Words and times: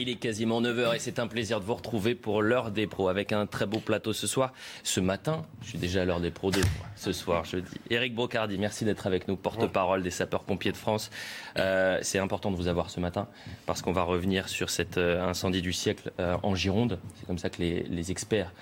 Il 0.00 0.08
est 0.08 0.14
quasiment 0.14 0.62
9h 0.62 0.94
et 0.94 0.98
c'est 1.00 1.18
un 1.18 1.26
plaisir 1.26 1.58
de 1.58 1.64
vous 1.64 1.74
retrouver 1.74 2.14
pour 2.14 2.40
l'heure 2.40 2.70
des 2.70 2.86
pros 2.86 3.08
avec 3.08 3.32
un 3.32 3.46
très 3.46 3.66
beau 3.66 3.80
plateau 3.80 4.12
ce 4.12 4.28
soir. 4.28 4.52
Ce 4.84 5.00
matin, 5.00 5.44
je 5.60 5.70
suis 5.70 5.78
déjà 5.78 6.02
à 6.02 6.04
l'heure 6.04 6.20
des 6.20 6.30
pros 6.30 6.52
2 6.52 6.60
ce 6.94 7.12
soir, 7.12 7.44
je 7.44 7.56
dis. 7.56 7.80
Éric 7.90 8.14
Brocardi, 8.14 8.58
merci 8.58 8.84
d'être 8.84 9.08
avec 9.08 9.26
nous, 9.26 9.34
porte-parole 9.34 10.04
des 10.04 10.12
sapeurs-pompiers 10.12 10.70
de 10.70 10.76
France. 10.76 11.10
Euh, 11.56 11.98
c'est 12.02 12.20
important 12.20 12.52
de 12.52 12.56
vous 12.56 12.68
avoir 12.68 12.90
ce 12.90 13.00
matin 13.00 13.26
parce 13.66 13.82
qu'on 13.82 13.92
va 13.92 14.02
revenir 14.02 14.48
sur 14.48 14.70
cet 14.70 14.98
euh, 14.98 15.20
incendie 15.20 15.62
du 15.62 15.72
siècle 15.72 16.12
euh, 16.20 16.36
en 16.44 16.54
Gironde. 16.54 17.00
C'est 17.16 17.26
comme 17.26 17.38
ça 17.38 17.50
que 17.50 17.60
les 17.60 18.10
experts 18.12 18.52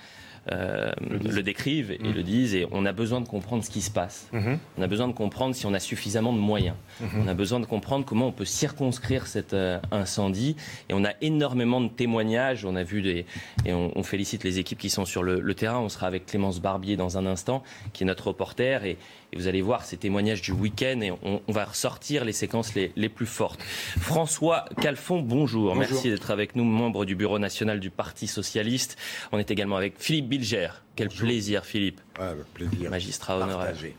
euh, 0.51 0.91
le, 1.09 1.41
décrivent 1.43 1.91
et 1.91 1.97
Mmh. 1.99 2.11
le 2.13 2.23
disent. 2.23 2.55
Et 2.55 2.67
on 2.71 2.85
a 2.85 2.91
besoin 2.91 3.21
de 3.21 3.27
comprendre 3.27 3.63
ce 3.63 3.69
qui 3.69 3.81
se 3.81 3.91
passe. 3.91 4.29
On 4.33 4.81
a 4.81 4.87
besoin 4.87 5.07
de 5.07 5.13
comprendre 5.13 5.55
si 5.55 5.65
on 5.65 5.73
a 5.73 5.79
suffisamment 5.79 6.33
de 6.33 6.39
moyens. 6.39 6.75
On 7.15 7.27
a 7.27 7.33
besoin 7.33 7.59
de 7.59 7.65
comprendre 7.65 8.05
comment 8.05 8.27
on 8.27 8.31
peut 8.31 8.45
circonscrire 8.45 9.27
cet 9.27 9.53
euh, 9.53 9.79
incendie. 9.91 10.55
Et 10.89 10.93
on 10.93 11.03
a 11.03 11.11
énormément 11.21 11.81
de 11.81 11.89
témoignages. 11.89 12.65
On 12.65 12.75
a 12.75 12.83
vu 12.83 13.01
des 13.01 13.25
et 13.65 13.73
on, 13.73 13.91
on 13.97 14.03
félicite 14.03 14.43
les 14.43 14.59
équipes 14.59 14.77
qui 14.77 14.89
sont 14.89 15.05
sur 15.05 15.23
le, 15.23 15.39
le 15.39 15.53
terrain. 15.53 15.79
On 15.79 15.89
sera 15.89 16.07
avec 16.07 16.25
Clémence 16.25 16.59
Barbier 16.59 16.95
dans 16.95 17.17
un 17.17 17.25
instant, 17.25 17.63
qui 17.93 18.03
est 18.03 18.07
notre 18.07 18.27
reporter. 18.27 18.85
Et, 18.85 18.97
et 19.33 19.37
vous 19.37 19.47
allez 19.47 19.61
voir 19.61 19.83
ces 19.83 19.97
témoignages 19.97 20.41
du 20.41 20.51
week-end 20.51 21.01
et 21.01 21.11
on, 21.11 21.41
on 21.47 21.51
va 21.51 21.65
ressortir 21.65 22.23
les 22.25 22.31
séquences 22.33 22.73
les, 22.75 22.91
les 22.95 23.09
plus 23.09 23.25
fortes. 23.25 23.61
François 23.99 24.65
Calfon, 24.81 25.19
bonjour. 25.21 25.73
Bonjour. 25.73 25.75
Merci 25.75 26.09
d'être 26.09 26.31
avec 26.31 26.55
nous, 26.55 26.63
membre 26.63 27.03
du 27.05 27.15
bureau 27.15 27.39
national 27.39 27.79
du 27.79 27.89
Parti 27.89 28.27
socialiste. 28.27 28.97
On 29.31 29.39
est 29.39 29.51
également 29.51 29.75
avec 29.77 29.95
Philippe 29.97 30.29
Bilger. 30.29 30.69
Quel 30.95 31.09
plaisir, 31.09 31.65
Philippe. 31.65 31.99
Avec 32.19 32.45
plaisir. 32.53 32.89
Magistrat 32.89 33.35
honoraire. 33.37 33.57
Partagé. 33.67 33.95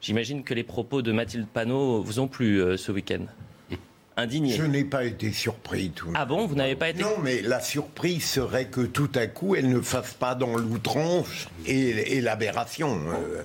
J'imagine 0.00 0.42
que 0.44 0.54
les 0.54 0.64
propos 0.64 1.02
de 1.02 1.12
Mathilde 1.12 1.46
Panot 1.46 2.02
vous 2.02 2.20
ont 2.20 2.28
plu 2.28 2.62
euh, 2.62 2.76
ce 2.78 2.90
week-end. 2.90 3.26
Indigné. 4.16 4.52
Je 4.54 4.64
n'ai 4.64 4.84
pas 4.84 5.04
été 5.04 5.30
surpris. 5.32 5.90
Tout. 5.90 6.10
Ah 6.14 6.26
bon, 6.26 6.46
vous 6.46 6.54
n'avez 6.54 6.74
pas 6.74 6.90
été 6.90 7.00
Non, 7.02 7.16
mais 7.22 7.40
la 7.42 7.60
surprise 7.60 8.24
serait 8.24 8.66
que 8.66 8.82
tout 8.82 9.08
à 9.14 9.26
coup, 9.26 9.54
elle 9.54 9.70
ne 9.70 9.80
fasse 9.80 10.12
pas 10.14 10.34
dans 10.34 10.56
l'outrance 10.56 11.48
et, 11.66 12.16
et 12.16 12.20
l'aberration. 12.20 12.98
euh, 13.08 13.42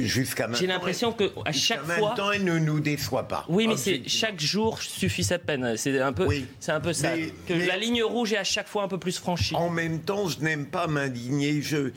jusqu'à 0.00 0.44
maintenant. 0.46 0.58
J'ai 0.60 0.66
l'impression 0.66 1.12
que 1.12 1.30
à 1.44 1.52
chaque 1.52 1.84
fois. 1.84 2.08
maintenant, 2.08 2.32
elle 2.32 2.44
ne 2.44 2.58
nous 2.58 2.80
déçoit 2.80 3.28
pas. 3.28 3.44
Oui, 3.48 3.66
mais 3.68 3.76
c'est 3.76 4.02
chaque 4.08 4.40
jour 4.40 4.80
suffit 4.80 5.24
sa 5.24 5.38
peine. 5.38 5.76
C'est 5.76 6.00
un 6.00 6.12
peu, 6.12 6.26
Oui. 6.26 6.46
c'est 6.60 6.72
un 6.72 6.80
peu 6.80 6.92
ça. 6.92 7.14
Mais- 7.16 7.32
que 7.48 7.52
mais- 7.54 7.66
la 7.66 7.76
ligne 7.76 8.02
rouge 8.02 8.32
est 8.32 8.38
à 8.38 8.44
chaque 8.44 8.68
fois 8.68 8.82
un 8.84 8.88
peu 8.88 8.98
plus 8.98 9.18
franchie. 9.18 9.54
En 9.54 9.70
même 9.70 10.00
temps, 10.00 10.28
je 10.28 10.40
n'aime 10.40 10.66
pas 10.66 10.86
m'indigner. 10.86 11.62
Je, 11.62 11.76
euh, 11.76 11.90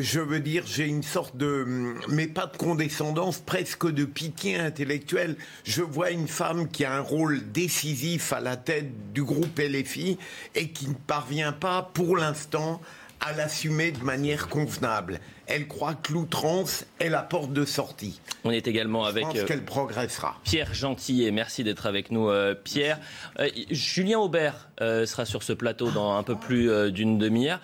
je 0.00 0.20
veux 0.20 0.40
dire, 0.40 0.64
j'ai 0.66 0.86
une 0.86 1.02
sorte 1.02 1.36
de, 1.36 1.62
hum, 1.64 2.00
mais 2.08 2.26
pas 2.26 2.46
de 2.46 2.56
condescendance, 2.56 3.38
presque 3.38 3.90
de 3.90 4.04
pitié 4.04 4.56
intellectuelle. 4.56 5.36
Je 5.64 5.82
vois 5.82 6.10
une 6.10 6.28
femme 6.28 6.68
qui 6.68 6.84
a 6.84 6.94
un 6.94 7.00
rôle 7.00 7.40
décisif 7.52 8.32
à 8.32 8.40
la 8.40 8.56
tête 8.56 9.12
du 9.12 9.22
groupe 9.22 9.58
LFI 9.58 10.18
et 10.54 10.68
qui 10.68 10.88
ne 10.88 10.94
parvient 10.94 11.52
pas, 11.52 11.90
pour 11.94 12.16
l'instant, 12.16 12.80
à 13.24 13.32
l'assumer 13.32 13.92
de 13.92 14.02
manière 14.02 14.48
convenable. 14.48 15.20
Elle 15.46 15.68
croit 15.68 15.94
que 15.94 16.12
l'outrance 16.12 16.84
est 16.98 17.08
la 17.08 17.22
porte 17.22 17.52
de 17.52 17.64
sortie. 17.64 18.20
On 18.44 18.50
est 18.50 18.66
également 18.66 19.04
Je 19.04 19.10
avec 19.10 19.24
pense 19.24 19.38
euh, 19.38 19.44
qu'elle 19.44 19.64
progressera. 19.64 20.36
Pierre 20.44 20.74
Gentillet. 20.74 21.30
Merci 21.30 21.62
d'être 21.64 21.86
avec 21.86 22.10
nous, 22.10 22.28
euh, 22.28 22.54
Pierre. 22.54 22.98
Euh, 23.38 23.48
Julien 23.70 24.18
Aubert 24.18 24.68
euh, 24.80 25.06
sera 25.06 25.24
sur 25.24 25.42
ce 25.42 25.52
plateau 25.52 25.90
dans 25.90 26.16
un 26.16 26.22
peu 26.22 26.34
plus 26.34 26.70
euh, 26.70 26.90
d'une 26.90 27.18
demi-heure. 27.18 27.60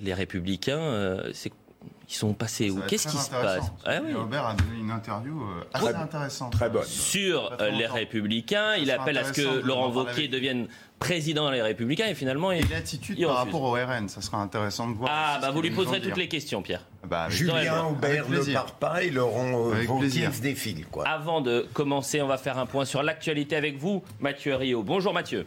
Les 0.00 0.14
Républicains, 0.14 1.18
c'est 1.34 1.52
ils 2.10 2.14
sont 2.14 2.32
passés 2.32 2.70
où 2.70 2.80
Qu'est-ce 2.88 3.08
qui 3.08 3.16
se 3.18 3.30
passe. 3.30 3.70
Ah 3.84 3.98
oui. 4.02 4.14
Robert 4.14 4.46
a 4.46 4.54
donné 4.54 4.78
une 4.80 4.90
interview 4.90 5.42
euh, 5.42 5.64
assez 5.74 5.84
Très- 5.92 5.94
intéressante. 5.94 6.52
très 6.52 6.70
bonne. 6.70 6.84
sur 6.84 7.48
Pas 7.50 7.54
euh, 7.54 7.56
très 7.58 7.70
les 7.72 7.82
longtemps. 7.82 7.94
Républicains. 7.94 8.70
Ça 8.72 8.78
Il 8.78 8.90
appelle 8.90 9.18
à 9.18 9.24
ce 9.24 9.32
que 9.32 9.66
Laurent 9.66 9.90
Wauquiez 9.90 10.28
devienne 10.28 10.68
président 10.98 11.50
des 11.50 11.60
Républicains 11.62 12.06
et 12.06 12.14
finalement 12.14 12.50
il, 12.50 12.64
Et 12.64 12.68
l'attitude 12.68 13.20
par 13.20 13.28
refuse. 13.40 13.44
rapport 13.54 13.62
au 13.62 13.72
RN, 13.74 14.08
ça 14.08 14.20
sera 14.22 14.38
intéressant 14.38 14.88
de 14.88 14.96
voir. 14.96 15.10
Ah 15.12 15.38
bah 15.40 15.50
vous 15.50 15.60
lui 15.62 15.70
poserez 15.70 16.00
toutes 16.00 16.16
les 16.16 16.28
questions, 16.28 16.62
Pierre. 16.62 16.84
Bah, 17.06 17.26
Julien 17.28 17.58
Julien 17.58 17.84
Aubert 17.84 18.28
ne 18.28 18.52
part 18.54 18.72
pas 18.72 19.02
et 19.02 19.10
Laurent 19.10 19.70
euh, 19.72 19.84
Wauquiez 19.86 20.30
se 20.32 20.40
défile. 20.40 20.86
Quoi. 20.86 21.06
Avant 21.06 21.40
de 21.42 21.66
commencer, 21.74 22.20
on 22.22 22.26
va 22.26 22.38
faire 22.38 22.58
un 22.58 22.66
point 22.66 22.84
sur 22.86 23.02
l'actualité 23.02 23.54
avec 23.54 23.76
vous, 23.78 24.02
Mathieu 24.20 24.54
Rio. 24.56 24.82
Bonjour 24.82 25.12
Mathieu. 25.12 25.46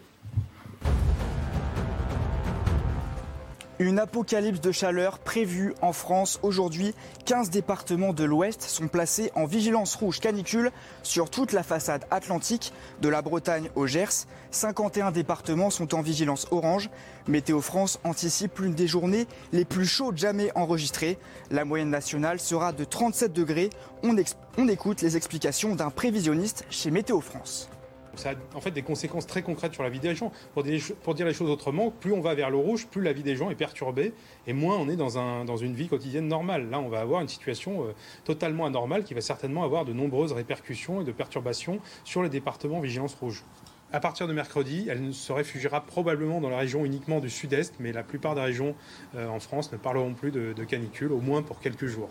Une 3.81 3.97
apocalypse 3.97 4.61
de 4.61 4.71
chaleur 4.71 5.17
prévue 5.17 5.73
en 5.81 5.91
France 5.91 6.39
aujourd'hui. 6.43 6.93
15 7.25 7.49
départements 7.49 8.13
de 8.13 8.23
l'Ouest 8.23 8.61
sont 8.61 8.87
placés 8.87 9.31
en 9.33 9.45
vigilance 9.45 9.95
rouge 9.95 10.19
canicule 10.19 10.71
sur 11.01 11.31
toute 11.31 11.51
la 11.51 11.63
façade 11.63 12.05
atlantique, 12.11 12.73
de 13.01 13.09
la 13.09 13.23
Bretagne 13.23 13.71
au 13.73 13.87
Gers. 13.87 14.27
51 14.51 15.09
départements 15.09 15.71
sont 15.71 15.95
en 15.95 16.01
vigilance 16.03 16.45
orange. 16.51 16.91
Météo 17.27 17.59
France 17.59 17.99
anticipe 18.03 18.59
l'une 18.59 18.75
des 18.75 18.85
journées 18.85 19.25
les 19.51 19.65
plus 19.65 19.87
chaudes 19.87 20.19
jamais 20.19 20.51
enregistrées. 20.53 21.17
La 21.49 21.65
moyenne 21.65 21.89
nationale 21.89 22.39
sera 22.39 22.73
de 22.73 22.83
37 22.83 23.33
degrés. 23.33 23.71
On, 24.03 24.15
on 24.59 24.67
écoute 24.67 25.01
les 25.01 25.17
explications 25.17 25.73
d'un 25.73 25.89
prévisionniste 25.89 26.65
chez 26.69 26.91
Météo 26.91 27.19
France. 27.19 27.67
Ça 28.15 28.31
a 28.31 28.33
en 28.55 28.61
fait 28.61 28.71
des 28.71 28.81
conséquences 28.81 29.27
très 29.27 29.41
concrètes 29.41 29.73
sur 29.73 29.83
la 29.83 29.89
vie 29.89 29.99
des 29.99 30.15
gens. 30.15 30.31
Pour, 30.53 30.63
dire 30.63 31.25
les 31.25 31.33
choses 31.33 31.49
autrement, 31.49 31.91
plus 31.91 32.13
on 32.13 32.21
va 32.21 32.33
vers 32.33 32.49
le 32.49 32.57
rouge, 32.57 32.87
plus 32.87 33.01
la 33.01 33.13
vie 33.13 33.23
des 33.23 33.35
gens 33.35 33.49
est 33.49 33.55
perturbée 33.55 34.13
et 34.47 34.53
moins 34.53 34.77
on 34.77 34.89
est 34.89 34.95
dans, 34.95 35.17
un, 35.17 35.45
dans 35.45 35.57
une 35.57 35.73
vie 35.73 35.87
quotidienne 35.87 36.27
normale. 36.27 36.69
Là, 36.69 36.79
on 36.79 36.89
va 36.89 36.99
avoir 36.99 37.21
une 37.21 37.27
situation 37.27 37.85
euh, 37.85 37.91
totalement 38.23 38.65
anormale 38.65 39.03
qui 39.03 39.13
va 39.13 39.21
certainement 39.21 39.63
avoir 39.63 39.85
de 39.85 39.93
nombreuses 39.93 40.33
répercussions 40.33 41.01
et 41.01 41.03
de 41.03 41.11
perturbations 41.11 41.79
sur 42.03 42.23
les 42.23 42.29
départements 42.29 42.79
vigilance 42.79 43.15
rouge. 43.15 43.43
À 43.93 43.99
partir 43.99 44.27
de 44.27 44.33
mercredi, 44.33 44.87
elle 44.89 45.13
se 45.13 45.33
réfugiera 45.33 45.81
probablement 45.81 46.39
dans 46.39 46.49
la 46.49 46.57
région 46.57 46.85
uniquement 46.85 47.19
du 47.19 47.29
sud-est, 47.29 47.75
mais 47.79 47.91
la 47.91 48.03
plupart 48.03 48.35
des 48.35 48.41
régions 48.41 48.73
euh, 49.15 49.27
en 49.27 49.39
France 49.39 49.71
ne 49.73 49.77
parleront 49.77 50.13
plus 50.13 50.31
de 50.31 50.63
canicule, 50.63 51.11
au 51.11 51.19
moins 51.19 51.41
pour 51.41 51.59
quelques 51.59 51.87
jours. 51.87 52.09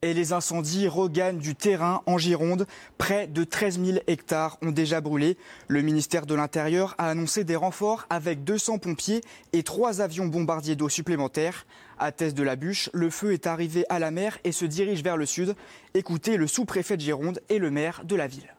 Et 0.00 0.14
les 0.14 0.32
incendies 0.32 0.86
regagnent 0.86 1.38
du 1.38 1.56
terrain 1.56 2.02
en 2.06 2.18
Gironde. 2.18 2.66
Près 2.98 3.26
de 3.26 3.42
13 3.42 3.84
000 3.84 3.98
hectares 4.06 4.56
ont 4.62 4.70
déjà 4.70 5.00
brûlé. 5.00 5.36
Le 5.66 5.82
ministère 5.82 6.24
de 6.24 6.36
l'Intérieur 6.36 6.94
a 6.98 7.10
annoncé 7.10 7.42
des 7.42 7.56
renforts 7.56 8.06
avec 8.08 8.44
200 8.44 8.78
pompiers 8.78 9.22
et 9.52 9.64
trois 9.64 10.00
avions 10.00 10.26
bombardiers 10.26 10.76
d'eau 10.76 10.88
supplémentaires. 10.88 11.66
À 11.98 12.12
Thèse 12.12 12.34
de 12.34 12.44
la 12.44 12.54
Bûche, 12.54 12.90
le 12.92 13.10
feu 13.10 13.32
est 13.32 13.48
arrivé 13.48 13.84
à 13.88 13.98
la 13.98 14.12
mer 14.12 14.38
et 14.44 14.52
se 14.52 14.64
dirige 14.64 15.02
vers 15.02 15.16
le 15.16 15.26
sud. 15.26 15.56
Écoutez 15.94 16.36
le 16.36 16.46
sous-préfet 16.46 16.96
de 16.96 17.02
Gironde 17.02 17.40
et 17.48 17.58
le 17.58 17.72
maire 17.72 18.02
de 18.04 18.14
la 18.14 18.28
ville. 18.28 18.54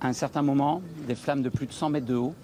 À 0.00 0.08
un 0.08 0.14
certain 0.14 0.40
moment, 0.40 0.80
des 1.06 1.14
flammes 1.14 1.42
de 1.42 1.50
plus 1.50 1.66
de 1.66 1.72
100 1.72 1.90
mètres 1.90 2.06
de 2.06 2.16
haut 2.16 2.34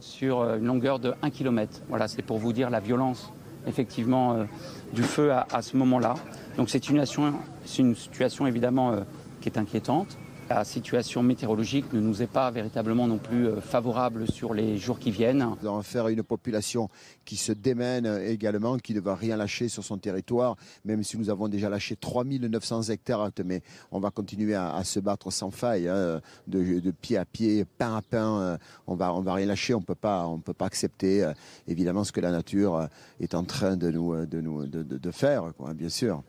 sur 0.00 0.40
euh, 0.40 0.56
une 0.56 0.64
longueur 0.64 0.98
de 0.98 1.12
1 1.20 1.28
km. 1.28 1.82
Voilà, 1.90 2.08
c'est 2.08 2.22
pour 2.22 2.38
vous 2.38 2.54
dire 2.54 2.70
la 2.70 2.80
violence, 2.80 3.30
effectivement, 3.66 4.34
euh, 4.34 4.44
du 4.92 5.02
feu 5.02 5.32
à, 5.32 5.62
ce 5.62 5.76
moment-là. 5.76 6.14
Donc 6.56 6.70
c'est 6.70 6.88
une, 6.88 6.98
situation- 7.04 7.34
c'est 7.64 7.82
une 7.82 7.94
situation 7.94 8.46
évidemment 8.46 8.92
euh, 8.92 9.00
qui 9.40 9.48
est 9.48 9.58
inquiétante. 9.58 10.18
La 10.50 10.64
situation 10.64 11.22
météorologique 11.22 11.92
ne 11.92 12.00
nous 12.00 12.22
est 12.22 12.26
pas 12.26 12.50
véritablement 12.50 13.06
non 13.06 13.18
plus 13.18 13.48
euh, 13.48 13.60
favorable 13.60 14.26
sur 14.26 14.54
les 14.54 14.78
jours 14.78 14.98
qui 14.98 15.10
viennent. 15.10 15.46
Nous 15.60 15.68
allons 15.68 15.82
faire 15.82 16.08
une 16.08 16.22
population 16.22 16.88
qui 17.26 17.36
se 17.36 17.52
démène 17.52 18.06
également, 18.26 18.78
qui 18.78 18.94
ne 18.94 19.00
va 19.00 19.14
rien 19.14 19.36
lâcher 19.36 19.68
sur 19.68 19.84
son 19.84 19.98
territoire, 19.98 20.56
même 20.86 21.02
si 21.02 21.18
nous 21.18 21.28
avons 21.28 21.48
déjà 21.48 21.68
lâché 21.68 21.96
3900 21.96 22.84
hectares, 22.84 23.30
mais 23.44 23.60
on 23.92 24.00
va 24.00 24.10
continuer 24.10 24.54
à, 24.54 24.82
se 24.84 25.00
battre 25.00 25.30
sans 25.30 25.50
faille, 25.50 25.86
hein, 25.86 26.22
de, 26.46 26.90
pied 26.92 27.18
à 27.18 27.26
pied, 27.26 27.66
pain 27.66 27.96
à 27.96 28.00
pain, 28.00 28.40
euh, 28.40 28.58
on 28.86 28.94
va, 28.94 29.12
on 29.12 29.20
va 29.20 29.34
rien 29.34 29.46
lâcher, 29.46 29.74
on 29.74 29.82
peut 29.82 29.94
pas, 29.94 30.26
on 30.26 30.38
peut 30.38 30.54
pas 30.54 30.66
accepter 30.66 31.24
euh, 31.24 31.34
évidemment 31.66 32.04
ce 32.04 32.12
que 32.12 32.20
la 32.20 32.30
nature 32.30 32.88
est 33.20 33.34
en 33.34 33.44
train 33.44 33.76
de 33.76 33.90
nous, 33.90 34.24
de 34.24 34.40
nous, 34.40 34.66
de, 34.66 35.10
faire, 35.10 35.52
bien 35.74 35.90
sûr. 35.90 36.22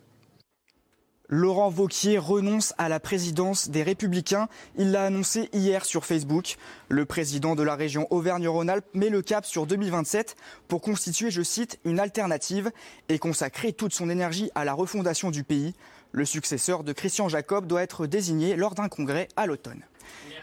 Laurent 1.31 1.69
Vauquier 1.69 2.17
renonce 2.17 2.73
à 2.79 2.89
la 2.89 2.99
présidence 2.99 3.69
des 3.69 3.83
Républicains. 3.83 4.49
Il 4.77 4.91
l'a 4.91 5.03
annoncé 5.03 5.47
hier 5.53 5.85
sur 5.85 6.03
Facebook. 6.03 6.55
Le 6.89 7.05
président 7.05 7.55
de 7.55 7.61
la 7.61 7.75
région 7.75 8.07
Auvergne-Rhône-Alpes 8.09 8.87
met 8.95 9.09
le 9.09 9.21
cap 9.21 9.45
sur 9.45 9.67
2027 9.67 10.35
pour 10.67 10.81
constituer, 10.81 11.29
je 11.29 11.43
cite, 11.43 11.79
une 11.85 11.99
alternative 11.99 12.71
et 13.09 13.19
consacrer 13.19 13.73
toute 13.73 13.93
son 13.93 14.09
énergie 14.09 14.49
à 14.55 14.65
la 14.65 14.73
refondation 14.73 15.29
du 15.29 15.43
pays. 15.43 15.75
Le 16.11 16.25
successeur 16.25 16.83
de 16.83 16.93
Christian 16.93 17.29
Jacob 17.29 17.67
doit 17.67 17.83
être 17.83 18.07
désigné 18.07 18.55
lors 18.55 18.73
d'un 18.73 18.89
congrès 18.89 19.27
à 19.35 19.45
l'automne. 19.45 19.83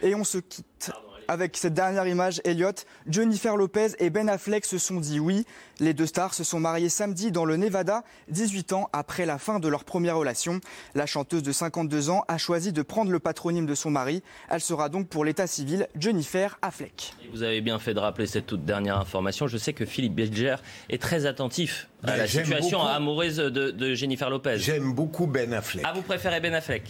Et 0.03 0.15
on 0.15 0.23
se 0.23 0.39
quitte. 0.39 0.93
Avec 1.29 1.57
cette 1.57 1.75
dernière 1.75 2.07
image, 2.07 2.41
Elliot, 2.45 2.71
Jennifer 3.09 3.57
Lopez 3.57 3.89
et 3.99 4.11
Ben 4.11 4.29
Affleck 4.29 4.65
se 4.65 4.79
sont 4.79 5.01
dit 5.01 5.19
oui. 5.21 5.45
Les 5.81 5.93
deux 5.93 6.07
stars 6.07 6.33
se 6.35 6.45
sont 6.45 6.61
mariés 6.61 6.89
samedi 6.89 7.31
dans 7.31 7.45
le 7.45 7.57
Nevada, 7.57 8.03
18 8.29 8.73
ans 8.73 8.89
après 8.93 9.27
la 9.27 9.39
fin 9.39 9.59
de 9.59 9.69
leur 9.69 9.85
première 9.85 10.17
relation. 10.17 10.61
La 10.95 11.05
chanteuse 11.07 11.43
de 11.43 11.53
52 11.53 12.11
ans 12.11 12.25
a 12.29 12.39
choisi 12.39 12.73
de 12.73 12.83
prendre 12.83 13.11
le 13.11 13.19
patronyme 13.19 13.67
de 13.67 13.75
son 13.75 13.91
mari. 13.91 14.23
Elle 14.49 14.61
sera 14.61 14.89
donc 14.89 15.09
pour 15.09 15.25
l'état 15.25 15.47
civil 15.47 15.89
Jennifer 15.99 16.59
Affleck. 16.63 17.15
Vous 17.33 17.43
avez 17.43 17.61
bien 17.61 17.79
fait 17.79 17.93
de 17.95 17.99
rappeler 18.01 18.27
cette 18.27 18.47
toute 18.47 18.65
dernière 18.65 18.99
information. 18.99 19.47
Je 19.49 19.59
sais 19.59 19.73
que 19.73 19.85
Philippe 19.85 20.15
Bilger 20.15 20.57
est 20.89 21.01
très 21.03 21.27
attentif 21.27 21.89
à 22.03 22.09
Ben, 22.13 22.17
la 22.19 22.27
situation 22.29 22.79
beaucoup. 22.79 22.91
amoureuse 22.91 23.37
de, 23.37 23.71
de 23.71 23.95
Jennifer 23.95 24.31
Lopez. 24.31 24.59
J'aime 24.59 24.93
beaucoup 24.93 25.27
Ben 25.27 25.53
Affleck. 25.53 25.85
Ah, 25.87 25.93
vous 25.95 26.03
préférez 26.03 26.41
Ben 26.41 26.55
Affleck? 26.55 26.85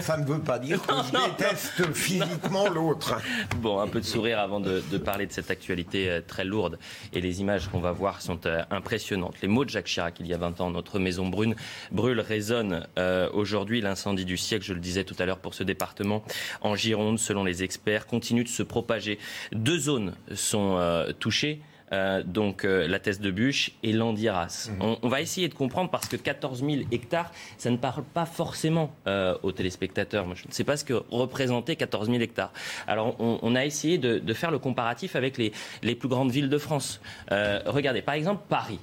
Ça 0.00 0.16
ne 0.16 0.24
veut 0.24 0.40
pas 0.40 0.58
dire 0.58 0.80
que 0.82 0.92
Non, 0.92 1.02
je 1.02 1.12
non, 1.12 1.28
déteste 1.28 1.92
physiquement 1.92 2.68
l'autre. 2.68 3.20
Bon, 3.58 3.78
un 3.80 3.86
peu 3.88 4.00
de 4.00 4.04
sourire 4.06 4.38
avant 4.38 4.60
de, 4.60 4.82
de 4.90 4.98
parler 4.98 5.26
de 5.26 5.32
cette 5.32 5.50
actualité 5.50 6.10
euh, 6.10 6.20
très 6.26 6.44
lourde. 6.44 6.78
Et 7.12 7.20
les 7.20 7.40
images 7.40 7.68
qu'on 7.68 7.80
va 7.80 7.92
voir 7.92 8.22
sont 8.22 8.46
euh, 8.46 8.62
impressionnantes. 8.70 9.36
Les 9.42 9.48
mots 9.48 9.64
de 9.64 9.70
Jacques 9.70 9.86
Chirac, 9.86 10.20
il 10.20 10.26
y 10.26 10.34
a 10.34 10.38
20 10.38 10.60
ans, 10.60 10.70
notre 10.70 10.98
maison 10.98 11.28
brune 11.28 11.54
brûle, 11.92 12.20
résonne 12.20 12.86
euh, 12.98 13.28
aujourd'hui. 13.32 13.80
L'incendie 13.80 14.24
du 14.24 14.36
siècle, 14.36 14.64
je 14.64 14.72
le 14.72 14.80
disais 14.80 15.04
tout 15.04 15.16
à 15.18 15.26
l'heure 15.26 15.38
pour 15.38 15.54
ce 15.54 15.62
département, 15.62 16.24
en 16.60 16.74
Gironde, 16.74 17.18
selon 17.18 17.44
les 17.44 17.62
experts, 17.62 18.06
continue 18.06 18.44
de 18.44 18.48
se 18.48 18.62
propager. 18.62 19.18
Deux 19.52 19.78
zones 19.78 20.14
sont 20.34 20.76
euh, 20.78 21.12
touchées. 21.12 21.60
Euh, 21.92 22.22
donc 22.22 22.64
euh, 22.64 22.86
la 22.86 23.00
Thèse 23.00 23.18
de 23.20 23.30
Bûche 23.32 23.72
et 23.82 23.92
l'Andiras. 23.92 24.70
On, 24.80 24.96
on 25.02 25.08
va 25.08 25.20
essayer 25.20 25.48
de 25.48 25.54
comprendre 25.54 25.90
parce 25.90 26.06
que 26.06 26.16
14 26.16 26.60
000 26.64 26.82
hectares, 26.92 27.32
ça 27.58 27.68
ne 27.70 27.76
parle 27.76 28.04
pas 28.04 28.26
forcément 28.26 28.92
euh, 29.08 29.36
aux 29.42 29.50
téléspectateurs. 29.50 30.24
Moi, 30.24 30.36
je 30.36 30.46
ne 30.46 30.52
sais 30.52 30.62
pas 30.62 30.76
ce 30.76 30.84
que 30.84 31.02
représentait 31.10 31.74
14 31.74 32.08
000 32.08 32.20
hectares. 32.20 32.52
Alors 32.86 33.16
on, 33.18 33.40
on 33.42 33.54
a 33.56 33.64
essayé 33.64 33.98
de, 33.98 34.18
de 34.18 34.34
faire 34.34 34.52
le 34.52 34.60
comparatif 34.60 35.16
avec 35.16 35.36
les, 35.36 35.52
les 35.82 35.96
plus 35.96 36.08
grandes 36.08 36.30
villes 36.30 36.48
de 36.48 36.58
France. 36.58 37.00
Euh, 37.32 37.60
regardez, 37.66 38.02
par 38.02 38.14
exemple 38.14 38.44
Paris. 38.48 38.78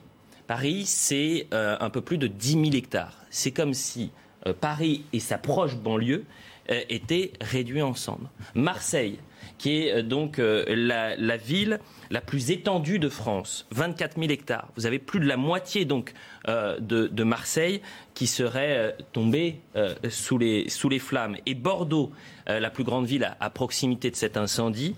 Paris, 0.45 0.83
c'est 0.85 1.47
un 1.51 1.89
peu 1.89 1.99
plus 1.99 2.17
de 2.17 2.27
10 2.27 2.51
000 2.51 2.63
hectares. 2.73 3.17
C'est 3.29 3.51
comme 3.51 3.73
si 3.73 4.11
Paris 4.61 5.03
et 5.11 5.19
sa 5.19 5.37
proche 5.37 5.75
banlieue 5.75 6.23
étaient 6.69 7.33
réduits 7.41 7.81
ensemble. 7.81 8.29
Marseille, 8.55 9.19
qui 9.57 9.83
est 9.83 9.93
euh, 9.93 10.01
donc 10.03 10.39
euh, 10.39 10.63
la, 10.67 11.37
ville 11.37 11.79
la 12.09 12.21
plus 12.21 12.51
étendue 12.51 12.99
de 12.99 13.09
France, 13.09 13.65
24 13.71 14.17
000 14.17 14.31
hectares. 14.31 14.69
Vous 14.75 14.85
avez 14.85 14.99
plus 14.99 15.19
de 15.19 15.25
la 15.25 15.37
moitié 15.37 15.85
donc 15.85 16.13
euh, 16.47 16.79
de, 16.79 17.23
Marseille 17.23 17.81
qui 18.13 18.27
serait 18.27 18.95
tombée 19.11 19.59
sous, 20.09 20.37
les, 20.37 20.69
sous 20.69 20.87
les 20.87 20.99
flammes. 20.99 21.35
Et 21.45 21.53
Bordeaux, 21.53 22.11
la 22.47 22.69
plus 22.69 22.85
grande 22.85 23.05
ville 23.05 23.35
à, 23.39 23.49
proximité 23.49 24.09
de 24.09 24.15
cet 24.15 24.37
incendie, 24.37 24.95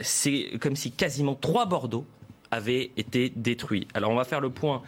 c'est 0.00 0.50
comme 0.60 0.74
si 0.74 0.90
quasiment 0.90 1.36
trois 1.36 1.66
Bordeaux 1.66 2.04
avaient 2.50 2.90
été 2.96 3.32
détruits. 3.34 3.86
Alors 3.94 4.10
on 4.10 4.16
va 4.16 4.24
faire 4.24 4.40
le 4.40 4.50
point 4.50 4.82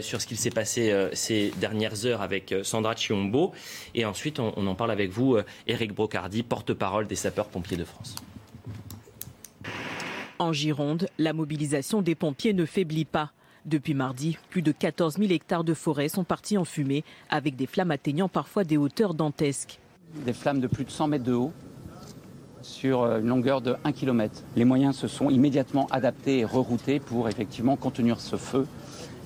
sur 0.00 0.20
ce 0.20 0.26
qu'il 0.26 0.38
s'est 0.38 0.50
passé 0.50 1.08
ces 1.12 1.52
dernières 1.56 2.06
heures 2.06 2.22
avec 2.22 2.54
Sandra 2.62 2.94
Chiombo 2.94 3.52
et 3.94 4.04
ensuite 4.04 4.38
on, 4.38 4.66
en 4.66 4.74
parle 4.76 4.92
avec 4.92 5.10
vous, 5.10 5.36
Éric 5.66 5.92
Brocardi, 5.92 6.44
porte-parole 6.44 7.08
des 7.08 7.16
sapeurs-pompiers 7.16 7.76
de 7.76 7.84
France. 7.84 8.14
En 10.40 10.54
Gironde, 10.54 11.06
la 11.18 11.34
mobilisation 11.34 12.00
des 12.00 12.14
pompiers 12.14 12.54
ne 12.54 12.64
faiblit 12.64 13.04
pas. 13.04 13.30
Depuis 13.66 13.92
mardi, 13.92 14.38
plus 14.48 14.62
de 14.62 14.72
14 14.72 15.18
000 15.18 15.30
hectares 15.32 15.64
de 15.64 15.74
forêt 15.74 16.08
sont 16.08 16.24
partis 16.24 16.56
en 16.56 16.64
fumée, 16.64 17.04
avec 17.28 17.56
des 17.56 17.66
flammes 17.66 17.90
atteignant 17.90 18.30
parfois 18.30 18.64
des 18.64 18.78
hauteurs 18.78 19.12
dantesques. 19.12 19.78
Des 20.24 20.32
flammes 20.32 20.60
de 20.60 20.66
plus 20.66 20.86
de 20.86 20.90
100 20.90 21.08
mètres 21.08 21.24
de 21.24 21.34
haut 21.34 21.52
sur 22.62 23.02
euh, 23.02 23.20
une 23.20 23.26
longueur 23.26 23.60
de 23.60 23.76
1 23.84 23.92
km. 23.92 24.42
Les 24.56 24.64
moyens 24.64 24.96
se 24.96 25.08
sont 25.08 25.28
immédiatement 25.28 25.86
adaptés 25.90 26.38
et 26.38 26.44
reroutés 26.46 27.00
pour 27.00 27.28
effectivement 27.28 27.76
contenir 27.76 28.18
ce 28.18 28.36
feu 28.36 28.66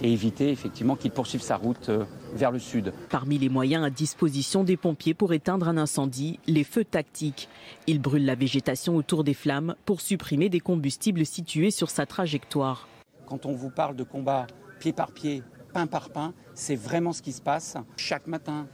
et 0.03 0.13
éviter 0.13 0.51
effectivement 0.51 0.97
qu'il 0.97 1.11
poursuive 1.11 1.43
sa 1.43 1.57
route 1.57 1.89
euh, 1.89 2.05
vers 2.35 2.51
le 2.51 2.59
sud. 2.59 2.93
Parmi 3.11 3.39
les 3.39 3.49
moyens 3.49 3.85
à 3.85 3.91
disposition 3.91 4.65
des 4.65 4.77
pompiers 4.77 5.15
pour 5.15 5.33
éteindre 5.33 5.69
un 5.69 5.77
incendie, 5.77 6.41
les 6.47 6.65
feux 6.65 6.85
tactiques. 6.85 7.49
Ils 7.87 8.01
brûlent 8.01 8.27
la 8.27 8.35
végétation 8.35 8.97
autour 8.97 9.25
des 9.25 9.35
flammes 9.35 9.75
pour 9.85 10.01
supprimer 10.01 10.49
des 10.49 10.61
combustibles 10.61 11.27
situés 11.27 11.71
sur 11.71 11.91
sa 11.91 12.07
trajectoire. 12.07 12.89
Quand 13.27 13.47
on 13.47 13.53
vous 13.53 13.71
parle 13.71 13.97
de 13.97 14.05
combat 14.05 14.47
pied 14.81 14.93
par 14.93 15.13
pied, 15.13 15.43
pain 15.73 15.87
par 15.87 16.11
pain, 16.11 16.35
c'est 16.55 16.77
vraiment 16.77 17.13
ce 17.13 17.23
qui 17.23 17.33
se 17.33 17.43
passe. 17.43 17.77
Chaque 17.97 18.27
matin, 18.27 18.67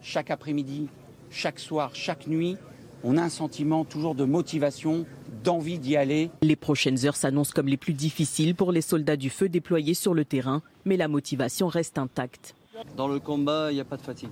chaque 0.00 0.30
après-midi, 0.30 0.88
chaque 1.30 1.58
soir, 1.58 1.90
chaque 1.94 2.26
nuit, 2.26 2.56
on 3.04 3.16
a 3.16 3.22
un 3.22 3.28
sentiment 3.28 3.84
toujours 3.84 4.14
de 4.14 4.24
motivation, 4.24 5.06
d'envie 5.44 5.78
d'y 5.78 5.96
aller. 5.96 6.30
Les 6.42 6.56
prochaines 6.56 7.06
heures 7.06 7.16
s'annoncent 7.16 7.52
comme 7.54 7.68
les 7.68 7.76
plus 7.76 7.94
difficiles 7.94 8.54
pour 8.54 8.72
les 8.72 8.82
soldats 8.82 9.16
du 9.16 9.30
feu 9.30 9.48
déployés 9.48 9.94
sur 9.94 10.14
le 10.14 10.24
terrain, 10.24 10.62
mais 10.84 10.96
la 10.96 11.08
motivation 11.08 11.68
reste 11.68 11.98
intacte. 11.98 12.54
Dans 12.96 13.08
le 13.08 13.18
combat, 13.18 13.70
il 13.70 13.74
n'y 13.74 13.80
a 13.80 13.84
pas 13.84 13.96
de 13.96 14.02
fatigue. 14.02 14.30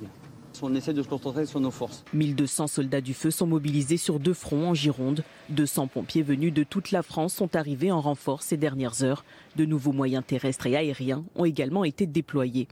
On 0.62 0.74
essaie 0.74 0.94
de 0.94 1.02
se 1.02 1.08
concentrer 1.08 1.44
sur 1.44 1.60
nos 1.60 1.70
forces. 1.70 2.02
1200 2.14 2.66
soldats 2.66 3.02
du 3.02 3.12
feu 3.12 3.30
sont 3.30 3.46
mobilisés 3.46 3.98
sur 3.98 4.18
deux 4.18 4.32
fronts 4.32 4.68
en 4.70 4.74
Gironde. 4.74 5.22
200 5.50 5.88
pompiers 5.88 6.22
venus 6.22 6.52
de 6.52 6.62
toute 6.62 6.92
la 6.92 7.02
France 7.02 7.34
sont 7.34 7.56
arrivés 7.56 7.92
en 7.92 8.00
renfort 8.00 8.42
ces 8.42 8.56
dernières 8.56 9.02
heures. 9.02 9.24
De 9.56 9.66
nouveaux 9.66 9.92
moyens 9.92 10.24
terrestres 10.26 10.66
et 10.66 10.76
aériens 10.76 11.24
ont 11.34 11.44
également 11.44 11.84
été 11.84 12.06
déployés. 12.06 12.68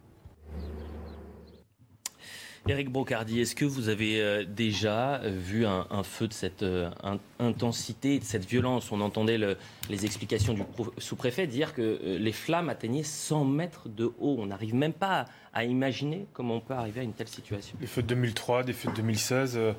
Éric 2.67 2.91
Brocardi, 2.91 3.41
est-ce 3.41 3.55
que 3.55 3.67
vous 3.67 3.91
avez 3.91 4.23
euh, 4.23 4.43
déjà 4.49 5.21
vu 5.27 5.67
un, 5.67 5.85
feu 6.03 6.27
de 6.29 6.33
cette 6.33 6.63
euh, 6.63 6.89
in- 7.03 7.19
intensité, 7.39 8.19
de 8.19 8.25
cette 8.25 8.47
violence? 8.47 8.91
On 8.91 9.03
entendait 9.03 9.37
le- 9.37 9.59
les 9.91 10.07
explications 10.07 10.55
du 10.55 10.63
sous-préfet 10.97 11.47
dire 11.47 11.75
que 11.75 11.83
euh, 11.83 12.19
les 12.19 12.33
flammes 12.33 12.71
atteignaient 12.71 13.03
100 13.03 13.45
mètres 13.45 13.91
de 13.91 14.07
haut. 14.19 14.37
On 14.39 14.47
n'arrive 14.47 14.75
même 14.75 14.95
pas 14.95 15.27
à, 15.53 15.65
imaginer 15.65 16.25
comment 16.33 16.55
on 16.55 16.61
peut 16.61 16.73
arriver 16.73 17.01
à 17.01 17.05
une 17.05 17.13
telle 17.13 17.29
situation. 17.29 17.77
Des 17.81 17.87
feux 17.87 18.01
de 18.03 18.07
2003, 18.09 18.63
des 18.63 18.73
feux 18.73 18.91
de 18.91 18.97
2016. 18.97 19.57
euh, 19.59 19.73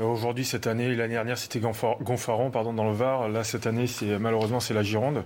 euh, 0.00 0.04
Aujourd'hui, 0.04 0.44
cette 0.44 0.66
année, 0.66 0.92
l'année 0.96 1.14
dernière, 1.14 1.38
c'était 1.38 1.60
Gonfar- 1.60 2.02
Gonfaron, 2.02 2.50
pardon, 2.50 2.72
dans 2.72 2.88
le 2.90 2.94
Var. 2.96 3.28
Là, 3.28 3.44
cette 3.44 3.68
année, 3.68 3.84
malheureusement, 4.18 4.58
c'est 4.58 4.74
la 4.74 4.82
Gironde. 4.82 5.22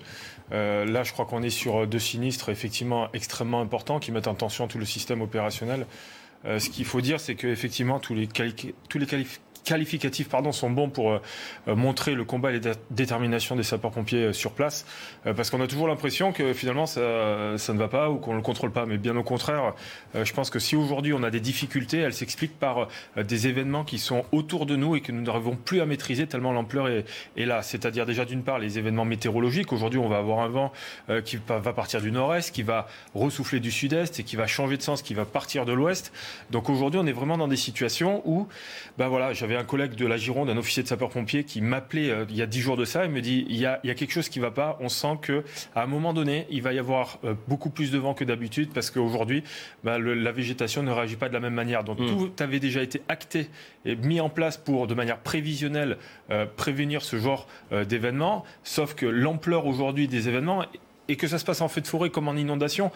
Euh, 0.53 0.85
là, 0.85 1.05
je 1.05 1.13
crois 1.15 1.25
qu'on 1.25 1.43
est 1.43 1.49
sur 1.49 1.87
deux 1.87 1.99
sinistres 1.99 2.51
effectivement 2.51 3.09
extrêmement 3.15 3.63
importants 3.63 3.99
qui 3.99 4.13
mettent 4.13 4.29
en 4.29 4.35
tension 4.35 4.69
tout 4.69 4.77
le 4.79 4.85
système 4.85 5.23
opérationnel. 5.23 5.87
Euh, 6.45 6.59
ce 6.59 6.71
qu'il 6.71 6.85
faut 6.85 7.01
dire, 7.01 7.21
c'est 7.21 7.35
que 7.35 7.47
effectivement, 7.47 8.01
tous 8.01 8.15
les, 8.15 8.29
tous 8.89 8.99
les 8.99 9.07
qualificatifs 9.65 10.29
pardon, 10.29 10.53
sont 10.53 10.71
bons 10.71 10.89
pour 10.89 11.13
euh, 11.13 11.23
euh, 11.69 11.77
montrer 11.77 12.15
le 12.15 12.25
combat 12.25 12.51
et 12.51 12.55
la 12.55 12.59
dé- 12.59 12.73
détermination 12.91 13.57
des 13.57 13.63
sapeurs-pompiers 13.63 14.25
euh, 14.27 14.33
sur 14.33 14.53
place. 14.53 14.85
Parce 15.25 15.51
qu'on 15.51 15.61
a 15.61 15.67
toujours 15.67 15.87
l'impression 15.87 16.33
que 16.33 16.53
finalement, 16.53 16.87
ça, 16.87 17.57
ça 17.57 17.73
ne 17.73 17.79
va 17.79 17.89
pas 17.89 18.11
ou 18.11 18.17
qu'on 18.17 18.33
ne 18.33 18.37
le 18.37 18.43
contrôle 18.43 18.73
pas. 18.73 18.87
Mais 18.87 18.99
bien 18.99 19.17
au 19.17 19.23
contraire, 19.23 19.75
je 20.15 20.33
pense 20.33 20.51
que 20.51 20.59
si 20.59 20.75
aujourd'hui 20.75 21.13
on 21.13 21.23
a 21.23 21.31
des 21.31 21.39
difficultés, 21.41 21.99
elles 21.99 22.13
s'expliquent 22.13 22.59
par 22.59 22.89
des 23.17 23.47
événements 23.47 23.85
qui 23.85 23.99
sont 23.99 24.25
autour 24.33 24.67
de 24.67 24.75
nous 24.75 24.97
et 24.97 25.01
que 25.01 25.13
nous 25.13 25.23
n'arrivons 25.23 25.55
plus 25.57 25.81
à 25.81 25.87
maîtriser 25.87 26.27
tellement 26.27 26.53
l'ampleur 26.53 26.89
est, 26.89 27.05
est 27.37 27.45
là. 27.45 27.63
C'est-à-dire 27.63 28.05
déjà 28.05 28.25
d'une 28.25 28.43
part 28.43 28.59
les 28.59 28.79
événements 28.79 29.05
météorologiques. 29.05 29.73
Aujourd'hui, 29.73 30.01
on 30.01 30.09
va 30.09 30.19
avoir 30.19 30.41
un 30.41 30.49
vent 30.49 30.73
qui 31.25 31.39
va 31.47 31.73
partir 31.73 32.01
du 32.01 32.11
nord-est, 32.11 32.53
qui 32.53 32.63
va 32.65 32.89
ressouffler 33.15 33.61
du 33.61 33.71
sud-est 33.71 34.19
et 34.19 34.25
qui 34.25 34.35
va 34.37 34.47
changer 34.49 34.77
de 34.77 34.83
sens, 34.83 35.03
qui 35.03 35.15
va 35.15 35.25
partir 35.25 35.65
de 35.65 35.73
l'ouest. 35.73 36.13
Donc 36.51 36.69
aujourd'hui, 36.69 36.99
on 37.01 37.07
est 37.07 37.13
vraiment 37.13 37.39
dans 37.39 37.49
des 37.49 37.57
situations 37.57 38.23
où, 38.25 38.49
ben 38.99 39.09
voilà, 39.09 39.33
j'avais 39.33 39.52
un 39.57 39.65
collègue 39.65 39.95
de 39.95 40.07
la 40.07 40.17
Gironde, 40.17 40.51
un 40.51 40.57
officier 40.57 40.83
de 40.83 40.89
sapeur-pompier, 40.89 41.45
qui 41.45 41.61
m'appelait 41.61 42.11
euh, 42.11 42.25
il 42.31 42.37
y 42.37 42.43
a 42.43 42.47
dix 42.47 42.61
jours 42.61 42.77
de 42.77 42.85
ça 42.85 43.05
et 43.05 43.09
me 43.09 43.21
dit 43.21 43.47
il 43.49 43.57
y 43.57 43.67
a, 43.67 43.81
il 43.85 43.89
y 43.89 43.91
a 43.91 43.95
quelque 43.95 44.13
chose 44.13 44.29
qui 44.29 44.39
va 44.41 44.51
pas. 44.51 44.77
On 44.81 44.89
sent 44.89 45.19
que 45.23 45.45
à 45.75 45.83
un 45.83 45.87
moment 45.87 46.13
donné, 46.13 46.47
il 46.51 46.63
va 46.63 46.73
y 46.73 46.79
avoir 46.79 47.19
euh, 47.25 47.35
beaucoup 47.49 47.71
plus 47.71 47.91
de 47.91 47.99
vent 47.99 48.15
que 48.15 48.25
d'habitude 48.25 48.71
parce 48.75 48.91
qu'aujourd'hui, 48.91 49.43
le- 49.85 50.15
la 50.15 50.33
végétation 50.33 50.83
ne 50.83 50.91
réagit 50.91 51.17
pas 51.17 51.29
de 51.29 51.35
la 51.35 51.41
même 51.41 51.55
manière. 51.55 51.85
Donc 51.85 51.99
Mm. 52.01 52.07
tout 52.07 52.33
avait 52.41 52.61
déjà 52.61 52.83
été 52.83 53.03
acté 53.09 53.49
et 53.85 53.97
mis 53.97 54.21
en 54.21 54.29
place 54.29 54.57
pour, 54.57 54.87
de 54.87 54.95
manière 54.95 55.19
prévisionnelle, 55.19 55.99
euh, 56.31 56.47
prévenir 56.57 57.03
ce 57.03 57.19
genre 57.19 57.47
d'événements. 57.89 58.45
Sauf 58.65 58.95
que 58.95 59.07
l'ampleur 59.07 59.67
aujourd'hui 59.67 60.09
des 60.09 60.29
événements 60.29 60.65
et 61.09 61.17
que 61.17 61.27
ça 61.27 61.39
se 61.39 61.45
passe 61.45 61.61
en 61.61 61.69
feu 61.69 61.81
de 61.81 61.87
forêt 61.87 62.11
comme 62.11 62.29
en 62.29 62.37
inondation, 62.37 62.91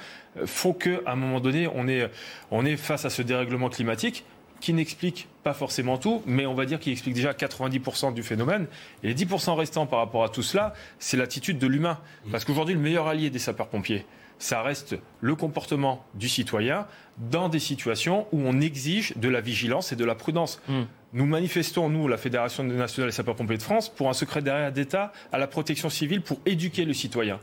faut 0.45 0.73
que 0.73 1.03
à 1.07 1.13
un 1.13 1.17
moment 1.17 1.41
donné, 1.41 1.69
on 1.75 1.89
est, 1.89 2.09
on 2.51 2.65
est 2.65 2.77
face 2.77 3.05
à 3.05 3.11
ce 3.11 3.21
dérèglement 3.23 3.69
climatique 3.69 4.25
qui 4.61 4.73
n'explique 4.73 5.29
pas 5.43 5.55
forcément 5.55 5.99
tout, 5.99 6.23
mais 6.27 6.47
on 6.47 6.55
va 6.55 6.67
dire 6.67 6.81
qu'il 6.81 6.93
explique 6.93 7.15
déjà 7.15 7.33
90% 7.33 8.15
du 8.15 8.23
phénomène. 8.23 8.67
Et 9.03 9.09
les 9.09 9.15
10% 9.15 9.55
restants 9.55 9.87
par 9.87 9.99
rapport 10.01 10.25
à 10.25 10.29
tout 10.29 10.43
cela, 10.43 10.75
c'est 10.99 11.17
l'attitude 11.17 11.59
de 11.59 11.67
l'humain. 11.67 11.99
Parce 12.31 12.45
qu'aujourd'hui, 12.45 12.75
le 12.75 12.81
meilleur 12.81 13.07
allié 13.07 13.31
des 13.31 13.39
sapeurs-pompiers, 13.39 14.05
ça 14.39 14.63
reste 14.63 14.97
le 15.21 15.35
comportement 15.35 16.05
du 16.15 16.29
citoyen 16.29 16.87
dans 17.19 17.49
des 17.49 17.59
situations 17.59 18.27
où 18.33 18.41
on 18.45 18.61
exige 18.61 19.17
de 19.17 19.29
la 19.29 19.41
vigilance 19.41 19.93
et 19.93 19.97
de 19.97 20.05
la 20.05 20.15
prudence. 20.15 20.61
Mm. 20.69 20.83
Nous 21.15 21.27
manifestons, 21.27 21.89
nous, 21.89 22.09
la 22.09 22.19
Fédération 22.19 22.63
nationale 22.63 23.11
des 23.11 23.17
sapeurs-pompiers 23.17 23.57
de 23.57 23.63
France, 23.63 23.89
pour 23.89 24.11
un 24.11 24.13
secrétariat 24.13 24.71
d'État 24.71 25.13
à 25.33 25.39
la 25.39 25.47
protection 25.47 25.89
civile 25.89 26.21
pour 26.21 26.39
éduquer 26.45 26.85
le 26.85 26.93
citoyen. 26.93 27.41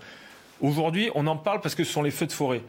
Aujourd'hui, 0.62 1.10
on 1.16 1.26
en 1.28 1.36
parle 1.36 1.62
parce 1.62 1.76
que 1.76 1.84
ce 1.84 1.92
sont 1.92 2.04
les 2.04 2.12
feux 2.12 2.28
de 2.28 2.32
forêt. 2.32 2.62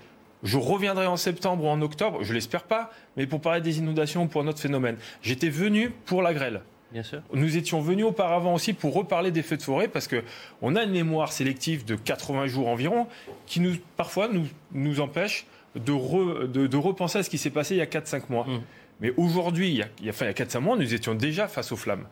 Je 0.45 0.59
reviendrai 0.59 1.07
en 1.07 1.17
septembre 1.17 1.65
ou 1.65 1.69
en 1.69 1.81
octobre, 1.83 2.23
je 2.23 2.33
l'espère 2.33 2.63
pas, 2.65 2.91
mais 3.17 3.27
pour 3.27 3.41
parler 3.41 3.61
des 3.61 3.79
inondations 3.79 4.25
ou 4.25 4.27
pour 4.27 4.43
un 4.43 4.47
autre 4.47 4.61
phénomène. 4.61 4.97
J'étais 5.23 5.49
venu 5.49 5.91
pour 6.05 6.23
la 6.23 6.33
grêle. 6.35 6.61
Bien 6.93 7.03
sûr. 7.03 7.23
Nous 7.33 7.57
étions 7.57 7.81
venus 7.81 8.05
auparavant 8.05 8.55
aussi 8.55 8.73
pour 8.73 8.95
reparler 8.95 9.31
des 9.33 9.43
feux 9.43 9.57
de 9.57 9.63
forêt 9.63 9.89
parce 9.89 10.07
que 10.07 10.23
on 10.63 10.77
a 10.77 10.85
une 10.85 10.93
mémoire 10.93 11.33
sélective 11.33 11.85
de 11.85 11.97
80 11.97 12.47
jours 12.47 12.69
environ 12.69 13.09
qui 13.47 13.59
nous 13.59 13.75
parfois 13.97 14.29
nous, 14.29 14.47
nous 14.73 15.01
empêche 15.01 15.47
de, 15.75 15.91
re- 15.93 16.47
de, 16.49 16.69
de 16.69 16.77
repenser 16.77 17.19
à 17.19 17.23
ce 17.25 17.31
qui 17.31 17.39
s'est 17.39 17.51
passé 17.51 17.75
il 17.75 17.79
y 17.79 17.81
a 17.81 17.87
4-5 17.87 18.23
mois. 18.29 18.45
Mm. 18.47 18.61
Mais 19.01 19.13
aujourd'hui, 19.17 19.71
il 19.71 19.75
y 19.77 19.83
a, 19.83 19.87
il 19.99 20.05
y 20.05 20.09
a, 20.09 20.13
enfin, 20.13 20.27
il 20.27 20.29
y 20.29 20.31
a 20.31 20.45
4-5 20.47 20.61
mois, 20.61 20.77
nous 20.77 20.95
étions 20.95 21.15
déjà 21.17 21.49
face 21.49 21.73
aux 21.73 21.77
flammes. 21.77 22.07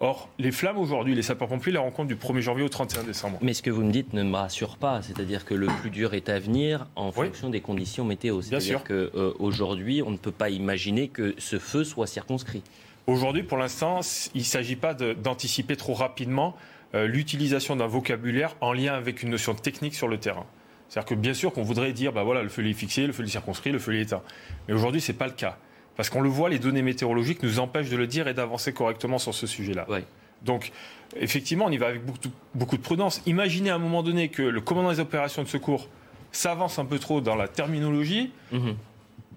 Or, 0.00 0.28
les 0.38 0.50
flammes 0.50 0.78
aujourd'hui, 0.78 1.14
les 1.14 1.22
sapeurs-pompiers 1.22 1.72
les 1.72 1.78
rencontrent 1.78 2.08
du 2.08 2.16
1er 2.16 2.40
janvier 2.40 2.64
au 2.64 2.68
31 2.68 3.04
décembre. 3.04 3.38
Mais 3.40 3.54
ce 3.54 3.62
que 3.62 3.70
vous 3.70 3.84
me 3.84 3.92
dites 3.92 4.12
ne 4.12 4.22
me 4.24 4.34
rassure 4.36 4.76
pas, 4.76 5.00
c'est-à-dire 5.02 5.44
que 5.44 5.54
le 5.54 5.68
plus 5.68 5.90
dur 5.90 6.14
est 6.14 6.28
à 6.28 6.38
venir 6.38 6.86
en 6.96 7.06
Oui. 7.08 7.12
fonction 7.28 7.48
des 7.48 7.60
conditions 7.60 8.04
météo. 8.04 8.42
C'est-à-dire 8.42 8.82
qu'aujourd'hui, 8.84 10.02
on 10.02 10.10
ne 10.10 10.16
peut 10.16 10.32
pas 10.32 10.50
imaginer 10.50 11.08
que 11.08 11.34
ce 11.38 11.58
feu 11.58 11.84
soit 11.84 12.06
circonscrit. 12.08 12.62
Aujourd'hui, 13.06 13.42
pour 13.44 13.56
l'instant, 13.58 14.00
il 14.34 14.40
ne 14.40 14.44
s'agit 14.44 14.76
pas 14.76 14.94
d'anticiper 14.94 15.76
trop 15.76 15.94
rapidement 15.94 16.56
euh, 16.94 17.06
l'utilisation 17.06 17.76
d'un 17.76 17.86
vocabulaire 17.86 18.56
en 18.60 18.72
lien 18.72 18.94
avec 18.94 19.22
une 19.22 19.30
notion 19.30 19.54
technique 19.54 19.94
sur 19.94 20.08
le 20.08 20.18
terrain. 20.18 20.46
C'est-à-dire 20.88 21.08
que 21.10 21.14
bien 21.14 21.34
sûr 21.34 21.52
qu'on 21.52 21.62
voudrait 21.62 21.92
dire, 21.92 22.12
bah 22.12 22.22
voilà, 22.24 22.42
le 22.42 22.48
feu 22.48 22.66
est 22.66 22.72
fixé, 22.72 23.06
le 23.06 23.12
feu 23.12 23.24
est 23.24 23.28
circonscrit, 23.28 23.72
le 23.72 23.78
feu 23.78 23.94
est 23.94 24.02
éteint. 24.02 24.22
Mais 24.68 24.74
aujourd'hui, 24.74 25.00
ce 25.00 25.12
n'est 25.12 25.18
pas 25.18 25.26
le 25.26 25.32
cas. 25.32 25.58
Parce 25.96 26.10
qu'on 26.10 26.20
le 26.20 26.28
voit, 26.28 26.48
les 26.48 26.58
données 26.58 26.82
météorologiques 26.82 27.42
nous 27.42 27.60
empêchent 27.60 27.90
de 27.90 27.96
le 27.96 28.06
dire 28.06 28.26
et 28.28 28.34
d'avancer 28.34 28.72
correctement 28.72 29.18
sur 29.18 29.34
ce 29.34 29.46
sujet-là. 29.46 29.86
Donc, 30.42 30.72
effectivement, 31.16 31.66
on 31.66 31.70
y 31.70 31.76
va 31.78 31.86
avec 31.86 32.04
beaucoup, 32.04 32.18
beaucoup 32.54 32.76
de 32.76 32.82
prudence. 32.82 33.22
Imaginez 33.26 33.70
à 33.70 33.76
un 33.76 33.78
moment 33.78 34.02
donné 34.02 34.28
que 34.28 34.42
le 34.42 34.60
commandant 34.60 34.90
des 34.90 35.00
opérations 35.00 35.42
de 35.42 35.48
secours 35.48 35.88
s'avance 36.32 36.78
un 36.78 36.84
peu 36.84 36.98
trop 36.98 37.20
dans 37.20 37.36
la 37.36 37.46
terminologie 37.48 38.32
Mhm. 38.50 38.74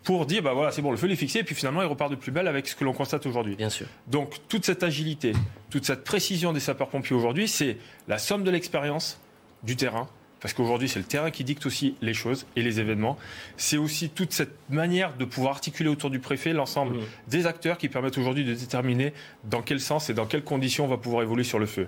pour 0.04 0.26
dire, 0.26 0.42
bah 0.42 0.54
voilà, 0.54 0.72
c'est 0.72 0.82
bon, 0.82 0.92
le 0.92 0.98
feu 0.98 1.10
est 1.12 1.16
fixé, 1.16 1.40
et 1.40 1.44
puis 1.44 1.54
finalement, 1.54 1.82
il 1.82 1.86
repart 1.88 2.10
de 2.10 2.16
plus 2.16 2.32
belle 2.32 2.48
avec 2.48 2.68
ce 2.68 2.76
que 2.76 2.84
l'on 2.84 2.94
constate 2.94 3.26
aujourd'hui. 3.26 3.56
Bien 3.56 3.70
sûr. 3.70 3.86
Donc 4.08 4.36
toute 4.50 4.66
cette 4.66 4.82
agilité, 4.84 5.34
toute 5.70 5.86
cette 5.86 6.04
précision 6.04 6.54
des 6.54 6.60
sapeurs-pompiers 6.60 7.16
aujourd'hui, 7.16 7.48
c'est 7.48 7.78
la 8.08 8.18
somme 8.18 8.44
de 8.44 8.50
l'expérience 8.52 9.20
du 9.64 9.76
terrain. 9.76 10.08
Parce 10.39 10.53
qu'aujourd'hui, 10.53 10.88
c'est 10.88 11.00
le 11.00 11.06
terrain 11.06 11.32
qui 11.32 11.44
dicte 11.44 11.65
aussi 11.65 11.96
les 12.01 12.13
choses 12.13 12.46
et 12.56 12.62
les 12.62 12.79
événements. 12.79 13.17
C'est 13.58 13.77
aussi 13.77 14.10
toute 14.10 14.32
cette 14.34 14.53
manière 14.70 15.15
de 15.17 15.25
pouvoir 15.25 15.53
articuler 15.53 15.89
autour 15.89 16.10
du 16.12 16.20
préfet 16.20 16.53
l'ensemble 16.53 16.98
Mhm. 16.98 17.03
des 17.27 17.46
acteurs 17.48 17.77
qui 17.79 17.89
permettent 17.89 18.17
aujourd'hui 18.20 18.46
de 18.46 18.53
déterminer 18.53 19.13
dans 19.46 19.62
quel 19.63 19.79
sens 19.79 20.10
et 20.10 20.13
dans 20.13 20.25
quelles 20.27 20.44
conditions 20.44 20.86
on 20.86 20.88
va 20.88 20.98
pouvoir 20.98 21.24
évoluer 21.24 21.44
sur 21.44 21.58
le 21.58 21.65
feu. 21.65 21.88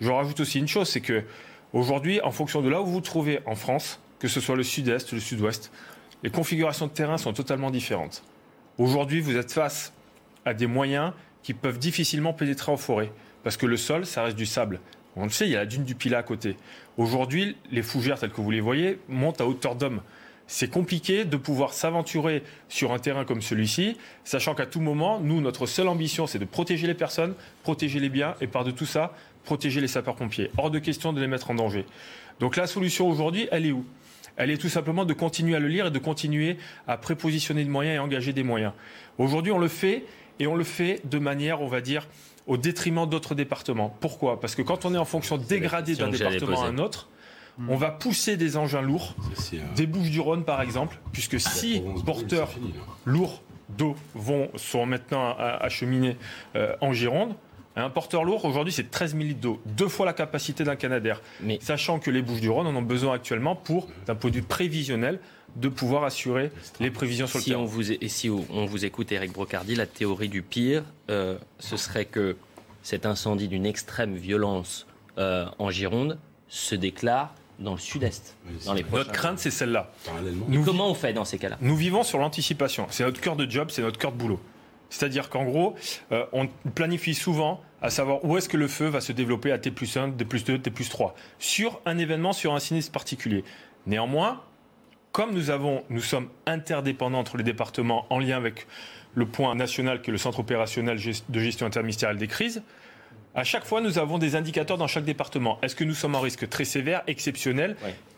Je 0.00 0.10
rajoute 0.10 0.38
aussi 0.40 0.60
une 0.60 0.68
chose, 0.68 0.88
c'est 0.88 1.00
que 1.00 1.24
aujourd'hui, 1.72 2.20
en 2.22 2.30
fonction 2.30 2.62
de 2.62 2.68
là 2.68 2.80
où 2.80 2.86
vous 2.86 2.92
vous 2.92 3.00
trouvez 3.00 3.40
en 3.46 3.56
France, 3.56 3.98
que 4.20 4.28
ce 4.28 4.40
soit 4.40 4.54
le 4.56 4.62
sud-est, 4.62 5.12
le 5.12 5.20
sud-ouest, 5.20 5.72
les 6.22 6.30
configurations 6.30 6.86
de 6.86 6.92
terrain 6.92 7.18
sont 7.18 7.32
totalement 7.32 7.70
différentes. 7.70 8.22
Aujourd'hui, 8.78 9.20
vous 9.20 9.36
êtes 9.36 9.52
face 9.52 9.92
à 10.44 10.54
des 10.54 10.66
moyens 10.66 11.12
qui 11.42 11.52
peuvent 11.54 11.78
difficilement 11.78 12.32
pénétrer 12.32 12.70
en 12.70 12.76
forêt. 12.76 13.10
Parce 13.44 13.56
que 13.56 13.66
le 13.66 13.76
sol, 13.76 14.06
ça 14.06 14.22
reste 14.24 14.36
du 14.36 14.46
sable. 14.46 14.80
On 15.16 15.24
le 15.24 15.30
sait, 15.30 15.46
il 15.46 15.50
y 15.52 15.56
a 15.56 15.60
la 15.60 15.66
dune 15.66 15.84
du 15.84 15.94
Pilat 15.94 16.18
à 16.18 16.22
côté. 16.22 16.56
Aujourd'hui, 16.98 17.56
les 17.70 17.82
fougères 17.82 18.18
telles 18.18 18.32
que 18.32 18.40
vous 18.40 18.50
les 18.50 18.60
voyez 18.60 18.98
montent 19.08 19.40
à 19.40 19.46
hauteur 19.46 19.76
d'homme. 19.76 20.02
C'est 20.48 20.68
compliqué 20.68 21.24
de 21.24 21.36
pouvoir 21.36 21.72
s'aventurer 21.72 22.42
sur 22.68 22.92
un 22.92 22.98
terrain 22.98 23.24
comme 23.24 23.40
celui-ci, 23.40 23.96
sachant 24.24 24.56
qu'à 24.56 24.66
tout 24.66 24.80
moment, 24.80 25.20
nous, 25.20 25.40
notre 25.40 25.66
seule 25.66 25.86
ambition, 25.86 26.26
c'est 26.26 26.40
de 26.40 26.44
protéger 26.44 26.88
les 26.88 26.94
personnes, 26.94 27.34
protéger 27.62 28.00
les 28.00 28.08
biens 28.08 28.34
et 28.40 28.48
par 28.48 28.64
de 28.64 28.72
tout 28.72 28.84
ça, 28.84 29.14
protéger 29.44 29.80
les 29.80 29.86
sapeurs-pompiers. 29.86 30.50
Hors 30.58 30.72
de 30.72 30.80
question 30.80 31.12
de 31.12 31.20
les 31.20 31.28
mettre 31.28 31.52
en 31.52 31.54
danger. 31.54 31.86
Donc 32.40 32.56
la 32.56 32.66
solution 32.66 33.08
aujourd'hui, 33.08 33.46
elle 33.52 33.66
est 33.66 33.72
où? 33.72 33.84
Elle 34.36 34.50
est 34.50 34.58
tout 34.58 34.68
simplement 34.68 35.04
de 35.04 35.12
continuer 35.12 35.54
à 35.54 35.60
le 35.60 35.68
lire 35.68 35.86
et 35.86 35.90
de 35.92 35.98
continuer 36.00 36.56
à 36.88 36.96
prépositionner 36.96 37.62
des 37.62 37.70
moyens 37.70 37.94
et 37.94 37.98
engager 38.00 38.32
des 38.32 38.42
moyens. 38.42 38.72
Aujourd'hui, 39.18 39.52
on 39.52 39.58
le 39.58 39.68
fait 39.68 40.04
et 40.40 40.48
on 40.48 40.56
le 40.56 40.64
fait 40.64 41.00
de 41.04 41.18
manière, 41.18 41.62
on 41.62 41.68
va 41.68 41.80
dire, 41.80 42.08
au 42.48 42.56
détriment 42.56 43.06
d'autres 43.08 43.34
départements. 43.36 43.94
Pourquoi? 44.00 44.40
Parce 44.40 44.54
que 44.56 44.62
quand 44.62 44.84
on 44.84 44.94
est 44.94 44.98
en 44.98 45.04
fonction 45.04 45.36
dégradée 45.38 45.94
d'un 45.94 46.06
département 46.40 46.62
à 46.62 46.66
un 46.68 46.78
autre, 46.78 47.08
on 47.68 47.76
va 47.76 47.90
pousser 47.90 48.36
des 48.36 48.56
engins 48.56 48.82
lourds, 48.82 49.14
des 49.76 49.86
Bouches 49.86 50.10
du 50.10 50.20
Rhône 50.20 50.44
par 50.44 50.60
exemple, 50.62 50.98
puisque 51.12 51.38
si 51.40 51.82
porteurs 52.06 52.50
lourds 53.04 53.42
d'eau 53.68 53.96
vont, 54.14 54.48
sont 54.56 54.86
maintenant 54.86 55.34
à- 55.38 55.58
acheminés 55.62 56.16
euh, 56.56 56.74
en 56.80 56.92
Gironde, 56.92 57.34
un 57.76 57.90
porteur 57.90 58.24
lourd, 58.24 58.44
aujourd'hui, 58.44 58.72
c'est 58.72 58.90
13 58.90 59.12
000 59.12 59.22
litres 59.24 59.40
d'eau, 59.40 59.60
deux 59.66 59.86
fois 59.88 60.04
la 60.06 60.12
capacité 60.12 60.64
d'un 60.64 60.74
Canadair. 60.74 61.20
Mais- 61.42 61.58
Sachant 61.60 61.98
que 62.00 62.10
les 62.10 62.22
Bouches 62.22 62.40
du 62.40 62.48
Rhône 62.50 62.66
en 62.66 62.74
ont 62.74 62.82
besoin 62.82 63.14
actuellement 63.14 63.54
pour, 63.54 63.88
d'un 64.06 64.14
point 64.16 64.30
de 64.30 64.36
vue 64.36 64.42
prévisionnel, 64.42 65.20
de 65.56 65.68
pouvoir 65.68 66.04
assurer 66.04 66.52
les 66.80 66.90
prévisions 66.90 67.26
sur 67.26 67.38
le 67.38 67.44
Si 67.44 67.50
terrain. 67.50 67.62
on, 67.62 67.66
vous, 67.66 67.92
et 67.92 68.08
si 68.08 68.30
on 68.30 68.66
vous 68.66 68.84
écoute, 68.84 69.10
Eric 69.12 69.32
Brocardi, 69.32 69.74
la 69.74 69.86
théorie 69.86 70.28
du 70.28 70.42
pire, 70.42 70.84
euh, 71.10 71.36
ce 71.58 71.76
serait 71.76 72.04
que 72.04 72.36
cet 72.82 73.06
incendie 73.06 73.48
d'une 73.48 73.66
extrême 73.66 74.14
violence 74.14 74.86
euh, 75.18 75.46
en 75.58 75.70
Gironde 75.70 76.18
se 76.48 76.74
déclare 76.74 77.34
dans 77.58 77.72
le 77.72 77.78
sud-est, 77.78 78.36
dans 78.64 78.72
les 78.72 78.84
prochains 78.84 78.98
Notre 78.98 79.12
crainte, 79.12 79.38
c'est 79.40 79.50
celle-là. 79.50 79.90
Nous, 80.46 80.64
comment 80.64 80.88
on 80.88 80.94
fait 80.94 81.12
dans 81.12 81.24
ces 81.24 81.38
cas-là? 81.38 81.58
nous 81.60 81.74
vivons 81.76 82.04
sur 82.04 82.18
l'anticipation. 82.18 82.86
C'est 82.90 83.02
notre 83.02 83.20
cœur 83.20 83.34
de 83.34 83.50
job, 83.50 83.70
c'est 83.70 83.82
notre 83.82 83.98
cœur 83.98 84.12
de 84.12 84.16
boulot. 84.16 84.40
C'est-à-dire 84.90 85.28
qu'en 85.28 85.44
gros, 85.44 85.74
euh, 86.12 86.24
on 86.32 86.48
planifie 86.74 87.14
souvent 87.14 87.60
à 87.82 87.90
savoir 87.90 88.24
où 88.24 88.36
est-ce 88.36 88.48
que 88.48 88.56
le 88.56 88.68
feu 88.68 88.86
va 88.86 89.00
se 89.00 89.12
développer 89.12 89.52
à 89.52 89.58
T 89.58 89.70
plus 89.70 89.96
1, 89.96 90.12
T 90.12 90.24
plus 90.24 90.44
2, 90.44 90.58
T 90.60 90.70
plus 90.70 90.88
3, 90.88 91.14
sur 91.38 91.80
un 91.84 91.98
événement, 91.98 92.32
sur 92.32 92.54
un 92.54 92.60
sinistre 92.60 92.92
particulier. 92.92 93.44
Néanmoins, 93.86 94.40
comme 95.12 95.32
nous, 95.32 95.50
avons, 95.50 95.84
nous 95.90 96.00
sommes 96.00 96.28
interdépendants 96.46 97.18
entre 97.18 97.36
les 97.36 97.44
départements 97.44 98.06
en 98.10 98.18
lien 98.18 98.36
avec 98.36 98.66
le 99.14 99.26
point 99.26 99.54
national 99.54 100.02
qui 100.02 100.10
est 100.10 100.12
le 100.12 100.18
centre 100.18 100.40
opérationnel 100.40 100.98
de 101.28 101.40
gestion 101.40 101.66
interministérielle 101.66 102.18
des 102.18 102.28
crises, 102.28 102.62
à 103.34 103.44
chaque 103.44 103.64
fois, 103.64 103.80
nous 103.80 103.98
avons 103.98 104.18
des 104.18 104.36
indicateurs 104.36 104.78
dans 104.78 104.86
chaque 104.86 105.04
département. 105.04 105.58
Est-ce 105.62 105.76
que 105.76 105.84
nous 105.84 105.94
sommes 105.94 106.14
en 106.14 106.20
risque 106.20 106.48
très 106.48 106.64
sévère, 106.64 107.02
exceptionnel, 107.06 107.76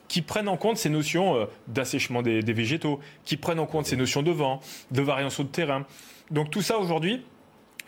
qui 0.08 0.22
prennent 0.22 0.48
en 0.48 0.56
compte 0.56 0.76
ces 0.76 0.88
notions 0.88 1.36
euh, 1.36 1.44
d'assèchement 1.68 2.22
des, 2.22 2.42
des 2.42 2.52
végétaux, 2.52 3.00
qui 3.24 3.36
prennent 3.36 3.58
en 3.58 3.66
compte 3.66 3.86
ces 3.86 3.96
notions 3.96 4.22
de 4.22 4.30
vent, 4.30 4.60
de 4.90 5.02
variation 5.02 5.44
de 5.44 5.48
terrain? 5.48 5.84
Donc 6.30 6.50
tout 6.50 6.62
ça 6.62 6.78
aujourd'hui 6.78 7.22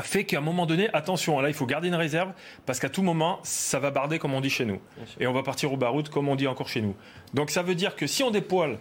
fait 0.00 0.24
qu'à 0.24 0.38
un 0.38 0.42
moment 0.42 0.66
donné, 0.66 0.88
attention, 0.92 1.40
là 1.40 1.48
il 1.48 1.54
faut 1.54 1.66
garder 1.66 1.88
une 1.88 1.94
réserve 1.94 2.32
parce 2.66 2.80
qu'à 2.80 2.88
tout 2.88 3.02
moment, 3.02 3.40
ça 3.42 3.78
va 3.78 3.90
barder 3.90 4.18
comme 4.18 4.34
on 4.34 4.40
dit 4.40 4.50
chez 4.50 4.64
nous. 4.64 4.80
Et 5.20 5.26
on 5.26 5.32
va 5.32 5.42
partir 5.42 5.72
au 5.72 5.76
baroud 5.76 6.08
comme 6.08 6.28
on 6.28 6.36
dit 6.36 6.46
encore 6.46 6.68
chez 6.68 6.80
nous. 6.80 6.94
Donc 7.34 7.50
ça 7.50 7.62
veut 7.62 7.74
dire 7.74 7.96
que 7.96 8.06
si 8.06 8.22
on 8.22 8.30
dépoile 8.30 8.78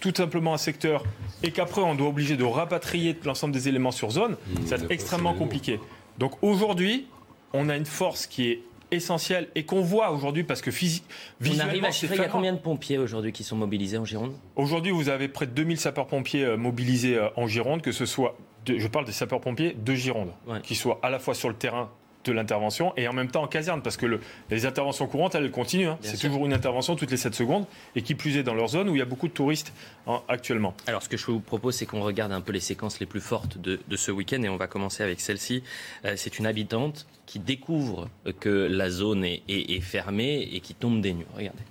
tout 0.00 0.12
simplement 0.16 0.54
un 0.54 0.58
secteur 0.58 1.04
et 1.42 1.50
qu'après 1.50 1.82
on 1.82 1.94
doit 1.94 2.08
obliger 2.08 2.36
de 2.36 2.44
rapatrier 2.44 3.18
l'ensemble 3.24 3.52
des 3.52 3.68
éléments 3.68 3.92
sur 3.92 4.10
zone, 4.10 4.36
ça 4.66 4.76
va 4.76 4.84
être 4.84 4.90
extrêmement 4.90 5.34
compliqué. 5.34 5.80
Donc 6.18 6.42
aujourd'hui, 6.42 7.06
on 7.52 7.68
a 7.68 7.76
une 7.76 7.86
force 7.86 8.26
qui 8.26 8.50
est 8.50 8.62
essentielle 8.90 9.48
et 9.54 9.64
qu'on 9.64 9.80
voit 9.80 10.10
aujourd'hui 10.10 10.44
parce 10.44 10.62
que 10.62 10.70
physique, 10.70 11.04
On 11.44 11.58
arrive 11.58 11.84
à 11.84 11.90
chiffrer, 11.90 12.16
il 12.16 12.22
y 12.22 12.24
a 12.24 12.28
combien 12.28 12.52
de 12.52 12.58
pompiers 12.58 12.98
aujourd'hui 12.98 13.32
qui 13.32 13.44
sont 13.44 13.56
mobilisés 13.56 13.98
en 13.98 14.04
Gironde? 14.04 14.34
Aujourd'hui, 14.56 14.92
vous 14.92 15.08
avez 15.08 15.28
près 15.28 15.46
de 15.46 15.52
2000 15.52 15.78
sapeurs-pompiers 15.78 16.44
euh, 16.44 16.56
mobilisés 16.56 17.16
euh, 17.16 17.28
en 17.36 17.46
Gironde, 17.46 17.82
que 17.82 17.92
ce 17.92 18.06
soit, 18.06 18.36
de- 18.66 18.78
je 18.78 18.88
parle 18.88 19.04
des 19.04 19.12
sapeurs-pompiers 19.12 19.74
de 19.78 19.94
Gironde, 19.94 20.30
Ouais. 20.46 20.60
qui 20.62 20.74
soient 20.74 20.98
à 21.02 21.10
la 21.10 21.18
fois 21.18 21.34
sur 21.34 21.48
le 21.48 21.54
terrain 21.54 21.90
de 22.24 22.32
l'intervention 22.32 22.94
et 22.96 23.06
en 23.06 23.12
même 23.12 23.30
temps 23.30 23.42
en 23.42 23.46
caserne, 23.46 23.82
parce 23.82 23.98
que 23.98 24.06
le- 24.06 24.18
les 24.48 24.64
interventions 24.64 25.06
courantes, 25.06 25.34
elles 25.34 25.50
continuent. 25.50 25.88
hein. 25.88 25.98
C'est 26.00 26.16
toujours 26.16 26.46
une 26.46 26.54
intervention 26.54 26.96
toutes 26.96 27.10
les 27.10 27.18
7 27.18 27.34
secondes, 27.34 27.66
et 27.96 28.00
qui 28.00 28.14
plus 28.14 28.38
est 28.38 28.42
dans 28.42 28.54
leur 28.54 28.68
zone 28.68 28.88
où 28.88 28.94
il 28.96 28.98
y 28.98 29.02
a 29.02 29.04
beaucoup 29.04 29.28
de 29.28 29.32
touristes 29.34 29.74
hein, 30.06 30.22
actuellement. 30.28 30.72
Alors, 30.86 31.02
ce 31.02 31.10
que 31.10 31.18
je 31.18 31.26
vous 31.26 31.40
propose, 31.40 31.74
c'est 31.74 31.84
qu'on 31.84 32.00
regarde 32.00 32.32
un 32.32 32.40
peu 32.40 32.52
les 32.52 32.60
séquences 32.60 32.98
les 32.98 33.04
plus 33.04 33.20
fortes 33.20 33.58
de, 33.58 33.78
de 33.86 33.96
ce 33.96 34.10
week-end 34.10 34.42
et 34.42 34.48
on 34.48 34.56
va 34.56 34.68
commencer 34.68 35.02
avec 35.02 35.20
celle-ci. 35.20 35.62
Euh, 36.06 36.14
c'est 36.16 36.38
une 36.38 36.46
habitante 36.46 37.06
qui 37.26 37.40
découvre 37.40 38.08
que 38.40 38.48
la 38.70 38.88
zone 38.88 39.22
est, 39.24 39.42
est- 39.46 39.72
est 39.76 39.80
fermée 39.82 40.48
et 40.50 40.60
qui 40.60 40.72
tombe 40.74 41.02
des 41.02 41.12
nues. 41.12 41.26
Regardez. 41.36 41.62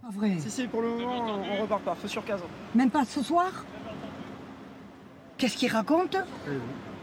Pas 0.00 0.08
vrai. 0.12 0.32
Si, 0.38 0.50
si, 0.50 0.66
pour 0.66 0.80
le 0.80 0.88
moment, 0.88 1.40
on 1.58 1.60
repart 1.62 1.82
pas. 1.82 1.94
Feu 1.94 2.08
sur 2.08 2.24
caso. 2.24 2.44
Même 2.74 2.90
pas 2.90 3.04
ce 3.04 3.22
soir? 3.22 3.52
Qu'est-ce 5.38 5.56
qu'il 5.56 5.70
raconte 5.70 6.16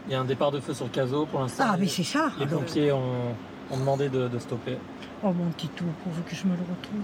Il 0.06 0.12
y 0.12 0.14
a 0.14 0.20
un 0.20 0.24
départ 0.24 0.50
de 0.50 0.60
feu 0.60 0.74
sur 0.74 0.86
le 0.86 0.90
caso 0.90 1.26
pour 1.26 1.40
l'instant. 1.40 1.64
Ah, 1.68 1.76
mais 1.78 1.86
c'est 1.86 2.02
ça. 2.02 2.32
Les 2.38 2.46
alors. 2.46 2.60
pompiers 2.60 2.90
ont, 2.92 3.34
ont 3.70 3.76
demandé 3.78 4.08
de, 4.08 4.28
de 4.28 4.38
stopper. 4.38 4.76
Oh 5.22 5.32
mon 5.32 5.50
petit 5.50 5.68
tout, 5.68 5.84
pourvu 6.02 6.22
que 6.22 6.34
je 6.34 6.44
me 6.44 6.52
le 6.54 6.60
retrouve. 6.62 7.00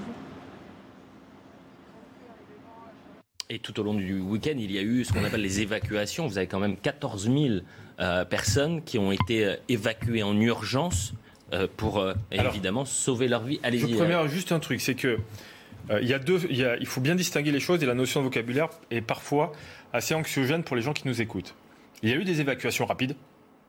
Et 3.49 3.59
tout 3.59 3.79
au 3.81 3.83
long 3.83 3.95
du 3.95 4.21
week-end, 4.21 4.55
il 4.57 4.71
y 4.71 4.79
a 4.79 4.83
eu 4.83 5.05
ce 5.05 5.13
qu'on 5.13 5.25
appelle 5.25 5.43
les 5.43 5.61
évacuations. 5.61 6.27
Vous 6.29 6.39
avez 6.39 6.47
quand 6.47 6.61
même 6.61 6.77
14 6.77 7.25
000 7.25 7.37
euh, 8.01 8.25
personnes 8.25 8.83
qui 8.83 8.99
ont 8.99 9.11
été 9.11 9.45
euh, 9.45 9.57
évacuées 9.69 10.23
en 10.23 10.39
urgence 10.41 11.15
euh, 11.53 11.67
pour 11.77 11.99
euh, 11.99 12.15
Alors, 12.31 12.53
évidemment 12.53 12.85
sauver 12.85 13.27
leur 13.27 13.43
vie. 13.43 13.59
Je 13.63 13.67
Allez-y. 13.67 13.95
euh, 13.95 13.97
préviens 13.97 14.27
juste 14.29 14.53
un 14.53 14.61
truc, 14.61 14.81
c'est 14.81 14.95
que 14.95 15.19
euh, 15.91 15.99
il 16.01 16.07
y 16.07 16.15
a 16.15 16.21
deux, 16.21 16.41
il, 16.49 16.59
y 16.59 16.65
a- 16.65 16.77
il 16.77 16.87
faut 16.87 17.01
bien 17.01 17.17
distinguer 17.17 17.51
les 17.51 17.59
choses 17.59 17.83
et 17.83 17.87
la 17.87 17.95
notion 17.95 18.21
de 18.21 18.27
vocabulaire 18.27 18.69
est 18.93 19.01
parfois 19.01 19.51
assez 19.93 20.15
anxiogène 20.15 20.63
pour 20.63 20.77
les 20.77 20.83
gens 20.83 20.93
qui 20.93 21.07
nous 21.07 21.21
écoutent. 21.21 21.55
Il 22.03 22.09
y 22.09 22.13
a 22.13 22.17
eu 22.17 22.25
des 22.25 22.41
évacuations 22.41 22.87
rapides 22.87 23.17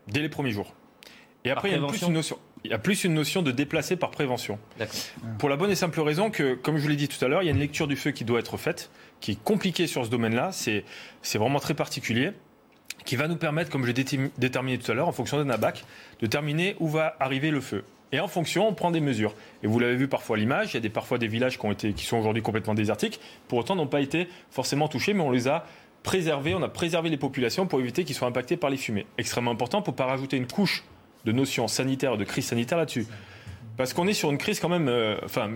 dès 0.08 0.22
les 0.22 0.30
premiers 0.30 0.51
jours. 0.51 0.74
Et 1.44 1.50
après, 1.50 1.70
il 1.70 1.82
y, 1.82 1.84
a 1.84 1.88
plus 1.88 2.04
une 2.04 2.13
notion, 2.13 2.38
il 2.63 2.72
y 2.72 2.74
a 2.74 2.78
plus 2.78 3.04
une 3.04 3.16
notion 3.16 3.42
de 3.42 3.51
déplacer 3.51 3.96
par 3.96 4.12
prévention. 4.12 4.60
Pour 5.40 5.50
la 5.50 5.56
bonne 5.56 5.72
et 5.72 5.75
simple 5.75 6.00
raison 6.01 6.30
que, 6.30 6.54
comme 6.54 6.78
je 6.78 6.84
vous 6.84 6.88
l'ai 6.88 6.96
dit 6.96 7.08
tout 7.08 7.24
à 7.25 7.28
l'heure, 7.28 7.42
il 7.42 7.46
y 7.46 7.50
a 7.50 7.51
une 7.51 7.60
lecture 7.60 7.88
du 7.88 7.96
feu 7.96 8.12
qui 8.12 8.25
doit 8.25 8.40
être 8.40 8.58
faite, 8.58 8.92
qui 9.20 9.32
est 9.32 9.44
compliquée 9.44 9.88
sur 9.88 10.06
ce 10.06 10.12
domaine-là. 10.12 10.51
C'est, 10.51 10.86
c'est 11.24 11.40
vraiment 11.40 11.60
très 11.60 11.74
particulier. 11.74 12.34
qui 13.06 13.16
va 13.16 13.28
nous 13.28 13.38
permettre, 13.38 13.72
comme 13.72 13.86
je 13.86 13.92
l'ai 13.92 14.30
déterminé 14.38 14.78
tout 14.78 14.92
à 14.92 14.94
l'heure, 14.94 15.08
en 15.08 15.12
fonction 15.12 15.44
d'un 15.44 15.50
abac, 15.50 15.84
de 16.20 16.28
terminer 16.28 16.75
où 16.80 16.88
va 16.88 17.16
arriver 17.20 17.50
le 17.50 17.62
feu. 17.62 17.84
Et 18.12 18.20
en 18.20 18.28
fonction, 18.28 18.68
on 18.68 18.74
prend 18.74 18.92
des 18.92 19.00
mesures. 19.00 19.34
Et 19.63 19.68
vous 19.68 19.80
l'avez 19.80 19.96
vu 19.96 20.08
parfois 20.08 20.36
à 20.36 20.40
l'image, 20.40 20.72
il 20.72 20.74
y 20.75 20.78
a 20.78 20.82
des, 20.82 20.90
parfois 20.90 21.18
des 21.18 21.28
villages 21.28 21.58
qui, 21.58 21.66
ont 21.66 21.72
été, 21.72 21.94
qui 21.94 22.06
sont 22.06 22.18
aujourd'hui 22.18 22.44
complètement 22.44 22.74
désertiques, 22.74 23.20
pour 23.48 23.60
autant 23.60 23.75
n'ont 23.75 23.88
pas 23.88 24.01
été 24.01 24.28
forcément 24.50 24.88
touchés, 24.88 25.13
mais 25.13 25.22
on 25.22 25.32
les 25.32 25.48
a 25.48 25.66
on 26.05 26.63
a 26.63 26.70
préservé 26.70 27.10
les 27.10 27.17
populations 27.17 27.67
pour 27.67 27.79
éviter 27.79 28.03
qu'ils 28.03 28.15
soient 28.15 28.27
impactés 28.27 28.58
par 28.58 28.70
les 28.70 28.77
fumées. 28.77 29.05
Extrêmement 29.17 29.51
important 29.51 29.81
pour 29.81 29.93
ne 29.93 29.98
pas 29.98 30.05
rajouter 30.05 30.38
une 30.38 30.48
couche 30.48 30.84
de 31.25 31.31
notions 31.31 31.67
sanitaires, 31.67 32.17
de 32.17 32.24
crise 32.24 32.46
sanitaire 32.46 32.77
là-dessus. 32.77 33.05
Parce 33.77 33.93
qu'on 33.93 34.08
est 34.08 34.13
sur 34.13 34.29
une 34.29 34.38
crise 34.38 34.60
quand 34.60 34.70
même 34.70 34.89
euh, 34.89 35.15
enfin, 35.24 35.50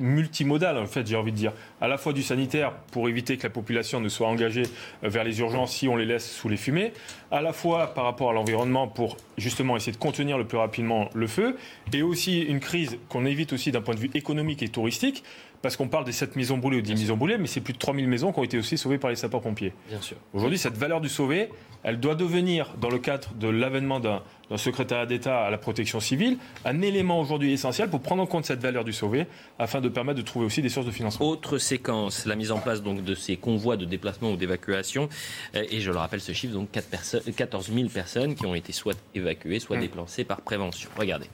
multimodale, 0.00 0.78
en 0.78 0.86
fait, 0.86 1.06
j'ai 1.06 1.16
envie 1.16 1.30
de 1.30 1.36
dire. 1.36 1.52
À 1.80 1.88
la 1.88 1.96
fois 1.96 2.12
du 2.12 2.22
sanitaire, 2.22 2.72
pour 2.90 3.08
éviter 3.08 3.36
que 3.36 3.44
la 3.44 3.50
population 3.50 4.00
ne 4.00 4.08
soit 4.08 4.26
engagée 4.26 4.64
euh, 5.04 5.08
vers 5.08 5.24
les 5.24 5.40
urgences 5.40 5.72
si 5.72 5.88
on 5.88 5.96
les 5.96 6.04
laisse 6.04 6.28
sous 6.28 6.48
les 6.48 6.56
fumées. 6.56 6.92
À 7.30 7.40
la 7.40 7.52
fois 7.52 7.94
par 7.94 8.04
rapport 8.04 8.30
à 8.30 8.32
l'environnement, 8.32 8.88
pour 8.88 9.16
justement 9.38 9.76
essayer 9.76 9.92
de 9.92 9.96
contenir 9.96 10.38
le 10.38 10.44
plus 10.44 10.58
rapidement 10.58 11.08
le 11.14 11.26
feu. 11.26 11.56
Et 11.92 12.02
aussi 12.02 12.40
une 12.42 12.60
crise 12.60 12.98
qu'on 13.08 13.24
évite 13.24 13.52
aussi 13.52 13.70
d'un 13.70 13.80
point 13.80 13.94
de 13.94 14.00
vue 14.00 14.10
économique 14.12 14.62
et 14.62 14.68
touristique 14.68 15.22
parce 15.62 15.76
qu'on 15.76 15.88
parle 15.88 16.04
des 16.04 16.12
7 16.12 16.36
maisons 16.36 16.58
brûlées 16.58 16.78
ou 16.78 16.82
10 16.82 16.94
maisons 16.94 17.16
brûlées, 17.16 17.38
mais 17.38 17.46
c'est 17.46 17.60
plus 17.60 17.72
de 17.72 17.78
3000 17.78 18.08
maisons 18.08 18.32
qui 18.32 18.40
ont 18.40 18.44
été 18.44 18.58
aussi 18.58 18.76
sauvées 18.76 18.98
par 18.98 19.10
les 19.10 19.16
sapeurs-pompiers. 19.16 19.72
Bien 19.88 20.00
sûr. 20.00 20.16
Aujourd'hui, 20.34 20.58
cette 20.58 20.76
valeur 20.76 21.00
du 21.00 21.08
sauvé, 21.08 21.48
elle 21.84 22.00
doit 22.00 22.16
devenir, 22.16 22.74
dans 22.80 22.90
le 22.90 22.98
cadre 22.98 23.32
de 23.34 23.48
l'avènement 23.48 24.00
d'un 24.00 24.20
secrétariat 24.56 25.06
d'État 25.06 25.44
à 25.44 25.50
la 25.50 25.58
protection 25.58 26.00
civile, 26.00 26.36
un 26.64 26.82
élément 26.82 27.20
aujourd'hui 27.20 27.52
essentiel 27.52 27.88
pour 27.88 28.00
prendre 28.00 28.22
en 28.22 28.26
compte 28.26 28.44
cette 28.44 28.60
valeur 28.60 28.84
du 28.84 28.92
sauvé, 28.92 29.26
afin 29.58 29.80
de 29.80 29.88
permettre 29.88 30.18
de 30.18 30.24
trouver 30.24 30.46
aussi 30.46 30.62
des 30.62 30.68
sources 30.68 30.86
de 30.86 30.90
financement. 30.90 31.26
Autre 31.26 31.58
séquence, 31.58 32.26
la 32.26 32.34
mise 32.34 32.50
en 32.50 32.58
place 32.58 32.82
donc 32.82 33.04
de 33.04 33.14
ces 33.14 33.36
convois 33.36 33.76
de 33.76 33.84
déplacement 33.84 34.32
ou 34.32 34.36
d'évacuation, 34.36 35.08
euh, 35.54 35.64
et 35.70 35.80
je 35.80 35.90
le 35.90 35.96
rappelle 35.96 36.20
ce 36.20 36.32
chiffre, 36.32 36.54
donc 36.54 36.70
14 36.72 37.72
000 37.72 37.88
personnes 37.88 38.34
qui 38.34 38.46
ont 38.46 38.54
été 38.54 38.72
soit 38.72 38.98
évacuées, 39.14 39.60
soit 39.60 39.76
mmh. 39.76 39.80
déplacées 39.80 40.24
par 40.24 40.40
prévention. 40.40 40.90
Regardez 40.98 41.26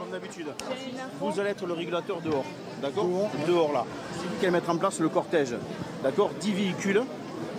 comme 0.00 0.10
d'habitude. 0.10 0.46
Vous 1.20 1.40
allez 1.40 1.50
être 1.50 1.66
le 1.66 1.74
régulateur 1.74 2.20
dehors. 2.20 2.44
D'accord 2.80 3.06
Dehors 3.46 3.72
là. 3.72 3.84
C'est 4.14 4.26
vous 4.26 4.34
qui 4.38 4.46
allez 4.46 4.52
mettre 4.52 4.70
en 4.70 4.76
place 4.76 4.98
le 5.00 5.08
cortège. 5.08 5.54
D'accord 6.02 6.30
10 6.40 6.52
véhicules. 6.52 7.02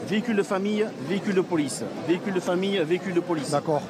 Véhicule 0.08 0.36
de 0.36 0.44
famille, 0.44 0.86
véhicule 1.08 1.36
de 1.36 1.42
police. 1.42 1.84
Véhicule 2.08 2.34
de 2.34 2.40
famille, 2.40 2.80
véhicule 2.80 3.14
de 3.14 3.20
police. 3.20 3.52
D'accord. 3.52 3.84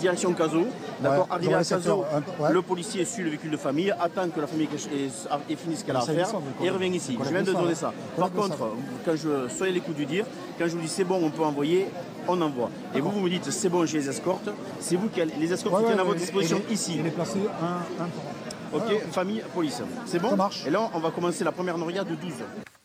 Direction 0.00 0.32
Caso. 0.32 0.66
D'accord 1.00 1.26
Arrivé 1.30 1.54
à 1.54 1.64
Caso, 1.64 2.04
le 2.50 2.62
policier 2.62 3.04
suit 3.04 3.22
le 3.22 3.30
véhicule 3.30 3.50
de 3.50 3.56
famille, 3.56 3.90
attend 3.90 4.28
que 4.28 4.40
la 4.40 4.46
famille 4.46 4.68
ait 4.68 5.56
fini 5.56 5.76
ce 5.76 5.84
qu'elle 5.84 5.96
a 5.96 6.00
à 6.00 6.02
faire 6.02 6.28
et 6.62 6.70
revient 6.70 6.94
ici. 6.94 7.18
Je 7.22 7.28
viens 7.30 7.42
de 7.42 7.52
donner 7.52 7.74
ça. 7.74 7.92
Par 8.16 8.32
contre, 8.32 8.58
quand 9.04 9.16
je 9.16 9.48
soyez 9.48 9.72
l'écoute 9.72 9.96
du 9.96 10.06
dire, 10.06 10.24
quand 10.58 10.66
je 10.66 10.72
vous 10.72 10.80
dis 10.80 10.88
c'est 10.88 11.04
bon, 11.04 11.20
on 11.22 11.30
peut 11.30 11.42
envoyer, 11.44 11.86
on 12.26 12.40
envoie. 12.40 12.70
Et 12.94 13.00
vous, 13.00 13.10
vous 13.10 13.20
me 13.20 13.30
dites 13.30 13.50
c'est 13.50 13.68
bon, 13.68 13.84
j'ai 13.86 13.98
les 13.98 14.08
escortes. 14.08 14.50
C'est 14.80 14.96
vous 14.96 15.08
qui 15.08 15.20
les 15.38 15.52
escortes 15.52 15.84
qui 15.86 15.92
à 15.92 16.02
votre 16.02 16.18
disposition 16.18 16.60
ici. 16.70 16.96
Il 16.98 17.06
est 17.06 17.10
placé 17.10 17.38
un, 17.62 18.04
un 18.04 18.08
Ok, 18.72 19.02
famille, 19.12 19.42
police. 19.54 19.80
C'est 20.04 20.18
bon 20.18 20.30
Ça 20.30 20.36
marche. 20.36 20.66
Et 20.66 20.70
là, 20.70 20.90
on 20.92 20.98
va 20.98 21.10
commencer 21.10 21.42
la 21.42 21.52
première 21.52 21.78
noria 21.78 22.04
de 22.04 22.14
12. 22.14 22.32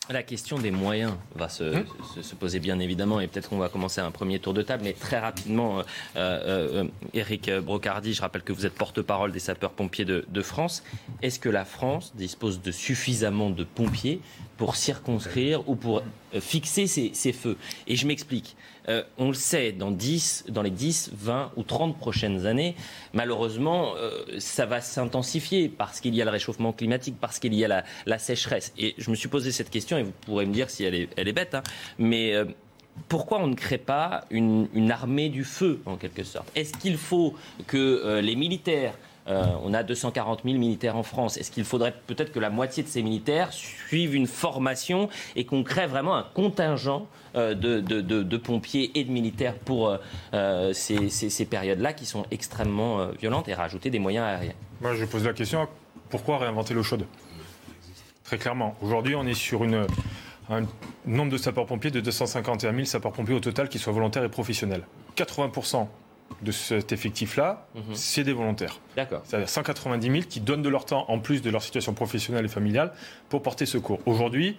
La 0.10 0.22
question 0.22 0.60
des 0.60 0.70
moyens 0.70 1.14
va 1.34 1.48
se, 1.48 1.86
se, 2.22 2.36
poser 2.36 2.60
bien 2.60 2.78
évidemment 2.80 3.22
et 3.22 3.28
peut-être 3.28 3.48
qu'on 3.48 3.58
va 3.58 3.70
commencer 3.70 4.02
un 4.02 4.12
premier 4.12 4.38
tour 4.38 4.54
de 4.54 4.62
table, 4.62 4.84
mais 4.84 4.92
très 4.92 5.18
rapidement, 5.18 5.80
euh, 5.80 5.84
euh, 6.18 6.84
Eric 7.14 7.50
Brocardi, 7.50 8.14
je 8.14 8.22
rappelle 8.22 8.44
que 8.44 8.52
vous 8.52 8.66
êtes 8.66 8.74
porte-parole 8.74 9.32
des 9.32 9.40
sapeurs-pompiers 9.40 10.04
de, 10.04 10.26
de, 10.28 10.42
France. 10.42 10.84
Est-ce 11.22 11.40
que 11.40 11.48
la 11.48 11.64
France 11.64 12.12
dispose 12.16 12.62
de 12.62 12.72
suffisamment 12.72 13.50
de 13.50 13.64
pompiers 13.64 14.20
pour 14.58 14.76
circonscrire 14.76 15.68
ou 15.70 15.76
pour 15.76 16.00
euh, 16.00 16.42
fixer 16.42 16.86
ces, 16.86 17.12
ces 17.14 17.32
feux? 17.32 17.56
Et 17.88 17.96
je 17.96 18.06
m'explique. 18.06 18.58
Euh, 18.90 19.04
on 19.18 19.28
le 19.28 19.34
sait, 19.34 19.72
dans, 19.72 19.92
10, 19.92 20.46
dans 20.50 20.62
les 20.62 20.70
10, 20.70 21.12
20 21.14 21.52
ou 21.56 21.64
30 21.64 21.98
prochaines 21.98 22.46
années, 22.46 22.76
malheureusement, 23.14 23.94
euh, 23.96 24.24
ça 24.40 24.66
va 24.66 24.82
s'intensifier 24.82 25.70
parce 25.70 26.02
qu'il 26.02 26.16
y 26.16 26.22
a 26.22 26.26
le 26.26 26.32
réchauffement 26.32 26.74
climatique, 26.74 27.16
parce 27.20 27.40
qu'il 27.40 27.54
y 27.54 27.64
a 27.66 27.84
la, 28.06 28.20
sécheresse. 28.20 28.74
Et 28.78 28.96
je 28.98 29.10
me 29.10 29.16
suis 29.16 29.30
posé 29.30 29.52
cette 29.52 29.70
question, 29.70 29.98
et 29.98 30.04
vous 30.04 30.14
pourrez 30.26 30.46
me 30.46 30.54
dire 30.54 30.70
si 30.70 30.84
elle 30.84 30.96
est, 30.96 31.34
bête, 31.34 31.56
hein, 31.56 31.64
mais 31.98 32.34
euh, 32.34 32.46
pourquoi 33.08 33.40
on 33.40 33.48
ne 33.48 33.56
crée 33.56 33.78
pas 33.78 34.26
une, 34.30 34.92
armée 34.92 35.30
du 35.30 35.44
feu, 35.44 35.82
en 35.86 35.96
quelque 35.96 36.24
sorte? 36.24 36.48
Est-ce 36.56 36.74
qu'il 36.74 36.98
faut 36.98 37.34
que 37.66 38.20
les 38.22 38.36
militaires 38.36 38.94
on 39.28 39.74
a 39.74 39.84
240 39.84 40.42
000 40.44 40.58
militaires 40.58 40.98
en 40.98 41.04
France. 41.04 41.38
Est-ce 41.38 41.52
qu'il 41.52 41.64
faudrait 41.64 41.94
peut-être 42.08 42.32
que 42.32 42.40
la 42.40 42.50
moitié 42.50 42.84
de 42.84 42.88
ces 42.88 43.02
militaires 43.02 43.54
suivent 43.54 44.16
une 44.16 44.28
formation 44.28 45.10
et 45.36 45.46
qu'on 45.46 45.64
crée 45.64 45.88
vraiment 45.88 46.16
un 46.16 46.24
contingent 46.24 47.08
euh, 47.36 47.56
de, 47.56 48.38
pompiers 48.38 48.92
et 48.94 49.04
de 49.04 49.12
militaires 49.12 49.56
pour 49.56 49.90
euh, 49.90 49.98
euh, 50.34 50.74
ces, 50.74 51.46
périodes-là 51.46 51.94
qui 51.94 52.06
sont 52.06 52.26
extrêmement 52.30 53.08
violentes 53.20 53.48
et 53.48 53.54
rajouter 53.54 53.90
des 53.90 54.00
moyens 54.00 54.26
aériens? 54.26 54.54
Moi, 54.82 54.96
je 54.96 55.06
pose 55.06 55.26
la 55.26 55.34
question 55.34 55.68
pourquoi 56.10 56.38
réinventer 56.38 56.76
l'eau 56.76 56.84
chaude? 56.84 57.06
Très 58.24 58.38
clairement. 58.38 58.76
Aujourd'hui, 58.82 59.16
on 59.16 59.26
est 59.26 59.34
sur 59.34 59.64
un 59.64 60.64
nombre 61.06 61.32
de 61.32 61.38
sapeurs-pompiers 61.38 61.90
de 61.90 62.02
251 62.02 62.72
000 62.72 62.86
sapeurs-pompiers 62.86 63.34
au 63.34 63.40
total 63.40 63.68
qui 63.68 63.80
soient 63.80 63.94
volontaires 63.94 64.24
et 64.24 64.30
professionnels. 64.30 64.84
80 65.16 65.52
de 66.42 66.52
cet 66.52 66.92
effectif-là, 66.92 67.68
mhm. 67.76 67.84
c'est 67.94 68.24
des 68.24 68.34
volontaires. 68.34 68.80
D'accord. 68.96 69.22
C'est-à-dire 69.26 69.50
190 69.50 70.12
000 70.12 70.24
qui 70.30 70.40
donnent 70.40 70.62
de 70.62 70.70
leur 70.70 70.86
temps, 70.86 71.06
en 71.10 71.20
plus 71.20 71.42
de 71.42 71.50
leur 71.50 71.64
situation 71.64 71.94
professionnelle 71.94 72.46
et 72.46 72.50
familiale, 72.50 72.94
pour 73.30 73.42
porter 73.42 73.66
secours. 73.66 74.00
Aujourd'hui, 74.06 74.58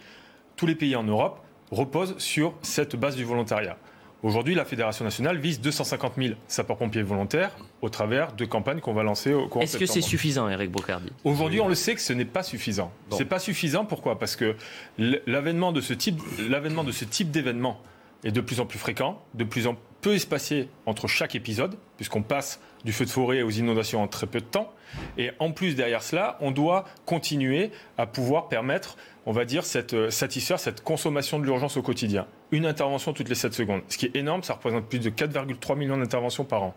tous 0.56 0.66
les 0.66 0.74
pays 0.74 0.96
en 0.96 1.04
Europe 1.04 1.40
repose 1.70 2.16
sur 2.18 2.54
cette 2.62 2.96
base 2.96 3.16
du 3.16 3.24
volontariat. 3.24 3.76
Aujourd'hui, 4.24 4.54
la 4.54 4.64
Fédération 4.64 5.04
nationale 5.04 5.36
vise 5.36 5.60
250 5.60 6.14
000 6.16 6.34
sapeurs-pompiers 6.48 7.02
volontaires 7.02 7.54
au 7.82 7.90
travers 7.90 8.32
de 8.32 8.46
campagnes 8.46 8.80
qu'on 8.80 8.94
va 8.94 9.02
lancer 9.02 9.34
au 9.34 9.48
cours 9.48 9.62
Est-ce 9.62 9.76
que 9.76 9.84
c'est 9.84 10.00
suffisant, 10.00 10.48
Eric 10.48 10.70
Brocardi? 10.70 11.10
Aujourd'hui, 11.24 11.60
on 11.60 11.68
le 11.68 11.74
sait 11.74 11.94
que 11.94 12.00
ce 12.00 12.14
n'est 12.14 12.24
pas 12.24 12.42
suffisant. 12.42 12.90
Ce 13.10 13.18
C'est 13.18 13.26
pas 13.26 13.38
suffisant, 13.38 13.84
pourquoi? 13.84 14.18
Parce 14.18 14.34
que 14.34 14.56
l'avènement 14.96 15.72
de 15.72 15.82
ce 15.82 15.92
type, 15.92 16.22
l'avènement 16.48 16.84
de 16.84 16.92
ce 16.92 17.04
type 17.04 17.30
d'événement 17.30 17.78
est 18.24 18.32
de 18.32 18.40
plus 18.40 18.60
en 18.60 18.66
plus 18.66 18.78
fréquent, 18.78 19.22
de 19.34 19.44
plus 19.44 19.66
en 19.66 19.76
peu 20.04 20.14
espacé 20.14 20.68
entre 20.84 21.08
chaque 21.08 21.34
épisode, 21.34 21.78
puisqu'on 21.96 22.20
passe 22.20 22.60
du 22.84 22.92
feu 22.92 23.06
de 23.06 23.10
forêt 23.10 23.40
aux 23.40 23.48
inondations 23.48 24.02
en 24.02 24.06
très 24.06 24.26
peu 24.26 24.40
de 24.40 24.44
temps. 24.44 24.70
Et 25.16 25.30
en 25.38 25.50
plus, 25.50 25.74
derrière 25.74 26.02
cela, 26.02 26.36
on 26.42 26.50
doit 26.50 26.84
continuer 27.06 27.70
à 27.96 28.06
pouvoir 28.06 28.48
permettre 28.48 28.98
on 29.26 29.32
va 29.32 29.46
dire, 29.46 29.64
cette, 29.64 29.94
euh, 29.94 30.10
satisfaire 30.10 30.60
cette 30.60 30.82
consommation 30.82 31.38
de 31.38 31.44
l'urgence 31.44 31.78
au 31.78 31.82
quotidien. 31.82 32.26
Une 32.50 32.66
intervention 32.66 33.14
toutes 33.14 33.30
les 33.30 33.34
7 33.34 33.54
secondes. 33.54 33.80
Ce 33.88 33.96
qui 33.96 34.04
est 34.04 34.16
énorme, 34.16 34.42
ça 34.42 34.52
représente 34.52 34.86
plus 34.86 34.98
de 34.98 35.08
4,3 35.08 35.76
millions 35.76 35.96
d'interventions 35.96 36.44
par 36.44 36.62
an. 36.62 36.74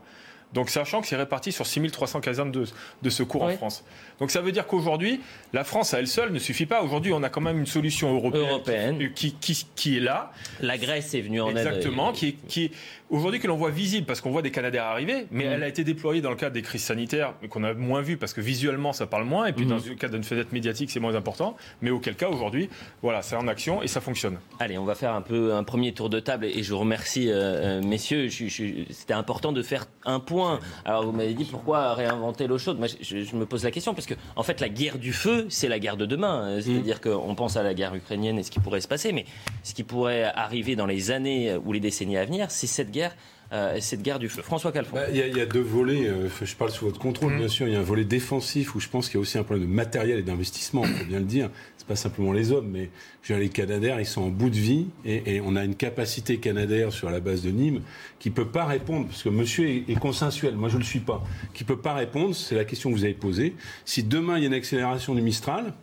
Donc 0.53 0.69
sachant 0.69 1.01
que 1.01 1.07
c'est 1.07 1.15
réparti 1.15 1.51
sur 1.51 1.65
6300 1.65 2.21
casernes 2.21 2.51
de, 2.51 2.65
de 3.01 3.10
secours 3.10 3.43
en 3.43 3.49
France. 3.49 3.83
Donc 4.19 4.31
ça 4.31 4.41
veut 4.41 4.51
dire 4.51 4.65
qu'aujourd'hui, 4.65 5.21
la 5.53 5.63
France 5.63 5.93
à 5.93 5.99
elle 5.99 6.07
seule 6.07 6.31
ne 6.31 6.39
suffit 6.39 6.65
pas. 6.65 6.81
Aujourd'hui, 6.81 7.12
on 7.13 7.21
a 7.23 7.29
quand 7.29 7.41
même 7.41 7.60
une 7.60 7.65
solution 7.65 8.13
européenne, 8.15 9.13
Qui, 9.13 9.36
qui, 9.75 9.97
est 9.97 9.99
là. 9.99 10.31
La 10.62 10.77
Grèce 10.77 11.13
est 11.13 11.21
venue 11.21 11.41
en 11.41 11.49
aide. 11.49 11.57
Exactement, 11.57 12.12
qui, 12.12 12.36
qui, 12.47 12.71
aujourd'hui 13.10 13.39
que 13.39 13.47
l'on 13.47 13.57
voit 13.57 13.71
visible 13.71 14.05
parce 14.05 14.21
qu'on 14.21 14.31
voit 14.31 14.41
des 14.41 14.51
Canadaires 14.51 14.86
arriver, 14.86 15.27
mais 15.31 15.45
mm. 15.45 15.51
elle 15.51 15.63
a 15.63 15.67
été 15.67 15.83
déployée 15.83 16.21
dans 16.21 16.29
le 16.29 16.36
cadre 16.36 16.53
des 16.53 16.62
crises 16.62 16.83
sanitaires, 16.83 17.33
qu'on 17.49 17.63
a 17.63 17.73
moins 17.73 18.01
vu 18.01 18.17
parce 18.17 18.33
que 18.33 18.41
visuellement 18.41 18.93
ça 18.93 19.07
parle 19.07 19.25
moins, 19.25 19.45
et 19.45 19.53
puis 19.53 19.65
mm. 19.65 19.69
dans 19.69 19.75
le 19.77 19.95
cadre 19.95 20.13
d'une 20.13 20.23
fenêtre 20.23 20.49
médiatique 20.53 20.89
c'est 20.91 20.99
moins 20.99 21.15
important, 21.15 21.55
mais 21.81 21.89
auquel 21.89 22.15
cas 22.15 22.29
aujourd'hui, 22.29 22.69
voilà, 23.01 23.21
c'est 23.21 23.36
en 23.36 23.47
action 23.47 23.81
et 23.81 23.88
ça 23.88 24.01
fonctionne. 24.01 24.38
Allez, 24.60 24.77
on 24.77 24.86
va 24.86 24.95
faire 24.95 25.13
un 25.13 25.21
peu 25.21 25.53
un 25.53 25.63
premier 25.63 25.93
tour 25.93 26.10
de 26.10 26.19
table 26.19 26.45
et 26.45 26.63
je 26.63 26.73
vous 26.73 26.79
remercie 26.79 27.29
euh, 27.29 27.79
euh, 27.79 27.81
messieurs, 27.81 28.29
c'était 28.29 29.13
important 29.13 29.51
de 29.51 29.62
faire 29.62 29.86
un 30.05 30.19
point. 30.19 30.37
Alors 30.86 31.04
vous 31.06 31.12
m'avez 31.12 31.34
dit 31.34 31.45
pourquoi 31.45 31.93
réinventer 31.93 32.47
l'eau 32.47 32.58
chaude? 32.58 32.80
Moi 32.80 32.88
je, 33.02 33.36
me 33.36 33.45
pose 33.45 33.63
la 33.63 33.71
question 33.71 33.93
parce 33.93 34.08
que 34.08 34.13
en 34.36 34.43
fait 34.43 34.60
la 34.62 34.69
guerre 34.69 34.97
du 34.97 35.13
feu 35.13 35.45
c'est 35.50 35.67
la 35.67 35.80
guerre 35.80 35.97
de 35.97 36.06
demain, 36.06 36.60
c'est-à-dire 36.62 36.97
mm. 36.97 37.12
qu'on 37.12 37.36
pense 37.36 37.58
à 37.58 37.63
la 37.63 37.73
guerre 37.73 37.95
ukrainienne 37.95 38.38
et 38.39 38.43
ce 38.43 38.52
qui 38.52 38.60
pourrait 38.60 38.82
se 38.82 38.88
passer, 38.88 39.12
mais 39.12 39.26
ce 39.63 39.73
qui 39.73 39.84
pourrait 39.84 40.23
arriver 40.23 40.76
dans 40.76 40.86
les 40.86 41.12
années 41.12 41.56
ou 41.65 41.73
les 41.73 41.80
décennies 41.80 42.17
à 42.17 42.26
venir, 42.26 42.52
c'est 42.52 42.67
cette 42.67 42.91
guerre 42.91 43.15
euh, 43.53 43.77
cette 43.79 44.01
guerre 44.01 44.19
du 44.19 44.27
feu. 44.27 44.41
François 44.41 44.71
Calfon. 44.71 44.95
Bah, 44.95 45.10
il 45.10 45.17
y, 45.17 45.41
a 45.41 45.45
deux 45.45 45.62
volets. 45.62 46.07
Euh, 46.07 46.27
je 46.41 46.55
parle 46.55 46.71
sous 46.71 46.86
votre 46.86 46.99
contrôle, 46.99 47.33
mmh. 47.33 47.38
bien 47.38 47.47
sûr. 47.47 47.67
Il 47.67 47.73
y 47.73 47.75
a 47.77 47.79
un 47.79 47.83
volet 47.83 48.03
défensif 48.03 48.75
où 48.75 48.79
je 48.81 48.89
pense 48.89 49.07
qu'il 49.07 49.15
y 49.15 49.17
a 49.17 49.21
aussi 49.21 49.38
un 49.38 49.43
problème 49.43 49.67
de 49.67 49.73
matériel 49.73 50.19
et 50.19 50.23
d'investissement. 50.23 50.81
On 50.81 50.99
peut 50.99 51.05
bien 51.05 51.19
le 51.19 51.25
dire. 51.25 51.49
C'est 51.77 51.88
pas 51.88 51.95
simplement 51.95 52.33
les 52.33 52.51
hommes, 52.51 52.69
mais 52.69 52.89
je 53.23 53.33
les 53.33 53.49
Canadaires, 53.49 53.99
ils 53.99 54.05
sont 54.05 54.21
en 54.21 54.29
bout 54.29 54.49
de 54.49 54.55
vie 54.55 54.88
et, 55.05 55.39
on 55.41 55.55
a 55.55 55.63
une 55.63 55.75
capacité 55.75 56.38
canadaire 56.38 56.91
sur 56.91 57.10
la 57.10 57.19
base 57.19 57.41
de 57.41 57.49
Nîmes 57.49 57.81
qui 58.19 58.29
peut 58.29 58.47
pas 58.47 58.65
répondre 58.65 59.07
parce 59.07 59.23
que 59.23 59.29
Monsieur 59.29 59.83
est, 59.88 59.99
consensuel. 59.99 60.55
Moi, 60.55 60.67
je 60.69 60.77
le 60.77 60.83
suis 60.83 60.99
pas. 60.99 61.23
Qui 61.53 61.63
peut 61.63 61.79
pas 61.79 61.93
répondre. 61.93 62.36
C'est 62.36 62.55
la 62.55 62.65
question 62.65 62.89
que 62.89 62.95
vous 62.95 63.03
avez 63.05 63.13
posée. 63.13 63.55
Si 63.86 64.03
demain 64.03 64.38
il 64.38 64.41
y 64.41 64.45
a 64.45 64.47
une 64.47 64.53
accélération 64.53 65.15
du 65.15 65.21
Mistral 65.21 65.73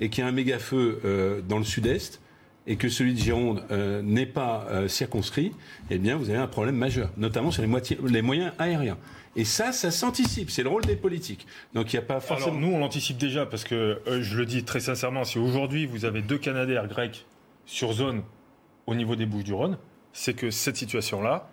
et 0.00 0.10
qu'il 0.10 0.22
y 0.22 0.26
a 0.26 0.28
un 0.28 0.32
méga 0.32 0.58
feu 0.58 1.00
euh, 1.04 1.40
dans 1.46 1.58
le 1.58 1.64
sud-est 1.64 2.20
et 2.66 2.76
que 2.76 2.88
celui 2.88 3.14
de 3.14 3.18
Gironde 3.18 3.62
euh, 3.70 4.00
n'est 4.02 4.24
pas 4.26 4.66
euh, 4.70 4.88
circonscrit, 4.88 5.52
eh 5.90 5.98
bien, 5.98 6.16
vous 6.16 6.30
avez 6.30 6.38
un 6.38 6.46
problème 6.46 6.76
majeur, 6.76 7.10
notamment 7.16 7.50
sur 7.50 7.62
les, 7.62 7.70
les 8.08 8.22
moyens 8.22 8.52
aériens. 8.58 8.96
Et 9.36 9.44
ça, 9.44 9.72
ça 9.72 9.90
s'anticipe. 9.90 10.50
C'est 10.50 10.62
le 10.62 10.68
rôle 10.68 10.84
des 10.84 10.96
politiques. 10.96 11.46
Donc 11.74 11.92
il 11.92 11.96
n'y 11.96 12.02
a 12.02 12.06
pas 12.06 12.20
forcément. 12.20 12.56
Alors 12.56 12.60
nous, 12.60 12.72
on 12.74 12.78
l'anticipe 12.78 13.18
déjà 13.18 13.44
parce 13.46 13.64
que 13.64 14.00
euh, 14.06 14.22
je 14.22 14.36
le 14.38 14.46
dis 14.46 14.62
très 14.64 14.80
sincèrement, 14.80 15.24
si 15.24 15.38
aujourd'hui 15.38 15.86
vous 15.86 16.04
avez 16.04 16.22
deux 16.22 16.38
Canadaires 16.38 16.86
grecs 16.86 17.26
sur 17.66 17.92
zone 17.92 18.22
au 18.86 18.94
niveau 18.94 19.16
des 19.16 19.26
Bouches 19.26 19.44
du 19.44 19.52
Rhône, 19.52 19.76
c'est 20.16 20.34
que 20.34 20.52
cette 20.52 20.76
situation-là 20.76 21.50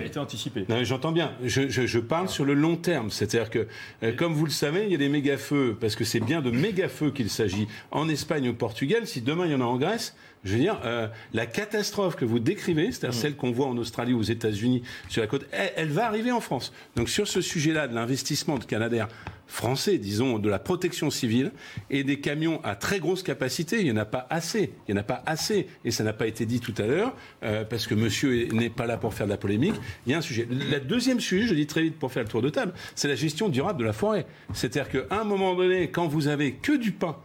a 0.00 0.06
été 0.06 0.18
anticipée. 0.18 0.64
J'entends 0.84 1.12
bien. 1.12 1.32
Je, 1.44 1.68
je- 1.68 1.86
je 1.86 1.98
parle 1.98 2.30
sur 2.30 2.46
le 2.46 2.54
long 2.54 2.76
terme. 2.76 3.10
C'est-à-dire 3.10 3.50
que, 3.50 3.68
euh, 4.02 4.12
comme 4.16 4.32
vous 4.32 4.46
le 4.46 4.50
savez, 4.50 4.84
il 4.86 4.92
y 4.92 4.94
a 4.94 4.98
des 4.98 5.10
méga-feux, 5.10 5.76
parce 5.78 5.94
que 5.94 6.04
c'est 6.04 6.20
bien 6.20 6.40
de 6.40 6.50
méga-feux 6.50 7.10
qu'il 7.10 7.28
s'agit 7.28 7.68
en 7.90 8.08
Espagne 8.08 8.48
ou 8.48 8.52
au 8.52 8.54
Portugal. 8.54 9.06
Si 9.06 9.20
demain 9.20 9.44
il 9.44 9.52
y 9.52 9.54
en 9.54 9.60
a 9.60 9.64
en 9.64 9.76
Grèce, 9.76 10.16
je 10.44 10.52
veux 10.54 10.60
dire, 10.60 10.80
euh, 10.84 11.08
la 11.32 11.46
catastrophe 11.46 12.16
que 12.16 12.24
vous 12.24 12.38
décrivez, 12.38 12.92
c'est-à-dire 12.92 13.18
celle 13.18 13.36
qu'on 13.36 13.50
voit 13.50 13.66
en 13.66 13.76
Australie 13.76 14.12
ou 14.12 14.20
aux 14.20 14.22
États-Unis 14.22 14.82
sur 15.08 15.20
la 15.22 15.26
côte, 15.28 15.46
elle, 15.52 15.72
elle 15.76 15.88
va 15.90 16.06
arriver 16.06 16.32
en 16.32 16.40
France. 16.40 16.72
Donc 16.96 17.08
sur 17.08 17.26
ce 17.28 17.40
sujet-là 17.40 17.88
de 17.88 17.94
l'investissement 17.94 18.58
de 18.58 18.64
Canadair 18.64 19.08
français, 19.50 19.96
disons, 19.96 20.38
de 20.38 20.48
la 20.50 20.58
protection 20.58 21.10
civile 21.10 21.52
et 21.88 22.04
des 22.04 22.20
camions 22.20 22.60
à 22.64 22.76
très 22.76 23.00
grosse 23.00 23.22
capacité, 23.22 23.78
il 23.78 23.84
n'y 23.84 23.90
en 23.90 23.96
a 23.96 24.04
pas 24.04 24.26
assez. 24.28 24.74
Il 24.86 24.92
n'y 24.94 24.98
en 24.98 25.00
a 25.00 25.04
pas 25.04 25.22
assez. 25.24 25.68
Et 25.86 25.90
ça 25.90 26.04
n'a 26.04 26.12
pas 26.12 26.26
été 26.26 26.44
dit 26.44 26.60
tout 26.60 26.74
à 26.76 26.86
l'heure, 26.86 27.14
euh, 27.42 27.64
parce 27.64 27.86
que 27.86 27.94
monsieur 27.94 28.42
est- 28.42 28.52
n'est 28.52 28.68
pas 28.68 28.86
là 28.86 28.98
pour 28.98 29.14
faire 29.14 29.26
de 29.26 29.32
la 29.32 29.38
polémique. 29.38 29.74
Il 30.06 30.12
y 30.12 30.14
a 30.14 30.18
un 30.18 30.22
sujet. 30.22 30.46
Le 30.50 30.78
deuxième 30.80 31.18
sujet, 31.18 31.46
je 31.46 31.54
dis 31.54 31.66
très 31.66 31.80
vite 31.82 31.98
pour 31.98 32.12
faire 32.12 32.24
le 32.24 32.28
tour 32.28 32.42
de 32.42 32.50
table, 32.50 32.74
c'est 32.94 33.08
la 33.08 33.14
gestion 33.14 33.48
durable 33.48 33.78
de 33.80 33.84
la 33.86 33.94
forêt. 33.94 34.26
C'est-à-dire 34.52 34.90
qu'à 34.90 35.16
un 35.18 35.24
moment 35.24 35.54
donné, 35.54 35.90
quand 35.90 36.08
vous 36.08 36.28
avez 36.28 36.52
que 36.52 36.76
du 36.76 36.92
pain, 36.92 37.16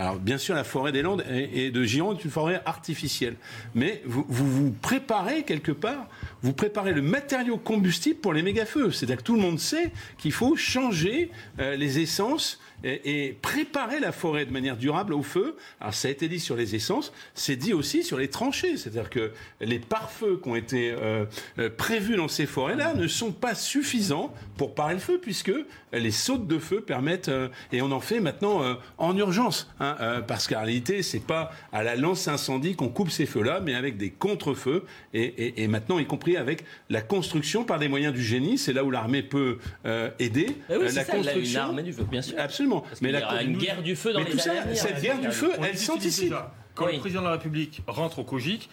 alors 0.00 0.16
bien 0.16 0.38
sûr 0.38 0.54
la 0.54 0.64
forêt 0.64 0.92
des 0.92 1.02
Landes 1.02 1.22
et 1.28 1.70
de 1.70 1.84
Gironde 1.84 2.18
est 2.18 2.24
une 2.24 2.30
forêt 2.30 2.62
artificielle, 2.64 3.36
mais 3.74 4.02
vous 4.06 4.24
vous, 4.28 4.50
vous 4.50 4.70
préparez 4.70 5.42
quelque 5.42 5.72
part, 5.72 6.08
vous 6.42 6.54
préparez 6.54 6.94
le 6.94 7.02
matériau 7.02 7.58
combustible 7.58 8.18
pour 8.18 8.32
les 8.32 8.42
méga-feux. 8.42 8.92
C'est-à-dire 8.92 9.18
que 9.18 9.22
tout 9.22 9.34
le 9.34 9.42
monde 9.42 9.58
sait 9.58 9.92
qu'il 10.16 10.32
faut 10.32 10.56
changer 10.56 11.30
euh, 11.58 11.76
les 11.76 11.98
essences 11.98 12.58
et, 12.84 13.26
et 13.26 13.32
préparer 13.32 14.00
la 14.00 14.12
forêt 14.12 14.46
de 14.46 14.52
manière 14.52 14.76
durable 14.76 15.14
au 15.14 15.22
feu. 15.22 15.56
Alors 15.80 15.94
ça 15.94 16.08
a 16.08 16.10
été 16.10 16.28
dit 16.28 16.40
sur 16.40 16.56
les 16.56 16.74
essences, 16.74 17.12
c'est 17.34 17.56
dit 17.56 17.72
aussi 17.72 18.02
sur 18.02 18.18
les 18.18 18.28
tranchées. 18.28 18.76
C'est-à-dire 18.76 19.10
que 19.10 19.32
les 19.60 19.78
pare-feux 19.78 20.40
qui 20.42 20.48
ont 20.48 20.56
été 20.56 20.90
euh, 20.90 21.24
euh, 21.58 21.70
prévus 21.74 22.16
dans 22.16 22.28
ces 22.28 22.46
forêts-là 22.46 22.94
ne 22.94 23.06
sont 23.08 23.32
pas 23.32 23.54
suffisants 23.54 24.32
pour 24.56 24.74
parer 24.74 24.94
le 24.94 25.00
feu, 25.00 25.18
puisque 25.20 25.52
les 25.92 26.10
sautes 26.10 26.46
de 26.46 26.58
feu 26.58 26.80
permettent, 26.80 27.28
euh, 27.28 27.48
et 27.72 27.82
on 27.82 27.90
en 27.90 28.00
fait 28.00 28.20
maintenant 28.20 28.62
euh, 28.62 28.74
en 28.98 29.16
urgence, 29.16 29.68
hein, 29.80 29.96
euh, 30.00 30.20
parce 30.20 30.46
qu'en 30.46 30.58
réalité, 30.60 31.02
c'est 31.02 31.24
pas 31.24 31.50
à 31.72 31.82
la 31.82 31.96
lance 31.96 32.28
incendie 32.28 32.76
qu'on 32.76 32.88
coupe 32.88 33.10
ces 33.10 33.26
feux-là, 33.26 33.60
mais 33.60 33.74
avec 33.74 33.96
des 33.96 34.10
contre-feux, 34.10 34.84
et, 35.14 35.22
et- 35.22 35.62
et 35.62 35.68
maintenant, 35.68 35.98
y 35.98 36.06
compris 36.06 36.36
avec 36.36 36.64
la 36.90 37.02
construction 37.02 37.64
par 37.64 37.78
des 37.78 37.88
moyens 37.88 38.14
du 38.14 38.22
génie, 38.22 38.56
c'est 38.58 38.72
là 38.72 38.84
où 38.84 38.90
l'armée 38.90 39.22
peut 39.22 39.58
euh, 39.86 40.10
aider. 40.18 40.46
Eh 40.70 40.76
oui, 40.76 40.84
la 40.84 40.90
ça, 40.90 41.04
construction, 41.04 41.60
armée 41.60 41.82
du 41.82 41.92
feu, 41.92 42.04
bien 42.10 42.22
sûr. 42.22 42.34
Absolument. 42.38 42.69
Parce 42.80 43.00
qu'il 43.00 43.10
y 43.10 43.16
aura 43.16 43.42
une 43.42 43.56
guerre 43.58 43.82
du 43.82 43.96
feu 43.96 44.12
dans 44.12 44.20
mais 44.20 44.26
les 44.26 44.30
tout 44.32 44.38
ça, 44.38 44.50
années 44.52 44.60
à 44.60 44.62
venir. 44.64 44.76
cette 44.76 45.02
guerre 45.02 45.20
du 45.20 45.30
feu, 45.32 45.50
elle 45.62 45.76
s'anticipe. 45.76 46.34
Quand 46.76 46.86
Oui. 46.86 46.94
le 46.94 47.00
président 47.00 47.20
de 47.22 47.26
la 47.26 47.32
République 47.32 47.82
rentre 47.88 48.20
au 48.20 48.24
COGIC, 48.24 48.70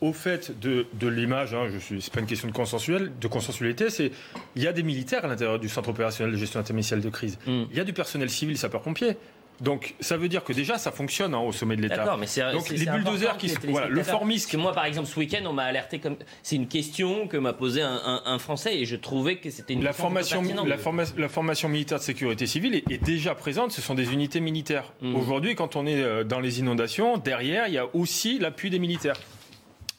au 0.00 0.12
fait 0.12 0.58
de, 0.60 0.86
de 0.94 1.08
l'image, 1.08 1.54
hein, 1.54 1.68
je 1.72 1.78
suis, 1.78 2.02
c'est 2.02 2.12
pas 2.12 2.20
une 2.20 2.26
question 2.26 2.46
de 2.48 2.52
consensuel, 2.52 3.10
de 3.20 3.26
consensualité, 3.28 3.90
c'est 3.90 4.12
il 4.56 4.62
y 4.62 4.66
a 4.66 4.72
des 4.72 4.82
militaires 4.82 5.24
à 5.24 5.28
l'intérieur 5.28 5.58
du 5.58 5.68
centre 5.68 5.88
opérationnel 5.88 6.32
de 6.34 6.38
gestion 6.38 6.60
interministérielle 6.60 7.04
de 7.04 7.10
crise. 7.10 7.38
Mm. 7.46 7.62
Il 7.70 7.76
y 7.76 7.80
a 7.80 7.84
du 7.84 7.92
personnel 7.92 8.30
civil, 8.30 8.56
sapeurs-pompiers. 8.58 9.16
Donc 9.60 9.94
ça 10.00 10.16
veut 10.16 10.28
dire 10.28 10.44
que 10.44 10.52
déjà 10.52 10.78
ça 10.78 10.92
fonctionne 10.92 11.34
hein, 11.34 11.40
au 11.40 11.52
sommet 11.52 11.76
de 11.76 11.82
l'État. 11.82 11.96
D'accord, 11.96 12.18
mais 12.18 12.26
c'est 12.26 12.52
Donc 12.52 12.66
c'est- 12.68 12.76
les 12.76 12.86
bulldozers 12.86 13.36
qui 13.36 13.48
se- 13.48 13.58
voilà, 13.66 13.88
le 13.88 14.02
moi, 14.56 14.72
par 14.72 14.84
exemple, 14.84 15.08
ce 15.08 15.18
week-end, 15.18 15.40
on 15.46 15.52
m'a 15.52 15.64
alerté 15.64 15.98
comme. 15.98 16.16
C'est 16.42 16.56
une 16.56 16.68
question 16.68 17.26
que 17.26 17.36
m'a 17.36 17.52
posée 17.52 17.82
un, 17.82 18.00
un- 18.04 18.22
un 18.24 18.38
Français 18.38 18.76
et 18.78 18.84
je 18.84 18.96
trouvais 18.96 19.36
que 19.36 19.50
c'était 19.50 19.74
une 19.74 19.82
La 19.82 19.90
question 19.90 20.04
formation, 20.04 20.42
la, 20.64 20.78
forma- 20.78 21.04
la 21.16 21.28
formation 21.28 21.68
militaire 21.68 21.98
de 21.98 22.04
sécurité 22.04 22.46
civile 22.46 22.74
est, 22.74 22.90
est 22.90 23.02
déjà 23.02 23.34
présente. 23.34 23.72
Ce 23.72 23.80
sont 23.82 23.94
des 23.94 24.12
unités 24.12 24.40
militaires. 24.40 24.92
Mm. 25.00 25.16
Aujourd'hui, 25.16 25.54
quand 25.54 25.76
on 25.76 25.86
est 25.86 26.02
euh, 26.02 26.24
dans 26.24 26.40
les 26.40 26.60
inondations, 26.60 27.16
derrière, 27.18 27.66
il 27.68 27.74
y 27.74 27.78
a 27.78 27.86
aussi 27.94 28.38
l'appui 28.38 28.70
des 28.70 28.78
militaires. 28.78 29.16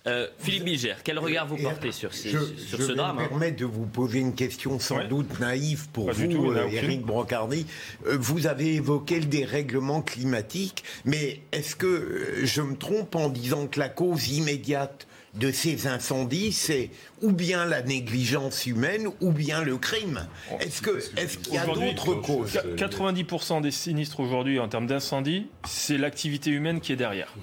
Euh, 0.08 0.28
Philippe 0.40 0.64
Bilger, 0.64 0.96
quel 1.04 1.20
regard 1.20 1.46
vous 1.46 1.58
portez 1.58 1.92
sur, 1.92 2.14
ces- 2.14 2.30
Je, 2.30 2.38
sur 2.40 2.78
je 2.80 2.84
ce 2.84 2.88
vais 2.92 2.96
drame 2.96 3.18
me 3.18 3.22
hein 3.24 3.28
permettre 3.28 3.58
de 3.58 3.66
vous 3.66 3.86
poser 3.86 4.20
une 4.20 4.34
question 4.34 4.80
sans 4.80 4.98
Ouais. 5.00 5.08
doute 5.10 5.40
naïve 5.42 5.90
pour 5.90 6.06
Pas 6.08 6.14
vous, 6.14 6.28
tout, 6.28 6.52
euh. 6.52 6.68
Éric 6.72 7.02
Brocardi. 7.02 7.66
Euh, 8.08 8.16
Vous 8.18 8.48
avez 8.48 8.76
évoqué 8.76 9.20
le 9.20 9.26
dérèglement 9.26 10.02
climatique, 10.02 10.86
mais 11.04 11.42
est-ce 11.52 11.76
que 11.76 11.86
euh, 11.86 12.46
je 12.46 12.62
me 12.62 12.78
trompe 12.78 13.14
en 13.16 13.28
disant 13.28 13.68
que 13.68 13.78
la 13.78 13.90
cause 13.90 14.30
immédiate 14.30 15.06
de 15.36 15.52
ces 15.52 15.86
incendies, 15.86 16.54
c'est 16.54 16.90
ou 17.22 17.34
bien 17.34 17.66
la 17.66 17.82
négligence 17.84 18.66
humaine 18.66 19.10
ou 19.20 19.32
bien 19.34 19.64
le 19.64 19.78
crime 19.78 20.26
Est-ce 20.62 20.82
que 20.82 20.98
est-ce 21.18 21.38
qu'il 21.40 21.54
y 21.56 21.58
a 21.58 21.66
d'autres 21.66 22.16
causes 22.16 22.54
Qu- 22.54 22.76
90% 22.82 23.60
des 23.62 23.70
sinistres 23.72 24.22
aujourd'hui 24.22 24.60
en 24.60 24.70
termes 24.70 24.88
d'incendie, 24.88 25.48
c'est 25.68 25.98
l'activité 25.98 26.50
humaine 26.52 26.80
qui 26.80 26.94
est 26.94 26.96
derrière. 26.96 27.36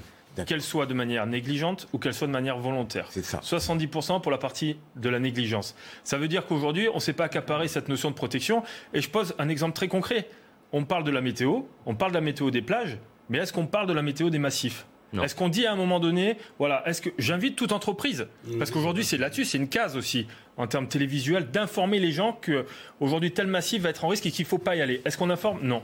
Qu'elle 0.45 0.63
soit 0.63 0.87
de 0.87 0.95
manière 0.95 1.27
négligente 1.27 1.89
ou 1.93 1.99
qu'elle 1.99 2.15
soit 2.15 2.27
de 2.27 2.33
manière 2.33 2.59
volontaire. 2.59 3.07
C'est 3.11 3.25
ça. 3.25 3.41
70% 3.43 4.21
pour 4.21 4.31
la 4.31 4.39
partie 4.39 4.77
de 4.97 5.09
la 5.09 5.19
négligence. 5.19 5.75
Ça 6.05 6.19
veut 6.19 6.29
dire 6.29 6.47
qu'aujourd'hui, 6.47 6.89
on 6.93 6.97
ne 6.97 7.01
s'est 7.01 7.13
pas 7.13 7.25
accaparé 7.25 7.69
cette 7.69 7.89
notion 7.89 8.11
de 8.11 8.15
protection. 8.15 8.63
Et 8.93 9.01
je 9.01 9.09
pose 9.09 9.35
un 9.39 9.49
exemple 9.49 9.75
très 9.75 9.89
concret. 9.89 10.29
On 10.73 10.85
parle 10.85 11.05
de 11.05 11.11
la 11.11 11.21
météo, 11.21 11.61
on 11.87 11.95
parle 11.95 12.11
de 12.11 12.17
la 12.17 12.21
météo 12.21 12.51
des 12.51 12.61
plages, 12.61 12.99
mais 13.29 13.39
est-ce 13.39 13.53
qu'on 13.53 13.67
parle 13.67 13.87
de 13.87 13.93
la 13.93 14.03
météo 14.03 14.31
des 14.31 14.39
massifs? 14.39 14.87
Non. 15.13 15.23
Est-ce 15.23 15.37
qu'on 15.37 15.49
dit 15.49 15.65
à 15.65 15.73
un 15.73 15.77
moment 15.77 16.01
donné, 16.01 16.37
voilà, 16.59 16.83
est-ce 16.87 17.01
que 17.01 17.11
j'invite 17.19 17.55
toute 17.55 17.71
entreprise, 17.71 18.27
parce 18.59 18.73
qu'aujourd'hui 18.73 19.05
c'est 19.05 19.17
là-dessus, 19.17 19.45
c'est 19.45 19.59
une 19.59 19.69
case 19.69 19.97
aussi 19.97 20.27
en 20.57 20.67
termes 20.67 20.89
télévisuels, 20.89 21.51
d'informer 21.53 22.01
les 22.01 22.11
gens 22.11 22.33
que 22.33 22.67
aujourd'hui 22.99 23.31
tel 23.31 23.47
massif 23.47 23.83
va 23.83 23.91
être 23.91 24.05
en 24.05 24.09
risque 24.09 24.27
et 24.27 24.33
qu'il 24.33 24.45
ne 24.45 24.49
faut 24.49 24.59
pas 24.59 24.75
y 24.75 24.83
aller. 24.83 25.01
Est-ce 25.05 25.17
qu'on 25.17 25.31
informe? 25.31 25.61
Non. 25.63 25.83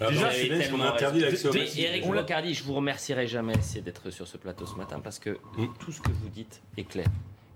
Alors, 0.00 0.12
Déjà, 0.12 0.30
on 0.74 0.80
interdit 0.80 1.20
l'accès. 1.20 1.48
Eric 1.76 2.04
je 2.54 2.62
vous 2.64 2.74
remercierai 2.74 3.26
jamais 3.26 3.56
assez 3.56 3.80
d'être 3.80 4.10
sur 4.10 4.26
ce 4.28 4.36
plateau 4.36 4.64
ce 4.66 4.74
matin 4.76 5.00
parce 5.02 5.18
que 5.18 5.30
Mm. 5.56 5.66
tout 5.80 5.92
ce 5.92 6.00
que 6.00 6.10
vous 6.10 6.28
dites 6.28 6.60
est 6.76 6.84
clair. 6.84 7.06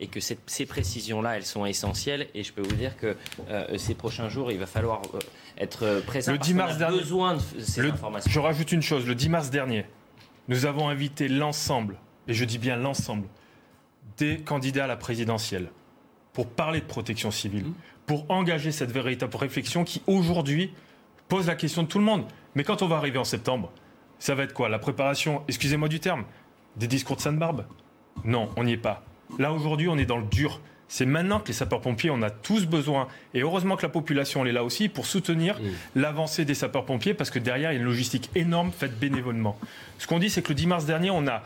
Et 0.00 0.08
que 0.08 0.18
cette- 0.18 0.40
ces 0.46 0.66
précisions-là, 0.66 1.36
elles 1.36 1.44
sont 1.44 1.64
essentielles. 1.64 2.26
Et 2.34 2.42
je 2.42 2.52
peux 2.52 2.62
vous 2.62 2.74
dire 2.74 2.96
que 2.96 3.16
euh, 3.48 3.78
ces 3.78 3.94
prochains 3.94 4.28
jours, 4.28 4.50
il 4.50 4.58
va 4.58 4.66
falloir 4.66 5.02
euh, 5.14 5.18
être 5.58 6.02
présent. 6.06 6.32
Le 6.32 6.38
parce 6.38 6.48
10 6.48 6.54
qu'on 6.54 6.58
mars 6.58 6.78
dernier- 6.78 6.98
besoin 6.98 7.34
de 7.36 7.40
ces 7.60 7.82
Le- 7.82 7.90
informations. 7.92 8.30
je 8.30 8.40
rajoute 8.40 8.72
une 8.72 8.82
chose, 8.82 9.06
le 9.06 9.14
10 9.14 9.28
mars 9.28 9.50
dernier, 9.50 9.86
nous 10.48 10.66
avons 10.66 10.88
invité 10.88 11.28
l'ensemble, 11.28 11.98
et 12.26 12.34
je 12.34 12.44
dis 12.44 12.58
bien 12.58 12.74
l'ensemble, 12.76 13.28
des 14.18 14.38
candidats 14.40 14.84
à 14.84 14.88
la 14.88 14.96
présidentielle 14.96 15.70
pour 16.32 16.48
parler 16.48 16.80
de 16.80 16.86
protection 16.86 17.30
civile, 17.30 17.66
pour 18.06 18.28
engager 18.28 18.72
cette 18.72 18.90
véritable 18.90 19.36
réflexion 19.36 19.84
qui 19.84 20.02
aujourd'hui 20.08 20.72
pose 21.28 21.46
la 21.46 21.54
question 21.54 21.82
de 21.82 21.88
tout 21.88 21.98
le 21.98 22.04
monde. 22.04 22.24
Mais 22.54 22.64
quand 22.64 22.82
on 22.82 22.86
va 22.86 22.96
arriver 22.96 23.18
en 23.18 23.24
septembre, 23.24 23.72
ça 24.18 24.34
va 24.34 24.44
être 24.44 24.52
quoi? 24.52 24.68
La 24.68 24.78
préparation, 24.78 25.42
excusez-moi 25.48 25.88
du 25.88 26.00
terme, 26.00 26.24
des 26.76 26.86
discours 26.86 27.16
de 27.16 27.22
Sainte-Barbe? 27.22 27.64
Non, 28.24 28.50
on 28.56 28.64
n'y 28.64 28.72
est 28.72 28.76
pas. 28.76 29.02
Là 29.38 29.52
aujourd'hui, 29.52 29.88
on 29.88 29.96
est 29.98 30.06
dans 30.06 30.18
le 30.18 30.26
dur. 30.26 30.60
C'est 30.88 31.06
maintenant 31.06 31.40
que 31.40 31.48
les 31.48 31.54
sapeurs-pompiers, 31.54 32.10
on 32.10 32.20
a 32.20 32.28
tous 32.28 32.66
besoin, 32.66 33.08
et 33.32 33.40
heureusement 33.40 33.76
que 33.76 33.82
la 33.82 33.88
population 33.88 34.42
elle 34.42 34.50
est 34.50 34.52
là 34.52 34.62
aussi, 34.62 34.90
pour 34.90 35.06
soutenir 35.06 35.58
l'avancée 35.94 36.44
des 36.44 36.52
sapeurs-pompiers, 36.52 37.14
parce 37.14 37.30
que 37.30 37.38
derrière, 37.38 37.72
il 37.72 37.76
y 37.76 37.78
a 37.78 37.80
une 37.80 37.86
logistique 37.86 38.28
énorme 38.34 38.70
faite 38.70 38.98
bénévolement. 38.98 39.58
Ce 39.98 40.06
qu'on 40.06 40.18
dit, 40.18 40.28
c'est 40.28 40.42
que 40.42 40.50
le 40.50 40.54
10 40.54 40.66
mars 40.66 40.84
dernier, 40.84 41.10
on 41.10 41.26
a 41.26 41.42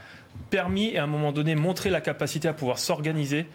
permis, 0.51 0.89
et 0.89 0.99
à 0.99 1.05
un 1.05 1.07
moment 1.07 1.31
donné, 1.31 1.55
montré 1.55 1.91
la 1.91 2.01
capacité 2.01 2.49
à 2.49 2.55
pouvoir 2.55 2.81
s'organiser 2.81 3.47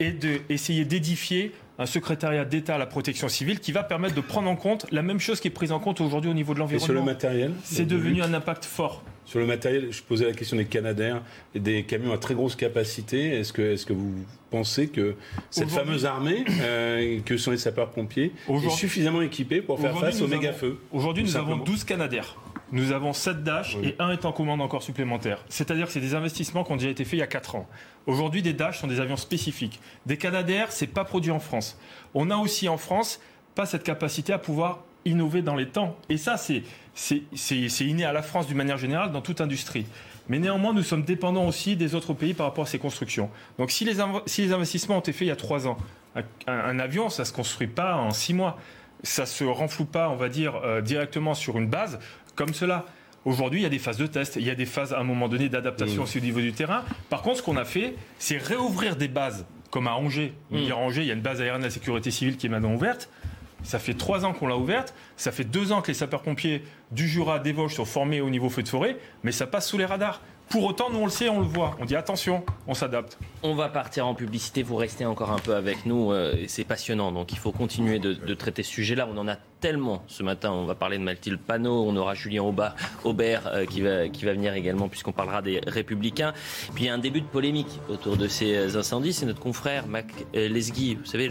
et 0.00 0.10
d'essayer 0.10 0.86
d'édifier 0.86 1.54
un 1.78 1.86
secrétariat 1.86 2.44
d'État 2.44 2.76
à 2.76 2.78
la 2.78 2.86
protection 2.86 3.28
civile 3.28 3.60
qui 3.60 3.72
va 3.72 3.82
permettre 3.82 4.14
de 4.14 4.20
prendre 4.20 4.48
en 4.48 4.56
compte 4.56 4.86
la 4.90 5.02
même 5.02 5.20
chose 5.20 5.40
qui 5.40 5.48
est 5.48 5.50
prise 5.50 5.72
en 5.72 5.78
compte 5.78 6.00
aujourd'hui 6.00 6.30
au 6.30 6.34
niveau 6.34 6.54
de 6.54 6.62
Et 6.62 6.78
sur 6.78 6.92
le 6.92 7.00
l'environnement. 7.00 7.04
matériel 7.04 7.52
C'est 7.64 7.84
devenu 7.84 8.22
un 8.22 8.32
impact 8.34 8.64
fort. 8.64 9.02
Sur 9.24 9.40
le 9.40 9.46
matériel, 9.46 9.88
je 9.90 10.02
posais 10.02 10.24
la 10.24 10.32
question 10.32 10.56
des 10.56 10.66
Canadair 10.66 11.20
et 11.54 11.58
des 11.58 11.82
camions 11.82 12.12
à 12.12 12.18
très 12.18 12.34
grosse 12.34 12.54
capacité. 12.54 13.30
Est-ce 13.30 13.52
que, 13.52 13.72
est-ce 13.72 13.84
que 13.84 13.92
vous 13.92 14.14
pensez 14.50 14.86
que 14.86 15.16
cette 15.50 15.68
fameuse 15.68 16.06
armée, 16.06 16.44
euh, 16.60 17.20
que 17.24 17.36
sont 17.36 17.50
les 17.50 17.58
sapeurs-pompiers, 17.58 18.32
est 18.48 18.70
suffisamment 18.70 19.22
équipée 19.22 19.62
pour 19.62 19.80
faire 19.80 19.98
face 19.98 20.20
aux 20.22 20.28
méga-feux 20.28 20.78
Aujourd'hui, 20.92 21.24
nous 21.24 21.36
avons 21.36 21.48
simplement 21.48 21.64
12 21.64 21.84
Canadair. 21.84 22.36
Nous 22.72 22.90
avons 22.92 23.12
7 23.12 23.44
Dash 23.44 23.76
Oui. 23.76 23.88
et 23.88 23.96
un 24.00 24.10
est 24.10 24.24
en 24.24 24.32
commande 24.32 24.60
encore 24.60 24.82
supplémentaire. 24.82 25.44
C'est-à-dire 25.48 25.86
que 25.86 25.92
c'est 25.92 26.00
des 26.00 26.14
investissements 26.14 26.64
qui 26.64 26.72
ont 26.72 26.76
déjà 26.76 26.90
été 26.90 27.04
faits 27.04 27.14
il 27.14 27.18
y 27.20 27.22
a 27.22 27.26
4 27.28 27.54
ans. 27.56 27.68
Aujourd'hui, 28.06 28.42
des 28.42 28.52
Dash 28.52 28.80
sont 28.80 28.86
des 28.88 29.00
avions 29.00 29.16
spécifiques. 29.16 29.80
Des 30.06 30.16
Canadair, 30.16 30.72
c'est 30.72 30.86
pas 30.88 31.04
produit 31.04 31.30
en 31.30 31.38
France. 31.40 31.78
On 32.14 32.30
a 32.30 32.36
aussi 32.36 32.68
en 32.68 32.76
France 32.76 33.20
pas 33.54 33.66
cette 33.66 33.84
capacité 33.84 34.32
à 34.32 34.38
pouvoir 34.38 34.80
innover 35.04 35.42
dans 35.42 35.54
les 35.54 35.66
temps. 35.68 35.96
Et 36.08 36.16
ça, 36.16 36.36
c'est 36.36 36.62
c'est- 36.98 37.22
c'est- 37.34 37.68
c'est 37.68 37.84
inné 37.84 38.06
à 38.06 38.12
la 38.14 38.22
France 38.22 38.46
d'une 38.46 38.56
manière 38.56 38.78
générale 38.78 39.12
dans 39.12 39.20
toute 39.20 39.42
industrie. 39.42 39.84
Mais 40.28 40.38
néanmoins, 40.38 40.72
nous 40.72 40.82
sommes 40.82 41.02
dépendants 41.04 41.46
aussi 41.46 41.76
des 41.76 41.94
autres 41.94 42.14
pays 42.14 42.32
par 42.32 42.46
rapport 42.46 42.64
à 42.64 42.66
ces 42.66 42.78
constructions. 42.78 43.28
Donc 43.58 43.70
si 43.70 43.84
les, 43.84 44.00
inv- 44.00 44.22
si 44.24 44.40
les 44.42 44.52
investissements 44.54 44.96
ont 44.96 45.00
été 45.00 45.12
faits 45.12 45.22
il 45.22 45.28
y 45.28 45.30
a 45.30 45.36
3 45.36 45.68
ans, 45.68 45.76
un, 46.16 46.22
un 46.46 46.78
avion, 46.78 47.10
ça 47.10 47.26
se 47.26 47.34
construit 47.34 47.66
pas 47.68 47.96
en 47.96 48.12
6 48.12 48.32
mois. 48.32 48.58
Ça 49.02 49.26
se 49.26 49.44
renfloue 49.44 49.84
pas, 49.84 50.08
on 50.08 50.16
va 50.16 50.30
dire, 50.30 50.56
euh, 50.64 50.80
directement 50.80 51.34
sur 51.34 51.58
une 51.58 51.68
base 51.68 51.98
comme 52.36 52.54
cela. 52.54 52.86
Aujourd'hui, 53.24 53.60
il 53.60 53.62
y 53.64 53.66
a 53.66 53.70
des 53.70 53.80
phases 53.80 53.96
de 53.96 54.06
test, 54.06 54.36
il 54.36 54.46
y 54.46 54.50
a 54.50 54.54
des 54.54 54.66
phases 54.66 54.92
à 54.92 55.00
un 55.00 55.02
moment 55.02 55.28
donné 55.28 55.48
d'adaptation 55.48 56.02
Mmh. 56.02 56.04
aussi 56.04 56.18
au 56.18 56.20
niveau 56.20 56.40
du 56.40 56.52
terrain. 56.52 56.84
Par 57.10 57.22
contre, 57.22 57.38
ce 57.38 57.42
qu'on 57.42 57.56
a 57.56 57.64
fait, 57.64 57.96
c'est 58.20 58.36
réouvrir 58.36 58.94
des 58.94 59.08
bases, 59.08 59.46
comme 59.72 59.88
à 59.88 59.94
Angers. 59.94 60.32
Mmh. 60.50 60.70
à 60.70 60.76
Angers, 60.76 61.00
il 61.00 61.08
y 61.08 61.10
a 61.10 61.14
une 61.14 61.22
base 61.22 61.40
aérienne 61.40 61.62
de 61.62 61.66
la 61.66 61.70
sécurité 61.70 62.12
civile 62.12 62.36
qui 62.36 62.46
est 62.46 62.50
maintenant 62.50 62.74
ouverte. 62.74 63.08
Ça 63.64 63.80
fait 63.80 63.94
trois 63.94 64.24
ans 64.24 64.32
qu'on 64.32 64.46
l'a 64.46 64.56
ouverte. 64.56 64.94
Ça 65.16 65.32
fait 65.32 65.42
deux 65.42 65.72
ans 65.72 65.82
que 65.82 65.88
les 65.88 65.94
sapeurs-pompiers 65.94 66.62
du 66.92 67.08
Jura, 67.08 67.40
des 67.40 67.50
Vosges 67.52 67.74
sont 67.74 67.84
formés 67.84 68.20
au 68.20 68.30
niveau 68.30 68.48
feu 68.48 68.62
de 68.62 68.68
forêt, 68.68 68.96
mais 69.24 69.32
ça 69.32 69.48
passe 69.48 69.66
sous 69.68 69.78
les 69.78 69.86
radars. 69.86 70.20
Pour 70.48 70.62
autant, 70.64 70.90
nous 70.90 71.00
on 71.00 71.06
le 71.06 71.10
sait, 71.10 71.28
on 71.28 71.40
le 71.40 71.46
voit. 71.46 71.76
On 71.80 71.84
dit 71.84 71.96
attention, 71.96 72.44
on 72.68 72.74
s'adapte. 72.74 73.18
On 73.42 73.54
va 73.54 73.68
partir 73.68 74.06
en 74.06 74.14
publicité, 74.14 74.62
vous 74.62 74.76
restez 74.76 75.04
encore 75.04 75.30
un 75.30 75.38
peu 75.38 75.54
avec 75.54 75.84
nous, 75.84 76.10
euh, 76.10 76.34
c'est 76.48 76.64
passionnant, 76.64 77.12
donc 77.12 77.32
il 77.32 77.38
faut 77.38 77.52
continuer 77.52 77.98
de, 77.98 78.34
traiter 78.34 78.62
ce 78.62 78.70
sujet-là. 78.70 79.06
On 79.12 79.18
en 79.18 79.28
a 79.28 79.36
tellement 79.60 80.02
ce 80.06 80.22
matin, 80.22 80.52
on 80.52 80.64
va 80.64 80.74
parler 80.74 80.96
de 80.96 81.02
Mathilde 81.02 81.38
Panot, 81.38 81.84
on 81.86 81.96
aura 81.96 82.14
Julien 82.14 82.42
Aubert 82.42 83.46
euh, 83.46 83.66
qui, 83.66 83.82
va, 83.82 84.08
qui 84.08 84.24
va 84.24 84.32
venir 84.32 84.54
également 84.54 84.88
puisqu'on 84.88 85.12
parlera 85.12 85.42
des 85.42 85.60
Républicains. 85.66 86.32
Puis 86.74 86.84
il 86.84 86.86
y 86.86 86.90
a 86.90 86.94
un 86.94 86.98
début 86.98 87.20
de 87.20 87.26
polémique 87.26 87.68
autour 87.90 88.16
de 88.16 88.26
ces 88.26 88.76
incendies, 88.76 89.12
c'est 89.12 89.26
notre 89.26 89.40
confrère 89.40 89.86
Mac 89.86 90.06
euh, 90.34 90.48
Lesgui, 90.48 90.94
vous 90.94 91.04
savez, 91.04 91.30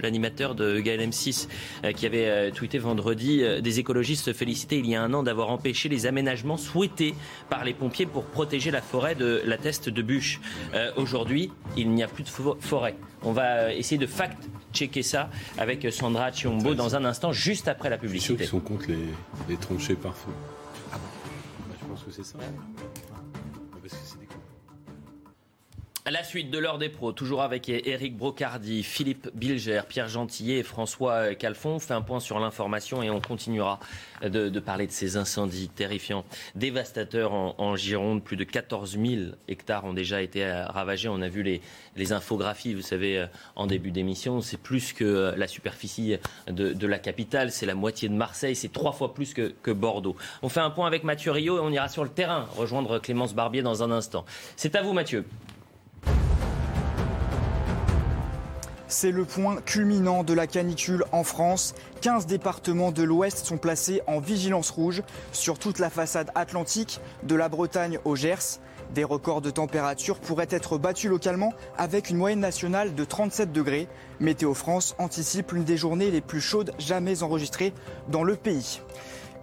l'animateur 0.00 0.56
de 0.56 0.80
Gaël 0.80 1.08
M6, 1.08 1.48
qui 1.94 2.06
avait 2.06 2.50
tweeté 2.50 2.78
vendredi, 2.78 3.42
des 3.62 3.78
écologistes 3.78 4.24
se 4.24 4.32
félicitaient 4.32 4.78
il 4.78 4.88
y 4.88 4.96
a 4.96 5.02
un 5.02 5.14
an 5.14 5.22
d'avoir 5.22 5.50
empêché 5.50 5.88
les 5.88 6.06
aménagements 6.06 6.56
souhaités 6.56 7.14
par 7.48 7.64
les 7.64 7.74
pompiers 7.74 8.06
pour 8.06 8.24
protéger 8.24 8.70
la 8.70 8.82
forêt 8.82 9.14
de 9.14 9.42
la 9.44 9.56
teste 9.56 9.88
de 9.88 10.02
bûche. 10.02 10.40
Aujourd'hui, 10.96 11.43
il 11.76 11.90
n'y 11.90 12.02
a 12.02 12.08
plus 12.08 12.24
de 12.24 12.28
forêt. 12.28 12.94
On 13.22 13.32
va 13.32 13.72
essayer 13.72 13.98
de 13.98 14.06
fact-checker 14.06 15.02
ça 15.02 15.30
avec 15.58 15.86
Sandra 15.92 16.30
Chiombo 16.32 16.74
dans 16.74 16.94
un 16.96 17.04
instant, 17.04 17.32
juste 17.32 17.68
après 17.68 17.90
la 17.90 17.98
publicité. 17.98 18.34
Je 18.34 18.38
suis 18.42 18.48
sûr 18.48 18.58
sont 18.58 18.64
contre 18.64 18.86
les, 18.88 19.08
les 19.48 19.56
tranchées 19.56 19.96
par 19.96 20.14
feu. 20.14 20.30
Ah 20.92 20.96
bon 20.98 21.74
Je 21.80 21.86
pense 21.86 22.02
que 22.04 22.10
c'est 22.10 22.24
ça. 22.24 22.38
La 26.10 26.22
suite 26.22 26.50
de 26.50 26.58
l'heure 26.58 26.76
des 26.76 26.90
pros, 26.90 27.12
toujours 27.12 27.40
avec 27.40 27.70
Eric 27.70 28.14
Brocardi, 28.14 28.82
Philippe 28.82 29.30
Bilger, 29.32 29.80
Pierre 29.88 30.08
Gentillet 30.08 30.58
et 30.58 30.62
François 30.62 31.34
Calfon. 31.34 31.76
On 31.76 31.78
fait 31.78 31.94
un 31.94 32.02
point 32.02 32.20
sur 32.20 32.38
l'information 32.38 33.02
et 33.02 33.08
on 33.08 33.22
continuera 33.22 33.80
de, 34.22 34.60
parler 34.60 34.86
de 34.86 34.92
ces 34.92 35.16
incendies 35.16 35.70
terrifiants, 35.70 36.26
dévastateurs 36.56 37.32
en, 37.32 37.76
Gironde. 37.76 38.22
Plus 38.22 38.36
de 38.36 38.44
14 38.44 38.98
000 38.98 39.30
hectares 39.48 39.86
ont 39.86 39.94
déjà 39.94 40.20
été 40.20 40.44
ravagés. 40.44 41.08
On 41.08 41.22
a 41.22 41.28
vu 41.28 41.42
les, 41.42 42.12
infographies, 42.12 42.74
vous 42.74 42.82
savez, 42.82 43.20
euh, 43.20 43.26
en 43.56 43.66
début 43.66 43.90
d'émission. 43.90 44.42
C'est 44.42 44.60
plus 44.60 44.92
que 44.92 45.04
euh, 45.04 45.36
la 45.38 45.46
superficie 45.46 46.18
de, 46.48 46.86
la 46.86 46.98
capitale, 46.98 47.50
c'est 47.50 47.64
la 47.64 47.74
moitié 47.74 48.10
de 48.10 48.14
Marseille, 48.14 48.56
c'est 48.56 48.70
trois 48.70 48.92
fois 48.92 49.14
plus 49.14 49.32
que, 49.32 49.54
que 49.62 49.70
Bordeaux. 49.70 50.16
On 50.42 50.50
fait 50.50 50.60
un 50.60 50.68
point 50.68 50.86
avec 50.86 51.02
Mathieu 51.02 51.30
Rio 51.30 51.56
et 51.56 51.60
on 51.60 51.70
ira 51.70 51.88
sur 51.88 52.04
le 52.04 52.10
terrain 52.10 52.46
rejoindre 52.58 52.98
Clémence 52.98 53.34
Barbier 53.34 53.62
dans 53.62 53.82
un 53.82 53.90
instant. 53.90 54.26
C'est 54.56 54.76
à 54.76 54.82
vous 54.82 54.92
Mathieu. 54.92 55.24
C'est 58.96 59.10
le 59.10 59.24
point 59.24 59.56
culminant 59.56 60.22
de 60.22 60.34
la 60.34 60.46
canicule 60.46 61.04
en 61.10 61.24
France. 61.24 61.74
15 62.00 62.26
départements 62.26 62.92
de 62.92 63.02
l'Ouest 63.02 63.44
sont 63.44 63.58
placés 63.58 64.02
en 64.06 64.20
vigilance 64.20 64.70
rouge 64.70 65.02
sur 65.32 65.58
toute 65.58 65.80
la 65.80 65.90
façade 65.90 66.30
atlantique, 66.36 67.00
de 67.24 67.34
la 67.34 67.48
Bretagne 67.48 67.98
au 68.04 68.14
Gers. 68.14 68.60
Des 68.94 69.02
records 69.02 69.40
de 69.40 69.50
température 69.50 70.20
pourraient 70.20 70.46
être 70.48 70.78
battus 70.78 71.10
localement 71.10 71.52
avec 71.76 72.08
une 72.08 72.18
moyenne 72.18 72.38
nationale 72.38 72.94
de 72.94 73.04
37 73.04 73.50
degrés. 73.50 73.88
Météo 74.20 74.54
France 74.54 74.94
anticipe 74.98 75.50
l'une 75.50 75.64
des 75.64 75.76
journées 75.76 76.12
les 76.12 76.20
plus 76.20 76.40
chaudes 76.40 76.70
jamais 76.78 77.24
enregistrées 77.24 77.72
dans 78.06 78.22
le 78.22 78.36
pays. 78.36 78.80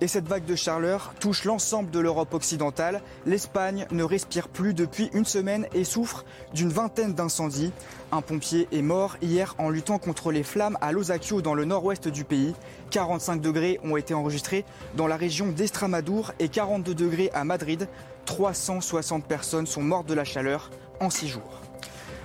Et 0.03 0.07
cette 0.07 0.27
vague 0.27 0.45
de 0.45 0.55
chaleur 0.55 1.13
touche 1.19 1.43
l'ensemble 1.43 1.91
de 1.91 1.99
l'Europe 1.99 2.33
occidentale. 2.33 3.03
L'Espagne 3.27 3.85
ne 3.91 4.03
respire 4.03 4.49
plus 4.49 4.73
depuis 4.73 5.11
une 5.13 5.25
semaine 5.25 5.67
et 5.75 5.83
souffre 5.83 6.25
d'une 6.55 6.69
vingtaine 6.69 7.13
d'incendies. 7.13 7.71
Un 8.11 8.23
pompier 8.23 8.67
est 8.71 8.81
mort 8.81 9.17
hier 9.21 9.53
en 9.59 9.69
luttant 9.69 9.99
contre 9.99 10.31
les 10.31 10.41
flammes 10.41 10.75
à 10.81 10.91
Losacchio 10.91 11.43
dans 11.43 11.53
le 11.53 11.65
nord-ouest 11.65 12.07
du 12.07 12.23
pays. 12.23 12.55
45 12.89 13.41
degrés 13.41 13.79
ont 13.83 13.95
été 13.95 14.15
enregistrés 14.15 14.65
dans 14.97 15.05
la 15.05 15.17
région 15.17 15.49
d'Estramadour 15.51 16.31
et 16.39 16.49
42 16.49 16.95
degrés 16.95 17.29
à 17.35 17.43
Madrid. 17.43 17.87
360 18.25 19.25
personnes 19.25 19.67
sont 19.67 19.83
mortes 19.83 20.07
de 20.07 20.15
la 20.15 20.23
chaleur 20.23 20.71
en 20.99 21.11
6 21.11 21.27
jours. 21.27 21.61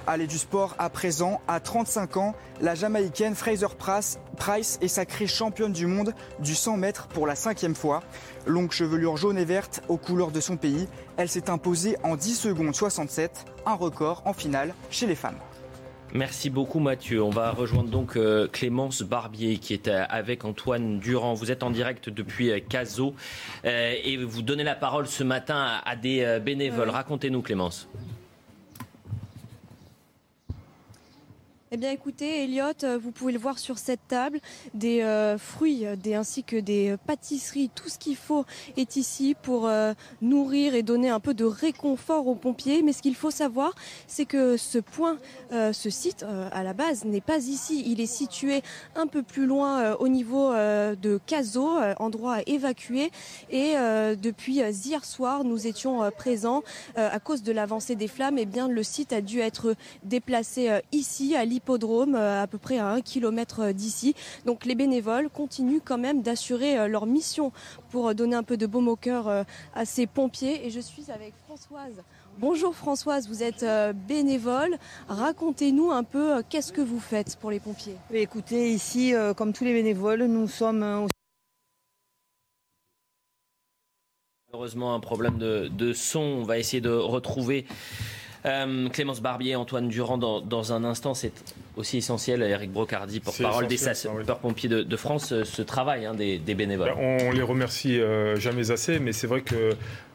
Allez 0.09 0.29
du 0.29 0.38
sport 0.38 0.77
à 0.79 0.88
présent, 0.88 1.40
à 1.49 1.59
35 1.59 2.16
ans, 2.16 2.35
la 2.61 2.77
Jamaïcaine 2.77 3.35
Fraser 3.35 3.66
Price 3.77 4.79
est 4.81 4.87
sacrée 4.87 5.27
championne 5.27 5.73
du 5.73 5.87
monde 5.87 6.14
du 6.38 6.55
100 6.55 6.77
mètres 6.77 7.09
pour 7.09 7.27
la 7.27 7.35
cinquième 7.35 7.75
fois. 7.75 8.05
Longue 8.47 8.71
chevelure 8.71 9.16
jaune 9.16 9.37
et 9.37 9.45
verte 9.45 9.83
aux 9.88 9.97
couleurs 9.97 10.31
de 10.31 10.40
son 10.40 10.57
pays, 10.57 10.87
elle 11.16 11.29
s'est 11.29 11.51
imposée 11.51 11.97
en 12.05 12.14
10 12.14 12.37
secondes 12.37 12.75
67, 12.75 13.47
un 13.66 13.75
record 13.75 14.23
en 14.27 14.33
finale 14.33 14.75
chez 14.90 15.09
les 15.09 15.16
femmes. 15.16 15.38
Merci 16.14 16.51
beaucoup 16.51 16.79
Mathieu. 16.79 17.21
On 17.21 17.31
va 17.31 17.51
rejoindre 17.51 17.90
donc 17.90 18.16
euh, 18.16 18.47
Clémence 18.47 19.03
Barbier 19.03 19.59
qui 19.59 19.75
est 19.75 19.88
euh, 19.88 20.05
avec 20.09 20.45
Antoine 20.45 21.01
Durand. 21.01 21.35
Vous 21.35 21.51
êtes 21.51 21.64
en 21.64 21.71
direct 21.71 22.11
depuis 22.11 22.53
euh, 22.53 22.61
Cazaux 22.61 23.14
et 23.64 24.16
vous 24.19 24.42
donnez 24.42 24.62
la 24.62 24.77
parole 24.77 25.09
ce 25.09 25.25
matin 25.25 25.81
à 25.85 25.97
des 25.97 26.38
bénévoles. 26.40 26.90
Racontez-nous 26.90 27.42
Clémence. 27.42 27.88
Eh 31.77 31.79
bien 31.79 31.91
écoutez, 31.91 32.45
Elliot, 32.45 32.85
euh, 32.85 32.97
vous 32.97 33.11
pouvez 33.11 33.35
le 33.35 33.39
voir 33.39 33.59
sur 33.59 33.77
cette 33.77 34.01
table, 34.09 34.41
des 34.73 35.03
euh, 35.03 35.37
fruits 35.37 35.85
des, 36.03 36.15
ainsi 36.15 36.43
que 36.43 36.57
des 36.57 36.97
pâtisseries, 37.07 37.69
tout 37.75 37.91
ce 37.91 37.99
qu'il 37.99 38.17
faut 38.17 38.47
est 38.79 38.97
ici 38.97 39.37
pour 39.43 39.67
euh, 39.67 39.93
nourrir 40.23 40.75
et 40.75 40.83
donner 40.83 41.11
un 41.11 41.21
peu 41.21 41.35
de 41.35 41.45
réconfort 41.45 42.29
aux 42.29 42.35
pompiers. 42.35 42.81
Mais 42.81 42.95
ce 42.95 43.03
qu'il 43.03 43.15
faut 43.15 43.31
savoir, 43.31 43.75
c'est 44.07 44.25
que 44.25 44.57
ce 44.57 44.79
point, 44.79 45.19
ce 45.51 45.91
site 45.91 46.25
à 46.51 46.62
la 46.62 46.73
base 46.73 47.05
n'est 47.05 47.21
pas 47.21 47.45
ici. 47.45 47.83
Il 47.85 48.01
est 48.01 48.07
situé 48.07 48.62
un 48.95 49.07
peu 49.07 49.23
plus 49.23 49.45
loin 49.45 49.97
au 49.97 50.09
niveau 50.09 50.53
de 50.55 51.21
Cazaux, 51.27 51.77
endroit 51.99 52.37
à 52.37 52.43
évacuer. 52.47 53.11
Et 53.51 53.75
depuis 54.17 54.61
hier 54.61 55.05
soir, 55.05 55.45
nous 55.45 55.67
étions 55.67 56.11
présents 56.17 56.62
à 56.95 57.21
cause 57.21 57.43
de 57.43 57.53
l'avancée 57.53 57.97
des 57.97 58.09
flammes. 58.09 58.39
Eh 58.39 58.47
bien 58.47 58.67
le 58.69 58.83
site 58.83 59.12
a 59.12 59.21
dû 59.21 59.41
être 59.41 59.75
déplacé 60.05 60.81
ici 60.93 61.37
à 61.37 61.45
hippodrome 61.66 62.14
euh, 62.14 62.42
à 62.42 62.46
peu 62.46 62.59
près 62.59 62.79
à 62.79 62.88
un 62.88 63.00
kilomètre 63.00 63.61
euh, 63.61 63.72
d'ici. 63.72 64.14
Donc 64.44 64.64
les 64.64 64.74
bénévoles 64.74 65.29
continuent 65.29 65.81
quand 65.85 65.98
même 65.98 66.22
d'assurer 66.22 66.79
euh, 66.79 66.87
leur 66.87 67.07
mission 67.07 67.52
pour 67.90 68.14
donner 68.14 68.37
un 68.37 68.42
peu 68.44 68.57
de 68.57 68.66
baume 68.66 68.88
au 68.88 68.96
cœur 68.96 69.44
à 69.74 69.85
ces 69.85 70.07
pompiers. 70.07 70.66
Et 70.66 70.70
je 70.70 70.81
suis 70.81 71.11
avec 71.11 71.35
Françoise. 71.46 72.02
Bonjour 72.38 72.74
Françoise, 72.74 73.29
vous 73.29 73.42
êtes 73.42 73.64
bénévole. 74.07 74.76
Racontez-nous 75.09 75.90
un 75.90 76.05
peu 76.05 76.42
qu'est-ce 76.48 76.72
que 76.72 76.83
vous 76.83 77.00
faites 77.00 77.37
pour 77.37 77.50
les 77.50 77.61
pompiers? 77.61 77.96
Écoutez, 78.12 78.70
ici, 78.70 79.14
comme 79.37 79.52
tous 79.52 79.64
les 79.64 79.72
bénévoles, 79.72 80.24
nous 80.24 80.46
sommes 80.46 81.09
Malheureusement, 84.52 84.94
un 84.94 85.00
problème 85.00 85.38
de, 85.38 85.68
de, 85.68 85.92
son. 85.92 86.20
On 86.20 86.42
va 86.42 86.59
essayer 86.59 86.81
de 86.81 86.90
retrouver 86.90 87.66
euh, 88.46 88.88
Clémence 88.90 89.20
Barbier, 89.20 89.56
Antoine 89.56 89.88
Durand, 89.88 90.18
dans, 90.18 90.72
un 90.72 90.85
instant, 90.85 91.14
c'est 91.14 91.32
aussi 91.76 91.98
essentiel. 91.98 92.42
Eric 92.42 92.72
Brocardi, 92.72 93.20
porte-parole 93.20 93.66
des 93.66 93.76
sapeurs-pompiers 93.76 94.68
de, 94.68 94.96
France, 94.96 95.32
euh, 95.32 95.44
ce 95.44 95.62
travail 95.62 96.06
hein, 96.06 96.14
des, 96.14 96.38
bénévoles. 96.38 96.94
Ben, 96.96 97.18
on 97.26 97.32
les 97.32 97.42
remercie 97.42 98.00
euh, 98.00 98.37
jamais 98.37 98.70
assez, 98.70 98.98
mais 98.98 99.12
c'est 99.12 99.26
vrai 99.26 99.40
que 99.40 99.70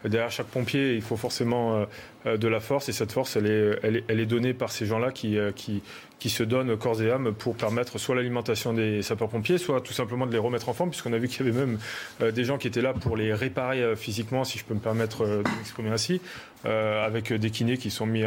derrière 0.06 0.32
chaque 0.32 0.48
pompier, 0.48 0.96
il 0.96 1.02
faut 1.02 1.18
forcément 1.18 1.86
de 2.26 2.48
la 2.48 2.60
force, 2.60 2.88
et 2.90 2.92
cette 2.92 3.12
force, 3.12 3.36
elle 3.36 3.48
est, 3.48 4.26
donnée 4.26 4.54
par 4.54 4.72
ces 4.72 4.86
gens-là 4.86 5.12
qui, 5.12 5.38
qui, 5.56 6.30
se 6.30 6.44
donnent 6.44 6.78
corps 6.78 7.02
et 7.02 7.10
âme 7.10 7.34
pour 7.34 7.56
permettre 7.56 7.98
soit 7.98 8.16
l'alimentation 8.16 8.74
des 8.74 9.02
sapeurs-pompiers, 9.02 9.58
soit 9.58 9.82
tout 9.82 9.94
simplement 9.94 10.28
de 10.28 10.32
les 10.32 10.38
remettre 10.38 10.70
en 10.70 10.74
forme, 10.74 10.92
puisqu'on 10.92 11.14
a 11.14 11.18
vu 11.18 11.28
qu'il 11.28 11.46
y 11.46 11.50
avait 11.50 11.60
même 11.60 11.80
euh, 12.22 12.32
des 12.32 12.44
gens 12.44 12.60
qui 12.60 12.68
étaient 12.68 12.82
là 12.82 12.94
pour 12.94 13.18
les 13.18 13.34
réparer 13.34 13.82
euh, 13.82 13.96
physiquement, 13.96 14.44
si 14.44 14.60
je 14.60 14.66
peux 14.66 14.76
me 14.76 14.80
permettre 14.80 15.24
euh, 15.24 15.42
de 15.42 15.50
m'exprimer 15.58 15.90
ainsi, 15.90 16.22
avec 16.64 17.34
des 17.34 17.50
kinés 17.50 17.78
qui 17.78 17.90
sont 17.90 18.06
mis 18.06 18.24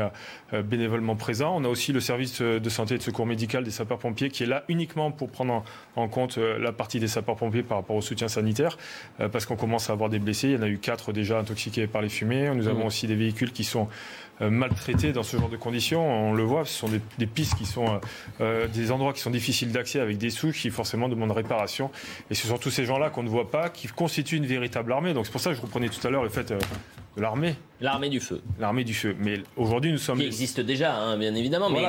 bénévolement 0.52 1.14
présents. 1.14 1.54
On 1.56 1.64
a 1.64 1.68
aussi 1.68 1.92
le 1.92 2.00
service 2.00 2.42
de 2.42 2.68
santé 2.68 2.96
et 2.96 2.98
de 2.98 3.02
secours 3.04 3.26
médical 3.26 3.62
des 3.62 3.70
sapeurs-pompiers 3.70 4.28
qui 4.28 4.42
est 4.42 4.46
là 4.46 4.64
uniquement 4.66 5.12
pour 5.12 5.30
prendre 5.30 5.62
en, 5.94 6.08
compte 6.08 6.38
la 6.38 6.72
partie 6.72 6.98
des 6.98 7.06
sapeurs-pompiers 7.06 7.62
par 7.62 7.78
rapport 7.78 7.94
au 7.94 8.00
soutien 8.00 8.26
sanitaire, 8.26 8.76
parce 9.30 9.46
qu'on 9.46 9.54
commence 9.54 9.88
à 9.88 9.92
avoir 9.92 10.10
des 10.10 10.18
blessés. 10.18 10.48
Il 10.48 10.54
y 10.54 10.56
en 10.56 10.62
a 10.62 10.68
eu 10.68 10.78
quatre 10.78 11.12
déjà 11.12 11.38
intoxiqués 11.38 11.63
par 11.92 12.03
les 12.03 12.09
fumées. 12.09 12.50
Nous 12.55 12.68
avons 12.68 12.85
mmh. 12.85 12.87
aussi 12.87 13.07
des 13.07 13.14
véhicules 13.14 13.53
qui 13.53 13.64
sont 13.64 13.88
euh, 14.42 14.50
maltraités 14.50 15.12
dans 15.12 15.22
ce 15.22 15.37
genre 15.37 15.48
de 15.48 15.57
conditions. 15.57 16.05
On 16.05 16.33
le 16.33 16.42
voit, 16.42 16.64
ce 16.64 16.74
sont 16.74 16.88
des, 17.18 17.27
pistes 17.27 17.55
qui 17.57 17.66
sont 17.66 17.87
euh, 17.87 17.98
euh, 18.40 18.66
des 18.66 18.90
endroits 18.90 19.12
qui 19.12 19.20
sont 19.20 19.31
difficiles 19.31 19.70
d'accès 19.70 20.00
avec 20.00 20.18
des 20.18 20.31
souches 20.31 20.61
qui 20.61 20.70
forcément 20.70 21.09
demandent 21.09 21.31
réparation. 21.31 21.90
Et 22.31 22.35
ce 22.35 22.48
sont 22.48 22.59
tous 22.59 22.70
ces 22.70 22.85
gens-là 22.85 23.11
qu'on 23.11 23.22
ne 23.22 23.29
voit 23.29 23.50
pas 23.50 23.68
qui 23.68 23.87
constituent 23.87 24.37
une 24.37 24.46
véritable 24.46 24.92
armée. 24.92 25.14
Donc 25.14 25.27
c'est 25.27 25.33
pour 25.33 25.40
ça 25.40 25.50
que 25.50 25.57
je 25.57 25.62
reprenais 25.62 25.88
tout 25.88 26.05
à 26.05 26.11
l'heure 26.11 26.24
le 26.24 26.31
fait 26.31 26.53
de 27.16 27.22
l'armée. 27.22 27.55
L'armée 27.81 28.09
du 28.09 28.20
feu. 28.20 28.40
L'armée 28.59 28.85
du 28.85 28.94
feu. 28.94 29.14
Mais 29.18 29.40
aujourd'hui, 29.57 29.92
nous 29.92 29.98
sommes. 29.98 30.18
Qui 30.18 30.27
existe 30.27 30.61
déjà, 30.61 30.96
hein, 30.96 31.18
bien 31.18 31.35
évidemment, 31.35 31.70
mais 31.70 31.85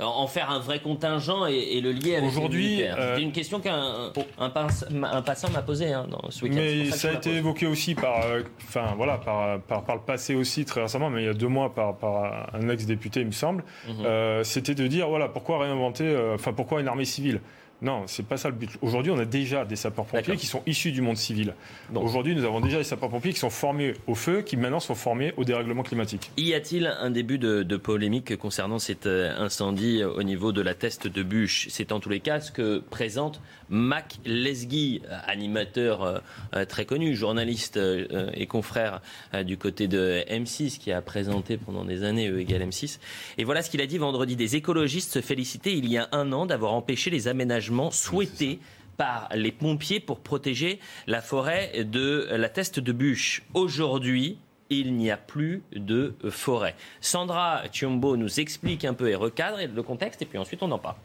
en 0.00 0.26
faire 0.26 0.50
un 0.50 0.58
vrai 0.58 0.80
contingent 0.80 1.46
et, 1.46 1.80
le 1.80 1.92
lier 1.92 2.16
avec 2.16 2.30
Aujourd'hui, 2.30 2.82
c'est 3.14 3.22
une 3.22 3.32
question 3.32 3.60
qu'un 3.60 4.12
un, 4.38 4.50
passant 4.50 5.50
m'a 5.50 5.62
posée 5.62 5.92
hein, 5.92 6.06
ce 6.30 6.44
week-end. 6.44 6.56
Mais 6.56 6.90
ça, 6.90 7.10
a 7.10 7.12
été 7.12 7.36
évoqué 7.36 7.66
aussi 7.66 7.94
par, 7.94 8.24
enfin 8.62 8.94
voilà, 8.96 9.18
par, 9.18 9.60
par, 9.60 9.84
par, 9.84 9.96
le 9.96 10.02
passé 10.02 10.34
aussi 10.34 10.64
très 10.64 10.82
récemment, 10.82 11.10
mais 11.10 11.22
il 11.22 11.26
y 11.26 11.30
a 11.30 11.34
deux 11.34 11.48
mois 11.48 11.74
par, 11.74 11.94
un 12.52 12.68
ex-député, 12.68 13.20
il 13.20 13.26
me 13.26 13.32
semble, 13.32 13.64
mhm. 13.88 14.04
euh, 14.04 14.44
c'était 14.44 14.74
de 14.74 14.86
dire 14.86 15.08
voilà 15.08 15.28
pourquoi 15.28 15.58
réinventer, 15.60 16.04
euh, 16.04 16.34
enfin 16.34 16.52
pourquoi 16.52 16.80
une 16.80 16.88
armée 16.88 17.04
civile? 17.04 17.40
Non, 17.80 18.04
c'est 18.08 18.26
pas 18.26 18.36
ça 18.36 18.48
le 18.48 18.56
but. 18.56 18.70
Aujourd'hui, 18.82 19.12
on 19.12 19.18
a 19.18 19.24
déjà 19.24 19.64
des 19.64 19.76
sapeurs-pompiers 19.76 20.36
qui 20.36 20.46
sont 20.46 20.62
issus 20.66 20.90
du 20.90 21.00
monde 21.00 21.16
civil. 21.16 21.54
Aujourd'hui, 21.94 22.34
nous 22.34 22.44
avons 22.44 22.60
déjà 22.60 22.78
des 22.78 22.84
sapeurs-pompiers 22.84 23.32
qui 23.32 23.38
sont 23.38 23.50
formés 23.50 23.94
au 24.08 24.16
feu, 24.16 24.42
qui 24.42 24.56
maintenant 24.56 24.80
sont 24.80 24.96
formés 24.96 25.32
au 25.36 25.44
dérèglement 25.44 25.84
climatique. 25.84 26.32
Y 26.36 26.54
a-t-il 26.54 26.88
un 26.88 27.10
début 27.10 27.38
de, 27.38 27.76
polémique 27.76 28.36
concernant 28.36 28.80
cet 28.80 29.06
euh, 29.06 29.32
incendie 29.38 30.02
au 30.02 30.24
niveau 30.24 30.50
de 30.50 30.60
la 30.60 30.74
teste 30.74 31.06
de 31.06 31.22
bûche? 31.22 31.68
C'est 31.70 31.92
en 31.92 32.00
tous 32.00 32.08
les 32.08 32.18
cas 32.18 32.40
ce 32.40 32.50
que 32.50 32.78
présente 32.78 33.40
Mac 33.70 34.16
Lesguy, 34.24 35.02
animateur 35.26 36.02
euh, 36.54 36.64
très 36.64 36.84
connu, 36.84 37.14
journaliste 37.14 37.78
et 38.34 38.46
confrère 38.46 39.00
du 39.44 39.56
côté 39.56 39.86
de 39.86 40.24
M6, 40.28 40.78
qui 40.78 40.90
a 40.90 41.00
présenté 41.00 41.56
pendant 41.56 41.84
des 41.84 42.02
années 42.02 42.28
E 42.28 42.40
égale 42.40 42.62
M6. 42.62 42.98
Et 43.36 43.44
voilà 43.44 43.62
ce 43.62 43.70
qu'il 43.70 43.80
a 43.80 43.86
dit 43.86 43.98
vendredi. 43.98 44.34
Des 44.34 44.56
écologistes 44.56 45.12
se 45.12 45.20
félicitaient 45.20 45.76
il 45.76 45.88
y 45.88 45.96
a 45.96 46.08
un 46.10 46.32
an 46.32 46.44
d'avoir 46.44 46.74
empêché 46.74 47.10
les 47.10 47.28
aménagements 47.28 47.67
souhaités 47.90 48.58
par 48.96 49.28
les 49.34 49.52
pompiers 49.52 50.00
pour 50.00 50.20
protéger 50.20 50.80
la 51.06 51.22
forêt 51.22 51.84
de 51.84 52.28
la 52.30 52.48
teste 52.48 52.80
de 52.80 52.92
bûche. 52.92 53.42
Aujourd'hui, 53.54 54.38
il 54.70 54.94
n'y 54.94 55.10
a 55.10 55.16
plus 55.16 55.62
de 55.72 56.14
forêt. 56.30 56.74
Sandra 57.00 57.62
Chiombo 57.72 58.16
nous 58.16 58.40
explique 58.40 58.84
un 58.84 58.94
peu 58.94 59.08
et 59.08 59.14
recadre 59.14 59.58
le 59.74 59.82
contexte 59.82 60.20
et 60.22 60.26
puis 60.26 60.38
ensuite 60.38 60.62
on 60.62 60.70
en 60.70 60.78
parle. 60.78 60.96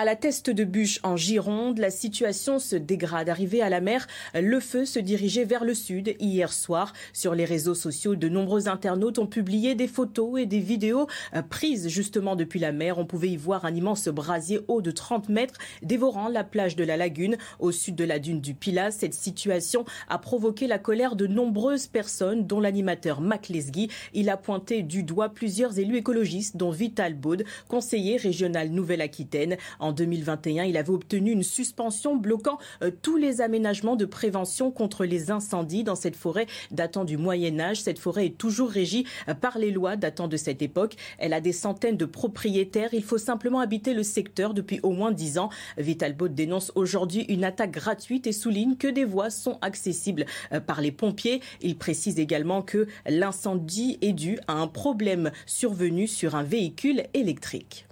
À 0.00 0.04
la 0.04 0.14
teste 0.14 0.48
de 0.48 0.62
bûche 0.62 1.00
en 1.02 1.16
Gironde, 1.16 1.78
la 1.78 1.90
situation 1.90 2.60
se 2.60 2.76
dégrade. 2.76 3.28
Arrivé 3.28 3.62
à 3.62 3.68
la 3.68 3.80
mer, 3.80 4.06
le 4.32 4.60
feu 4.60 4.84
se 4.84 5.00
dirigeait 5.00 5.42
vers 5.42 5.64
le 5.64 5.74
sud 5.74 6.14
hier 6.20 6.52
soir. 6.52 6.92
Sur 7.12 7.34
les 7.34 7.44
réseaux 7.44 7.74
sociaux, 7.74 8.14
de 8.14 8.28
nombreux 8.28 8.68
internautes 8.68 9.18
ont 9.18 9.26
publié 9.26 9.74
des 9.74 9.88
photos 9.88 10.38
et 10.38 10.46
des 10.46 10.60
vidéos 10.60 11.08
euh, 11.34 11.42
prises 11.42 11.88
justement 11.88 12.36
depuis 12.36 12.60
la 12.60 12.70
mer. 12.70 12.98
On 12.98 13.06
pouvait 13.06 13.30
y 13.30 13.36
voir 13.36 13.64
un 13.64 13.74
immense 13.74 14.06
brasier 14.06 14.60
haut 14.68 14.82
de 14.82 14.92
30 14.92 15.30
mètres 15.30 15.58
dévorant 15.82 16.28
la 16.28 16.44
plage 16.44 16.76
de 16.76 16.84
la 16.84 16.96
lagune 16.96 17.36
au 17.58 17.72
sud 17.72 17.96
de 17.96 18.04
la 18.04 18.20
dune 18.20 18.40
du 18.40 18.54
Pilat. 18.54 18.92
Cette 18.92 19.14
situation 19.14 19.84
a 20.08 20.18
provoqué 20.18 20.68
la 20.68 20.78
colère 20.78 21.16
de 21.16 21.26
nombreuses 21.26 21.88
personnes, 21.88 22.46
dont 22.46 22.60
l'animateur 22.60 23.20
Mac 23.20 23.48
Lesguy. 23.48 23.88
Il 24.14 24.30
a 24.30 24.36
pointé 24.36 24.84
du 24.84 25.02
doigt 25.02 25.30
plusieurs 25.30 25.80
élus 25.80 25.96
écologistes, 25.96 26.56
dont 26.56 26.70
Vital 26.70 27.14
Baud, 27.14 27.42
conseiller 27.66 28.16
régional 28.16 28.68
Nouvelle-Aquitaine. 28.68 29.56
2021, 29.92 30.64
il 30.64 30.76
avait 30.76 30.90
obtenu 30.90 31.32
une 31.32 31.42
suspension 31.42 32.16
bloquant 32.16 32.58
euh, 32.82 32.90
tous 33.02 33.16
les 33.16 33.40
aménagements 33.40 33.96
de 33.96 34.04
prévention 34.04 34.70
contre 34.70 35.04
les 35.04 35.30
incendies 35.30 35.84
dans 35.84 35.94
cette 35.94 36.16
forêt 36.16 36.46
datant 36.70 37.04
du 37.04 37.16
Moyen 37.16 37.58
Âge. 37.60 37.82
Cette 37.82 37.98
forêt 37.98 38.26
est 38.26 38.38
toujours 38.38 38.70
régie 38.70 39.06
euh, 39.28 39.34
par 39.34 39.58
les 39.58 39.70
lois 39.70 39.96
datant 39.96 40.28
de 40.28 40.36
cette 40.36 40.62
époque. 40.62 40.96
Elle 41.18 41.32
a 41.32 41.40
des 41.40 41.52
centaines 41.52 41.96
de 41.96 42.04
propriétaires. 42.04 42.90
Il 42.92 43.04
faut 43.04 43.18
simplement 43.18 43.60
habiter 43.60 43.94
le 43.94 44.02
secteur 44.02 44.54
depuis 44.54 44.80
au 44.82 44.90
moins 44.90 45.12
dix 45.12 45.38
ans. 45.38 45.50
Vitalbot 45.76 46.28
dénonce 46.28 46.72
aujourd'hui 46.74 47.22
une 47.28 47.44
attaque 47.44 47.72
gratuite 47.72 48.26
et 48.26 48.32
souligne 48.32 48.76
que 48.76 48.88
des 48.88 49.04
voies 49.04 49.30
sont 49.30 49.58
accessibles 49.60 50.26
euh, 50.52 50.60
par 50.60 50.80
les 50.80 50.92
pompiers. 50.92 51.40
Il 51.60 51.76
précise 51.76 52.18
également 52.18 52.62
que 52.62 52.86
l'incendie 53.06 53.98
est 54.02 54.12
dû 54.12 54.38
à 54.46 54.54
un 54.54 54.66
problème 54.66 55.30
survenu 55.46 56.06
sur 56.06 56.34
un 56.34 56.42
véhicule 56.42 57.04
électrique. 57.14 57.87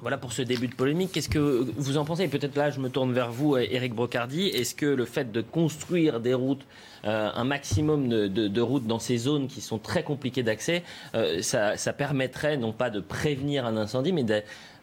Voilà 0.00 0.18
pour 0.18 0.32
ce 0.32 0.42
début 0.42 0.68
de 0.68 0.74
polémique. 0.74 1.12
Qu'est-ce 1.12 1.28
que 1.28 1.66
vous 1.76 1.96
en 1.96 2.04
pensez? 2.04 2.28
Peut-être 2.28 2.56
là, 2.56 2.70
je 2.70 2.80
me 2.80 2.88
tourne 2.88 3.12
vers 3.12 3.30
vous, 3.30 3.56
Eric 3.56 3.94
Brocardi. 3.94 4.48
Est-ce 4.48 4.74
que 4.74 4.86
le 4.86 5.04
fait 5.04 5.30
de 5.30 5.40
construire 5.40 6.20
des 6.20 6.34
routes, 6.34 6.66
euh, 7.04 7.30
un 7.34 7.44
maximum 7.44 8.08
de, 8.08 8.60
routes 8.60 8.86
dans 8.86 8.98
ces 8.98 9.16
zones 9.16 9.46
qui 9.46 9.60
sont 9.60 9.78
très 9.78 10.02
compliquées 10.02 10.42
d'accès, 10.42 10.82
euh, 11.14 11.42
ça, 11.42 11.92
permettrait 11.92 12.56
non 12.56 12.72
pas 12.72 12.90
de 12.90 13.00
prévenir 13.00 13.66
un 13.66 13.76
incendie, 13.76 14.12
mais 14.12 14.24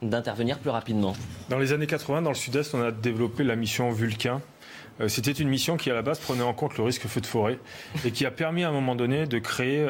d'intervenir 0.02 0.58
plus 0.58 0.70
rapidement? 0.70 1.14
Dans 1.48 1.58
les 1.58 1.72
années 1.72 1.86
80, 1.86 2.22
dans 2.22 2.30
le 2.30 2.36
sud-est, 2.36 2.74
on 2.74 2.82
a 2.82 2.90
développé 2.90 3.44
la 3.44 3.56
mission 3.56 3.90
Vulcain. 3.90 4.40
Euh, 5.00 5.08
c'était 5.08 5.32
une 5.32 5.48
mission 5.48 5.76
qui, 5.76 5.90
à 5.90 5.94
la 5.94 6.02
base, 6.02 6.20
prenait 6.20 6.42
en 6.42 6.52
compte 6.52 6.76
le 6.76 6.84
risque 6.84 7.06
feu 7.06 7.20
de 7.20 7.26
forêt 7.26 7.58
et 8.04 8.12
qui 8.12 8.24
a 8.26 8.30
permis 8.30 8.62
à 8.62 8.68
un 8.68 8.72
moment 8.72 8.94
donné 8.94 9.26
de 9.26 9.38
créer 9.38 9.88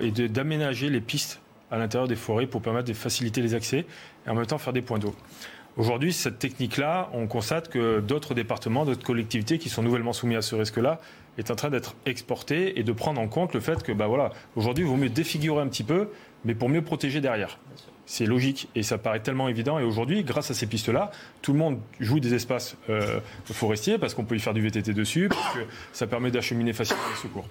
et 0.00 0.10
d'aménager 0.28 0.88
les 0.88 1.00
pistes 1.00 1.40
à 1.70 1.78
l'intérieur 1.78 2.08
des 2.08 2.16
forêts 2.16 2.46
pour 2.46 2.62
permettre 2.62 2.86
de 2.86 2.94
faciliter 2.94 3.42
les 3.42 3.54
accès 3.54 3.86
et 4.26 4.30
en 4.30 4.34
même 4.34 4.46
temps 4.46 4.58
faire 4.58 4.72
des 4.72 4.82
points 4.82 4.98
d'eau. 4.98 5.14
Aujourd'hui, 5.76 6.14
cette 6.14 6.38
technique-là, 6.38 7.10
on 7.12 7.26
constate 7.26 7.68
que 7.68 8.00
d'autres 8.00 8.34
départements, 8.34 8.86
d'autres 8.86 9.04
collectivités 9.04 9.58
qui 9.58 9.68
sont 9.68 9.82
nouvellement 9.82 10.14
soumis 10.14 10.36
à 10.36 10.42
ce 10.42 10.54
risque-là, 10.54 11.00
est 11.36 11.50
en 11.50 11.54
train 11.54 11.68
d'être 11.68 11.94
exportées 12.06 12.78
et 12.80 12.82
de 12.82 12.92
prendre 12.92 13.20
en 13.20 13.28
compte 13.28 13.52
le 13.52 13.60
fait 13.60 13.82
que, 13.82 13.92
bah 13.92 14.06
voilà, 14.06 14.30
aujourd'hui, 14.56 14.84
il 14.84 14.88
vaut 14.88 14.96
mieux 14.96 15.10
défigurer 15.10 15.60
un 15.60 15.68
petit 15.68 15.84
peu, 15.84 16.08
mais 16.46 16.54
pour 16.54 16.70
mieux 16.70 16.80
protéger 16.80 17.20
derrière. 17.20 17.58
C'est 18.06 18.24
logique 18.24 18.68
et 18.74 18.82
ça 18.82 18.96
paraît 18.96 19.20
tellement 19.20 19.48
évident. 19.48 19.78
Et 19.78 19.82
aujourd'hui, 19.82 20.22
grâce 20.22 20.50
à 20.50 20.54
ces 20.54 20.66
pistes-là, 20.66 21.10
tout 21.42 21.52
le 21.52 21.58
monde 21.58 21.78
joue 22.00 22.20
des 22.20 22.32
espaces 22.32 22.76
euh, 22.88 23.20
forestiers 23.44 23.98
parce 23.98 24.14
qu'on 24.14 24.24
peut 24.24 24.36
y 24.36 24.40
faire 24.40 24.54
du 24.54 24.62
VTT 24.62 24.94
dessus, 24.94 25.28
parce 25.28 25.54
que 25.54 25.60
ça 25.92 26.06
permet 26.06 26.30
d'acheminer 26.30 26.72
facilement 26.72 27.02
les 27.10 27.20
secours. 27.20 27.46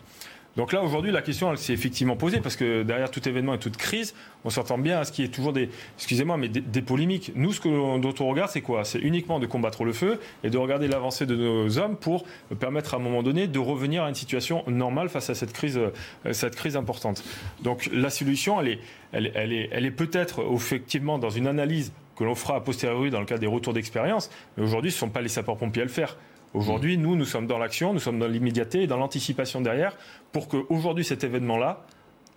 Donc 0.56 0.72
là, 0.72 0.82
aujourd'hui, 0.82 1.12
la 1.12 1.22
question, 1.22 1.52
elle 1.52 1.58
s'est 1.58 1.74
effectivement 1.74 2.15
posée, 2.15 2.39
parce 2.39 2.56
que 2.56 2.84
derrière 2.84 3.12
tout 3.12 3.28
événement 3.28 3.54
et 3.54 3.60
toute 3.60 3.76
crise, 3.76 4.15
on 4.46 4.50
s'entend 4.50 4.78
bien 4.78 5.00
à 5.00 5.04
ce 5.04 5.12
qui 5.12 5.24
est 5.24 5.28
toujours 5.28 5.52
des, 5.52 5.70
excusez-moi, 5.98 6.38
mais 6.38 6.48
des, 6.48 6.82
polémiques. 6.82 7.34
Nous, 7.36 7.52
ce 7.52 7.60
que, 7.60 8.00
dont 8.00 8.15
on 8.20 8.28
regarde, 8.28 8.50
c'est 8.50 8.62
quoi? 8.62 8.86
C'est 8.86 9.00
uniquement 9.00 9.39
de 9.39 9.48
combattre 9.48 9.84
le 9.84 9.91
feu 9.91 10.20
et 10.44 10.50
de 10.50 10.58
regarder 10.58 10.88
l'avancée 10.88 11.26
de 11.26 11.36
nos 11.36 11.78
hommes 11.78 11.98
pour 11.98 12.26
permettre 12.60 12.94
à 12.94 12.98
un 12.98 13.00
moment 13.02 13.22
donné 13.22 13.48
de 13.48 13.60
revenir 13.60 14.04
à 14.04 14.10
une 14.10 14.15
situation 14.15 14.63
normale 14.68 15.10
face 15.10 15.30
à 15.30 15.36
cette 15.36 15.52
crise, 15.52 15.78
euh, 15.78 16.34
cette 16.34 16.56
crise 16.56 16.78
importante. 16.78 17.24
Donc 17.62 17.89
la 17.91 18.10
solution, 18.10 18.62
elle 18.62 18.68
est, 18.70 18.80
elle, 19.12 19.54
est, 19.54 19.70
elle 19.72 19.86
est 19.86 19.91
peut-être 19.91 20.41
effectivement 20.54 21.20
dans 21.20 21.30
une 21.30 21.48
analyse 21.48 21.91
que 22.15 22.24
l'on 22.24 22.36
fera 22.36 22.56
a 22.56 22.62
posteriori 22.62 23.10
dans 23.10 23.20
le 23.20 23.26
cadre 23.26 23.41
des 23.41 23.48
retours 23.48 23.74
d'expérience, 23.74 24.30
mais 24.56 24.63
aujourd'hui, 24.63 24.91
ce 24.91 24.98
ne 24.98 25.00
sont 25.00 25.10
pas 25.10 25.22
les 25.22 25.28
sapeurs-pompiers 25.28 25.82
à 25.82 25.86
le 25.86 25.91
faire. 25.91 26.15
Aujourd'hui, 26.56 26.98
nous, 26.98 27.18
nous 27.18 27.26
sommes 27.26 27.48
dans 27.48 27.58
l'action, 27.58 27.91
nous 27.91 28.00
sommes 28.00 28.18
dans 28.18 28.30
l'immédiateté 28.30 28.84
et 28.84 28.88
dans 28.88 28.96
l'anticipation 28.96 29.60
derrière 29.60 29.98
pour 30.32 30.48
qu'aujourd'hui, 30.48 31.04
cet 31.04 31.26
événement-là, 31.26 31.82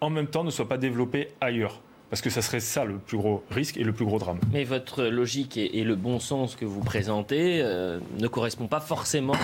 en 0.00 0.10
même 0.10 0.26
temps, 0.26 0.42
ne 0.42 0.50
soit 0.50 0.68
pas 0.68 0.76
développé 0.76 1.28
ailleurs. 1.40 1.80
Parce 2.10 2.22
que 2.22 2.30
ça 2.30 2.40
serait 2.40 2.60
ça 2.60 2.84
le 2.84 2.96
plus 2.96 3.18
gros 3.18 3.44
risque 3.50 3.76
et 3.76 3.84
le 3.84 3.92
plus 3.92 4.06
gros 4.06 4.18
drame. 4.18 4.38
Mais 4.52 4.64
votre 4.64 5.04
logique 5.04 5.56
et, 5.56 5.84
le 5.84 5.94
bon 5.94 6.20
sens 6.20 6.56
que 6.56 6.64
vous 6.64 6.80
présentez 6.80 7.60
euh, 7.62 7.98
ne 8.18 8.28
correspond 8.28 8.66
pas 8.66 8.80
forcément 8.80 9.36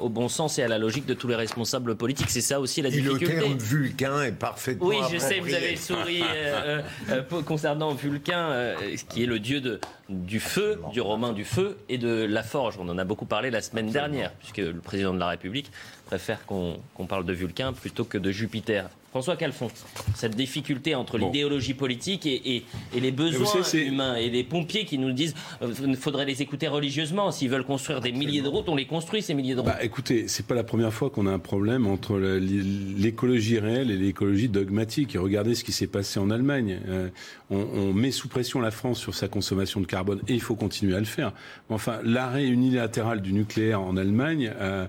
au 0.00 0.08
bon 0.08 0.28
sens 0.28 0.58
et 0.58 0.62
à 0.62 0.68
la 0.68 0.78
logique 0.78 1.06
de 1.06 1.14
tous 1.14 1.28
les 1.28 1.34
responsables 1.34 1.96
politiques. 1.96 2.30
C'est 2.30 2.40
ça 2.40 2.60
aussi 2.60 2.82
la 2.82 2.90
difficulté. 2.90 3.26
le 3.26 3.40
terme 3.40 3.58
vulcain 3.58 4.22
est 4.22 4.32
parfaitement 4.32 4.86
Oui, 4.86 4.96
je 5.10 5.18
sais, 5.18 5.40
vous 5.40 5.52
avez 5.52 5.76
souri 5.76 6.22
euh, 6.22 6.82
euh, 7.10 7.42
concernant 7.42 7.94
Vulcain, 7.94 8.74
qui 9.08 9.24
est 9.24 9.26
le 9.26 9.38
dieu 9.38 9.60
de, 9.60 9.80
du 10.08 10.40
feu, 10.40 10.80
du 10.92 11.00
romain 11.00 11.32
du 11.32 11.44
feu 11.44 11.76
et 11.88 11.98
de 11.98 12.24
la 12.24 12.42
forge. 12.42 12.76
On 12.78 12.88
en 12.88 12.98
a 12.98 13.04
beaucoup 13.04 13.26
parlé 13.26 13.50
la 13.50 13.60
semaine 13.60 13.90
dernière, 13.90 14.32
puisque 14.32 14.58
le 14.58 14.80
président 14.80 15.12
de 15.12 15.18
la 15.18 15.28
République 15.28 15.70
préfère 16.06 16.44
qu'on 16.46 17.06
parle 17.08 17.24
de 17.26 17.32
Vulcain 17.32 17.72
plutôt 17.72 18.04
que 18.04 18.18
de 18.18 18.30
Jupiter. 18.30 18.88
François 19.10 19.36
Calfon, 19.36 19.68
cette 20.14 20.36
difficulté 20.36 20.94
entre 20.94 21.16
l'idéologie 21.16 21.74
politique 21.74 22.26
et, 22.26 22.64
les 22.94 23.10
besoins 23.10 23.62
humains 23.72 24.16
et 24.16 24.28
les 24.28 24.44
pompiers 24.44 24.84
qui 24.84 24.98
nous 24.98 25.12
disent 25.12 25.34
qu'il 25.60 25.90
euh, 25.90 25.94
faudrait 25.94 26.26
les 26.26 26.42
écouter 26.42 26.68
religieusement. 26.68 27.30
S'ils 27.30 27.48
veulent 27.48 27.64
construire 27.64 28.00
des 28.00 28.12
milliers 28.12 28.42
de 28.42 28.48
routes, 28.48 28.68
on 28.68 28.76
les 28.76 28.86
construit 28.86 29.22
ces 29.22 29.32
milliers 29.32 29.54
de 29.54 29.60
routes. 29.60 29.70
Bah, 29.70 29.82
écoutez, 29.82 30.28
c'est 30.28 30.46
pas 30.46 30.54
la 30.54 30.64
première 30.64 30.92
fois 30.92 31.08
qu'on 31.08 31.26
a 31.26 31.32
un 31.32 31.38
problème 31.38 31.86
entre 31.86 32.18
l'écologie 32.18 33.58
réelle 33.58 33.90
et 33.90 33.96
l'écologie 33.96 34.48
dogmatique. 34.48 35.16
regardez 35.18 35.54
ce 35.54 35.64
qui 35.64 35.72
s'est 35.72 35.86
passé 35.86 36.20
en 36.20 36.30
Allemagne. 36.30 36.78
Euh, 36.88 37.08
on, 37.50 37.94
met 37.94 38.10
sous 38.10 38.28
pression 38.28 38.60
la 38.60 38.70
France 38.70 38.98
sur 38.98 39.14
sa 39.14 39.26
consommation 39.26 39.80
de 39.80 39.86
carbone 39.86 40.20
et 40.28 40.34
il 40.34 40.40
faut 40.40 40.54
continuer 40.54 40.94
à 40.94 40.98
le 40.98 41.06
faire. 41.06 41.32
Enfin, 41.70 42.00
l'arrêt 42.04 42.46
unilatéral 42.46 43.22
du 43.22 43.32
nucléaire 43.32 43.80
en 43.80 43.96
Allemagne 43.96 44.52
euh, 44.60 44.86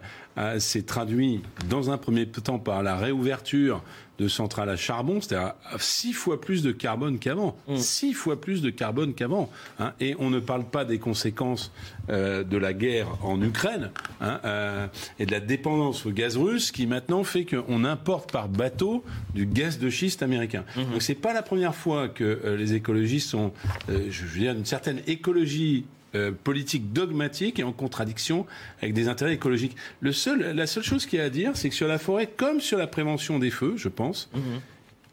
s'est 0.60 0.84
traduit 0.84 1.42
dans 1.70 1.90
un 1.92 1.98
premier 1.98 2.28
temps 2.28 2.60
par 2.60 2.84
la 2.84 2.96
réouverture 2.96 3.82
de 4.20 4.28
centrales 4.28 4.70
à 4.70 4.76
charbon, 4.76 5.22
c'est-à-dire 5.22 5.54
six 5.80 6.14
fois 6.14 6.42
plus 6.42 6.62
de 6.62 6.72
carbone 6.72 7.20
qu'avant. 7.20 7.58
Mm. 7.68 7.78
Six 7.78 8.14
fois 8.14 8.40
plus 8.40 8.62
de 8.62 8.70
carbone 8.70 9.14
qu'avant. 9.14 9.50
Hein. 9.80 9.94
Et 10.02 10.16
on 10.20 10.30
ne 10.30 10.40
parle 10.40 10.66
pas 10.66 10.84
des 10.84 11.00
conséquences 11.00 11.72
euh, 12.10 12.44
de 12.44 12.58
la 12.58 12.74
guerre 12.74 13.08
en 13.24 13.42
Ukraine 13.42 13.92
hein, 14.20 14.42
euh, 14.44 14.88
et 15.20 15.26
de 15.26 15.32
la 15.32 15.40
dépendance 15.40 16.06
au 16.06 16.12
gaz 16.12 16.36
russe 16.36 16.72
qui 16.72 16.86
maintenant 16.86 17.24
fait 17.24 17.46
qu'on 17.46 17.86
importe 17.86 18.32
par 18.32 18.50
bateau 18.50 19.04
du 19.34 19.46
gaz 19.46 19.80
de 19.80 19.90
schiste 19.90 20.22
américain. 20.22 20.66
Mm-hmm. 20.76 20.92
Donc 20.92 21.02
c'est 21.02 21.16
pas 21.16 21.34
la 21.34 21.42
première 21.42 21.76
fois 21.76 22.10
que 22.10 22.24
euh, 22.24 22.58
les 22.58 22.74
écologistes 22.74 23.30
sont, 23.30 23.54
je 23.88 24.26
veux 24.26 24.40
dire, 24.40 24.52
une 24.52 24.66
certaine 24.66 25.02
écologie 25.08 25.86
euh, 26.16 26.32
politique 26.32 26.92
dogmatique 26.92 27.60
et 27.60 27.64
en 27.64 27.72
contradiction 27.72 28.46
avec 28.82 28.94
des 28.94 29.08
intérêts 29.08 29.34
écologiques. 29.34 29.76
Le 30.02 30.12
seul, 30.12 30.56
la 30.56 30.66
seule 30.66 30.84
chose 30.84 31.06
qu'il 31.06 31.20
y 31.20 31.22
a 31.22 31.26
à 31.26 31.30
dire, 31.30 31.52
c'est 31.56 31.70
que 31.70 31.76
sur 31.76 31.88
la 31.88 32.00
forêt, 32.00 32.28
comme 32.28 32.60
sur 32.62 32.78
la 32.78 32.88
prévention 32.88 33.38
des 33.38 33.52
feux, 33.52 33.74
je 33.78 33.90
pense, 33.90 34.30
mhm. 34.34 34.42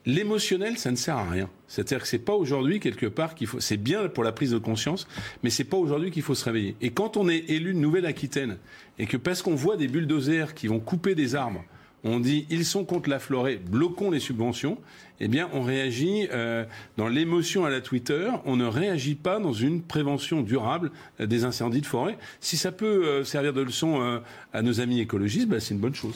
l'émotionnel, 0.07 0.79
ça 0.79 0.91
ne 0.91 0.97
sert 0.97 1.17
à 1.17 1.29
rien. 1.29 1.51
C'est-à-dire 1.69 2.01
que 2.01 2.09
c'est 2.09 2.19
pas 2.19 2.35
aujourd'hui 2.35 2.81
quelque 2.81 3.07
part 3.07 3.35
qu'il 3.35 3.47
faut. 3.47 3.61
C'est 3.61 3.77
bien 3.77 4.09
pour 4.09 4.25
la 4.25 4.33
prise 4.33 4.53
de 4.53 4.59
conscience, 4.59 5.07
mais 5.43 5.51
c'est 5.51 5.65
pas 5.65 5.77
aujourd'hui 5.77 6.11
qu'il 6.11 6.23
faut 6.23 6.35
se 6.35 6.45
réveiller. 6.45 6.77
Et 6.81 6.91
quand 6.91 7.17
on 7.17 7.29
est 7.29 7.51
élu 7.51 7.75
de 7.75 7.79
Nouvelle-Aquitaine 7.79 8.57
et 8.99 9.07
que 9.07 9.17
parce 9.17 9.43
qu'on 9.43 9.55
voit 9.55 9.77
des 9.77 9.89
bulldozers 9.89 10.55
qui 10.55 10.67
vont 10.67 10.81
couper 10.81 11.15
des 11.15 11.35
arbres 11.35 11.65
on 12.05 12.21
dit 12.21 12.47
ils 12.51 12.65
sont 12.65 12.85
contre 12.85 13.11
la 13.11 13.19
forêt, 13.19 13.57
bloquons 13.57 14.11
les 14.11 14.21
subventions, 14.21 14.79
eh 15.21 15.29
bien 15.29 15.49
on 15.53 15.63
réagit 15.63 16.29
euh, 16.33 16.65
dans 16.97 17.09
l'émotion 17.09 17.65
à 17.65 17.71
la 17.71 17.81
Twitter, 17.81 18.31
on 18.45 18.57
ne 18.57 18.67
réagit 18.67 19.15
pas 19.15 19.39
dans 19.39 19.53
une 19.53 19.83
prévention 19.83 20.43
durable 20.43 20.91
euh, 21.21 21.27
des 21.27 21.45
incendies 21.45 21.81
de 21.81 21.87
forêt. 21.87 22.19
Si 22.41 22.57
ça 22.57 22.73
peut 22.73 23.07
euh, 23.07 23.25
servir 23.25 23.53
de 23.53 23.63
leçon 23.63 24.21
à 24.53 24.63
nos 24.63 24.81
amis 24.81 25.01
écologistes, 25.01 25.49
bah, 25.49 25.61
c'est 25.61 25.75
une 25.75 25.81
bonne 25.81 25.95
chose. 25.95 26.15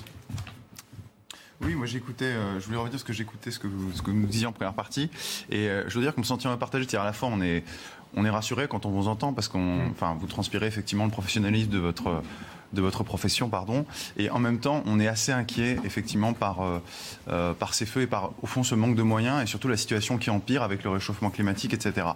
Oui, 1.63 1.75
moi 1.75 1.87
j'écoutais, 1.87 2.33
je 2.59 2.65
voulais 2.65 2.79
redire 2.79 2.99
ce 2.99 3.05
que 3.05 3.13
j'écoutais, 3.13 3.51
ce 3.51 3.59
que 3.59 3.67
vous, 3.67 3.93
ce 3.93 4.01
que 4.01 4.11
nous 4.11 4.27
disiez 4.27 4.47
en 4.47 4.53
première 4.53 4.73
partie, 4.73 5.11
et 5.51 5.69
je 5.87 5.95
veux 5.95 6.01
dire 6.01 6.15
qu'on 6.15 6.23
me 6.23 6.27
sentit 6.27 6.49
partagé, 6.59 6.85
c'est-à-dire 6.85 7.03
à 7.03 7.05
la 7.05 7.13
fois 7.13 7.29
on 7.31 7.43
est, 7.43 7.65
on 8.17 8.25
est 8.25 8.31
rassuré 8.31 8.67
quand 8.67 8.87
on 8.87 8.91
vous 8.91 9.09
entend 9.09 9.35
parce 9.35 9.49
qu'on, 9.49 9.91
enfin, 9.91 10.17
vous 10.19 10.27
transpirez 10.27 10.67
effectivement 10.67 11.05
le 11.05 11.11
professionnalisme 11.11 11.71
de 11.71 11.79
votre 11.79 12.23
de 12.73 12.81
votre 12.81 13.05
profession, 13.05 13.49
pardon. 13.49 13.85
Et 14.17 14.31
en 14.31 14.39
même 14.39 14.59
temps, 14.59 14.83
on 14.87 15.01
est 15.01 15.09
assez 15.09 15.33
inquiet, 15.33 15.79
effectivement, 15.85 16.33
par, 16.33 16.63
euh, 16.63 16.79
euh, 17.29 17.53
par 17.53 17.75
ces 17.75 17.87
feux 17.87 18.03
et 18.03 18.07
par, 18.07 18.33
au 18.43 18.47
fond, 18.47 18.63
ce 18.63 18.75
manque 18.75 18.97
de 18.97 19.03
moyens 19.03 19.43
et 19.43 19.47
surtout 19.47 19.69
la 19.69 19.77
situation 19.77 20.19
qui 20.19 20.31
empire 20.31 20.63
avec 20.63 20.85
le 20.85 20.91
réchauffement 20.91 21.31
climatique, 21.31 21.75
etc. 21.75 22.07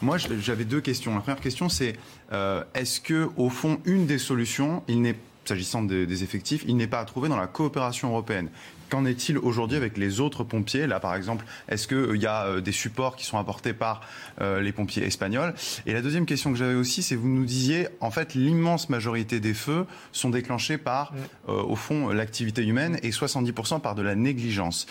Moi, 0.00 0.18
j'avais 0.18 0.64
deux 0.64 0.80
questions. 0.80 1.14
La 1.14 1.20
première 1.20 1.40
question, 1.40 1.68
c'est 1.68 1.96
euh, 2.32 2.64
est-ce 2.74 3.00
que, 3.00 3.30
au 3.36 3.48
fond, 3.48 3.78
une 3.84 4.06
des 4.06 4.18
solutions, 4.18 4.82
il 4.88 5.02
n'est 5.02 5.16
s'agissant 5.44 5.82
des, 5.82 6.22
effectifs, 6.22 6.64
il 6.68 6.76
n'est 6.76 6.86
pas 6.86 7.00
à 7.00 7.04
trouver 7.04 7.28
dans 7.28 7.36
la 7.36 7.48
coopération 7.48 8.10
européenne? 8.10 8.48
Qu'en 8.92 9.06
est-il 9.06 9.38
aujourd'hui 9.38 9.78
avec 9.78 9.96
les 9.96 10.20
autres 10.20 10.44
pompiers 10.44 10.86
Là, 10.86 11.00
par 11.00 11.14
exemple, 11.14 11.46
est-ce 11.70 11.88
qu'il 11.88 11.96
euh, 11.96 12.16
y 12.18 12.26
a 12.26 12.44
euh, 12.44 12.60
des 12.60 12.72
supports 12.72 13.16
qui 13.16 13.24
sont 13.24 13.38
apportés 13.38 13.72
par 13.72 14.02
euh, 14.42 14.60
les 14.60 14.70
pompiers 14.70 15.02
espagnols 15.02 15.54
Et 15.86 15.94
la 15.94 16.02
deuxième 16.02 16.26
question 16.26 16.52
que 16.52 16.58
j'avais 16.58 16.74
aussi, 16.74 17.02
c'est 17.02 17.14
vous 17.14 17.30
nous 17.30 17.46
disiez, 17.46 17.88
en 18.00 18.10
fait, 18.10 18.34
l'immense 18.34 18.90
majorité 18.90 19.40
des 19.40 19.54
feux 19.54 19.86
sont 20.12 20.28
déclenchés 20.28 20.76
par, 20.76 21.14
au 21.48 21.74
fond, 21.74 22.10
l'activité 22.10 22.66
humaine 22.66 22.98
et 23.02 23.12
70% 23.12 23.80
par 23.80 23.94
de 23.94 24.02
la 24.02 24.14
négligence. 24.14 24.86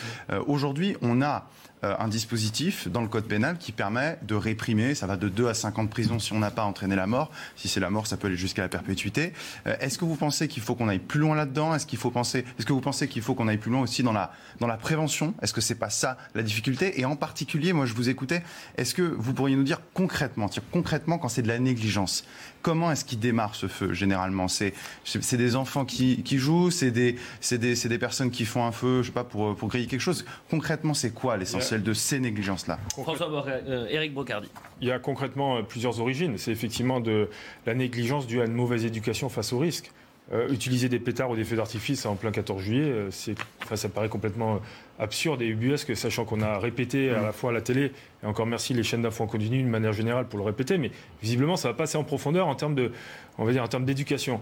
aujourd'hui, 0.47 0.97
on 1.03 1.21
a 1.21 1.47
un 1.83 2.07
dispositif 2.07 2.87
dans 2.87 3.01
le 3.01 3.07
code 3.07 3.25
pénal 3.25 3.57
qui 3.57 3.71
permet 3.71 4.17
de 4.21 4.35
réprimer, 4.35 4.95
ça 4.95 5.07
va 5.07 5.17
de 5.17 5.29
2 5.29 5.47
à 5.47 5.53
5 5.53 5.79
ans 5.79 5.83
de 5.83 5.89
prison 5.89 6.19
si 6.19 6.33
on 6.33 6.39
n'a 6.39 6.51
pas 6.51 6.63
entraîné 6.63 6.95
la 6.95 7.07
mort, 7.07 7.31
si 7.55 7.67
c'est 7.67 7.79
la 7.79 7.89
mort 7.89 8.07
ça 8.07 8.17
peut 8.17 8.27
aller 8.27 8.37
jusqu'à 8.37 8.61
la 8.61 8.69
perpétuité. 8.69 9.33
Euh, 9.67 9.75
est-ce 9.79 9.97
que 9.97 10.05
vous 10.05 10.15
pensez 10.15 10.47
qu'il 10.47 10.61
faut 10.61 10.75
qu'on 10.75 10.89
aille 10.89 10.99
plus 10.99 11.19
loin 11.19 11.35
là-dedans? 11.35 11.73
Est-ce 11.73 11.85
qu'il 11.85 11.99
faut 11.99 12.11
penser 12.11 12.45
est-ce 12.57 12.65
que 12.65 12.73
vous 12.73 12.81
pensez 12.81 13.07
qu'il 13.07 13.21
faut 13.21 13.33
qu'on 13.33 13.47
aille 13.47 13.57
plus 13.57 13.71
loin 13.71 13.81
aussi 13.81 14.03
dans 14.03 14.13
la 14.13 14.31
dans 14.59 14.67
la 14.67 14.77
prévention? 14.77 15.33
Est-ce 15.41 15.53
que 15.53 15.61
c'est 15.61 15.75
pas 15.75 15.89
ça 15.89 16.17
la 16.35 16.43
difficulté? 16.43 16.99
Et 16.99 17.05
en 17.05 17.15
particulier, 17.15 17.73
moi 17.73 17.85
je 17.85 17.93
vous 17.93 18.09
écoutais, 18.09 18.43
est-ce 18.77 18.93
que 18.93 19.01
vous 19.01 19.33
pourriez 19.33 19.55
nous 19.55 19.63
dire 19.63 19.81
concrètement, 19.93 20.49
concrètement 20.71 21.17
quand 21.17 21.29
c'est 21.29 21.41
de 21.41 21.47
la 21.47 21.59
négligence, 21.59 22.25
comment 22.61 22.91
est-ce 22.91 23.05
qu'il 23.05 23.19
démarre 23.19 23.55
ce 23.55 23.67
feu 23.67 23.93
généralement? 23.93 24.47
C'est 24.47 24.73
c'est 25.03 25.37
des 25.37 25.55
enfants 25.55 25.85
qui, 25.85 26.23
qui 26.23 26.37
jouent, 26.37 26.71
c'est 26.71 26.91
des 26.91 27.15
c'est 27.39 27.57
des 27.57 27.75
c'est 27.75 27.89
des 27.89 27.99
personnes 27.99 28.31
qui 28.31 28.45
font 28.45 28.65
un 28.65 28.71
feu, 28.71 29.01
je 29.01 29.07
sais 29.07 29.13
pas 29.13 29.23
pour 29.23 29.55
pour 29.55 29.67
griller 29.69 29.87
quelque 29.87 30.01
chose. 30.01 30.25
Concrètement, 30.49 30.93
c'est 30.93 31.11
quoi 31.11 31.37
l'essentiel 31.37 31.83
de 31.83 31.93
ces 31.93 32.19
négligences-là? 32.19 32.79
François 32.89 33.45
euh, 33.47 33.87
Éric 33.89 34.13
Brocardi. 34.13 34.49
Il 34.81 34.87
y 34.87 34.91
a 34.91 34.99
concrètement 34.99 35.57
euh, 35.57 35.61
plusieurs 35.61 35.99
origines. 35.99 36.37
C'est 36.37 36.51
effectivement 36.51 36.99
de 36.99 37.29
la 37.65 37.73
négligence 37.73 38.27
due 38.27 38.41
à 38.41 38.45
une 38.45 38.53
mauvaise 38.53 38.85
éducation 38.85 39.29
face 39.29 39.53
au 39.53 39.59
risque. 39.59 39.91
Euh, 40.33 40.47
utiliser 40.49 40.87
des 40.87 40.99
pétards 40.99 41.29
ou 41.29 41.35
des 41.35 41.43
feux 41.43 41.57
d'artifice 41.57 42.05
en 42.05 42.15
plein 42.15 42.31
14 42.31 42.61
juillet, 42.61 42.93
c'est, 43.09 43.35
enfin, 43.63 43.75
ça 43.75 43.89
paraît 43.89 44.07
complètement 44.07 44.61
absurde 44.97 45.41
et 45.41 45.47
ubuesque, 45.47 45.93
sachant 45.95 46.23
qu'on 46.23 46.39
a 46.39 46.57
répété 46.57 47.09
à 47.09 47.21
la 47.21 47.31
fois 47.33 47.49
à 47.49 47.53
la 47.53 47.59
télé, 47.59 47.91
et 48.23 48.25
encore 48.25 48.45
merci 48.45 48.73
les 48.73 48.83
chaînes 48.83 49.01
d'infos 49.01 49.25
en 49.25 49.27
continu 49.27 49.57
d'une 49.57 49.67
manière 49.67 49.91
générale 49.91 50.27
pour 50.27 50.39
le 50.39 50.45
répéter, 50.45 50.77
mais 50.77 50.91
visiblement 51.21 51.57
ça 51.57 51.67
va 51.67 51.73
passer 51.73 51.97
en 51.97 52.05
profondeur 52.05 52.47
en 52.47 52.55
termes 52.55 52.75
de, 52.75 52.91
on 53.39 53.43
va 53.43 53.51
dire 53.51 53.61
en 53.61 53.67
termes 53.67 53.83
d'éducation. 53.83 54.39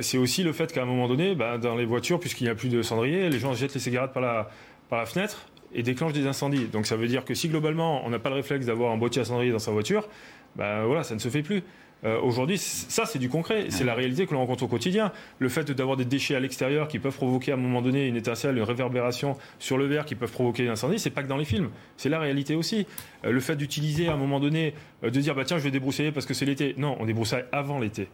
c'est 0.00 0.18
aussi 0.18 0.42
le 0.42 0.52
fait 0.52 0.72
qu'à 0.72 0.82
un 0.82 0.86
moment 0.86 1.06
donné, 1.06 1.36
bah, 1.36 1.56
dans 1.56 1.76
les 1.76 1.84
voitures, 1.84 2.18
puisqu'il 2.18 2.44
n'y 2.44 2.50
a 2.50 2.56
plus 2.56 2.68
de 2.68 2.82
cendrier, 2.82 3.28
les 3.28 3.38
gens 3.38 3.54
jettent 3.54 3.74
les 3.74 3.80
cigarettes 3.80 4.12
par 4.12 4.22
la, 4.22 4.50
par 4.88 4.98
la 4.98 5.06
fenêtre 5.06 5.46
et 5.72 5.82
déclenche 5.82 6.12
des 6.12 6.26
incendies. 6.26 6.66
Donc 6.66 6.86
ça 6.86 6.96
veut 6.96 7.08
dire 7.08 7.24
que 7.24 7.34
si 7.34 7.48
globalement 7.48 8.04
on 8.04 8.10
n'a 8.10 8.18
pas 8.18 8.30
le 8.30 8.36
réflexe 8.36 8.66
d'avoir 8.66 8.92
un 8.92 8.96
boîtier 8.96 9.22
à 9.22 9.24
cendrier 9.24 9.52
dans 9.52 9.58
sa 9.58 9.70
voiture, 9.70 10.08
ben 10.56 10.84
voilà, 10.84 11.04
ça 11.04 11.14
ne 11.14 11.20
se 11.20 11.28
fait 11.28 11.42
plus. 11.42 11.62
Euh, 12.04 12.20
aujourd'hui, 12.20 12.58
ça 12.58 13.06
c'est 13.06 13.18
du 13.18 13.28
concret, 13.28 13.66
c'est 13.70 13.84
la 13.84 13.94
réalité 13.94 14.26
que 14.26 14.32
l'on 14.32 14.40
rencontre 14.40 14.64
au 14.64 14.68
quotidien. 14.68 15.12
Le 15.38 15.48
fait 15.48 15.70
d'avoir 15.70 15.96
des 15.96 16.04
déchets 16.04 16.34
à 16.34 16.40
l'extérieur 16.40 16.88
qui 16.88 16.98
peuvent 16.98 17.16
provoquer 17.16 17.52
à 17.52 17.54
un 17.54 17.58
moment 17.58 17.82
donné 17.82 18.06
une 18.06 18.16
étincelle, 18.16 18.56
une 18.56 18.62
réverbération 18.62 19.36
sur 19.58 19.78
le 19.78 19.86
verre 19.86 20.04
qui 20.04 20.14
peuvent 20.14 20.30
provoquer 20.30 20.68
un 20.68 20.72
incendie, 20.72 20.98
c'est 20.98 21.10
pas 21.10 21.22
que 21.22 21.28
dans 21.28 21.36
les 21.36 21.44
films, 21.44 21.70
c'est 21.96 22.08
la 22.08 22.20
réalité 22.20 22.54
aussi. 22.54 22.86
Euh, 23.24 23.32
le 23.32 23.40
fait 23.40 23.56
d'utiliser 23.56 24.08
à 24.08 24.12
un 24.12 24.16
moment 24.16 24.38
donné, 24.38 24.74
euh, 25.02 25.10
de 25.10 25.20
dire 25.20 25.34
bah 25.34 25.44
tiens 25.44 25.58
je 25.58 25.64
vais 25.64 25.70
débroussailler 25.70 26.12
parce 26.12 26.26
que 26.26 26.34
c'est 26.34 26.46
l'été, 26.46 26.74
non, 26.78 26.96
on 27.00 27.06
débroussaille 27.06 27.44
avant 27.50 27.80
l'été. 27.80 28.08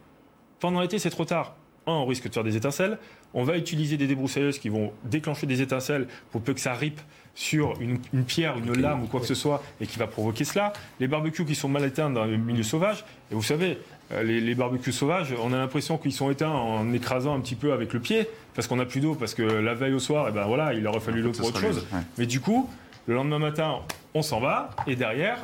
Pendant 0.60 0.80
l'été 0.80 0.98
c'est 0.98 1.10
trop 1.10 1.26
tard 1.26 1.56
un, 1.86 1.92
on 1.92 2.06
risque 2.06 2.28
de 2.28 2.32
faire 2.32 2.44
des 2.44 2.56
étincelles. 2.56 2.98
On 3.32 3.42
va 3.42 3.58
utiliser 3.58 3.96
des 3.96 4.06
débroussailleuses 4.06 4.58
qui 4.58 4.68
vont 4.68 4.92
déclencher 5.04 5.46
des 5.46 5.60
étincelles 5.60 6.06
pour 6.30 6.40
peu 6.40 6.54
que 6.54 6.60
ça 6.60 6.72
ripe 6.72 7.00
sur 7.34 7.74
une, 7.80 7.98
pierre, 8.24 8.56
une 8.58 8.80
lame 8.80 9.02
ou 9.02 9.06
quoi 9.06 9.20
que 9.20 9.26
ce 9.26 9.34
soit 9.34 9.62
et 9.80 9.86
qui 9.86 9.98
va 9.98 10.06
provoquer 10.06 10.44
cela. 10.44 10.72
Les 11.00 11.08
barbecues 11.08 11.44
qui 11.44 11.54
sont 11.54 11.68
mal 11.68 11.84
éteints 11.84 12.10
dans 12.10 12.24
le 12.24 12.36
milieu 12.36 12.62
sauvage, 12.62 13.04
et 13.30 13.34
vous 13.34 13.42
savez, 13.42 13.78
euh, 14.12 14.22
les, 14.22 14.54
barbecues 14.54 14.92
sauvages, 14.92 15.34
on 15.42 15.52
a 15.52 15.56
l'impression 15.56 15.98
qu'ils 15.98 16.12
sont 16.12 16.30
éteints 16.30 16.50
en 16.50 16.92
écrasant 16.92 17.34
un 17.34 17.40
petit 17.40 17.56
peu 17.56 17.72
avec 17.72 17.92
le 17.92 18.00
pied 18.00 18.28
parce 18.54 18.68
qu'on 18.68 18.76
n'a 18.76 18.84
plus 18.84 19.00
d'eau, 19.00 19.14
parce 19.14 19.34
que 19.34 19.42
la 19.42 19.74
veille 19.74 19.94
au 19.94 19.98
soir, 19.98 20.26
et 20.26 20.30
eh 20.30 20.34
ben 20.34 20.44
voilà, 20.46 20.74
il 20.74 20.86
aurait 20.86 21.00
fallu 21.00 21.22
l'eau 21.22 21.32
pour 21.32 21.46
autre 21.46 21.60
chose. 21.60 21.86
Mais 22.18 22.26
du 22.26 22.40
coup, 22.40 22.70
le 23.06 23.14
lendemain 23.14 23.38
matin, 23.38 23.80
on 24.14 24.22
s'en 24.22 24.38
va, 24.38 24.70
et 24.86 24.94
derrière, 24.94 25.38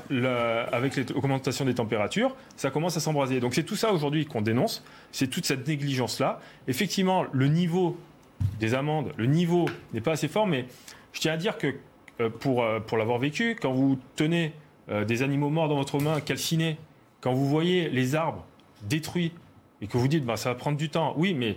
avec 0.72 0.96
l'augmentation 1.10 1.64
des 1.64 1.74
températures, 1.74 2.36
ça 2.56 2.70
commence 2.70 2.96
à 2.96 3.00
s'embraser. 3.00 3.40
Donc 3.40 3.54
c'est 3.54 3.64
tout 3.64 3.76
ça 3.76 3.92
aujourd'hui 3.92 4.26
qu'on 4.26 4.42
dénonce, 4.42 4.84
c'est 5.10 5.26
toute 5.26 5.44
cette 5.44 5.66
négligence-là. 5.66 6.40
Effectivement, 6.68 7.26
le 7.32 7.48
niveau 7.48 7.98
des 8.60 8.74
amendes, 8.74 9.12
le 9.16 9.26
niveau 9.26 9.66
n'est 9.92 10.00
pas 10.00 10.12
assez 10.12 10.28
fort, 10.28 10.46
mais 10.46 10.66
je 11.12 11.20
tiens 11.20 11.32
à 11.32 11.36
dire 11.36 11.58
que 11.58 11.74
euh, 12.20 12.28
pour, 12.28 12.62
euh, 12.62 12.80
pour 12.80 12.98
l'avoir 12.98 13.18
vécu, 13.18 13.56
quand 13.60 13.72
vous 13.72 13.98
tenez 14.16 14.52
euh, 14.90 15.04
des 15.04 15.22
animaux 15.22 15.50
morts 15.50 15.68
dans 15.68 15.76
votre 15.76 15.98
main, 16.00 16.20
calcinés, 16.20 16.76
quand 17.20 17.32
vous 17.32 17.48
voyez 17.48 17.88
les 17.88 18.14
arbres 18.14 18.44
détruits, 18.82 19.32
et 19.82 19.86
que 19.86 19.96
vous 19.96 20.08
dites, 20.08 20.24
bah, 20.24 20.36
ça 20.36 20.50
va 20.50 20.54
prendre 20.54 20.76
du 20.76 20.90
temps, 20.90 21.14
oui, 21.16 21.34
mais 21.34 21.56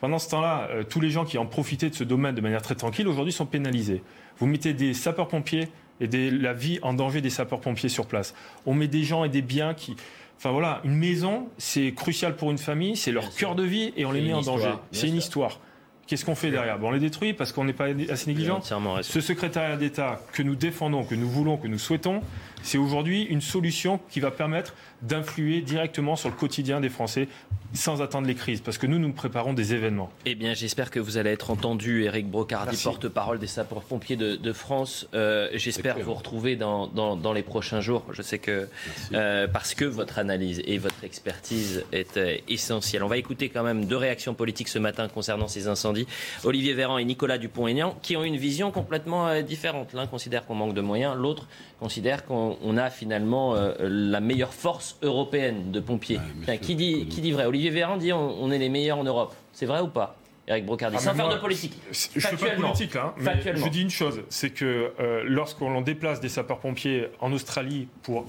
pendant 0.00 0.18
ce 0.18 0.28
temps-là, 0.30 0.68
tous 0.88 1.00
les 1.00 1.10
gens 1.10 1.24
qui 1.24 1.38
ont 1.38 1.46
profité 1.46 1.90
de 1.90 1.94
ce 1.94 2.04
domaine 2.04 2.34
de 2.34 2.40
manière 2.40 2.62
très 2.62 2.74
tranquille, 2.74 3.08
aujourd'hui 3.08 3.32
sont 3.32 3.46
pénalisés. 3.46 4.02
Vous 4.38 4.46
mettez 4.46 4.72
des 4.72 4.94
sapeurs-pompiers 4.94 5.68
et 6.00 6.30
la 6.30 6.52
vie 6.52 6.78
en 6.82 6.92
danger 6.92 7.20
des 7.20 7.30
sapeurs-pompiers 7.30 7.88
sur 7.88 8.06
place. 8.06 8.34
On 8.66 8.74
met 8.74 8.88
des 8.88 9.02
gens 9.02 9.24
et 9.24 9.28
des 9.28 9.42
biens 9.42 9.74
qui... 9.74 9.96
Enfin 10.36 10.50
voilà, 10.50 10.80
une 10.84 10.94
maison, 10.94 11.48
c'est 11.56 11.92
crucial 11.92 12.36
pour 12.36 12.50
une 12.50 12.58
famille, 12.58 12.94
c'est 12.94 13.10
leur 13.10 13.34
cœur 13.34 13.54
de 13.54 13.62
vie 13.62 13.94
et 13.96 14.04
on 14.04 14.12
les 14.12 14.20
met 14.20 14.34
en 14.34 14.42
danger. 14.42 14.74
C'est 14.92 15.08
une 15.08 15.16
histoire. 15.16 15.58
Qu'est-ce 16.06 16.24
qu'on 16.24 16.36
fait 16.36 16.50
derrière? 16.50 16.78
On 16.82 16.92
les 16.92 17.00
détruit 17.00 17.32
parce 17.32 17.52
qu'on 17.52 17.64
n'est 17.64 17.72
pas 17.72 17.86
assez 18.10 18.30
négligent. 18.30 18.60
Ce 19.02 19.20
secrétariat 19.20 19.76
d'État 19.76 20.20
que 20.32 20.42
nous 20.42 20.54
défendons, 20.54 21.04
que 21.04 21.14
nous 21.16 21.28
voulons, 21.28 21.56
que 21.56 21.66
nous 21.66 21.78
souhaitons, 21.78 22.20
c'est 22.66 22.78
aujourd'hui 22.78 23.22
une 23.22 23.40
solution 23.40 24.00
qui 24.10 24.18
va 24.18 24.32
permettre 24.32 24.74
d'influer 25.00 25.60
directement 25.60 26.16
sur 26.16 26.28
le 26.28 26.34
quotidien 26.34 26.80
des 26.80 26.88
Français 26.88 27.28
sans 27.74 28.00
attendre 28.00 28.26
les 28.26 28.34
crises, 28.34 28.60
parce 28.60 28.78
que 28.78 28.86
nous, 28.86 28.98
nous 28.98 29.12
préparons 29.12 29.52
des 29.52 29.74
événements. 29.74 30.10
Eh 30.24 30.34
bien, 30.34 30.54
j'espère 30.54 30.90
que 30.90 30.98
vous 30.98 31.18
allez 31.18 31.30
être 31.30 31.50
entendu, 31.50 32.04
Eric 32.04 32.28
Brocardi, 32.28 32.76
porte-parole 32.82 33.38
des 33.38 33.46
sapeurs-pompiers 33.46 34.16
de, 34.16 34.52
France. 34.52 35.06
Euh, 35.14 35.48
j'espère 35.54 35.98
vous 35.98 36.14
retrouver 36.14 36.56
dans, 36.56 36.86
dans, 36.86 37.32
les 37.32 37.42
prochains 37.42 37.80
jours. 37.80 38.04
Je 38.12 38.22
sais 38.22 38.38
que 38.38 38.68
euh, 39.12 39.46
parce 39.46 39.74
que 39.74 39.84
votre 39.84 40.18
analyse 40.18 40.62
et 40.64 40.78
votre 40.78 41.04
expertise 41.04 41.84
est 41.92 42.16
euh, 42.16 42.36
essentielle. 42.48 43.02
On 43.02 43.08
va 43.08 43.18
écouter 43.18 43.50
quand 43.50 43.62
même 43.62 43.84
deux 43.84 43.96
réactions 43.96 44.32
politiques 44.32 44.68
ce 44.68 44.78
matin 44.78 45.08
concernant 45.08 45.48
ces 45.48 45.68
incendies. 45.68 46.06
Olivier 46.44 46.72
Véran 46.72 46.98
et 46.98 47.04
Nicolas 47.04 47.36
Dupont-Aignan, 47.36 47.98
qui 48.00 48.16
ont 48.16 48.24
une 48.24 48.36
vision 48.36 48.70
complètement 48.70 49.42
différente. 49.42 49.92
L'un 49.92 50.06
considère 50.06 50.46
qu'on 50.46 50.54
manque 50.54 50.74
de 50.74 50.80
moyens, 50.80 51.14
l'autre 51.16 51.46
considère 51.78 52.24
qu'on 52.24 52.76
a 52.76 52.90
finalement 52.90 53.54
la 53.78 54.20
meilleure 54.20 54.54
force 54.54 54.96
européenne 55.02 55.70
de 55.72 55.80
pompiers. 55.80 56.20
qui, 56.62 56.74
dit, 56.74 57.06
qui 57.06 57.20
dit 57.20 57.32
vrai? 57.32 57.46
Olivier 57.46 57.70
Véran 57.70 57.96
dit 57.96 58.12
on, 58.12 58.42
on 58.42 58.50
est 58.50 58.58
les 58.58 58.68
meilleurs 58.68 58.98
en 58.98 59.04
Europe. 59.04 59.34
C'est 59.52 59.66
vrai 59.66 59.80
ou 59.80 59.88
pas 59.88 60.16
Eric 60.48 60.64
Brocardi, 60.64 60.96
ah, 60.98 61.02
sans 61.02 61.14
faire 61.14 61.28
de 61.28 61.38
politique. 61.38 61.74
Je 61.90 62.18
ne 62.18 62.36
fais 62.36 62.36
pas 62.36 62.54
de 62.54 62.60
politique, 62.60 62.94
hein, 62.94 63.12
mais 63.18 63.42
je 63.42 63.68
dis 63.68 63.82
une 63.82 63.90
chose, 63.90 64.22
c'est 64.28 64.50
que 64.50 64.92
euh, 65.00 65.24
lorsqu'on 65.26 65.80
déplace 65.80 66.20
des 66.20 66.28
sapeurs-pompiers 66.28 67.08
en 67.20 67.32
Australie 67.32 67.88
pour 68.02 68.26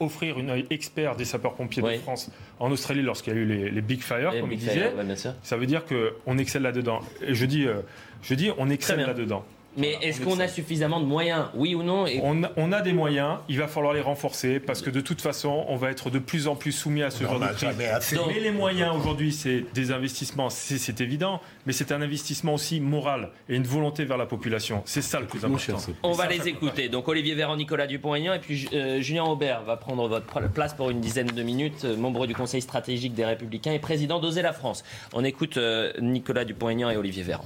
offrir 0.00 0.38
une 0.38 0.48
œil 0.48 0.66
expert 0.70 1.16
des 1.16 1.26
sapeurs-pompiers 1.26 1.82
de 1.82 1.98
France 1.98 2.30
en 2.58 2.70
Australie 2.70 3.02
lorsqu'il 3.02 3.34
y 3.34 3.36
a 3.36 3.40
eu 3.40 3.44
les, 3.44 3.82
Big 3.82 4.00
Fire, 4.00 4.32
comme 4.40 4.52
il 4.52 4.58
disait, 4.58 4.92
ça 5.42 5.56
veut 5.56 5.66
dire 5.66 5.82
qu'on 5.84 6.38
excelle 6.38 6.62
là-dedans. 6.62 7.00
Et 7.22 7.34
je 7.34 7.44
dis, 7.44 7.66
euh, 7.66 7.80
je 8.22 8.34
dis 8.34 8.50
on 8.56 8.70
excelle 8.70 9.00
là-dedans. 9.00 9.44
Mais 9.78 9.96
est-ce 10.02 10.20
qu'on 10.20 10.40
a 10.40 10.48
suffisamment 10.48 11.00
de 11.00 11.06
moyens, 11.06 11.46
oui 11.54 11.74
ou 11.74 11.82
non 11.82 12.06
on, 12.56 12.72
a, 12.72 12.80
des 12.82 12.92
moyens, 12.92 13.38
il 13.48 13.58
va 13.58 13.68
falloir 13.68 13.92
les 13.92 14.00
renforcer 14.00 14.60
parce 14.60 14.82
que 14.82 14.90
de 14.90 15.00
toute 15.00 15.20
façon, 15.20 15.64
on 15.68 15.76
va 15.76 15.90
être 15.90 16.10
de 16.10 16.18
plus 16.18 16.48
en 16.48 16.56
plus 16.56 16.72
soumis 16.72 17.02
à 17.02 17.10
ce 17.10 17.24
genre 17.24 17.40
de 17.40 17.46
crise. 17.46 17.76
Mais 17.78 18.40
les 18.40 18.50
moyens 18.50 18.94
aujourd'hui, 18.96 19.32
c'est 19.32 19.64
des 19.74 19.92
investissements, 19.92 20.50
c'est 20.50 21.00
évident, 21.00 21.40
mais 21.66 21.72
c'est 21.72 21.92
un 21.92 22.02
investissement 22.02 22.54
aussi 22.54 22.80
moral 22.80 23.30
et 23.48 23.56
une 23.56 23.66
volonté 23.66 24.04
vers 24.04 24.16
la 24.16 24.26
population. 24.26 24.82
C'est 24.84 25.02
ça 25.02 25.20
le 25.20 25.26
plus 25.26 25.44
important. 25.44 25.78
On 26.02 26.12
va 26.12 26.26
les 26.26 26.48
écouter. 26.48 26.88
Donc 26.88 27.08
Olivier 27.08 27.34
Véran, 27.34 27.56
Nicolas 27.56 27.86
Dupont-Aignan 27.86 28.34
et 28.34 28.38
puis 28.38 28.68
euh, 28.72 29.00
Julien 29.00 29.24
Aubert 29.24 29.62
va 29.62 29.76
prendre 29.76 30.08
votre 30.08 30.48
place 30.52 30.74
pour 30.74 30.90
une 30.90 31.00
dizaine 31.00 31.28
de 31.28 31.42
minutes, 31.42 31.84
euh, 31.84 31.96
membre 31.96 32.26
du 32.26 32.34
Conseil 32.34 32.60
stratégique 32.62 33.14
des 33.14 33.24
Républicains 33.24 33.72
et 33.72 33.78
président 33.78 34.18
d'Oser 34.18 34.42
la 34.42 34.52
France. 34.52 34.84
On 35.12 35.24
écoute 35.24 35.56
euh, 35.56 35.92
Nicolas 36.00 36.44
Dupont-Aignan 36.44 36.90
et 36.90 36.96
Olivier 36.96 37.22
Véran. 37.22 37.44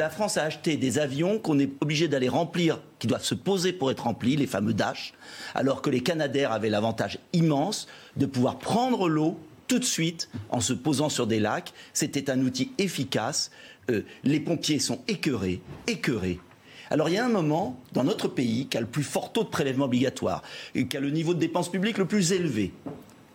La 0.00 0.08
France 0.08 0.38
a 0.38 0.44
acheté 0.44 0.78
des 0.78 0.98
avions 0.98 1.38
qu'on 1.38 1.58
est 1.58 1.70
obligé 1.82 2.08
d'aller 2.08 2.30
remplir, 2.30 2.80
qui 2.98 3.06
doivent 3.06 3.22
se 3.22 3.34
poser 3.34 3.74
pour 3.74 3.90
être 3.90 4.04
remplis, 4.04 4.34
les 4.34 4.46
fameux 4.46 4.72
Dash, 4.72 5.12
alors 5.54 5.82
que 5.82 5.90
les 5.90 6.00
Canadaires 6.00 6.52
avaient 6.52 6.70
l'avantage 6.70 7.18
immense 7.34 7.86
de 8.16 8.24
pouvoir 8.24 8.58
prendre 8.58 9.10
l'eau 9.10 9.38
tout 9.68 9.78
de 9.78 9.84
suite 9.84 10.30
en 10.48 10.62
se 10.62 10.72
posant 10.72 11.10
sur 11.10 11.26
des 11.26 11.38
lacs. 11.38 11.74
C'était 11.92 12.30
un 12.30 12.40
outil 12.40 12.72
efficace. 12.78 13.50
Euh, 13.90 14.00
les 14.24 14.40
pompiers 14.40 14.78
sont 14.78 15.00
écœurés, 15.06 15.60
écœurés. 15.86 16.40
Alors 16.88 17.10
il 17.10 17.16
y 17.16 17.18
a 17.18 17.26
un 17.26 17.28
moment 17.28 17.78
dans 17.92 18.02
notre 18.02 18.26
pays 18.26 18.68
qui 18.68 18.78
a 18.78 18.80
le 18.80 18.86
plus 18.86 19.02
fort 19.02 19.34
taux 19.34 19.44
de 19.44 19.50
prélèvement 19.50 19.84
obligatoire 19.84 20.42
et 20.74 20.86
qui 20.86 20.96
a 20.96 21.00
le 21.00 21.10
niveau 21.10 21.34
de 21.34 21.40
dépenses 21.40 21.70
publiques 21.70 21.98
le 21.98 22.06
plus 22.06 22.32
élevé 22.32 22.72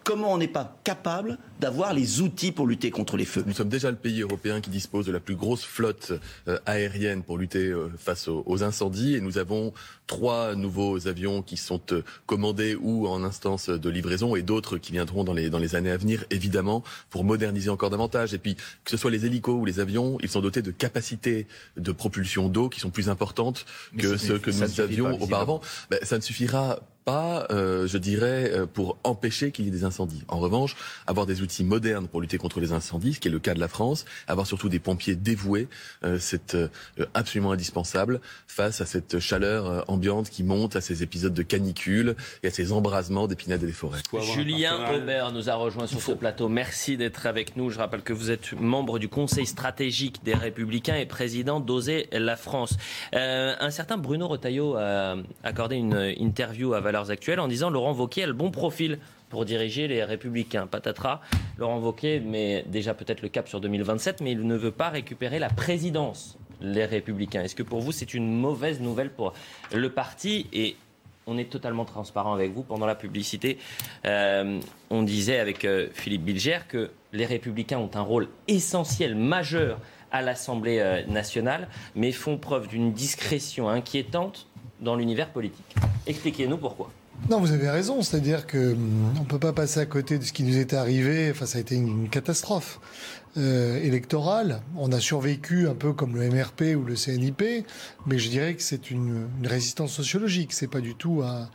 comment 0.05 0.31
on 0.33 0.37
n'est 0.37 0.47
pas 0.47 0.77
capable 0.83 1.37
d'avoir 1.59 1.93
les 1.93 2.21
outils 2.21 2.51
pour 2.51 2.67
lutter 2.67 2.91
contre 2.91 3.17
les 3.17 3.25
feux 3.25 3.43
Nous 3.45 3.53
sommes 3.53 3.69
déjà 3.69 3.89
le 3.89 3.97
pays 3.97 4.21
européen 4.21 4.61
qui 4.61 4.69
dispose 4.69 5.07
de 5.07 5.11
la 5.11 5.19
plus 5.19 5.35
grosse 5.35 5.65
flotte 5.65 6.13
euh, 6.47 6.59
aérienne 6.67 7.23
pour 7.23 7.39
lutter 7.39 7.67
euh, 7.69 7.89
face 7.97 8.27
aux, 8.27 8.63
incendies 8.63 9.15
et 9.15 9.21
nous 9.21 9.39
avons 9.39 9.73
trois 10.05 10.55
nouveaux 10.55 11.07
avions 11.07 11.41
qui 11.41 11.57
sont 11.57 11.81
euh, 11.91 12.03
commandés 12.27 12.75
ou 12.79 13.07
en 13.07 13.23
instance 13.23 13.69
de 13.69 13.89
livraison 13.89 14.35
et 14.35 14.43
d'autres 14.43 14.77
qui 14.77 14.91
viendront 14.91 15.23
dans 15.23 15.33
les, 15.33 15.49
dans 15.49 15.59
les 15.59 15.75
années 15.75 15.91
à 15.91 15.97
venir, 15.97 16.23
évidemment, 16.29 16.83
pour 17.09 17.23
moderniser 17.23 17.71
encore 17.71 17.89
davantage. 17.89 18.35
Et 18.35 18.37
puis, 18.37 18.55
que 18.55 18.91
ce 18.91 18.97
soit 18.97 19.11
les 19.11 19.25
hélicos 19.25 19.59
ou 19.59 19.65
les 19.65 19.79
avions, 19.79 20.19
ils 20.21 20.29
sont 20.29 20.41
dotés 20.41 20.61
de 20.61 20.71
capacités 20.71 21.47
de 21.77 21.91
propulsion 21.91 22.47
d'eau 22.47 22.69
qui 22.69 22.79
sont 22.79 22.91
plus 22.91 23.09
importantes 23.09 23.65
que 23.97 24.17
ce 24.17 24.33
que 24.33 24.51
nous 24.51 24.81
avions 24.81 25.19
auparavant. 25.19 25.61
Ben, 25.89 25.99
ça 26.03 26.17
ne 26.17 26.21
suffira 26.21 26.79
pas, 27.05 27.45
euh, 27.51 27.85
je 27.87 27.99
dirais, 27.99 28.51
euh, 28.51 28.65
pour 28.65 28.97
empêcher 29.03 29.51
qu'il 29.51 29.65
y 29.65 29.67
ait 29.67 29.71
des 29.71 29.83
incendies. 29.83 30.23
En 30.27 30.39
revanche, 30.39 30.75
avoir 31.05 31.27
des 31.27 31.43
outils 31.43 31.63
modernes 31.63 32.07
pour 32.07 32.19
lutter 32.19 32.39
contre 32.39 32.59
les 32.59 32.73
incendies, 32.73 33.13
ce 33.13 33.19
qui 33.19 33.27
est 33.27 33.31
le 33.31 33.39
cas 33.39 33.53
de 33.53 33.59
la 33.59 33.67
France, 33.67 34.05
avoir 34.27 34.47
surtout 34.47 34.69
des 34.69 34.79
pompiers 34.79 35.15
dévoués, 35.15 35.67
euh, 36.03 36.17
c'est 36.19 36.57
absolument 37.13 37.51
indispensable 37.51 38.19
face 38.47 38.81
à 38.81 38.87
cette 38.87 39.19
chaleur 39.19 39.87
ambiante 39.87 40.29
qui 40.31 40.43
monte, 40.43 40.75
à 40.75 40.81
ces 40.81 41.03
épisodes 41.03 41.33
de 41.33 41.43
canicule 41.43 42.15
et 42.41 42.47
à 42.47 42.51
ces 42.51 42.71
embrasements 42.71 43.27
d'épinades 43.27 43.61
et 43.61 43.67
des 43.67 43.71
forêts. 43.71 44.01
Julien 44.21 44.91
Aubert 44.91 45.31
nous 45.31 45.49
a 45.49 45.55
rejoint 45.55 45.85
sur 45.85 46.01
ce 46.01 46.13
plateau. 46.13 46.49
Merci 46.49 46.97
d'être 46.97 47.27
avec 47.27 47.55
nous. 47.55 47.69
Je 47.69 47.77
rappelle 47.77 48.01
que 48.01 48.13
vous 48.13 48.31
êtes 48.31 48.53
membre 48.53 48.97
du 48.97 49.09
Conseil 49.09 49.45
stratégique 49.45 50.23
des 50.23 50.33
Républicains 50.33 50.95
et 50.95 51.05
président 51.05 51.59
d'Oser 51.59 52.07
la 52.11 52.35
France. 52.35 52.77
un 53.13 53.69
certain 53.69 53.97
Bruno 53.97 54.27
Retailleau 54.27 54.75
a 54.75 55.17
accordé 55.43 55.75
une 55.75 56.13
interview 56.17 56.73
à 56.73 56.79
Valérie 56.79 56.94
actuelles 56.95 57.39
en 57.39 57.47
disant 57.47 57.69
Laurent 57.69 57.93
Wauquiez 57.93 58.23
a 58.23 58.27
le 58.27 58.33
bon 58.33 58.51
profil 58.51 58.99
pour 59.29 59.45
diriger 59.45 59.87
les 59.87 60.03
Républicains. 60.03 60.67
Patatras, 60.67 61.21
Laurent 61.57 61.79
Wauquiez 61.79 62.19
met 62.19 62.63
déjà 62.67 62.93
peut-être 62.93 63.21
le 63.21 63.29
cap 63.29 63.47
sur 63.47 63.59
2027, 63.61 64.21
mais 64.21 64.31
il 64.31 64.45
ne 64.45 64.55
veut 64.55 64.71
pas 64.71 64.89
récupérer 64.89 65.39
la 65.39 65.49
présidence, 65.49 66.37
les 66.61 66.85
Républicains. 66.85 67.41
Est-ce 67.43 67.55
que 67.55 67.63
pour 67.63 67.81
vous, 67.81 67.91
c'est 67.91 68.13
une 68.13 68.31
mauvaise 68.39 68.79
nouvelle 68.79 69.09
pour 69.09 69.33
le 69.73 69.89
parti 69.89 70.47
Et 70.53 70.75
on 71.27 71.37
est 71.37 71.49
totalement 71.49 71.85
transparent 71.85 72.33
avec 72.33 72.53
vous. 72.53 72.63
Pendant 72.63 72.85
la 72.85 72.95
publicité, 72.95 73.57
euh, 74.05 74.59
on 74.89 75.03
disait 75.03 75.39
avec 75.39 75.65
euh, 75.65 75.87
Philippe 75.93 76.23
Bilger 76.23 76.59
que 76.67 76.91
les 77.13 77.25
Républicains 77.25 77.79
ont 77.79 77.91
un 77.95 78.01
rôle 78.01 78.27
essentiel, 78.47 79.15
majeur 79.15 79.79
à 80.11 80.21
l'Assemblée 80.21 80.79
euh, 80.79 81.05
nationale, 81.07 81.67
mais 81.95 82.11
font 82.11 82.37
preuve 82.37 82.67
d'une 82.67 82.93
discrétion 82.93 83.69
inquiétante 83.69 84.47
dans 84.81 84.95
l'univers 84.95 85.29
politique. 85.29 85.75
Expliquez-nous 86.07 86.57
pourquoi. 86.57 86.91
Non, 87.29 87.39
vous 87.39 87.51
avez 87.51 87.69
raison. 87.69 88.01
C'est-à-dire 88.01 88.45
que 88.45 88.73
hum, 88.73 89.13
on 89.19 89.23
peut 89.23 89.39
pas 89.39 89.53
passer 89.53 89.79
à 89.79 89.85
côté 89.85 90.19
de 90.19 90.23
ce 90.23 90.33
qui 90.33 90.43
nous 90.43 90.57
était 90.57 90.75
arrivé. 90.75 91.31
Enfin, 91.31 91.45
ça 91.45 91.57
a 91.57 91.61
été 91.61 91.75
une 91.75 92.09
catastrophe 92.09 92.79
euh, 93.37 93.81
électorale. 93.81 94.61
On 94.77 94.91
a 94.91 94.99
survécu 94.99 95.67
un 95.67 95.73
peu 95.73 95.93
comme 95.93 96.15
le 96.15 96.29
MRP 96.29 96.75
ou 96.77 96.83
le 96.83 96.95
CNIP, 96.95 97.65
mais 98.05 98.19
je 98.19 98.29
dirais 98.29 98.55
que 98.55 98.61
c'est 98.61 98.91
une, 98.91 99.27
résistance 99.43 99.91
sociologique. 99.91 100.53
C'est 100.53 100.67
pas 100.67 100.81
du 100.81 100.95
tout 100.95 101.23
un, 101.23 101.49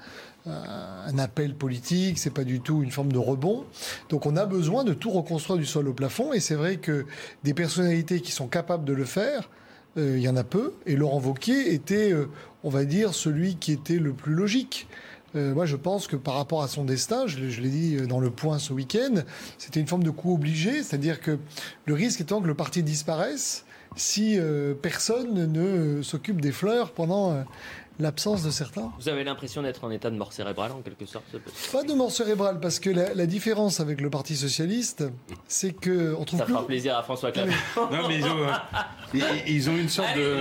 un 0.46 1.18
appel 1.18 1.54
politique, 1.54 2.18
c'est 2.18 2.32
pas 2.32 2.44
du 2.44 2.60
tout 2.60 2.82
une 2.82 2.90
forme 2.90 3.12
de 3.12 3.18
rebond. 3.18 3.64
Donc 4.08 4.26
on 4.26 4.36
a 4.36 4.46
besoin 4.46 4.84
de 4.84 4.94
tout 4.94 5.10
reconstruire 5.10 5.58
du 5.58 5.66
sol 5.66 5.88
au 5.88 5.92
plafond, 5.92 6.32
et 6.32 6.40
c'est 6.40 6.54
vrai 6.54 6.76
que 6.76 7.06
des 7.44 7.54
personnalités 7.54 8.20
qui 8.20 8.32
sont 8.32 8.48
capables 8.48 8.84
de 8.84 8.92
le 8.92 9.04
faire, 9.04 9.50
euh, 9.97 10.16
il 10.16 10.22
y 10.22 10.28
en 10.28 10.36
a 10.36 10.45
peu, 10.45 10.74
et 10.86 10.95
Laurent 10.95 11.18
Vauquier 11.18 11.74
était, 11.74 12.12
euh, 12.12 12.28
on 12.62 12.70
va 12.70 12.84
dire, 12.84 13.12
celui 13.12 13.57
qui 13.57 13.72
était 13.72 13.99
le 13.99 14.12
plus 14.12 14.34
logique. 14.34 14.86
Euh, 15.34 15.53
moi, 15.55 15.66
je 15.66 15.76
pense 15.76 16.07
que 16.07 16.16
par 16.16 16.34
rapport 16.34 16.62
à 16.62 16.68
son 16.68 16.84
destin, 16.84 17.26
je, 17.26 17.38
l'ai 17.38 17.68
dit 17.68 17.97
dans 18.07 18.20
le 18.20 18.30
point 18.30 18.59
ce 18.59 18.72
week-end, 18.72 19.22
c'était 19.59 19.80
une 19.80 19.88
forme 19.88 20.05
de 20.05 20.11
coup 20.11 20.32
obligé, 20.34 20.82
c'est-à-dire 20.82 21.20
que 21.20 21.38
le 21.86 21.95
risque 21.95 22.20
étant 22.20 22.41
que 22.41 22.47
le 22.47 22.55
parti 22.55 22.82
disparaisse 22.82 23.64
si 23.97 24.38
personne 24.82 25.51
ne 25.51 26.01
s'occupe 26.03 26.41
des 26.41 26.53
fleurs 26.53 26.93
pendant 26.93 27.45
l'absence 28.01 28.42
de 28.42 28.51
certains. 28.51 28.90
Vous 28.98 29.09
avez 29.09 29.24
l'impression 29.24 29.62
d'être 29.62 29.84
en 29.84 29.90
état 29.90 30.11
de 30.11 30.16
mort 30.16 30.32
cérébrale 30.32 30.72
en 30.72 30.80
quelque 30.80 31.07
sorte 31.07 31.24
Pas 31.72 31.82
de 31.82 31.92
mort 31.92 32.11
cérébrale, 32.11 32.59
parce 32.61 32.80
que 32.80 32.90
la, 32.90 33.26
différence 33.26 33.78
avec 33.78 34.01
le 34.01 34.11
Parti 34.11 34.34
Socialiste, 34.34 35.05
c'est 35.46 35.72
que 35.72 36.14
on 36.18 36.24
trouve 36.24 36.40
Ça 36.40 36.46
fera 36.46 36.66
plaisir 36.66 36.96
à 36.96 37.03
François 37.03 37.30
Clavier. 37.30 37.55
non, 37.76 38.09
mais 38.09 38.18
ils 39.46 39.70
ont, 39.70 39.76
une 39.76 39.88
sorte 39.88 40.16
de, 40.16 40.36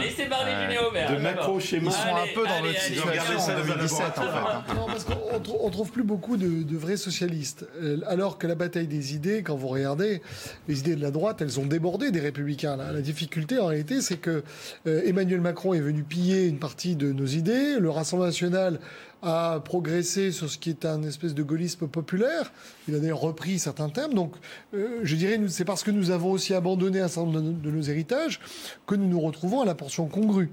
de 1.13 1.21
macro-schéma. 1.21 1.89
Ils 1.89 1.93
sont 1.93 2.15
un 2.15 2.33
peu 2.33 2.47
dans 2.47 2.61
le 2.63 2.73
situation 2.73 3.55
2017 3.65 4.01
en 4.01 4.11
fait. 4.11 4.21
Hein. 4.21 4.63
Non, 4.75 4.85
parce 4.87 5.03
qu'on 5.03 5.65
ne 5.67 5.71
trouve 5.71 5.91
plus 5.91 6.03
beaucoup 6.03 6.37
de, 6.37 6.77
vrais 6.77 6.97
socialistes. 6.97 7.67
Euh, 7.81 7.99
alors 8.07 8.37
que 8.37 8.47
la 8.47 8.55
bataille 8.55 8.87
des 8.87 9.15
idées, 9.15 9.43
quand 9.43 9.55
vous 9.55 9.67
regardez, 9.67 10.21
les 10.67 10.79
idées 10.79 10.95
de 10.95 11.01
la 11.01 11.11
droite, 11.11 11.41
elles 11.41 11.59
ont 11.59 11.65
débordé 11.65 12.11
des 12.11 12.21
républicains. 12.21 12.77
La 12.77 13.01
difficulté 13.01 13.59
en 13.59 13.67
réalité, 13.67 14.01
c'est 14.01 14.17
que 14.17 14.43
euh, 14.87 15.01
Emmanuel 15.05 15.41
Macron 15.41 15.73
est 15.73 15.81
venu 15.81 16.03
piller 16.03 16.47
une 16.47 16.59
partie 16.59 16.95
de 16.95 17.11
nos 17.11 17.25
idées 17.25 17.48
le 17.79 17.89
Rassemblement 17.89 18.27
national 18.27 18.79
a 19.21 19.59
progressé 19.59 20.31
sur 20.31 20.49
ce 20.49 20.57
qui 20.57 20.69
est 20.69 20.85
un 20.85 21.03
espèce 21.03 21.33
de 21.33 21.43
gaullisme 21.43 21.87
populaire. 21.87 22.53
Il 22.87 22.95
a 22.95 22.99
d'ailleurs 22.99 23.19
repris 23.19 23.59
certains 23.59 23.89
thèmes. 23.89 24.13
Donc, 24.13 24.33
euh, 24.73 25.01
je 25.03 25.15
dirais, 25.15 25.39
c'est 25.49 25.65
parce 25.65 25.83
que 25.83 25.91
nous 25.91 26.11
avons 26.11 26.31
aussi 26.31 26.53
abandonné 26.53 27.01
un 27.01 27.07
certain 27.07 27.29
nombre 27.31 27.61
de, 27.61 27.71
nos 27.71 27.81
héritages 27.81 28.39
que 28.87 28.95
nous 28.95 29.07
nous 29.07 29.19
retrouvons 29.19 29.61
à 29.61 29.65
la 29.65 29.75
portion 29.75 30.07
congrue. 30.07 30.49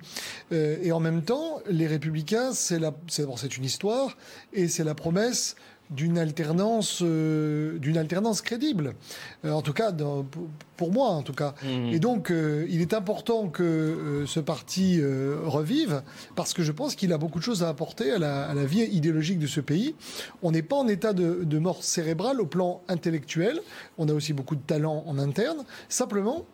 Euh, 0.53 0.79
et 0.83 0.91
en 0.91 1.01
même 1.01 1.23
temps, 1.23 1.61
les 1.69 1.87
Républicains, 1.87 2.53
c'est 2.53 2.81
c'est 3.09 3.57
une 3.57 3.65
histoire 3.65 4.17
et 4.53 4.69
c'est 4.69 4.85
la 4.85 4.95
promesse 4.95 5.57
d'une 5.91 6.19
alternance, 6.19 7.01
euh, 7.03 7.79
d'une 7.79 7.97
alternance 7.97 8.43
crédible. 8.43 8.95
Euh, 9.45 9.53
en 9.53 9.63
tout 9.63 9.73
cas, 9.73 9.93
pour 10.77 10.93
moi, 10.93 11.09
en 11.11 11.23
tout 11.23 11.33
cas. 11.33 11.55
Mmh. 11.63 11.93
Et 11.93 11.99
donc, 11.99 12.31
euh, 12.31 12.67
il 12.69 12.81
est 12.81 12.93
important 12.93 13.49
que 13.49 14.25
ce 14.27 14.41
parti 14.41 15.01
revive 15.45 16.03
parce 16.35 16.53
que 16.53 16.63
je 16.63 16.73
pense 16.73 16.95
qu'il 16.95 17.13
a 17.13 17.19
beaucoup 17.19 17.39
de 17.39 17.45
choses 17.45 17.63
à 17.63 17.69
apporter 17.69 18.13
à 18.13 18.19
la, 18.19 18.67
vie 18.67 18.83
idéologique 18.83 19.39
de 19.39 19.47
ce 19.47 19.61
pays. 19.61 19.95
On 20.43 20.51
n'est 20.51 20.63
pas 20.63 20.77
en 20.77 20.89
état 20.89 21.13
de, 21.13 21.45
de, 21.45 21.59
mort 21.59 21.85
cérébrale 21.85 22.41
au 22.41 22.47
plan 22.47 22.83
intellectuel. 22.89 23.61
On 23.99 24.09
a 24.09 24.13
aussi 24.13 24.33
beaucoup 24.33 24.57
de 24.57 24.61
talent 24.61 25.05
en 25.07 25.19
interne. 25.19 25.65
Simplement, 25.89 26.47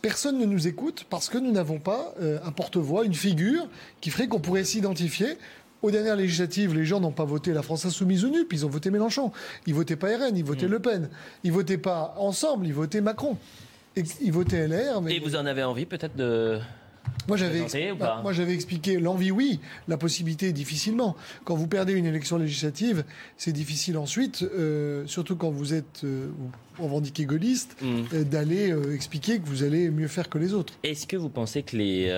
personne 0.00 0.38
ne 0.38 0.46
nous 0.46 0.66
écoute 0.66 1.04
parce 1.10 1.28
que 1.28 1.38
nous 1.38 1.52
n'avons 1.52 1.78
pas 1.78 2.14
un 2.20 2.52
porte-voix, 2.52 3.04
une 3.04 3.14
figure 3.14 3.68
qui 4.00 4.10
ferait 4.10 4.28
qu'on 4.28 4.40
pourrait 4.40 4.64
s'identifier 4.64 5.36
aux 5.82 5.90
dernières 5.90 6.16
législatives, 6.16 6.74
les 6.74 6.84
gens 6.84 7.00
n'ont 7.00 7.12
pas 7.12 7.24
voté 7.24 7.52
la 7.52 7.62
France 7.62 7.84
insoumise 7.84 8.24
ou 8.24 8.30
NUP, 8.30 8.52
ils 8.52 8.66
ont 8.66 8.68
voté 8.68 8.90
Mélenchon. 8.90 9.32
Ils 9.66 9.74
votaient 9.74 9.96
pas 9.96 10.08
RN, 10.08 10.36
ils 10.36 10.44
votaient 10.44 10.66
mm. 10.66 10.72
Le 10.72 10.78
Pen. 10.80 11.08
Ils 11.44 11.52
votaient 11.52 11.78
pas 11.78 12.14
Ensemble, 12.18 12.66
ils 12.66 12.74
votaient 12.74 13.00
Macron. 13.00 13.36
Et, 13.96 14.02
ils 14.20 14.32
votaient 14.32 14.66
LR. 14.66 15.02
Et 15.08 15.20
vous 15.20 15.36
en 15.36 15.46
avez 15.46 15.62
envie 15.62 15.86
peut-être 15.86 16.16
de... 16.16 16.58
Moi 17.26 17.36
j'avais, 17.36 17.66
bah, 17.94 18.20
moi 18.22 18.32
j'avais 18.32 18.52
expliqué 18.52 18.98
l'envie 18.98 19.30
oui, 19.30 19.60
la 19.86 19.96
possibilité 19.96 20.52
difficilement. 20.52 21.16
Quand 21.44 21.54
vous 21.54 21.66
perdez 21.66 21.94
une 21.94 22.04
élection 22.04 22.36
législative, 22.36 23.04
c'est 23.36 23.52
difficile 23.52 23.96
ensuite, 23.96 24.42
euh, 24.42 25.06
surtout 25.06 25.36
quand 25.36 25.50
vous 25.50 25.72
êtes 25.72 26.04
euh, 26.04 26.28
revendiqué 26.78 27.24
gaulliste, 27.24 27.76
mm. 27.80 27.86
euh, 28.12 28.24
d'aller 28.24 28.72
euh, 28.72 28.94
expliquer 28.94 29.38
que 29.40 29.46
vous 29.46 29.62
allez 29.62 29.90
mieux 29.90 30.08
faire 30.08 30.28
que 30.28 30.38
les 30.38 30.52
autres. 30.52 30.74
Est-ce 30.82 31.06
que 31.06 31.16
vous 31.16 31.30
pensez 31.30 31.62
que 31.62 31.76
les 31.76 32.14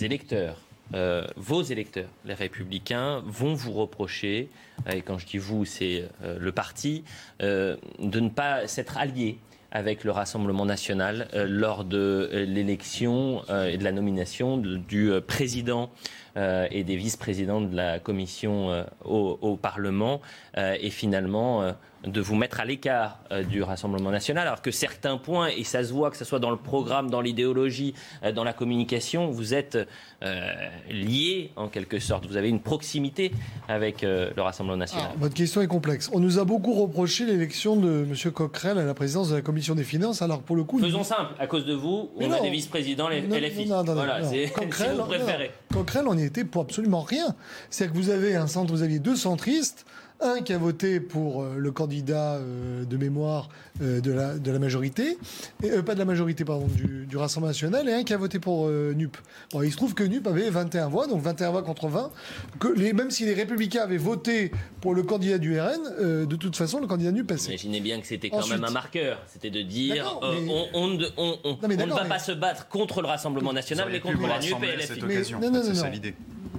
électeurs 0.00 0.65
euh, 0.94 1.26
vos 1.36 1.62
électeurs, 1.62 2.08
les 2.24 2.34
républicains, 2.34 3.22
vont 3.26 3.54
vous 3.54 3.72
reprocher, 3.72 4.48
et 4.92 5.02
quand 5.02 5.18
je 5.18 5.26
dis 5.26 5.38
vous, 5.38 5.64
c'est 5.64 6.04
euh, 6.22 6.38
le 6.38 6.52
parti, 6.52 7.04
euh, 7.42 7.76
de 7.98 8.20
ne 8.20 8.28
pas 8.28 8.66
s'être 8.66 8.96
allié 8.96 9.38
avec 9.72 10.04
le 10.04 10.10
Rassemblement 10.12 10.64
national 10.64 11.28
lors 11.34 11.84
de 11.84 12.30
l'élection 12.32 13.42
et 13.66 13.76
de 13.76 13.84
la 13.84 13.92
nomination 13.92 14.56
du 14.56 15.10
président 15.26 15.90
et 16.36 16.84
des 16.84 16.96
vice-présidents 16.96 17.60
de 17.60 17.74
la 17.74 17.98
commission 17.98 18.84
au, 19.04 19.38
au, 19.40 19.56
Parlement. 19.56 20.20
et 20.56 20.90
finalement 20.90 21.72
de 22.06 22.20
vous 22.20 22.36
mettre 22.36 22.60
à 22.60 22.64
l'écart 22.64 23.18
euh, 23.32 23.42
du 23.42 23.62
Rassemblement 23.62 24.10
national, 24.10 24.46
alors 24.46 24.62
que 24.62 24.70
certains 24.70 25.18
points, 25.18 25.48
et 25.48 25.64
ça 25.64 25.82
se 25.84 25.92
voit 25.92 26.10
que 26.10 26.16
ce 26.16 26.24
soit 26.24 26.38
dans 26.38 26.50
le 26.50 26.56
programme, 26.56 27.10
dans 27.10 27.20
l'idéologie, 27.20 27.94
euh, 28.22 28.32
dans 28.32 28.44
la 28.44 28.52
communication, 28.52 29.30
vous 29.30 29.54
êtes 29.54 29.78
euh, 30.22 30.50
liés 30.90 31.50
en 31.56 31.68
quelque 31.68 31.98
sorte. 31.98 32.26
Vous 32.26 32.36
avez 32.36 32.48
une 32.48 32.60
proximité 32.60 33.32
avec 33.68 34.02
le 34.02 34.40
Rassemblement 34.40 34.76
national. 34.76 35.10
votre 35.18 35.34
question 35.34 35.60
est 35.60 35.66
complexe. 35.66 36.08
On 36.12 36.20
nous 36.20 36.38
a 36.38 36.44
beaucoup 36.44 36.72
reproché 36.74 37.26
l'élection 37.26 37.76
de 37.76 38.06
M. 38.08 38.32
Coquerel 38.32 38.78
à 38.78 38.84
la 38.84 38.94
présidence 38.94 39.30
de 39.30 39.36
la 39.36 39.42
Commission 39.42 39.74
des 39.74 39.84
finances, 39.84 40.22
alors 40.22 40.42
pour 40.42 40.56
le 40.56 40.64
coup... 40.64 40.78
Faisons 40.78 41.02
simple, 41.02 41.34
à 41.38 41.46
cause 41.46 41.66
de 41.66 41.74
vous, 41.74 42.10
on 42.16 42.30
a 42.30 42.40
des 42.40 42.50
vice-présidents 42.50 43.08
les 43.08 43.22
LFI. 43.22 43.66
Non, 43.66 43.82
non, 43.82 43.94
voilà, 43.94 44.22
c'est 44.22 44.50
Coquerel, 44.50 44.96
vous 44.96 45.04
préférez. 45.04 45.50
Coquerel, 45.72 46.06
on 46.06 46.14
n'y 46.14 46.25
pour 46.44 46.62
absolument 46.62 47.02
rien. 47.02 47.34
C'est-à-dire 47.70 47.94
que 47.94 47.98
vous 47.98 48.10
avez 48.10 48.36
un 48.36 48.46
centre, 48.46 48.72
vous 48.72 48.82
aviez 48.82 48.98
deux 48.98 49.16
centristes, 49.16 49.84
un 50.20 50.40
qui 50.42 50.52
a 50.52 50.58
voté 50.58 51.00
pour 51.00 51.42
euh, 51.42 51.56
le 51.58 51.72
candidat 51.72 52.34
euh, 52.34 52.84
de 52.84 52.96
mémoire 52.96 53.48
euh, 53.82 54.00
de, 54.00 54.12
la, 54.12 54.34
de 54.38 54.50
la 54.50 54.58
majorité, 54.58 55.18
et, 55.62 55.70
pas 55.82 55.94
de 55.94 55.98
la 55.98 56.04
majorité, 56.04 56.44
pardon, 56.44 56.66
du, 56.66 57.06
du, 57.06 57.16
Rassemblement 57.16 57.50
national, 57.50 57.88
et 57.88 57.92
un 57.92 58.04
qui 58.04 58.14
a 58.14 58.16
voté 58.16 58.38
pour 58.38 58.68
NUP. 58.68 59.16
Bon, 59.52 59.62
il 59.62 59.70
se 59.70 59.76
trouve 59.76 59.94
que 59.94 60.04
NUP 60.04 60.26
avait 60.26 60.48
21 60.48 60.88
voix, 60.88 61.06
donc 61.06 61.22
21 61.22 61.50
voix 61.50 61.62
contre 61.62 61.88
20, 61.88 62.10
que 62.58 62.68
les, 62.68 62.92
même 62.92 63.10
si 63.10 63.24
les 63.24 63.34
Républicains 63.34 63.82
avaient 63.82 63.96
voté 63.96 64.52
pour 64.80 64.94
le 64.94 65.02
candidat 65.02 65.38
du 65.38 65.58
RN, 65.60 66.26
de 66.26 66.36
toute 66.36 66.56
façon, 66.56 66.80
le 66.80 66.86
candidat 66.86 67.12
NUP 67.12 67.26
passait. 67.26 67.50
Imaginez 67.50 67.80
bien 67.80 68.00
que 68.00 68.06
c'était 68.06 68.30
quand 68.30 68.46
même 68.48 68.64
un 68.64 68.70
marqueur, 68.70 69.20
c'était 69.26 69.50
de 69.50 69.62
dire 69.62 70.18
on, 70.22 70.68
on, 70.74 70.98
on, 71.16 71.38
on 71.44 71.68
ne 71.68 71.94
va 71.94 72.04
pas 72.04 72.18
se 72.18 72.32
battre 72.32 72.68
contre 72.68 73.02
le 73.02 73.08
Rassemblement 73.08 73.52
national, 73.52 73.88
mais 73.90 74.00
contre 74.00 74.26
la 74.26 74.38
NUP 74.38 74.62
et 74.62 74.76
LFI. 74.76 75.32
non, 75.32 75.50
non, 75.50 75.62
non, 75.62 75.72
non. 75.74 76.12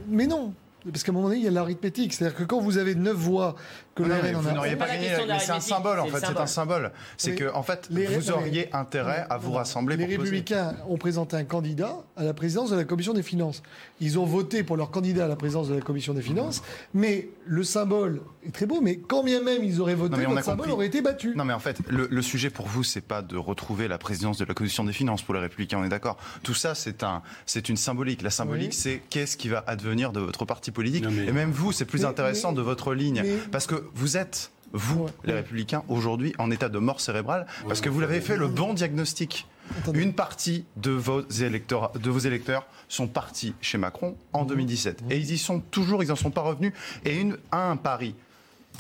Mais 0.10 0.26
non, 0.26 0.54
parce 0.92 1.04
qu'à 1.04 1.12
un 1.12 1.16
moment 1.16 1.28
donné, 1.28 1.40
il 1.40 1.46
y 1.46 1.48
a 1.48 1.52
l'arithmétique. 1.52 2.14
C'est-à-dire 2.14 2.38
que 2.38 2.44
quand 2.44 2.60
vous 2.60 2.78
avez 2.78 2.96
9 2.96 3.16
voix, 3.16 3.56
que 3.98 4.04
ah 4.04 4.32
non, 4.32 4.40
Vous 4.40 4.52
n'auriez 4.52 4.76
pas 4.76 4.88
gagné, 4.88 5.10
mais 5.28 5.40
c'est 5.40 5.52
un 5.52 5.60
symbole, 5.60 6.00
en 6.00 6.08
fait. 6.08 6.26
C'est 6.26 6.38
un 6.38 6.48
symbole. 6.48 6.92
C'est 7.18 7.36
que, 7.36 7.54
en 7.54 7.64
fait, 7.64 7.90
vous 7.92 8.32
auriez 8.32 8.74
intérêt 8.74 9.26
à 9.30 9.38
vous 9.38 9.52
rassembler 9.52 9.98
Les 9.98 10.06
Républicains 10.06 10.76
ont 10.88 10.98
présenté 10.98 11.36
un 11.36 11.44
candidat 11.44 11.98
à 12.16 12.24
la 12.24 12.34
présidence 12.34 12.70
de 12.70 12.76
la 12.76 12.84
Commission 12.84 13.14
des 13.14 13.24
Finances. 13.24 13.64
Ils 14.00 14.20
ont 14.20 14.26
voté 14.26 14.64
pour 14.64 14.78
leur 14.78 14.92
candidat 14.92 15.26
à 15.26 15.28
la 15.28 15.36
présidence 15.36 15.70
de 15.70 15.76
la 15.76 15.82
Commission 15.82 16.14
des 16.14 16.22
Finances, 16.22 16.62
mais 16.94 17.30
le 17.46 17.64
symbole 17.64 18.22
est 18.46 18.52
très 18.52 18.66
beau, 18.66 18.82
mais 18.82 18.98
quand 18.98 19.24
bien 19.24 19.42
même 19.42 19.64
ils 19.64 19.82
auraient 19.82 19.96
voté, 19.96 20.18
le 20.18 20.42
symbole 20.42 20.72
aurait 20.72 20.88
été 20.88 21.02
battu. 21.02 21.34
Non, 21.36 21.46
mais 21.46 21.54
en 21.54 21.60
fait, 21.60 21.80
le, 21.90 22.22
sujet 22.22 22.50
pour 22.50 22.68
vous, 22.68 22.84
c'est 22.84 23.02
pas 23.02 23.22
de 23.22 23.38
retrouver 23.38 23.88
la 23.88 23.98
présidence 23.98 24.38
de 24.38 24.46
la 24.46 24.54
Commission 24.54 24.84
des 24.84 24.94
Finances 24.94 25.22
pour 25.22 25.34
les 25.34 25.40
Républicains, 25.40 25.80
on 25.80 25.84
est 25.84 25.90
d'accord. 25.90 26.18
Tout 26.44 26.54
ça, 26.54 26.76
c'est 26.76 27.04
un, 27.04 27.22
c'est 27.46 27.70
une 27.70 27.78
symbolique. 27.78 28.22
La 28.22 28.30
symbolique, 28.30 28.74
c'est 28.74 29.02
qu'est-ce 29.10 29.38
qui 29.38 29.50
va 29.50 29.64
advenir 29.68 30.12
de 30.12 30.20
votre 30.20 30.46
parti 30.46 30.72
politique. 30.72 31.06
Et 31.06 31.32
même 31.32 31.52
vous, 31.52 31.72
c'est 31.72 31.86
plus 31.86 32.06
intéressant 32.06 32.52
de 32.52 32.62
votre 32.62 32.94
ligne. 32.94 33.24
Parce 33.52 33.68
que 33.68 33.84
vous 33.94 34.18
êtes 34.18 34.52
vous, 34.74 35.08
les 35.24 35.34
républicains, 35.34 35.84
aujourd'hui 35.88 36.34
en 36.38 36.52
état 36.52 36.70
de 36.70 36.78
mort 36.78 37.00
cérébrale, 37.00 37.46
parce 37.68 37.82
que 37.82 37.90
vous 37.90 38.00
l'avez 38.00 38.22
fait 38.22 38.38
le 38.38 38.48
bon 38.48 38.74
diagnostic. 38.74 39.48
Une 39.94 40.14
partie 40.14 40.66
de 40.78 40.92
vos, 40.92 41.22
électeurs, 41.22 41.92
de 41.92 42.10
vos 42.10 42.20
électeurs 42.20 42.66
sont 42.88 43.08
partis 43.08 43.54
chez 43.62 43.78
Macron 43.78 44.16
en 44.34 44.46
2017. 44.46 45.04
Et 45.10 45.18
ils 45.18 45.32
y 45.32 45.38
sont 45.38 45.60
toujours, 45.60 46.04
ils 46.04 46.10
n'en 46.10 46.16
sont 46.16 46.32
pas 46.32 46.42
revenus. 46.42 46.74
Et 47.06 47.20
une, 47.20 47.38
un 47.52 47.76
pari 47.76 48.16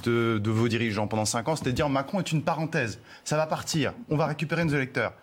de, 0.03 0.39
de 0.41 0.51
vos 0.51 0.67
dirigeants 0.67 1.07
pendant 1.07 1.25
5 1.25 1.47
ans, 1.49 1.55
c'était 1.55 1.71
de 1.71 1.75
dire 1.75 1.89
Macron 1.89 2.19
est 2.19 2.31
une 2.31 2.41
parenthèse. 2.41 2.99
Ça 3.25 3.35
va 3.35 3.47
partir. 3.47 3.93
On 4.09 4.17
va 4.17 4.27
récupérer 4.27 4.63
nos 4.63 4.73
électeurs. 4.73 5.13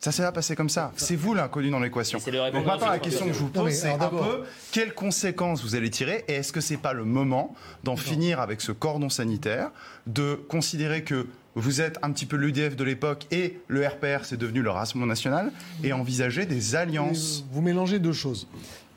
Ça 0.00 0.12
s'est 0.12 0.22
pas 0.22 0.30
passé 0.30 0.54
comme 0.54 0.68
ça. 0.68 0.92
C'est 0.96 1.16
vous 1.16 1.34
l'inconnu 1.34 1.70
dans 1.70 1.80
l'équation. 1.80 2.18
Donc 2.18 2.66
maintenant, 2.66 2.88
la 2.88 2.98
question 3.00 3.26
que 3.26 3.32
je 3.32 3.38
vous 3.38 3.48
pose, 3.48 3.72
c'est 3.72 3.90
un 3.90 4.08
peu 4.08 4.44
quelles 4.70 4.94
conséquences 4.94 5.62
vous 5.62 5.74
allez 5.74 5.90
tirer 5.90 6.24
et 6.28 6.34
est-ce 6.34 6.52
que 6.52 6.60
c'est 6.60 6.76
pas 6.76 6.92
le 6.92 7.04
moment 7.04 7.54
d'en 7.82 7.96
finir 7.96 8.40
avec 8.40 8.60
ce 8.60 8.70
cordon 8.70 9.08
sanitaire, 9.08 9.70
de 10.06 10.34
considérer 10.48 11.02
que 11.02 11.26
vous 11.56 11.80
êtes 11.80 11.98
un 12.02 12.12
petit 12.12 12.26
peu 12.26 12.36
l'UDF 12.36 12.76
de 12.76 12.84
l'époque 12.84 13.26
et 13.32 13.58
le 13.66 13.84
RPR, 13.84 14.24
c'est 14.24 14.36
devenu 14.36 14.62
le 14.62 14.70
Rassemblement 14.70 15.08
national, 15.08 15.50
et 15.82 15.92
envisager 15.92 16.46
des 16.46 16.76
alliances. 16.76 17.44
Vous 17.50 17.62
mélangez 17.62 17.98
deux 17.98 18.12
choses. 18.12 18.46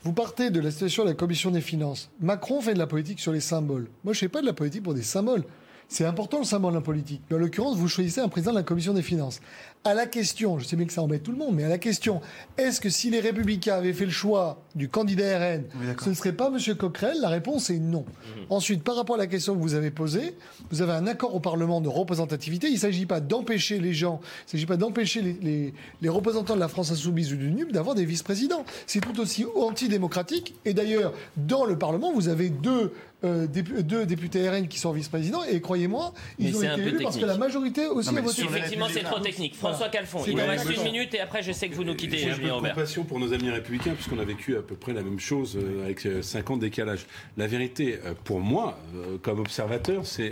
Vous 0.04 0.14
partez 0.14 0.52
de 0.52 0.60
la 0.60 0.70
situation 0.70 1.04
de 1.04 1.10
la 1.10 1.16
Commission 1.16 1.50
des 1.50 1.62
finances. 1.62 2.12
Macron 2.20 2.62
fait 2.62 2.74
de 2.74 2.80
la 2.80 2.88
politique 2.88 3.20
sur 3.20 3.32
les 3.32 3.40
symboles. 3.40 3.88
Moi, 4.04 4.14
je 4.14 4.18
ne 4.18 4.22
fais 4.22 4.30
pas 4.30 4.42
de 4.42 4.46
la 4.46 4.54
politique 4.54 4.84
pour 4.84 4.94
des 4.94 5.04
symboles. 5.04 5.44
C'est 5.88 6.06
important 6.06 6.40
le 6.40 6.46
symbole 6.46 6.72
de 6.72 6.78
la 6.78 6.84
politique. 6.84 7.22
Mais 7.30 7.36
en 7.36 7.40
l'occurrence, 7.40 7.76
vous 7.76 7.88
choisissez 7.88 8.22
un 8.22 8.30
président 8.30 8.52
de 8.52 8.58
la 8.58 8.64
Commission 8.64 8.94
des 8.94 9.02
finances 9.02 9.42
à 9.84 9.96
la 9.96 10.06
question, 10.06 10.60
je 10.60 10.66
sais 10.66 10.76
bien 10.76 10.86
que 10.86 10.94
ça 10.94 11.02
embête 11.02 11.24
tout 11.24 11.32
le 11.32 11.38
monde, 11.38 11.56
mais 11.56 11.64
à 11.64 11.70
la 11.70 11.80
question, 11.80 12.22
est-ce 12.58 12.80
que 12.80 12.90
si 12.90 13.10
les 13.10 13.20
Républicains 13.20 13.76
avaient 13.76 13.94
fait 13.94 14.06
le 14.06 14.12
choix 14.12 14.62
du 14.76 14.90
candidat 14.90 15.40
RN, 15.40 15.64
ce 16.04 16.10
ne 16.10 16.14
serait 16.14 16.34
pas 16.34 16.52
M. 16.54 16.76
Coquerel 16.76 17.18
La 17.20 17.30
réponse 17.30 17.72
est 17.72 17.80
non. 17.80 18.06
Mhm. 18.38 18.46
Ensuite, 18.50 18.84
par 18.84 18.96
rapport 18.96 19.16
à 19.16 19.20
la 19.20 19.28
question 19.28 19.56
que 19.56 19.60
vous 19.60 19.74
avez 19.74 19.90
posée, 19.90 20.36
vous 20.70 20.84
avez 20.84 20.94
un 20.94 21.08
accord 21.08 21.34
au 21.34 21.40
Parlement 21.40 21.82
de 21.82 21.90
représentativité. 21.90 22.68
Il 22.68 22.74
ne 22.74 22.80
s'agit 22.80 23.08
pas 23.08 23.20
d'empêcher 23.20 23.80
les 23.80 23.94
gens, 23.94 24.20
il 24.22 24.46
ne 24.46 24.52
s'agit 24.52 24.66
pas 24.68 24.78
d'empêcher 24.78 25.22
les, 25.22 25.74
les, 26.02 26.10
représentants 26.10 26.56
de 26.56 26.60
la 26.60 26.68
France 26.68 26.92
insoumise 26.92 27.34
ou 27.34 27.38
du 27.38 27.52
NUP 27.52 27.72
d'avoir 27.72 27.96
des 27.96 28.06
vice-présidents. 28.06 28.66
C'est 28.86 29.02
tout 29.02 29.20
aussi 29.20 29.46
antidémocratique. 29.56 30.54
Et 30.64 30.74
d'ailleurs, 30.74 31.14
dans 31.38 31.66
le 31.66 31.78
Parlement, 31.78 32.14
vous 32.14 32.28
avez 32.28 32.50
deux 32.50 32.94
euh, 33.24 33.46
deux 33.46 34.08
députés 34.08 34.50
RN 34.50 34.68
qui 34.68 34.80
sont 34.80 34.92
vice-présidents 34.92 35.44
et 35.44 35.62
croyez-moi, 35.62 36.12
ils 36.40 36.58
ont 36.58 36.64
été 36.64 36.82
élus 36.82 37.04
parce 37.04 37.18
que 37.18 37.26
la 37.26 37.38
majorité 37.38 37.86
aussi 37.86 38.10
a 38.10 38.20
voté. 38.20 38.42
Effectivement, 38.42 38.88
c'est 38.92 39.04
trop 39.04 39.20
technique. 39.20 39.56
François 39.72 39.90
Calfon, 39.90 40.24
il 40.28 40.36
nous 40.36 40.46
reste 40.46 40.70
une 40.70 40.84
minute 40.84 41.14
et 41.14 41.20
après 41.20 41.42
je 41.42 41.52
sais 41.52 41.70
que 41.70 41.76
vous 41.76 41.84
nous 41.84 41.96
quittez. 41.96 42.18
J'ai 42.18 42.32
de 42.32 42.50
compassion 42.50 43.04
pour 43.04 43.20
nos 43.20 43.34
amis 43.34 43.50
républicains 43.50 43.94
puisqu'on 43.94 44.20
a 44.20 44.26
vécu 44.26 44.58
à 44.58 44.62
peu 44.62 44.76
près 44.76 44.94
la 44.94 45.02
même 45.02 45.20
chose 45.20 45.58
euh, 45.58 45.86
avec 45.86 46.02
5 46.02 46.08
euh, 46.08 46.54
ans 46.54 46.58
de 46.58 46.62
décalage. 46.62 47.06
La 47.38 47.48
vérité, 47.48 48.00
euh, 48.06 48.14
pour 48.24 48.40
moi, 48.40 48.78
comme 49.22 49.40
observateur, 49.40 50.06
c'est 50.06 50.32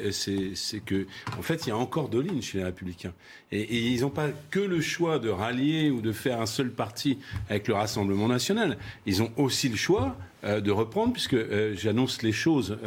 que 0.86 1.08
en 1.38 1.42
fait, 1.42 1.66
il 1.66 1.70
y 1.70 1.72
a 1.72 1.78
encore 1.78 2.10
deux 2.10 2.22
lignes 2.22 2.42
chez 2.42 2.58
les 2.58 2.64
républicains. 2.64 3.14
Et, 3.52 3.78
ils 3.78 4.02
n'ont 4.02 4.10
pas 4.10 4.28
que 4.52 4.60
le 4.60 4.82
choix 4.82 5.20
de 5.20 5.30
rallier 5.30 5.90
ou 5.90 6.02
de 6.02 6.12
faire 6.12 6.42
un 6.42 6.46
seul 6.46 6.72
parti 6.72 7.20
avec 7.50 7.68
le 7.68 7.74
Rassemblement 7.74 8.28
national. 8.28 8.78
Ils 9.06 9.22
ont 9.24 9.32
aussi 9.38 9.70
le 9.70 9.76
choix 9.76 10.16
de 10.44 10.72
reprendre, 10.72 11.14
puisque 11.14 11.38
j'annonce 11.74 12.22
les 12.22 12.32
choses, 12.32 12.78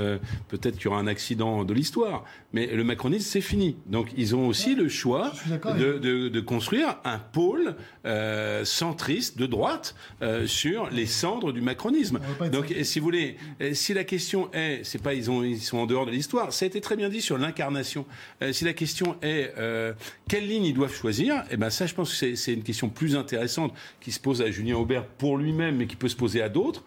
peut-être 0.49 0.77
qu'il 0.77 0.85
y 0.85 0.89
aura 0.89 0.99
un 0.99 1.07
accident 1.07 1.65
de 1.65 1.75
l'histoire, 1.75 2.25
mais 2.53 2.67
le 2.67 2.85
macronisme, 2.85 3.27
c'est 3.29 3.41
fini. 3.41 3.77
Donc 3.87 4.09
ils 4.17 4.35
ont 4.35 4.47
aussi 4.47 4.75
le 4.75 4.89
choix 4.89 5.33
de, 5.79 5.99
de, 5.99 6.29
de, 6.29 6.41
construire 6.41 6.99
un 7.05 7.19
pôle 7.19 7.77
euh, 8.05 8.65
centriste 8.65 9.39
de 9.39 9.47
droite 9.47 9.95
euh, 10.21 10.47
sur 10.47 10.91
les 10.91 11.07
cendres 11.07 11.53
du 11.53 11.61
macronisme. 11.61 12.21
Donc 12.53 12.75
si 12.83 12.99
vous 12.99 13.05
voulez, 13.05 13.37
euh, 13.61 13.75
si 13.75 13.95
la 13.95 14.05
question 14.05 14.51
est, 14.53 14.81
c'est 14.85 15.01
pas 15.01 15.15
ils, 15.15 15.31
ont, 15.31 15.43
ils 15.43 15.61
sont 15.61 15.79
en 15.79 15.87
dehors 15.87 16.07
de 16.07 16.11
l'histoire, 16.11 16.53
ça 16.53 16.65
a 16.65 16.69
été 16.69 16.81
très 16.81 16.97
bien 16.97 17.09
dit 17.09 17.21
sur 17.21 17.39
l'incarnation. 17.39 18.05
Euh, 18.43 18.53
si 18.53 18.65
la 18.65 18.75
question 18.75 19.17
est 19.23 19.53
euh, 19.59 19.93
quelle 20.29 20.47
ligne 20.47 20.67
ils 20.67 20.75
doivent 20.75 20.95
choisir, 20.95 21.37
et 21.37 21.53
eh 21.53 21.57
ben 21.57 21.71
ça 21.71 21.87
je 21.87 21.95
pense 21.95 22.19
que 22.19 22.35
c'est 22.35 22.53
une 22.53 22.63
question 22.63 22.89
plus 22.89 23.17
intéressante 23.17 23.73
qui 24.01 24.13
se 24.13 24.21
pose 24.21 24.43
à 24.43 24.51
Julien 24.51 24.77
Aubert 24.77 25.07
pour 25.07 25.39
lui-même, 25.39 25.77
mais 25.77 25.87
qui 25.87 25.97
peut 25.97 26.09
se 26.09 26.17
poser 26.17 26.43
à 26.43 26.49
d'autres. 26.49 26.85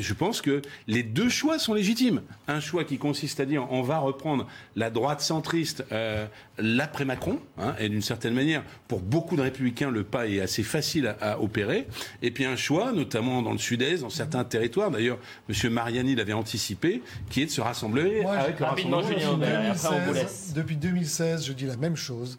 Je 0.00 0.14
pense 0.14 0.40
que 0.40 0.62
les 0.86 1.02
deux 1.02 1.28
choix 1.28 1.58
sont 1.58 1.74
légitimes. 1.74 2.22
Un 2.48 2.60
choix 2.60 2.84
qui 2.84 2.98
consiste 2.98 3.40
à 3.40 3.46
dire 3.46 3.66
on 3.70 3.82
va 3.82 3.98
reprendre 3.98 4.46
la 4.76 4.90
droite 4.90 5.20
centriste 5.20 5.84
euh, 5.92 6.26
l'après 6.58 7.04
Macron, 7.04 7.40
hein, 7.58 7.74
et 7.78 7.88
d'une 7.88 8.02
certaine 8.02 8.34
manière, 8.34 8.62
pour 8.88 9.00
beaucoup 9.00 9.36
de 9.36 9.42
républicains, 9.42 9.90
le 9.90 10.04
pas 10.04 10.26
est 10.26 10.40
assez 10.40 10.62
facile 10.62 11.14
à, 11.20 11.40
opérer. 11.40 11.86
Et 12.22 12.30
puis 12.30 12.44
un 12.44 12.56
choix, 12.56 12.92
notamment 12.92 13.42
dans 13.42 13.52
le 13.52 13.58
sud-est, 13.58 14.02
dans 14.02 14.10
certains 14.10 14.44
territoires, 14.44 14.90
d'ailleurs, 14.90 15.18
M. 15.48 15.72
Mariani 15.72 16.14
l'avait 16.14 16.32
anticipé, 16.32 17.02
qui 17.30 17.42
est 17.42 17.46
de 17.46 17.50
se 17.50 17.60
rassembler 17.60 18.22
avec 18.24 18.60
le 18.60 18.66
Rassemblement. 18.66 19.02
Depuis 20.54 20.76
2016, 20.76 21.46
je 21.46 21.52
dis 21.52 21.66
la 21.66 21.76
même 21.76 21.96
chose. 21.96 22.36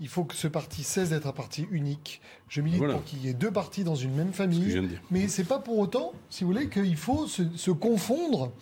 Il 0.00 0.08
faut 0.08 0.24
que 0.24 0.34
ce 0.34 0.46
parti 0.46 0.84
cesse 0.84 1.10
d'être 1.10 1.26
un 1.26 1.32
parti 1.32 1.66
unique. 1.70 2.20
Je 2.48 2.60
milite 2.60 2.80
pour 2.86 3.04
qu'il 3.04 3.24
y 3.24 3.28
ait 3.28 3.34
deux 3.34 3.50
partis 3.50 3.82
dans 3.82 3.96
une 3.96 4.14
même 4.14 4.32
famille. 4.32 4.72
Ce 4.72 4.78
mais 5.10 5.28
c'est 5.28 5.44
pas 5.44 5.58
pour 5.58 5.78
autant, 5.78 6.12
si 6.30 6.44
vous 6.44 6.52
voulez, 6.52 6.68
qu'il 6.68 6.96
faut 6.96 7.26
se, 7.26 7.70
confondre 7.70 8.52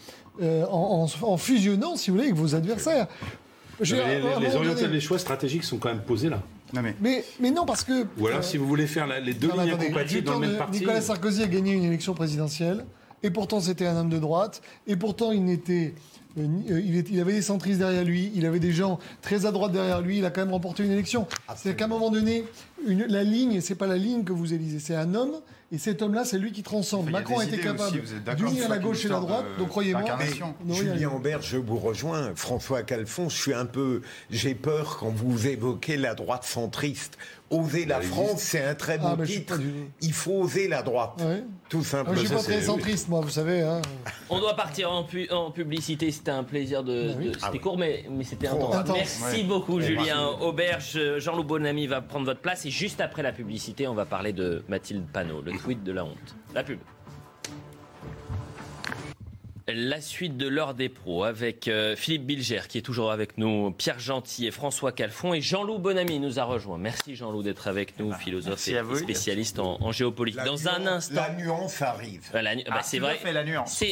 euh, 0.41 0.65
en, 0.71 1.07
en, 1.23 1.37
fusionnant, 1.37 1.97
si 1.97 2.11
vous 2.11 2.17
voulez, 2.17 2.29
avec 2.29 2.39
vos 2.39 2.55
adversaires. 2.55 3.07
Les, 3.81 4.21
les, 4.41 4.89
les 4.89 5.01
choix 5.01 5.19
stratégiques 5.19 5.65
sont 5.65 5.77
quand 5.77 5.91
même 5.91 6.03
posés 6.03 6.31
là. 6.31 6.43
Non 6.73 6.83
mais... 6.83 7.25
mais... 7.41 7.51
non, 7.51 7.65
parce 7.65 7.85
que. 7.85 8.07
Ou 8.19 8.27
alors, 8.27 8.43
si 8.43 8.57
vous 8.57 8.67
voulez 8.67 8.87
faire 8.87 9.07
les 9.21 9.35
deux 9.35 9.51
lignes 9.51 9.73
incompatibles 9.73 10.25
dans 10.25 10.39
le 10.39 10.49
même 10.49 10.57
parti. 10.57 10.81
Nicolas 10.81 11.01
Sarkozy 11.01 11.43
a 11.43 11.47
gagné 11.47 11.73
une 11.73 11.85
élection 11.85 12.15
présidentielle, 12.15 12.85
et 13.23 13.31
pourtant 13.31 13.61
c'était 13.61 13.87
un 13.87 13.97
homme 13.97 14.09
de 14.09 14.19
droite, 14.19 14.63
et 14.87 14.97
pourtant 14.97 15.33
il 15.33 15.45
n'était. 15.45 15.95
Euh, 16.39 16.47
euh, 16.71 16.81
il, 16.81 17.21
avait 17.21 17.33
des 17.33 17.43
centristes 17.43 17.79
derrière 17.79 18.05
lui, 18.05 18.31
il 18.35 18.45
avait 18.45 18.59
des 18.59 18.73
gens 18.73 18.99
très 19.23 19.47
à 19.47 19.53
droite 19.53 19.73
derrière 19.73 20.01
lui, 20.01 20.19
il 20.19 20.25
a 20.25 20.31
quand 20.31 20.43
même 20.43 20.53
remporté 20.53 20.85
une 20.85 20.93
élection. 20.93 21.27
C'est 21.57 21.77
qu'à 21.77 21.87
un 21.87 21.89
moment 21.89 22.11
donné, 22.11 22.45
la 22.87 23.25
ligne, 23.25 23.61
c'est 23.61 23.75
pas 23.75 23.87
la 23.87 23.97
ligne 23.97 24.25
que 24.25 24.33
vous 24.33 24.53
élisez, 24.53 24.79
c'est 24.79 24.97
un 24.97 25.15
homme 25.15 25.41
et 25.73 25.79
cet 25.79 26.01
homme-là, 26.01 26.25
c'est 26.25 26.39
lui 26.39 26.53
qui 26.53 26.63
transcende. 26.63 27.11
Macron 27.11 27.41
a 27.41 27.45
été 27.45 27.59
capable 27.59 28.01
d'unir 28.37 28.69
la 28.69 28.79
gauche 28.79 29.05
et 29.05 29.09
la 29.09 29.19
droite. 29.19 29.47
Donc 29.59 29.69
croyez-moi. 29.69 30.17
Julien 30.71 31.11
Aubert, 31.11 31.43
je 31.43 31.57
vous 31.57 31.77
rejoins. 31.77 32.33
François 32.37 32.83
Calfon, 32.83 33.29
je 33.29 33.37
suis 33.37 33.55
un 33.55 33.67
peu. 33.67 34.03
J'ai 34.31 34.55
peur 34.55 34.97
quand 34.99 35.11
vous 35.11 35.49
évoquez 35.49 35.97
la 35.97 36.15
droite 36.15 36.45
centriste. 36.45 37.19
Oser 37.49 37.87
la 37.87 38.01
France, 38.01 38.41
c'est 38.41 38.65
un 38.65 38.75
très 38.75 38.99
beau 38.99 39.07
ah, 39.21 39.25
titre. 39.25 39.55
Il 40.01 40.13
faut 40.13 40.43
oser 40.43 40.67
la 40.67 40.83
droite. 40.83 41.23
Tout 41.69 41.85
simplement. 41.85 42.17
je 42.17 42.27
suis 42.27 42.35
pas 42.35 42.43
très 42.43 42.63
centriste, 42.63 43.09
moi, 43.09 43.21
vous 43.21 43.31
savez. 43.31 43.63
Hein. 43.63 43.83
On 44.31 44.41
doit 44.41 44.57
partir 44.57 44.91
en, 44.91 45.05
publicité. 45.51 46.11
C'était 46.11 46.33
un 46.33 46.43
plaisir 46.43 46.83
de. 46.83 47.15
Ah 47.41 47.47
c'était 47.47 47.59
court, 47.61 47.79
mais, 47.79 48.05
mais 48.11 48.25
c'était 48.25 48.49
intense. 48.49 48.89
Merci 48.93 49.45
beaucoup, 49.45 49.81
Julien 49.81 50.27
Auberge. 50.41 50.99
Jean-Loup 51.19 51.45
Bonamy 51.45 51.87
va 51.87 52.01
prendre 52.01 52.27
votre 52.27 52.41
place. 52.41 52.67
Et 52.67 52.71
juste 52.71 53.01
après 53.01 53.23
la 53.23 53.33
publicité, 53.33 53.87
on 53.87 53.95
va 53.95 54.07
parler 54.07 54.33
de 54.33 54.65
Mathilde 54.69 55.07
Panot, 55.13 55.43
le 55.43 55.53
tweet 55.53 55.85
de 55.85 55.93
la 55.93 56.05
honte. 56.05 56.37
La 56.53 56.65
pub. 56.65 56.79
La 59.69 60.01
suite 60.01 60.37
de 60.37 60.47
l'heure 60.47 60.75
des 60.75 60.89
pros 60.89 61.25
avec 61.25 61.67
euh, 61.67 61.97
Philippe 61.97 62.25
Bilger 62.25 62.61
qui 62.69 62.79
est 62.79 62.83
toujours 62.83 63.11
avec 63.11 63.37
nous, 63.37 63.73
Pierre 63.73 63.99
Gentil 63.99 64.47
et 64.47 64.53
François 64.53 64.93
Calfon 64.93 65.35
et 65.35 65.41
Jean-Loup 65.41 65.79
Bonamy 65.79 66.21
nous 66.21 66.39
a 66.39 66.45
rejoint. 66.45 66.79
Merci 66.79 67.17
Jean-Loup 67.17 67.43
d'être 67.43 67.67
avec 67.67 67.99
nous, 67.99 68.13
philosophe 68.13 68.69
et, 68.69 68.81
spécialiste 68.95 69.59
en, 69.59 69.91
géopolitique. 69.91 70.45
Dans 70.45 70.69
un 70.69 70.87
instant, 70.87 71.17
la 71.17 71.35
nuance 71.35 71.83
arrive. 71.83 72.29
Bah, 72.33 72.43
bah, 72.45 72.51
ah, 72.71 72.83
c'est 72.85 73.01
vrai. 73.01 73.19
la 73.33 73.43
nuance. 73.43 73.83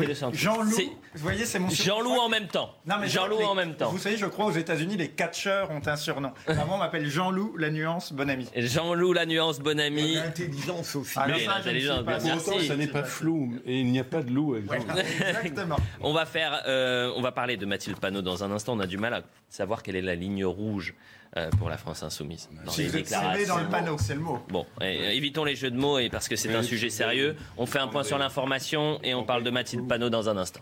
C'est 0.00 0.06
le 0.06 0.14
centriste. 0.14 0.44
Jean-Loup, 0.44 0.70
vous 1.14 1.22
voyez, 1.22 1.44
c'est 1.44 1.58
mon 1.58 1.68
Jean-Loup 1.68 2.18
en 2.18 2.28
même 2.28 2.48
temps. 2.48 2.74
Jean-Loup 3.04 3.42
en 3.42 3.54
même 3.54 3.74
temps. 3.74 3.90
Vous 3.90 3.98
savez, 3.98 4.16
je 4.16 4.26
crois 4.26 4.46
aux 4.46 4.52
États-Unis, 4.52 4.96
les 4.96 5.08
catcheurs 5.08 5.70
ont 5.70 5.80
un 5.86 5.96
surnom. 5.96 6.32
Avant, 6.46 6.76
on 6.76 6.78
m'appelle 6.78 7.06
Jean-Loup 7.06 7.56
la 7.56 7.70
nuance 7.70 8.12
Bonamy. 8.12 8.48
Jean-Loup 8.56 9.12
la 9.12 9.26
nuance 9.26 9.60
Bonamy. 9.60 10.14
L'intelligence 10.14 10.96
aussi. 10.96 11.14
Ah, 11.16 11.26
l'intelligence, 11.28 12.04
bien 12.04 12.38
ça 12.38 12.76
n'est 12.76 12.86
pas 12.86 13.04
flou 13.04 13.58
et 13.66 13.80
il 13.80 13.86
n'y 13.90 13.98
a 13.98 14.04
pas 14.04 14.22
de 14.22 14.30
loup. 14.30 14.56
Exactement. 15.44 15.76
on 16.00 16.12
va 16.12 16.24
faire, 16.26 16.62
euh, 16.66 17.12
on 17.16 17.22
va 17.22 17.32
parler 17.32 17.56
de 17.56 17.66
Mathilde 17.66 17.98
Panot 17.98 18.22
dans 18.22 18.44
un 18.44 18.50
instant. 18.50 18.74
On 18.74 18.80
a 18.80 18.86
du 18.86 18.98
mal 18.98 19.14
à 19.14 19.22
savoir 19.48 19.82
quelle 19.82 19.96
est 19.96 20.02
la 20.02 20.14
ligne 20.14 20.44
rouge 20.44 20.94
euh, 21.36 21.50
pour 21.58 21.68
la 21.68 21.76
France 21.76 22.02
insoumise. 22.02 22.48
Dans 22.64 22.72
les 22.76 22.90
déclarations. 22.90 23.48
dans 23.48 23.60
le 23.60 23.68
panneau, 23.68 23.96
c'est 23.98 24.14
le 24.14 24.20
mot. 24.20 24.38
Bon, 24.48 24.66
évitons 24.80 25.44
les 25.44 25.56
jeux 25.56 25.70
de 25.70 25.78
mots 25.78 25.98
et 25.98 26.10
parce 26.10 26.28
que 26.28 26.36
c'est 26.36 26.54
un 26.54 26.62
sujet 26.62 26.90
sérieux. 26.90 27.36
On 27.56 27.66
fait 27.66 27.78
un 27.78 27.88
point 27.88 28.02
sur 28.02 28.18
l'information 28.18 29.00
et 29.02 29.14
on 29.14 29.24
parle 29.24 29.42
de 29.42 29.50
Mathilde 29.50 29.88
Panot 29.88 30.10
dans 30.10 30.28
un 30.28 30.36
instant. 30.36 30.60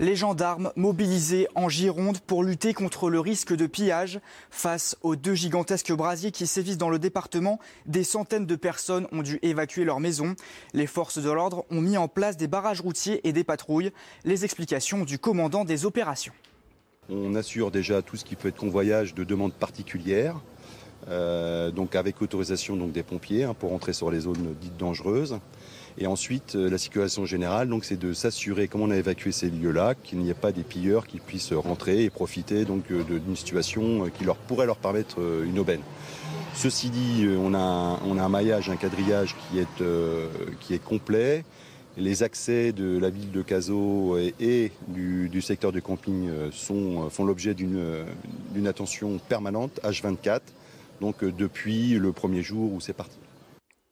Les 0.00 0.16
gendarmes 0.16 0.72
mobilisés 0.76 1.46
en 1.54 1.68
Gironde 1.68 2.20
pour 2.20 2.42
lutter 2.42 2.72
contre 2.72 3.10
le 3.10 3.20
risque 3.20 3.54
de 3.54 3.66
pillage. 3.66 4.18
Face 4.50 4.96
aux 5.02 5.14
deux 5.14 5.34
gigantesques 5.34 5.92
brasiers 5.92 6.30
qui 6.30 6.46
sévissent 6.46 6.78
dans 6.78 6.88
le 6.88 6.98
département, 6.98 7.58
des 7.84 8.02
centaines 8.02 8.46
de 8.46 8.56
personnes 8.56 9.06
ont 9.12 9.20
dû 9.20 9.38
évacuer 9.42 9.84
leur 9.84 10.00
maison. 10.00 10.36
Les 10.72 10.86
forces 10.86 11.18
de 11.18 11.30
l'ordre 11.30 11.66
ont 11.70 11.82
mis 11.82 11.98
en 11.98 12.08
place 12.08 12.38
des 12.38 12.48
barrages 12.48 12.80
routiers 12.80 13.20
et 13.28 13.34
des 13.34 13.44
patrouilles. 13.44 13.92
Les 14.24 14.46
explications 14.46 15.04
du 15.04 15.18
commandant 15.18 15.66
des 15.66 15.84
opérations. 15.84 16.32
On 17.12 17.34
assure 17.34 17.72
déjà 17.72 18.02
tout 18.02 18.16
ce 18.16 18.24
qui 18.24 18.36
peut 18.36 18.48
être 18.48 18.56
convoyage 18.56 19.14
de 19.14 19.24
demandes 19.24 19.52
particulières, 19.52 20.36
euh, 21.08 21.72
donc 21.72 21.96
avec 21.96 22.22
autorisation 22.22 22.76
des 22.76 23.02
pompiers 23.02 23.42
hein, 23.42 23.54
pour 23.58 23.72
entrer 23.72 23.92
sur 23.92 24.12
les 24.12 24.20
zones 24.20 24.54
dites 24.60 24.76
dangereuses. 24.76 25.38
Et 25.98 26.06
ensuite, 26.06 26.54
euh, 26.54 26.70
la 26.70 26.78
situation 26.78 27.26
générale, 27.26 27.68
c'est 27.82 27.98
de 27.98 28.12
s'assurer, 28.12 28.68
comme 28.68 28.82
on 28.82 28.92
a 28.92 28.96
évacué 28.96 29.32
ces 29.32 29.50
lieux-là, 29.50 29.96
qu'il 29.96 30.18
n'y 30.18 30.30
ait 30.30 30.34
pas 30.34 30.52
des 30.52 30.62
pilleurs 30.62 31.08
qui 31.08 31.18
puissent 31.18 31.52
rentrer 31.52 32.04
et 32.04 32.10
profiter 32.10 32.64
donc 32.64 32.84
euh, 32.92 33.02
d'une 33.02 33.34
situation 33.34 34.08
qui 34.16 34.24
pourrait 34.46 34.66
leur 34.66 34.76
permettre 34.76 35.18
une 35.44 35.58
aubaine. 35.58 35.82
Ceci 36.54 36.90
dit, 36.90 37.26
on 37.38 37.54
a, 37.54 37.58
un 37.58 38.28
maillage, 38.28 38.70
un 38.70 38.76
quadrillage 38.76 39.34
qui 39.50 40.74
est 40.74 40.84
complet. 40.84 41.44
Les 42.00 42.22
accès 42.22 42.72
de 42.72 42.96
la 42.96 43.10
ville 43.10 43.30
de 43.30 43.42
Cazaux 43.42 44.16
et, 44.16 44.72
du, 44.88 45.42
secteur 45.42 45.70
de 45.70 45.80
camping 45.80 46.30
euh, 46.30 46.50
sont, 46.50 47.04
euh, 47.04 47.10
font 47.10 47.26
l'objet 47.26 47.54
euh, 47.60 48.06
d'une 48.54 48.66
attention 48.66 49.18
permanente, 49.18 49.78
H24, 49.84 50.40
donc 51.02 51.22
depuis 51.22 51.90
le 51.98 52.12
premier 52.12 52.42
jour 52.42 52.72
où 52.72 52.80
c'est 52.80 52.94
parti. 52.94 53.18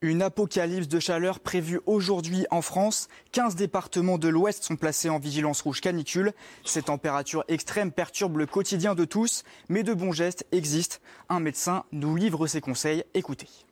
Une 0.01 0.23
apocalypse 0.23 0.89
de 0.89 0.99
chaleur 1.01 1.39
prévue 1.39 1.81
aujourd'hui 1.85 2.47
en 2.51 2.63
France. 2.63 3.09
15 3.33 3.57
départements 3.57 4.17
de 4.17 4.29
l'Ouest 4.29 4.65
sont 4.65 4.77
placés 4.77 5.11
en 5.11 5.19
vigilance 5.19 5.61
rouge 5.61 5.83
canicule. 5.83 6.33
Ces 6.65 6.83
températures 6.83 7.45
extrêmes 7.49 7.93
perturbent 7.93 8.39
le 8.39 8.47
quotidien 8.47 8.95
de 8.95 9.05
tous, 9.05 9.43
mais 9.69 9.83
de 9.83 9.93
bons 9.93 10.13
gestes 10.13 10.47
existent. 10.51 10.97
Un 11.29 11.41
médecin 11.41 11.85
nous 11.93 12.17
livre 12.17 12.47
ses 12.47 12.63
conseils. 12.63 13.05
Écoutez. 13.13 13.68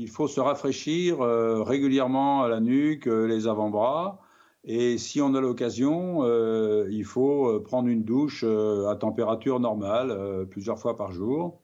Il 0.00 0.08
faut 0.08 0.28
se 0.28 0.38
rafraîchir 0.38 1.20
euh, 1.20 1.64
régulièrement 1.64 2.44
à 2.44 2.48
la 2.48 2.60
nuque, 2.60 3.08
euh, 3.08 3.26
les 3.26 3.48
avant-bras. 3.48 4.20
Et 4.62 4.96
si 4.96 5.20
on 5.20 5.34
a 5.34 5.40
l'occasion, 5.40 6.20
euh, 6.22 6.86
il 6.88 7.04
faut 7.04 7.58
prendre 7.60 7.88
une 7.88 8.04
douche 8.04 8.44
à 8.44 8.94
température 8.94 9.58
normale 9.58 10.46
plusieurs 10.50 10.78
fois 10.78 10.96
par 10.96 11.10
jour. 11.10 11.62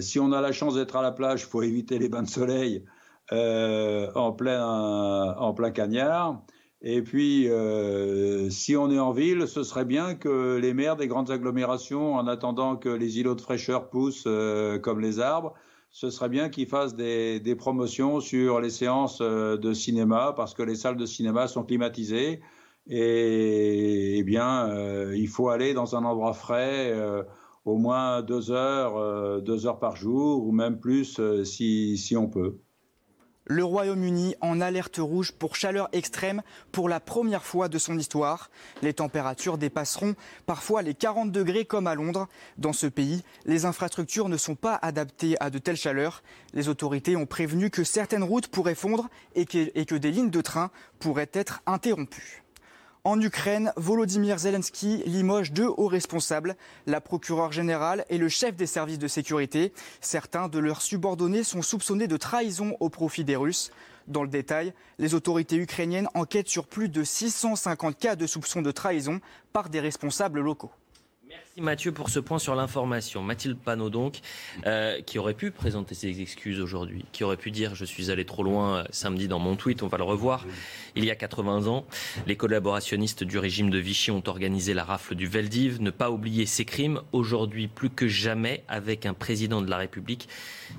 si 0.00 0.18
on 0.18 0.32
a 0.32 0.40
la 0.40 0.52
chance 0.52 0.74
d'être 0.74 0.96
à 0.96 1.02
la 1.02 1.12
plage, 1.12 1.42
il 1.42 1.46
faut 1.46 1.62
éviter 1.62 1.98
les 1.98 2.08
bains 2.08 2.22
de 2.22 2.28
soleil 2.28 2.84
en, 3.30 4.32
plein, 4.32 5.34
en 5.36 5.54
plein 5.54 5.70
cagnard. 5.70 6.42
Et 6.82 7.02
puis, 7.02 7.48
si 8.50 8.76
on 8.76 8.90
est 8.90 8.98
en 8.98 9.12
ville, 9.12 9.46
ce 9.46 9.62
serait 9.62 9.84
bien 9.84 10.14
que 10.14 10.56
les 10.56 10.74
maires 10.74 10.96
des 10.96 11.06
grandes 11.06 11.30
agglomérations, 11.30 12.14
en 12.16 12.26
attendant 12.26 12.76
que 12.76 12.88
les 12.88 13.18
îlots 13.20 13.36
de 13.36 13.40
fraîcheur 13.40 13.88
poussent 13.88 14.28
comme 14.82 15.00
les 15.00 15.20
arbres, 15.20 15.54
ce 15.94 16.10
serait 16.10 16.28
bien 16.28 16.48
qu'ils 16.48 16.66
fassent 16.66 16.96
des, 16.96 17.54
promotions 17.56 18.18
sur 18.18 18.60
les 18.60 18.70
séances 18.70 19.20
euh, 19.20 19.56
de 19.56 19.72
cinéma 19.72 20.34
parce 20.36 20.52
que 20.52 20.64
les 20.64 20.74
salles 20.74 20.96
de 20.96 21.06
cinéma 21.06 21.46
sont 21.46 21.62
climatisées 21.62 22.40
et, 22.88 24.18
eh 24.18 24.22
bien 24.24 24.68
euh, 24.70 25.16
il 25.16 25.28
faut 25.28 25.50
aller 25.50 25.72
dans 25.72 25.94
un 25.94 26.04
endroit 26.04 26.32
frais 26.32 26.90
euh, 26.92 27.22
au 27.64 27.78
moins 27.78 28.22
deux 28.22 28.50
heures, 28.50 29.40
deux 29.40 29.66
heures 29.66 29.78
par 29.78 29.94
jour 29.94 30.44
ou 30.44 30.50
même 30.50 30.80
plus 30.80 31.20
si, 31.44 31.96
si 31.96 32.16
on 32.16 32.28
peut. 32.28 32.58
Le 33.46 33.62
Royaume-Uni 33.62 34.36
en 34.40 34.62
alerte 34.62 34.96
rouge 34.96 35.32
pour 35.32 35.54
chaleur 35.54 35.90
extrême 35.92 36.42
pour 36.72 36.88
la 36.88 36.98
première 36.98 37.44
fois 37.44 37.68
de 37.68 37.76
son 37.76 37.98
histoire. 37.98 38.50
Les 38.80 38.94
températures 38.94 39.58
dépasseront 39.58 40.14
parfois 40.46 40.80
les 40.80 40.94
40 40.94 41.30
degrés 41.30 41.66
comme 41.66 41.86
à 41.86 41.94
Londres. 41.94 42.26
Dans 42.56 42.72
ce 42.72 42.86
pays, 42.86 43.22
les 43.44 43.66
infrastructures 43.66 44.30
ne 44.30 44.38
sont 44.38 44.54
pas 44.54 44.78
adaptées 44.80 45.36
à 45.40 45.50
de 45.50 45.58
telles 45.58 45.76
chaleurs. 45.76 46.22
Les 46.54 46.70
autorités 46.70 47.16
ont 47.16 47.26
prévenu 47.26 47.68
que 47.68 47.84
certaines 47.84 48.24
routes 48.24 48.48
pourraient 48.48 48.74
fondre 48.74 49.10
et 49.34 49.44
que, 49.44 49.94
des 49.94 50.10
lignes 50.10 50.30
de 50.30 50.40
train 50.40 50.70
pourraient 50.98 51.30
être 51.34 51.60
interrompues. 51.66 52.43
En 53.06 53.20
Ukraine, 53.20 53.70
Volodymyr 53.76 54.38
Zelensky 54.38 55.02
limoge 55.04 55.52
deux 55.52 55.68
hauts 55.76 55.88
responsables, 55.88 56.56
la 56.86 57.02
procureure 57.02 57.52
générale 57.52 58.06
et 58.08 58.16
le 58.16 58.30
chef 58.30 58.56
des 58.56 58.64
services 58.64 58.98
de 58.98 59.08
sécurité. 59.08 59.74
Certains 60.00 60.48
de 60.48 60.58
leurs 60.58 60.80
subordonnés 60.80 61.44
sont 61.44 61.60
soupçonnés 61.60 62.06
de 62.06 62.16
trahison 62.16 62.78
au 62.80 62.88
profit 62.88 63.22
des 63.22 63.36
Russes. 63.36 63.70
Dans 64.08 64.22
le 64.22 64.30
détail, 64.30 64.72
les 64.98 65.12
autorités 65.12 65.56
ukrainiennes 65.56 66.08
enquêtent 66.14 66.48
sur 66.48 66.66
plus 66.66 66.88
de 66.88 67.04
650 67.04 67.98
cas 67.98 68.16
de 68.16 68.26
soupçons 68.26 68.62
de 68.62 68.70
trahison 68.70 69.20
par 69.52 69.68
des 69.68 69.80
responsables 69.80 70.40
locaux. 70.40 70.72
Merci 71.34 71.60
Mathieu 71.60 71.92
pour 71.92 72.10
ce 72.10 72.20
point 72.20 72.38
sur 72.38 72.54
l'information. 72.54 73.20
Mathilde 73.20 73.56
Panot 73.56 73.90
donc, 73.90 74.20
euh, 74.66 75.00
qui 75.00 75.18
aurait 75.18 75.34
pu 75.34 75.50
présenter 75.50 75.96
ses 75.96 76.20
excuses 76.20 76.60
aujourd'hui, 76.60 77.04
qui 77.10 77.24
aurait 77.24 77.36
pu 77.36 77.50
dire 77.50 77.74
je 77.74 77.84
suis 77.84 78.12
allé 78.12 78.24
trop 78.24 78.44
loin 78.44 78.76
euh, 78.76 78.84
samedi 78.90 79.26
dans 79.26 79.40
mon 79.40 79.56
tweet, 79.56 79.82
on 79.82 79.88
va 79.88 79.98
le 79.98 80.04
revoir. 80.04 80.46
Il 80.94 81.04
y 81.04 81.10
a 81.10 81.16
80 81.16 81.66
ans, 81.66 81.86
les 82.28 82.36
collaborationnistes 82.36 83.24
du 83.24 83.38
régime 83.38 83.70
de 83.70 83.78
Vichy 83.78 84.12
ont 84.12 84.22
organisé 84.26 84.74
la 84.74 84.84
rafle 84.84 85.16
du 85.16 85.26
Veldiv. 85.26 85.82
Ne 85.82 85.90
pas 85.90 86.10
oublier 86.10 86.46
ces 86.46 86.64
crimes 86.64 87.00
aujourd'hui 87.10 87.66
plus 87.66 87.90
que 87.90 88.06
jamais 88.06 88.62
avec 88.68 89.04
un 89.04 89.14
président 89.14 89.60
de 89.60 89.68
la 89.68 89.78
République 89.78 90.28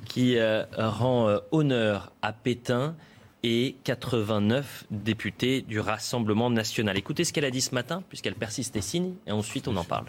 qui 0.06 0.38
euh, 0.38 0.64
rend 0.78 1.38
honneur 1.52 2.14
à 2.22 2.32
Pétain 2.32 2.96
et 3.44 3.76
89 3.84 4.86
députés 4.90 5.62
du 5.62 5.82
Rassemblement 5.82 6.50
national. 6.50 6.98
Écoutez 6.98 7.26
ce 7.26 7.34
qu'elle 7.34 7.46
a 7.46 7.52
dit 7.52 7.62
ce 7.62 7.76
matin, 7.76 8.04
puisqu'elle 8.08 8.36
persiste 8.36 8.76
et 8.78 8.82
signe, 8.82 9.16
et 9.28 9.32
ensuite 9.32 9.68
on 9.68 9.76
en 9.76 9.84
parle. 9.84 10.06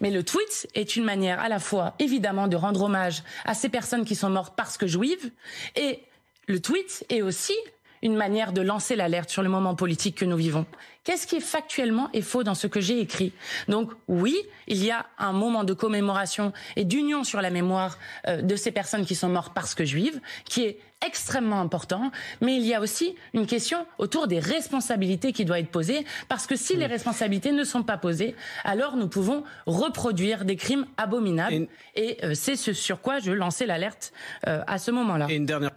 Mais 0.00 0.10
le 0.10 0.22
tweet 0.22 0.68
est 0.74 0.96
une 0.96 1.04
manière 1.04 1.40
à 1.40 1.48
la 1.48 1.58
fois, 1.58 1.94
évidemment, 1.98 2.48
de 2.48 2.56
rendre 2.56 2.82
hommage 2.82 3.22
à 3.44 3.54
ces 3.54 3.68
personnes 3.68 4.04
qui 4.04 4.14
sont 4.14 4.30
mortes 4.30 4.54
parce 4.56 4.76
que 4.76 4.86
juives, 4.86 5.30
et 5.74 6.02
le 6.46 6.60
tweet 6.60 7.04
est 7.08 7.22
aussi 7.22 7.54
une 8.02 8.14
manière 8.14 8.52
de 8.52 8.60
lancer 8.60 8.94
l'alerte 8.94 9.30
sur 9.30 9.42
le 9.42 9.48
moment 9.48 9.74
politique 9.74 10.16
que 10.16 10.24
nous 10.24 10.36
vivons. 10.36 10.66
Qu'est-ce 11.04 11.26
qui 11.26 11.36
est 11.36 11.40
factuellement 11.40 12.10
et 12.12 12.20
faux 12.20 12.42
dans 12.42 12.54
ce 12.54 12.66
que 12.66 12.80
j'ai 12.80 13.00
écrit? 13.00 13.32
Donc 13.68 13.92
oui, 14.06 14.36
il 14.66 14.84
y 14.84 14.90
a 14.90 15.06
un 15.18 15.32
moment 15.32 15.64
de 15.64 15.72
commémoration 15.72 16.52
et 16.76 16.84
d'union 16.84 17.24
sur 17.24 17.40
la 17.40 17.50
mémoire 17.50 17.98
euh, 18.26 18.42
de 18.42 18.56
ces 18.56 18.70
personnes 18.70 19.06
qui 19.06 19.14
sont 19.14 19.28
mortes 19.28 19.52
parce 19.54 19.74
que 19.74 19.84
juives, 19.84 20.20
qui 20.44 20.64
est 20.64 20.78
extrêmement 21.04 21.60
important, 21.60 22.10
mais 22.40 22.56
il 22.56 22.64
y 22.64 22.74
a 22.74 22.80
aussi 22.80 23.14
une 23.34 23.46
question 23.46 23.86
autour 23.98 24.26
des 24.26 24.38
responsabilités 24.38 25.32
qui 25.32 25.44
doit 25.44 25.58
être 25.58 25.70
posée, 25.70 26.04
parce 26.28 26.46
que 26.46 26.56
si 26.56 26.76
les 26.76 26.86
responsabilités 26.86 27.52
ne 27.52 27.64
sont 27.64 27.82
pas 27.82 27.98
posées, 27.98 28.34
alors 28.64 28.96
nous 28.96 29.08
pouvons 29.08 29.44
reproduire 29.66 30.44
des 30.44 30.56
crimes 30.56 30.86
abominables, 30.96 31.68
et, 31.94 32.18
euh, 32.24 32.34
c'est 32.34 32.56
ce 32.56 32.72
sur 32.72 33.00
quoi 33.00 33.18
je 33.18 33.32
lançais 33.32 33.66
l'alerte 33.66 34.12
euh, 34.46 34.62
à 34.66 34.78
ce 34.78 34.90
moment-là. 34.90 35.26
Et 35.28 35.36
une 35.36 35.46
dernière. 35.46 35.72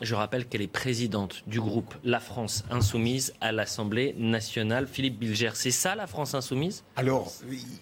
Je 0.00 0.14
rappelle 0.14 0.46
qu'elle 0.46 0.62
est 0.62 0.68
présidente 0.68 1.42
du 1.46 1.60
groupe 1.60 1.94
La 2.04 2.20
France 2.20 2.64
Insoumise 2.70 3.34
à 3.40 3.50
l'Assemblée 3.50 4.14
nationale. 4.16 4.86
Philippe 4.86 5.18
Bilger, 5.18 5.50
c'est 5.54 5.72
ça 5.72 5.96
la 5.96 6.06
France 6.06 6.34
Insoumise? 6.34 6.84
Alors, 6.94 7.32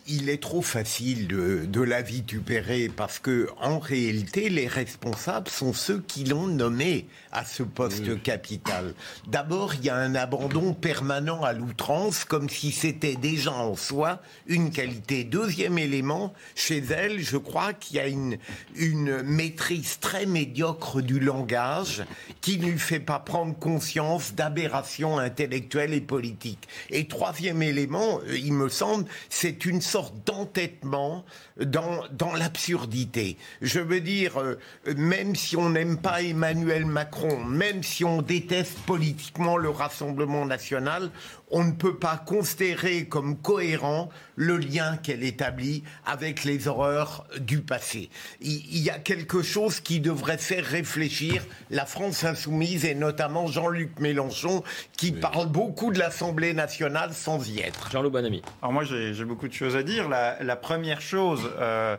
il 0.07 0.31
est 0.31 0.43
trop 0.43 0.63
facile 0.63 1.29
de, 1.29 1.81
la 1.83 2.03
vitupérer 2.03 2.89
parce 2.95 3.19
que, 3.19 3.49
en 3.61 3.79
réalité, 3.79 4.49
les 4.49 4.67
responsables 4.67 5.49
sont 5.49 5.73
ceux 5.73 6.01
qui 6.01 6.25
l'ont 6.25 6.47
nommé 6.47 7.07
à 7.37 7.45
ce 7.45 7.63
poste 7.63 8.23
capital. 8.23 8.95
D'abord, 9.27 9.75
il 9.75 9.85
y 9.85 9.91
a 9.91 9.97
un 9.97 10.15
abandon 10.15 10.73
permanent 10.73 11.43
à 11.43 11.53
l'outrance, 11.53 12.25
comme 12.25 12.49
si 12.49 12.73
c'était 12.73 13.15
déjà 13.15 13.53
en 13.53 13.77
soi 13.77 14.23
une 14.47 14.71
qualité. 14.71 15.23
Deuxième 15.23 15.77
élément, 15.77 16.33
chez 16.55 16.79
elle, 16.79 17.21
je 17.21 17.37
crois 17.37 17.75
qu'il 17.75 17.97
y 17.97 18.01
a 18.01 18.07
une, 18.07 18.39
une 18.75 19.21
maîtrise 19.23 19.99
très 20.01 20.25
médiocre 20.25 21.03
du 21.03 21.21
langage 21.21 22.05
qui 22.41 22.59
ne 22.59 22.71
lui 22.71 22.79
fait 22.79 23.01
pas 23.01 23.19
prendre 23.19 23.55
conscience 23.55 24.33
d'aberrations 24.33 25.19
intellectuelles 25.19 25.93
et 25.93 26.01
politiques. 26.01 26.67
Et 26.89 27.07
troisième 27.07 27.63
élément, 27.63 28.21
euh, 28.27 28.39
il 28.39 28.55
me 28.55 28.71
semble, 28.71 29.05
c'est 29.29 29.67
une 29.67 29.83
sorte 29.83 30.15
d'entêtement 30.25 31.23
dans, 31.61 32.05
dans 32.13 32.33
l'absurdité. 32.33 33.37
Je 33.61 33.81
veux 33.81 34.01
dire, 34.01 34.41
euh, 34.41 34.59
même 34.97 35.37
si 35.37 35.55
on 35.55 35.69
n'aime 35.69 35.99
pas 35.99 36.23
Emmanuel 36.23 36.87
Macron, 36.87 37.26
même 37.47 37.83
si 37.83 38.05
on 38.05 38.23
déteste 38.23 38.79
politiquement 38.81 39.57
le 39.57 39.71
Rassemblement 39.71 40.47
national, 40.47 41.11
on 41.51 41.65
ne 41.65 41.73
peut 41.73 41.97
pas 41.97 42.17
considérer 42.17 43.07
comme 43.07 43.37
cohérent 43.37 44.09
le 44.35 44.59
lien 44.59 44.97
qu'elle 44.97 45.23
établit 45.23 45.83
avec 46.05 46.45
les 46.45 46.69
horreurs 46.69 47.27
du 47.39 47.61
passé. 47.61 48.11
Il 48.41 48.79
y 48.79 48.91
a 48.91 48.99
quelque 48.99 49.43
chose 49.43 49.81
qui 49.81 50.01
devrait 50.01 50.39
faire 50.39 50.65
réfléchir 50.65 51.45
la 51.71 51.87
France 51.87 52.25
insoumise 52.25 52.85
et 52.85 52.95
notamment 52.95 53.47
Jean-Luc 53.47 53.99
Mélenchon 54.01 54.63
qui 54.97 55.13
parle 55.13 55.47
beaucoup 55.47 55.93
de 55.93 55.99
l'Assemblée 55.99 56.53
nationale 56.53 57.13
sans 57.13 57.49
y 57.49 57.61
être. 57.61 57.91
Jean-Loup 57.91 58.11
Bonamy. 58.11 58.43
Alors 58.61 58.73
moi 58.73 58.85
j'ai 58.85 59.25
beaucoup 59.25 59.49
de 59.49 59.53
choses 59.53 59.77
à 59.77 59.83
dire. 59.83 60.09
La, 60.09 60.57
première 60.57 61.01
chose, 61.01 61.51
euh, 61.59 61.97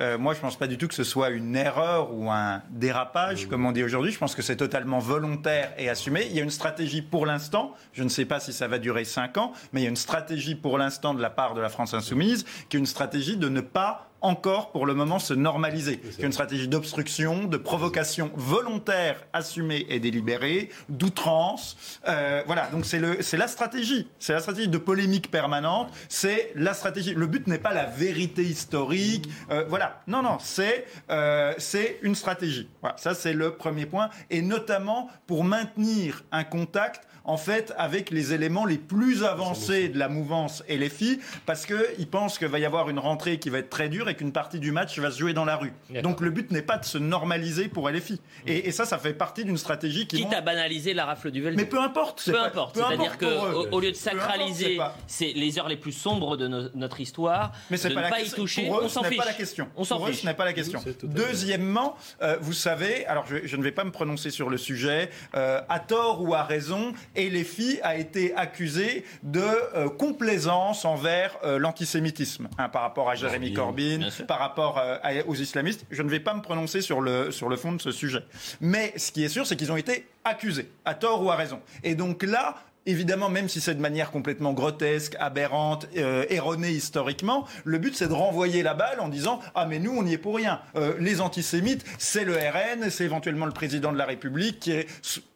euh, 0.00 0.18
moi 0.18 0.34
je 0.34 0.38
ne 0.38 0.42
pense 0.42 0.58
pas 0.58 0.66
du 0.66 0.76
tout 0.76 0.88
que 0.88 0.94
ce 0.94 1.04
soit 1.04 1.30
une 1.30 1.56
erreur 1.56 2.12
ou 2.12 2.30
un 2.30 2.62
dérapage 2.70 3.46
comme 3.48 3.64
on 3.64 3.72
dit 3.72 3.82
aujourd'hui. 3.82 4.12
Je 4.12 4.18
pense 4.18 4.34
que 4.34 4.42
c'est 4.42 4.56
totalement 4.56 4.98
volontaire 4.98 5.72
et 5.78 5.88
assumé. 5.88 6.26
Il 6.28 6.36
y 6.36 6.40
a 6.40 6.42
une 6.42 6.50
stratégie 6.50 7.02
pour 7.02 7.26
l'instant. 7.26 7.74
Je 7.92 8.02
ne 8.02 8.08
sais 8.08 8.24
pas 8.24 8.38
si 8.38 8.52
ça 8.52 8.68
va 8.68 8.78
durer 8.82 9.06
cinq 9.06 9.38
ans, 9.38 9.52
mais 9.72 9.80
il 9.80 9.84
y 9.84 9.86
a 9.86 9.90
une 9.90 9.96
stratégie 9.96 10.54
pour 10.54 10.76
l'instant 10.76 11.14
de 11.14 11.22
la 11.22 11.30
part 11.30 11.54
de 11.54 11.60
la 11.62 11.70
France 11.70 11.94
insoumise 11.94 12.44
qui 12.68 12.76
est 12.76 12.80
une 12.80 12.86
stratégie 12.86 13.38
de 13.38 13.48
ne 13.48 13.62
pas 13.62 14.08
encore 14.22 14.70
pour 14.70 14.86
le 14.86 14.94
moment 14.94 15.18
se 15.18 15.34
normaliser. 15.34 16.00
C'est 16.12 16.22
une 16.22 16.32
stratégie 16.32 16.68
d'obstruction, 16.68 17.44
de 17.44 17.56
provocation 17.56 18.30
volontaire, 18.34 19.16
assumée 19.32 19.84
et 19.88 19.98
délibérée, 19.98 20.70
d'outrance. 20.88 21.76
Euh, 22.08 22.42
voilà, 22.46 22.68
donc 22.68 22.84
c'est 22.86 23.00
la 23.36 23.48
stratégie. 23.48 24.08
C'est 24.18 24.32
la 24.32 24.40
stratégie 24.40 24.68
de 24.68 24.78
polémique 24.78 25.30
permanente. 25.30 25.92
C'est 26.08 26.52
la 26.54 26.72
stratégie. 26.72 27.14
Le 27.14 27.26
but 27.26 27.46
n'est 27.46 27.58
pas 27.58 27.74
la 27.74 27.84
vérité 27.84 28.42
historique. 28.42 29.28
Euh, 29.50 29.64
voilà, 29.68 30.00
non, 30.06 30.22
non, 30.22 30.38
c'est 30.40 30.86
euh, 31.10 31.52
c'est 31.58 31.98
une 32.02 32.14
stratégie. 32.14 32.68
Voilà, 32.80 32.96
ça 32.98 33.14
c'est 33.14 33.32
le 33.32 33.54
premier 33.56 33.86
point, 33.86 34.08
et 34.30 34.40
notamment 34.40 35.10
pour 35.26 35.44
maintenir 35.44 36.22
un 36.30 36.44
contact 36.44 37.08
en 37.24 37.36
fait, 37.36 37.72
avec 37.76 38.10
les 38.10 38.32
éléments 38.32 38.64
les 38.64 38.78
plus 38.78 39.24
avancés 39.24 39.88
de 39.88 39.98
la 39.98 40.08
mouvance 40.08 40.62
et 40.68 40.76
les 40.76 40.88
filles, 40.88 41.20
parce 41.46 41.66
qu'ils 41.66 42.08
pensent 42.08 42.38
qu'il 42.38 42.48
va 42.48 42.58
y 42.58 42.64
avoir 42.64 42.90
une 42.90 42.98
rentrée 42.98 43.38
qui 43.38 43.50
va 43.50 43.58
être 43.58 43.70
très 43.70 43.88
dure 43.88 44.08
et 44.08 44.14
qu'une 44.14 44.32
partie 44.32 44.58
du 44.58 44.72
match 44.72 44.98
va 44.98 45.10
se 45.10 45.18
jouer 45.18 45.32
dans 45.32 45.44
la 45.44 45.56
rue. 45.56 45.72
Donc 46.02 46.20
le 46.20 46.30
but 46.30 46.50
n'est 46.50 46.62
pas 46.62 46.78
de 46.78 46.84
se 46.84 46.98
normaliser 46.98 47.68
pour 47.68 47.88
LFI. 47.88 48.20
Et, 48.46 48.68
et 48.68 48.72
ça, 48.72 48.84
ça 48.84 48.98
fait 48.98 49.14
partie 49.14 49.44
d'une 49.44 49.58
stratégie 49.58 50.06
qui. 50.06 50.16
Quitte 50.16 50.32
à 50.32 50.40
banaliser 50.40 50.94
la 50.94 51.06
rafle 51.06 51.30
du 51.30 51.42
Veldiv. 51.42 51.58
Mais 51.58 51.68
peu 51.68 51.80
importe. 51.80 52.22
Peu 52.24 52.40
importe. 52.40 52.76
C'est-à-dire 52.76 53.18
qu'au 53.18 53.80
lieu 53.80 53.90
de 53.90 53.96
sacraliser 53.96 54.78
c'est 55.06 55.32
les 55.32 55.58
heures 55.58 55.68
les 55.68 55.76
plus 55.76 55.92
sombres 55.92 56.36
de 56.36 56.48
notre 56.74 57.00
histoire, 57.00 57.52
mais 57.70 57.76
de 57.76 57.82
pas 57.94 58.02
ne 58.02 58.10
pas 58.10 58.20
y 58.20 58.30
toucher, 58.30 58.68
eux, 58.68 58.72
on 58.82 58.88
s'en 58.88 59.02
fiche. 59.02 59.18
pas 59.18 59.24
la 59.24 59.32
question. 59.32 59.68
On 59.76 59.84
s'en 59.84 60.04
fiche. 60.04 60.20
ce 60.20 60.26
n'est 60.26 60.34
pas 60.34 60.44
la 60.44 60.52
question. 60.52 60.82
Deuxièmement, 61.02 61.96
euh, 62.22 62.36
vous 62.40 62.52
savez, 62.52 63.06
alors 63.06 63.26
je, 63.26 63.46
je, 63.46 63.56
ne 63.56 63.62
vais 63.62 63.72
pas 63.72 63.84
me 63.84 63.90
prononcer 63.90 64.30
sur 64.30 64.50
le 64.50 64.58
sujet, 64.58 65.10
euh, 65.34 65.60
à 65.68 65.80
tort 65.80 66.22
ou 66.22 66.34
à 66.34 66.42
raison, 66.42 66.92
et 67.14 67.30
les 67.30 67.44
filles 67.44 67.80
a 67.82 67.96
été 67.96 68.34
accusé 68.34 69.04
de 69.22 69.40
euh, 69.40 69.88
complaisance 69.88 70.84
envers 70.84 71.36
euh, 71.44 71.58
l'antisémitisme 71.58 72.48
hein, 72.58 72.68
par 72.68 72.82
rapport 72.82 73.10
à 73.10 73.14
Jérémy 73.14 73.52
Corbyn, 73.52 74.08
par 74.26 74.38
rapport 74.38 74.78
euh, 74.78 75.22
aux 75.26 75.34
islamistes. 75.34 75.84
Je 75.90 76.02
ne 76.02 76.10
vais 76.10 76.20
pas 76.20 76.34
me 76.34 76.42
prononcer 76.42 76.80
sur 76.80 77.00
le, 77.00 77.30
sur 77.30 77.48
le 77.48 77.56
fond 77.56 77.72
de 77.72 77.80
ce 77.80 77.92
sujet. 77.92 78.24
Mais 78.60 78.92
ce 78.96 79.12
qui 79.12 79.24
est 79.24 79.28
sûr, 79.28 79.46
c'est 79.46 79.56
qu'ils 79.56 79.72
ont 79.72 79.76
été 79.76 80.06
accusés, 80.24 80.70
à 80.84 80.94
tort 80.94 81.22
ou 81.22 81.30
à 81.30 81.36
raison. 81.36 81.60
Et 81.82 81.94
donc 81.94 82.22
là, 82.22 82.56
Évidemment, 82.84 83.28
même 83.28 83.48
si 83.48 83.60
c'est 83.60 83.76
de 83.76 83.80
manière 83.80 84.10
complètement 84.10 84.52
grotesque, 84.52 85.14
aberrante, 85.20 85.86
erronée 85.94 86.72
historiquement, 86.72 87.46
le 87.62 87.78
but 87.78 87.94
c'est 87.94 88.08
de 88.08 88.12
renvoyer 88.12 88.64
la 88.64 88.74
balle 88.74 88.98
en 88.98 89.08
disant 89.08 89.38
ah 89.54 89.66
mais 89.66 89.78
nous 89.78 89.92
on 89.92 90.02
n'y 90.02 90.14
est 90.14 90.18
pour 90.18 90.34
rien. 90.34 90.60
les 90.98 91.20
antisémites, 91.20 91.84
c'est 91.98 92.24
le 92.24 92.34
RN, 92.34 92.90
c'est 92.90 93.04
éventuellement 93.04 93.46
le 93.46 93.52
président 93.52 93.92
de 93.92 93.98
la 93.98 94.04
République 94.04 94.58
qui 94.58 94.72
est 94.72 94.88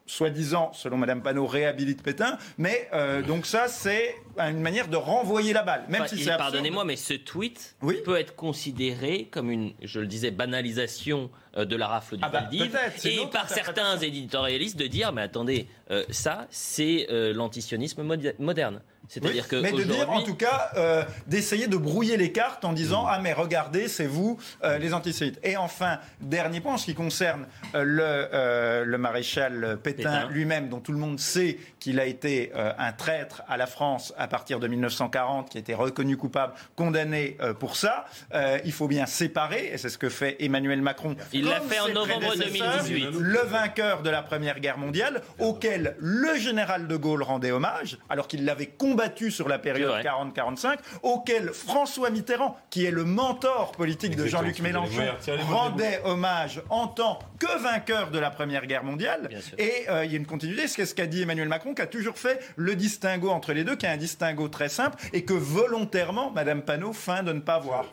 soi-disant, 0.06 0.72
selon 0.72 0.96
Madame 0.96 1.22
Panot, 1.22 1.46
réhabilite 1.46 2.02
Pétain. 2.02 2.38
Mais 2.58 2.88
euh, 2.92 3.22
donc 3.22 3.46
ça, 3.46 3.68
c'est 3.68 4.14
une 4.38 4.60
manière 4.60 4.88
de 4.88 4.96
renvoyer 4.96 5.52
la 5.52 5.62
balle, 5.62 5.84
même 5.88 6.06
si 6.06 6.22
c'est 6.22 6.36
Pardonnez-moi, 6.36 6.84
mais 6.84 6.96
ce 6.96 7.14
tweet 7.14 7.76
peut 8.04 8.16
être 8.16 8.36
considéré 8.36 9.28
comme 9.30 9.50
une, 9.50 9.72
je 9.82 10.00
le 10.00 10.06
disais, 10.06 10.30
banalisation 10.30 11.30
euh, 11.56 11.64
de 11.64 11.76
la 11.76 11.88
rafle 11.88 12.16
du 12.16 12.22
ah 12.24 12.28
bah, 12.28 12.48
et 12.52 13.26
par 13.32 13.48
certains 13.48 13.98
éditorialistes 13.98 14.78
de 14.78 14.86
dire, 14.86 15.12
mais 15.12 15.22
attendez, 15.22 15.66
euh, 15.90 16.04
ça, 16.10 16.46
c'est 16.50 17.06
l'antisionisme 17.10 18.02
moderne. 18.38 18.80
C'est-à-dire 19.08 19.48
que 19.48 19.56
mais 19.56 19.72
de 19.72 19.82
dire 19.82 20.10
en 20.10 20.22
tout 20.22 20.34
cas 20.34 20.70
euh, 20.76 21.04
d'essayer 21.26 21.66
de 21.66 21.76
brouiller 21.76 22.16
les 22.16 22.32
cartes 22.32 22.64
en 22.64 22.72
disant 22.72 23.04
mm. 23.04 23.08
ah 23.10 23.20
mais 23.22 23.32
regardez 23.32 23.88
c'est 23.88 24.06
vous 24.06 24.38
euh, 24.64 24.78
les 24.78 24.94
antisémites. 24.94 25.38
Et 25.42 25.56
enfin 25.56 25.98
dernier 26.20 26.60
point 26.60 26.74
en 26.74 26.78
ce 26.78 26.86
qui 26.86 26.94
concerne 26.94 27.46
euh, 27.74 28.84
le, 28.84 28.84
le 28.84 28.98
maréchal 28.98 29.78
Pétain, 29.82 30.28
lui-même 30.28 30.68
dont 30.68 30.80
tout 30.80 30.92
le 30.92 30.98
monde 30.98 31.20
sait 31.20 31.58
qu'il 31.78 32.00
a 32.00 32.06
été 32.06 32.52
un 32.54 32.92
traître 32.92 33.42
à 33.48 33.56
la 33.56 33.66
France 33.66 34.12
à 34.16 34.26
partir 34.26 34.58
de 34.58 34.66
1940, 34.66 35.50
qui 35.50 35.58
a 35.58 35.60
été 35.60 35.74
reconnu 35.74 36.16
coupable, 36.16 36.54
condamné 36.74 37.36
pour 37.60 37.76
ça. 37.76 38.06
il 38.64 38.72
faut 38.72 38.88
bien 38.88 39.06
séparer 39.06 39.70
et 39.72 39.78
c'est 39.78 39.88
ce 39.88 39.98
que 39.98 40.08
fait 40.08 40.36
Emmanuel 40.40 40.82
Macron. 40.82 41.14
Il 41.32 41.44
l'a 41.44 41.60
fait 41.60 41.78
en 41.80 41.88
novembre 41.88 42.34
2018. 42.36 43.08
Le 43.18 43.38
vainqueur 43.46 44.02
de 44.02 44.10
la 44.10 44.22
Première 44.22 44.60
Guerre 44.60 44.78
mondiale 44.78 45.22
auquel 45.38 45.96
le 45.98 46.36
général 46.36 46.88
de 46.88 46.96
Gaulle 46.96 47.22
rendait 47.22 47.52
hommage 47.52 47.98
alors 48.08 48.28
qu'il 48.28 48.44
l'avait 48.44 48.66
combattu 48.96 49.24
battu 49.26 49.30
sur 49.30 49.48
la 49.48 49.58
période 49.58 49.92
40-45, 50.02 50.78
auquel 51.02 51.50
François 51.52 52.10
Mitterrand, 52.10 52.56
qui 52.70 52.86
est 52.86 52.90
le 52.90 53.04
mentor 53.04 53.72
politique 53.72 54.16
de 54.16 54.26
Jean-Luc 54.26 54.60
Mélenchon, 54.60 55.02
rendait 55.50 56.00
hommage 56.04 56.62
en 56.70 56.88
tant 56.88 57.18
que 57.38 57.58
vainqueur 57.62 58.10
de 58.10 58.18
la 58.18 58.30
Première 58.30 58.66
Guerre 58.66 58.84
mondiale. 58.84 59.28
Et 59.58 59.88
euh, 59.88 60.04
il 60.04 60.12
y 60.12 60.14
a 60.14 60.18
une 60.18 60.26
continuité, 60.26 60.66
c'est 60.66 60.86
ce 60.86 60.94
qu'a 60.94 61.06
dit 61.06 61.22
Emmanuel 61.22 61.48
Macron, 61.48 61.74
qui 61.74 61.82
a 61.82 61.86
toujours 61.86 62.16
fait 62.16 62.40
le 62.56 62.74
distinguo 62.74 63.30
entre 63.30 63.52
les 63.52 63.64
deux, 63.64 63.76
qui 63.76 63.86
est 63.86 63.90
un 63.90 63.96
distinguo 63.96 64.48
très 64.48 64.68
simple, 64.68 64.96
et 65.12 65.24
que 65.24 65.34
volontairement, 65.34 66.30
Madame 66.30 66.62
Panot 66.62 66.92
feint 66.92 67.22
de 67.22 67.32
ne 67.32 67.40
pas 67.40 67.58
voir. 67.58 67.84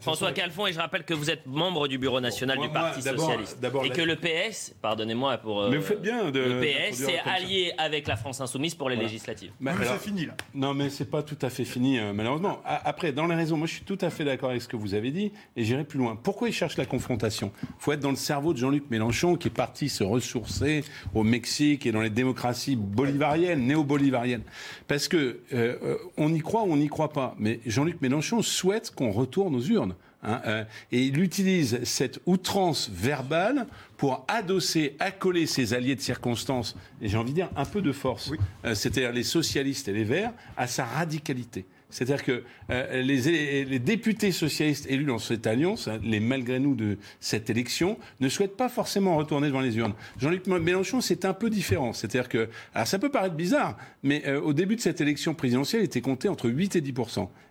François 0.00 0.32
Calfon, 0.32 0.66
et 0.66 0.72
je 0.72 0.78
rappelle 0.78 1.04
que 1.04 1.14
vous 1.14 1.30
êtes 1.30 1.46
membre 1.46 1.86
du 1.86 1.98
bureau 1.98 2.20
national 2.20 2.58
du 2.58 2.68
Parti 2.68 3.00
Socialiste. 3.00 3.58
Et 3.84 3.90
que 3.90 4.02
le 4.02 4.16
PS, 4.16 4.74
pardonnez-moi 4.82 5.38
pour. 5.38 5.62
Euh, 5.62 5.70
mais 5.70 5.76
vous 5.76 5.84
faites 5.84 6.02
bien 6.02 6.30
de. 6.32 6.40
Le 6.40 6.60
PS 6.60 7.02
est 7.02 7.20
allié 7.20 7.72
avec 7.78 8.08
la 8.08 8.16
France 8.16 8.40
Insoumise 8.40 8.74
pour 8.74 8.90
les 8.90 8.96
législatives. 8.96 9.52
Mais, 9.60 9.72
c'est 9.80 9.98
fini 9.98 10.26
là. 10.26 10.34
Non, 10.52 10.74
mais 10.74 10.90
c'est 10.90 11.08
pas 11.10 11.22
tout 11.22 11.38
à 11.42 11.48
fait 11.48 11.64
fini, 11.64 11.98
euh, 11.98 12.12
malheureusement. 12.12 12.60
Après, 12.64 13.12
dans 13.12 13.26
les 13.26 13.36
raisons, 13.36 13.56
moi 13.56 13.66
je 13.68 13.74
suis 13.74 13.84
tout 13.84 13.98
à 14.00 14.10
fait 14.10 14.24
d'accord 14.24 14.50
avec 14.50 14.62
ce 14.62 14.68
que 14.68 14.76
vous 14.76 14.94
avez 14.94 15.12
dit, 15.12 15.32
et 15.56 15.64
j'irai 15.64 15.84
plus 15.84 15.98
loin. 15.98 16.16
Pourquoi 16.16 16.48
ils 16.48 16.54
cherchent 16.54 16.76
la 16.76 16.86
confrontation? 16.86 17.52
Il 17.62 17.68
faut 17.78 17.92
être 17.92 18.00
dans 18.00 18.10
le 18.10 18.16
cerveau 18.16 18.52
de 18.52 18.58
Jean-Luc 18.58 18.90
Mélenchon, 18.90 19.36
qui 19.36 19.48
est 19.48 19.50
parti 19.50 19.88
se 19.88 20.02
ressourcer 20.02 20.84
au 21.14 21.22
Mexique 21.22 21.86
et 21.86 21.92
dans 21.92 22.00
les 22.00 22.10
démocraties 22.10 22.74
bolivariennes, 22.74 23.64
néo-bolivariennes. 23.64 24.42
Parce 24.88 25.06
que 25.06 25.40
euh, 25.52 25.96
on 26.16 26.34
y 26.34 26.40
croit 26.40 26.62
ou 26.62 26.72
on 26.72 26.76
n'y 26.76 26.88
croit 26.88 27.12
pas. 27.12 27.34
Mais 27.38 27.60
Jean-Luc 27.64 28.00
Mélenchon 28.00 28.42
souhaite 28.42 28.92
qu'on 28.94 29.12
retourne 29.12 29.35
nos 29.44 29.62
urnes. 29.62 29.94
Hein, 30.22 30.40
euh, 30.46 30.64
et 30.90 31.04
il 31.04 31.20
utilise 31.20 31.84
cette 31.84 32.20
outrance 32.26 32.90
verbale 32.90 33.66
pour 33.96 34.24
adosser, 34.28 34.96
accoler 34.98 35.46
ses 35.46 35.74
alliés 35.74 35.94
de 35.94 36.00
circonstance, 36.00 36.74
et 37.00 37.08
j'ai 37.08 37.16
envie 37.16 37.30
de 37.30 37.36
dire 37.36 37.50
un 37.54 37.64
peu 37.64 37.82
de 37.82 37.92
force, 37.92 38.32
euh, 38.64 38.74
c'est-à-dire 38.74 39.12
les 39.12 39.22
socialistes 39.22 39.88
et 39.88 39.92
les 39.92 40.04
verts, 40.04 40.32
à 40.56 40.66
sa 40.66 40.84
radicalité. 40.84 41.66
C'est-à-dire 41.90 42.24
que 42.24 42.42
euh, 42.70 43.02
les, 43.02 43.78
députés 43.78 44.32
socialistes 44.32 44.86
élus 44.90 45.04
dans 45.04 45.18
cette 45.18 45.46
alliance, 45.46 45.88
hein, 45.88 46.00
les 46.02 46.20
malgré 46.20 46.58
nous 46.58 46.74
de 46.74 46.98
cette 47.20 47.48
élection, 47.48 47.98
ne 48.20 48.28
souhaitent 48.28 48.56
pas 48.56 48.68
forcément 48.68 49.16
retourner 49.16 49.48
devant 49.48 49.60
les 49.60 49.76
urnes. 49.76 49.94
Jean-Luc 50.18 50.46
Mélenchon, 50.46 51.00
c'est 51.00 51.24
un 51.24 51.32
peu 51.32 51.48
différent. 51.48 51.92
C'est-à-dire 51.92 52.28
que, 52.28 52.48
alors 52.74 52.88
ça 52.88 52.98
peut 52.98 53.10
paraître 53.10 53.36
bizarre, 53.36 53.76
mais 54.02 54.22
euh, 54.26 54.40
au 54.40 54.52
début 54.52 54.76
de 54.76 54.80
cette 54.80 55.00
élection 55.00 55.34
présidentielle, 55.34 55.82
il 55.82 55.86
était 55.86 56.00
compté 56.00 56.28
entre 56.28 56.48
8 56.48 56.76
et 56.76 56.80
10 56.80 56.92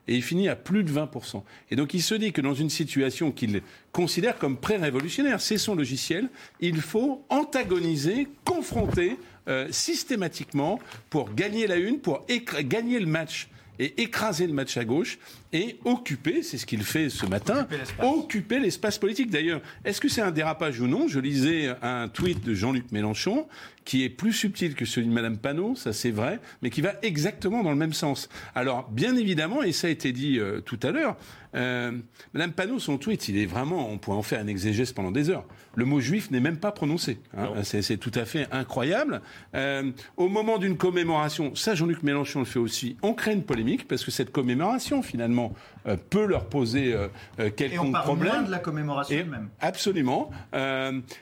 et 0.08 0.16
il 0.16 0.22
finit 0.22 0.50
à 0.50 0.56
plus 0.56 0.84
de 0.84 0.92
20% 0.92 1.42
Et 1.72 1.76
donc 1.76 1.94
il 1.94 2.02
se 2.02 2.14
dit 2.16 2.32
que 2.32 2.42
dans 2.42 2.54
une 2.54 2.70
situation 2.70 3.32
qu'il 3.32 3.62
considère 3.92 4.38
comme 4.38 4.58
pré-révolutionnaire, 4.58 5.42
c'est 5.42 5.58
son 5.58 5.76
logiciel, 5.76 6.30
il 6.60 6.82
faut 6.82 7.26
antagoniser, 7.30 8.28
confronter 8.44 9.18
euh, 9.48 9.68
systématiquement 9.72 10.80
pour 11.10 11.34
gagner 11.34 11.68
la 11.68 11.78
une, 11.78 12.00
pour 12.00 12.26
gagner 12.28 13.00
le 13.00 13.08
match 13.08 13.48
et 13.80 14.02
écraser 14.02 14.48
le 14.48 14.54
match 14.54 14.78
à 14.78 14.86
gauche 14.86 15.18
et 15.56 15.80
occuper, 15.86 16.44
c'est 16.44 16.58
ce 16.58 16.66
qu'il 16.66 16.84
fait 16.84 17.08
ce 17.10 17.26
matin, 17.26 17.66
occuper 18.04 18.60
l'espace 18.60 18.98
politique. 18.98 19.30
D'ailleurs, 19.30 19.62
est-ce 19.86 20.02
que 20.02 20.10
c'est 20.10 20.22
un 20.22 20.32
dérapage 20.32 20.82
ou 20.82 20.88
non? 20.88 21.08
Je 21.08 21.18
lisais 21.18 21.74
un 21.82 22.10
tweet 22.10 22.44
de 22.44 22.54
Jean-Luc 22.54 22.92
Mélenchon 22.92 23.48
qui 23.86 24.04
est 24.04 24.10
plus 24.10 24.34
subtil 24.34 24.76
que 24.76 24.84
celui 24.84 25.08
de 25.08 25.14
Madame 25.14 25.38
Panot, 25.38 25.76
ça 25.76 25.94
c'est 25.94 26.12
vrai, 26.12 26.40
mais 26.62 26.72
qui 26.72 26.82
va 26.82 26.94
exactement 27.04 27.64
dans 27.64 27.70
le 27.70 27.78
même 27.78 27.94
sens. 27.94 28.30
Alors, 28.56 28.90
bien 28.90 29.16
évidemment, 29.16 29.64
et 29.64 29.72
ça 29.72 29.88
a 29.88 29.92
été 29.92 30.12
dit 30.12 30.40
euh, 30.40 30.60
tout 30.60 30.80
à 30.82 30.92
l'heure, 30.92 31.16
euh, 31.56 31.92
Madame 32.34 32.52
Panot, 32.52 32.80
son 32.80 32.98
tweet, 32.98 33.30
il 33.30 33.38
est 33.38 33.46
vraiment, 33.46 33.90
on 33.90 33.98
pourrait 33.98 34.18
en 34.18 34.24
faire 34.24 34.42
un 34.42 34.48
exégèse 34.48 34.92
pendant 34.92 35.12
des 35.12 35.30
heures. 35.30 35.46
Le 35.76 35.86
mot 35.86 36.00
juif 36.00 36.32
n'est 36.32 36.40
même 36.40 36.58
pas 36.58 36.72
prononcé. 36.72 37.20
Hein. 37.38 37.50
C'est 37.64 37.98
tout 37.98 38.12
à 38.16 38.26
fait 38.26 38.48
incroyable. 38.52 39.22
Euh, 39.54 39.92
au 40.18 40.30
moment 40.30 40.58
d'une 40.58 40.78
commémoration, 40.78 41.54
ça 41.56 41.76
Jean-Luc 41.76 42.02
Mélenchon 42.02 42.40
le 42.40 42.46
fait 42.46 42.60
aussi, 42.60 42.98
on 43.02 43.14
crée 43.14 43.34
une 43.34 43.44
polémique 43.44 43.88
parce 43.88 44.04
que 44.04 44.12
cette 44.12 44.32
commémoration, 44.32 45.02
finalement, 45.02 45.45
euh, 45.88 45.98
peut 46.10 46.26
leur 46.26 46.46
poser 46.46 46.94
euh, 46.94 47.08
euh, 47.40 47.50
et 47.58 47.80
on 47.80 47.92
parle 47.92 48.18
Moins 48.18 48.42
de 48.44 48.52
la 48.52 48.60
commémoration 48.60 49.16
même. 49.26 49.50
Absolument. 49.60 50.32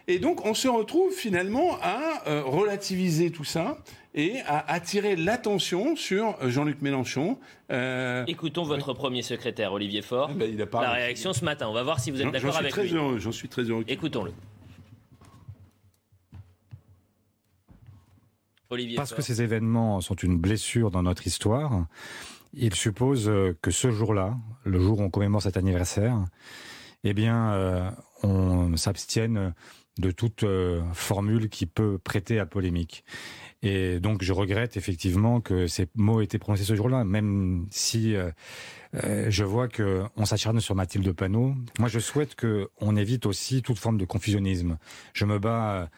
et 0.07 0.19
donc 0.19 0.45
on 0.45 0.53
se 0.53 0.67
retrouve 0.67 1.11
finalement 1.11 1.77
à 1.81 2.23
relativiser 2.45 3.31
tout 3.31 3.43
ça 3.43 3.77
et 4.15 4.41
à 4.45 4.71
attirer 4.71 5.15
l'attention 5.15 5.95
sur 5.95 6.37
Jean-Luc 6.47 6.81
Mélenchon. 6.81 7.37
Écoutons 8.27 8.63
votre 8.63 8.93
premier 8.93 9.21
secrétaire, 9.21 9.73
Olivier 9.73 10.01
Faure. 10.01 10.29
Eh 10.31 10.37
ben, 10.37 10.49
il 10.53 10.61
a 10.61 10.81
la 10.81 10.91
réaction 10.91 11.33
ce 11.33 11.43
matin. 11.43 11.67
On 11.67 11.73
va 11.73 11.83
voir 11.83 11.99
si 11.99 12.11
vous 12.11 12.21
êtes 12.21 12.31
d'accord 12.31 12.57
avec 12.57 12.75
lui. 12.75 12.89
J'en 13.17 13.31
suis 13.31 13.49
très 13.49 13.63
heureux. 13.63 13.83
Écoutons-le. 13.87 14.31
Olivier 18.73 18.95
Parce 18.95 19.13
que 19.13 19.21
ces 19.21 19.41
événements 19.41 20.01
sont 20.01 20.15
une 20.15 20.37
blessure 20.37 20.91
dans 20.91 21.03
notre 21.03 21.27
histoire, 21.27 21.85
il 22.53 22.73
suppose 22.75 23.27
euh, 23.27 23.57
que 23.61 23.71
ce 23.71 23.91
jour-là, 23.91 24.37
le 24.63 24.79
jour 24.79 24.99
où 24.99 25.03
on 25.03 25.09
commémore 25.09 25.41
cet 25.41 25.57
anniversaire, 25.57 26.23
eh 27.03 27.13
bien, 27.13 27.51
euh, 27.53 27.89
on 28.21 28.77
s'abstienne 28.77 29.53
de 29.97 30.11
toute 30.11 30.43
euh, 30.43 30.81
formule 30.93 31.49
qui 31.49 31.65
peut 31.65 31.97
prêter 31.97 32.39
à 32.39 32.45
polémique. 32.45 33.03
Et 33.61 33.99
donc, 33.99 34.23
je 34.23 34.33
regrette 34.33 34.77
effectivement 34.77 35.39
que 35.41 35.67
ces 35.67 35.87
mots 35.95 36.21
aient 36.21 36.25
été 36.25 36.37
prononcés 36.37 36.63
ce 36.65 36.75
jour-là, 36.75 37.05
même 37.05 37.65
si 37.71 38.13
je 38.93 39.43
vois 39.45 39.69
que 39.69 40.03
on 40.17 40.25
s'acharne 40.25 40.59
sur 40.59 40.75
Mathilde 40.75 41.09
Panot. 41.13 41.53
Moi, 41.79 41.87
je 41.87 41.99
souhaite 41.99 42.35
que 42.35 42.67
on 42.81 42.97
évite 42.97 43.25
aussi 43.25 43.61
toute 43.61 43.79
forme 43.79 43.97
de 43.97 44.03
confusionnisme. 44.03 44.77
Je 45.13 45.23
me 45.23 45.39
bats 45.39 45.89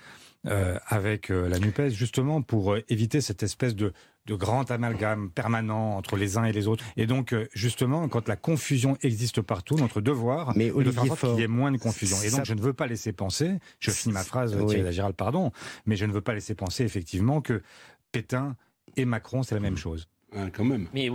avec 0.44 1.30
la 1.30 1.58
Nupes 1.58 1.88
justement 1.88 2.44
pour 2.44 2.78
éviter 2.88 3.20
cette 3.20 3.42
espèce 3.42 3.76
de 3.76 3.94
de 4.26 4.36
grand 4.36 4.70
amalgame 4.72 5.30
permanent 5.30 5.96
entre 5.98 6.16
les 6.16 6.38
uns 6.38 6.46
et 6.46 6.52
les 6.52 6.68
autres. 6.68 6.84
Et 6.98 7.06
donc, 7.06 7.34
euh, 7.34 7.48
justement, 7.54 8.08
quand 8.08 8.28
la 8.28 8.36
confusion 8.36 8.98
existe 9.02 9.42
partout, 9.42 9.76
notre 9.76 10.02
devoir 10.02 10.54
Mais 10.56 10.68
est 10.68 10.84
de 10.84 10.92
faire 10.92 11.12
en 11.12 11.16
qu'il 11.16 11.40
y 11.40 11.44
ait 11.44 11.48
moins 11.48 11.72
de 11.72 11.78
confusion. 11.78 12.18
Et 12.24 12.32
donc, 12.32 12.46
je 12.46 12.54
ne 12.54 12.62
veux 12.62 12.74
pas 12.74 12.88
laisser 12.88 13.14
penser, 13.14 13.60
je 13.80 13.92
finis 13.92 14.14
ma 14.14 14.24
phrase, 14.24 14.56
oui. 14.56 14.66
Thierry 14.68 14.94
Gérald, 14.94 15.16
pardon, 15.16 15.52
mais 15.86 15.96
je 15.96 16.06
ne 16.06 16.12
veux 16.12 16.22
pas 16.22 16.34
laisser 16.34 16.56
penser 16.56 16.84
effectivement 16.84 17.42
que 17.42 17.62
Pétain 18.12 18.56
et 18.98 19.06
Macron, 19.06 19.44
c'est 19.44 19.56
la 19.56 19.62
même 19.62 19.78
chose. 19.78 20.08
Ah, 20.36 20.48
quand 20.52 20.66
même. 20.66 20.88
Mais 20.94 21.10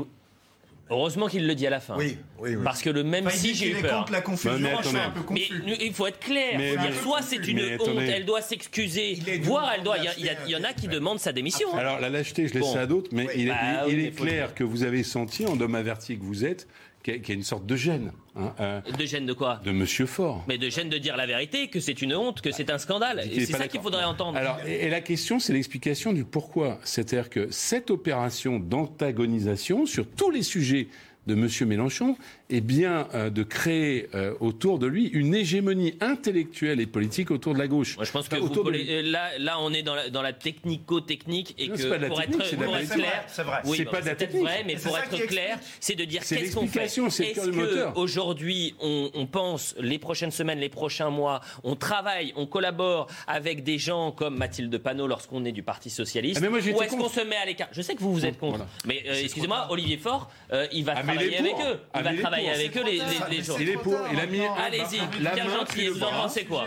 Heureusement 0.91 1.29
qu'il 1.29 1.47
le 1.47 1.55
dit 1.55 1.67
à 1.69 1.71
la 1.71 1.79
fin. 1.79 1.97
Oui, 1.97 2.19
oui, 2.41 2.57
Parce 2.65 2.83
que 2.83 2.91
le 2.91 3.05
même 3.05 3.31
si 3.31 3.55
j'ai 3.55 3.71
eu 3.71 3.81
peur. 3.81 4.07
la 4.11 4.21
confusion, 4.21 4.59
mais, 4.59 4.73
un 4.73 5.11
peu 5.11 5.21
mais, 5.33 5.49
il 5.81 5.95
faut 5.95 6.09
être 6.09 6.19
clair. 6.19 6.59
Mais, 6.59 6.75
soit 7.01 7.23
c'est 7.23 7.47
une 7.47 7.61
honte, 7.81 8.01
elle 8.01 8.25
doit 8.25 8.43
s'excuser, 8.43 9.17
voire 9.43 9.73
elle 9.77 9.85
doit. 9.85 9.97
Il 9.99 10.51
y, 10.51 10.57
en 10.57 10.65
a 10.65 10.73
qui 10.73 10.89
demandent 10.89 11.21
sa 11.21 11.33
démission. 11.33 11.69
Hein. 11.75 11.79
Alors 11.79 12.01
la 12.01 12.09
lâcheté, 12.11 12.49
je 12.49 12.55
laisse 12.55 12.73
ça 12.73 12.83
à 12.83 12.87
d'autres, 12.87 13.11
mais 13.13 13.29
il, 13.37 13.49
bah 13.49 13.87
est 13.89 14.17
clair 14.17 14.55
que 14.55 14.65
vous 14.65 14.83
avez 14.83 15.03
senti, 15.03 15.47
en 15.47 15.61
homme 15.61 15.75
averti 15.75 16.19
que 16.19 16.25
vous 16.25 16.45
êtes, 16.45 16.67
qu'il 17.03 17.29
y 17.29 17.31
a 17.31 17.35
une 17.35 17.43
sorte 17.43 17.67
de 17.67 17.77
gêne. 17.77 18.13
Hein, 18.37 18.55
euh, 18.61 18.81
de 18.81 19.05
gêne 19.05 19.27
de 19.27 19.33
quoi 19.33 19.61
De 19.65 19.73
Monsieur 19.73 20.07
Fort. 20.07 20.45
Mais 20.49 20.59
de 20.59 20.69
gêne 20.69 20.89
de 20.89 20.99
dire 20.99 21.17
la 21.17 21.27
vérité, 21.27 21.69
que 21.69 21.81
c'est 21.81 22.03
une 22.03 22.15
honte, 22.15 22.41
que 22.41 22.53
c'est 22.53 22.71
un 22.71 22.79
scandale. 22.79 23.23
C'est 23.33 23.47
ça 23.47 23.69
qu'il 23.69 23.81
faudrait 23.81 24.05
entendre. 24.05 24.39
Alors, 24.39 24.59
et, 24.67 24.89
la 24.89 25.01
question, 25.01 25.39
c'est 25.39 25.53
l'explication 25.53 26.13
du 26.13 26.25
pourquoi. 26.25 26.79
C'est-à-dire 26.85 27.31
que 27.31 27.51
cette 27.51 27.91
opération 27.91 28.59
d'antagonisation 28.59 29.87
sur 29.87 30.07
tous 30.09 30.31
les 30.31 30.43
sujets 30.43 30.89
de 31.27 31.35
M. 31.35 31.49
Mélenchon 31.69 32.17
est 32.51 32.61
bien 32.61 33.09
euh, 33.15 33.31
de 33.31 33.43
créer 33.43 34.09
euh, 34.15 34.35
autour 34.41 34.79
de 34.79 34.87
lui 34.87 35.07
une 35.07 35.35
hégémonie 35.35 35.95
intellectuelle 36.01 36.81
et 36.81 36.87
politique 36.87 37.31
autour 37.31 37.55
de 37.55 37.59
la 37.59 37.69
gauche. 37.69 37.97
Moi, 37.97 38.05
je 38.05 38.13
pense 38.13 38.29
que 38.29 38.37
euh, 38.37 39.03
là, 39.03 39.31
là, 39.39 39.57
on 39.61 39.73
est 39.73 39.83
dans 39.83 39.95
la, 39.95 40.11
dans 40.11 40.23
la 40.23 40.33
technico-technique 40.33 41.55
et 41.59 41.69
que 41.69 42.07
pour, 42.09 42.21
être, 42.21 42.31
clair, 42.31 43.25
c'est 43.27 43.43
vrai, 43.43 43.61
oui, 43.65 43.79
c'est 43.79 43.85
pas 43.85 44.01
peut-être 44.01 44.37
vrai, 44.37 44.65
mais 44.67 44.77
pour 44.77 44.97
être 44.99 45.27
clair, 45.27 45.59
c'est 45.79 45.95
de 45.95 46.05
dire 46.05 46.23
qu'est-ce 46.23 46.55
qu'on 46.55 46.67
fait? 46.67 46.85
Est-ce 46.85 47.93
qu'aujourd'hui, 47.93 48.75
on, 48.81 49.11
on 49.15 49.27
pense 49.27 49.75
les 49.79 49.99
prochaines 49.99 50.31
semaines, 50.31 50.59
les 50.59 50.69
prochains 50.69 51.11
mois, 51.11 51.41
on 51.63 51.77
travaille, 51.77 52.33
on 52.37 52.47
collabore 52.47 53.07
avec 53.27 53.63
des 53.63 53.79
gens 53.79 54.13
comme 54.13 54.37
Mathilde 54.37 54.77
Panot 54.79 55.07
lorsqu'on 55.07 55.45
est 55.45 55.53
du 55.53 55.63
Parti 55.63 55.91
socialiste, 55.91 56.43
ah, 56.43 56.51
ou 56.51 56.83
est-ce 56.83 56.97
qu'on 56.97 57.09
se 57.09 57.21
met 57.21 57.37
à 57.37 57.47
l'écart? 57.47 57.69
Je 57.73 57.83
sais 57.83 57.95
que 57.95 58.01
vous 58.01 58.13
vous 58.13 58.27
êtes 58.27 58.39
contre, 58.39 58.67
mais 58.87 59.03
excusez-moi, 59.23 59.67
Olivier 59.71 59.97
Faure, 59.97 60.31
il 60.73 60.85
va 60.85 60.95
ah, 60.97 61.03
travailler 61.03 61.39
avec 61.39 61.55
eux. 61.55 61.79
Il 61.95 62.03
va 62.03 62.15
travailler 62.15 62.40
avec 62.49 62.77
eux 62.77 62.85
les, 62.85 63.01
les, 63.31 63.43
jours. 63.43 63.61
Il 63.61 63.69
est 63.69 63.77
pour. 63.77 63.99
Il 64.13 64.19
a 64.19 64.27
mis. 64.27 64.41
Allez-y. 64.41 65.01
Bien 65.19 65.49
gentil. 65.49 65.89
Vous 65.89 66.03
en 66.03 66.11
pensez 66.11 66.45
quoi 66.45 66.67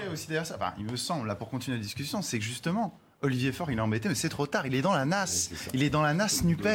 Il 0.77 0.85
me 0.85 0.95
semble, 0.95 1.27
là, 1.27 1.35
pour 1.35 1.49
continuer 1.49 1.77
la 1.77 1.83
discussion, 1.83 2.21
c'est 2.21 2.39
que 2.39 2.45
justement, 2.45 2.97
Olivier 3.23 3.53
Faure, 3.53 3.71
il 3.71 3.77
est 3.77 3.81
embêté, 3.81 4.09
mais 4.09 4.15
c'est 4.15 4.29
trop 4.29 4.47
tard. 4.47 4.67
Il 4.67 4.75
est 4.75 4.81
dans 4.81 4.93
la 4.93 5.05
NAS. 5.05 5.49
il 5.73 5.81
est 5.81 5.89
dans 5.89 6.01
la 6.01 6.13
NAS 6.13 6.41
Nupes. 6.43 6.67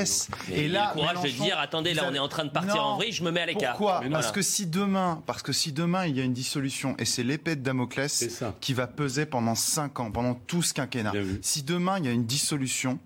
Et, 0.50 0.66
là, 0.68 0.92
le 0.94 1.00
courage 1.00 1.22
de 1.22 1.28
dire, 1.28 1.58
attendez, 1.58 1.92
là, 1.92 2.04
on 2.08 2.14
est 2.14 2.18
en 2.18 2.28
train 2.28 2.46
de 2.46 2.50
partir 2.50 2.84
en 2.84 2.96
vrille, 2.96 3.12
je 3.12 3.22
me 3.22 3.30
mets 3.30 3.42
à 3.42 3.46
l'écart. 3.46 3.76
Pourquoi 3.76 4.02
Parce 4.10 4.32
que 4.32 4.42
si 4.42 4.66
demain, 4.66 5.22
parce 5.26 5.42
que 5.42 5.52
si 5.52 5.72
demain 5.72 6.06
il 6.06 6.16
y 6.16 6.20
a 6.20 6.24
une 6.24 6.32
dissolution 6.32 6.96
et 6.98 7.04
c'est 7.04 7.22
l'épée 7.22 7.54
de 7.54 7.62
Damoclès 7.62 8.42
qui 8.60 8.72
va 8.72 8.86
peser 8.86 9.26
pendant 9.26 9.54
5 9.54 10.00
ans, 10.00 10.10
pendant 10.10 10.34
tout 10.34 10.62
ce 10.62 10.72
quinquennat. 10.72 11.12
Si 11.42 11.62
demain 11.62 11.98
il 11.98 12.06
y 12.06 12.08
a 12.08 12.12
une 12.12 12.26
dissolution, 12.26 12.98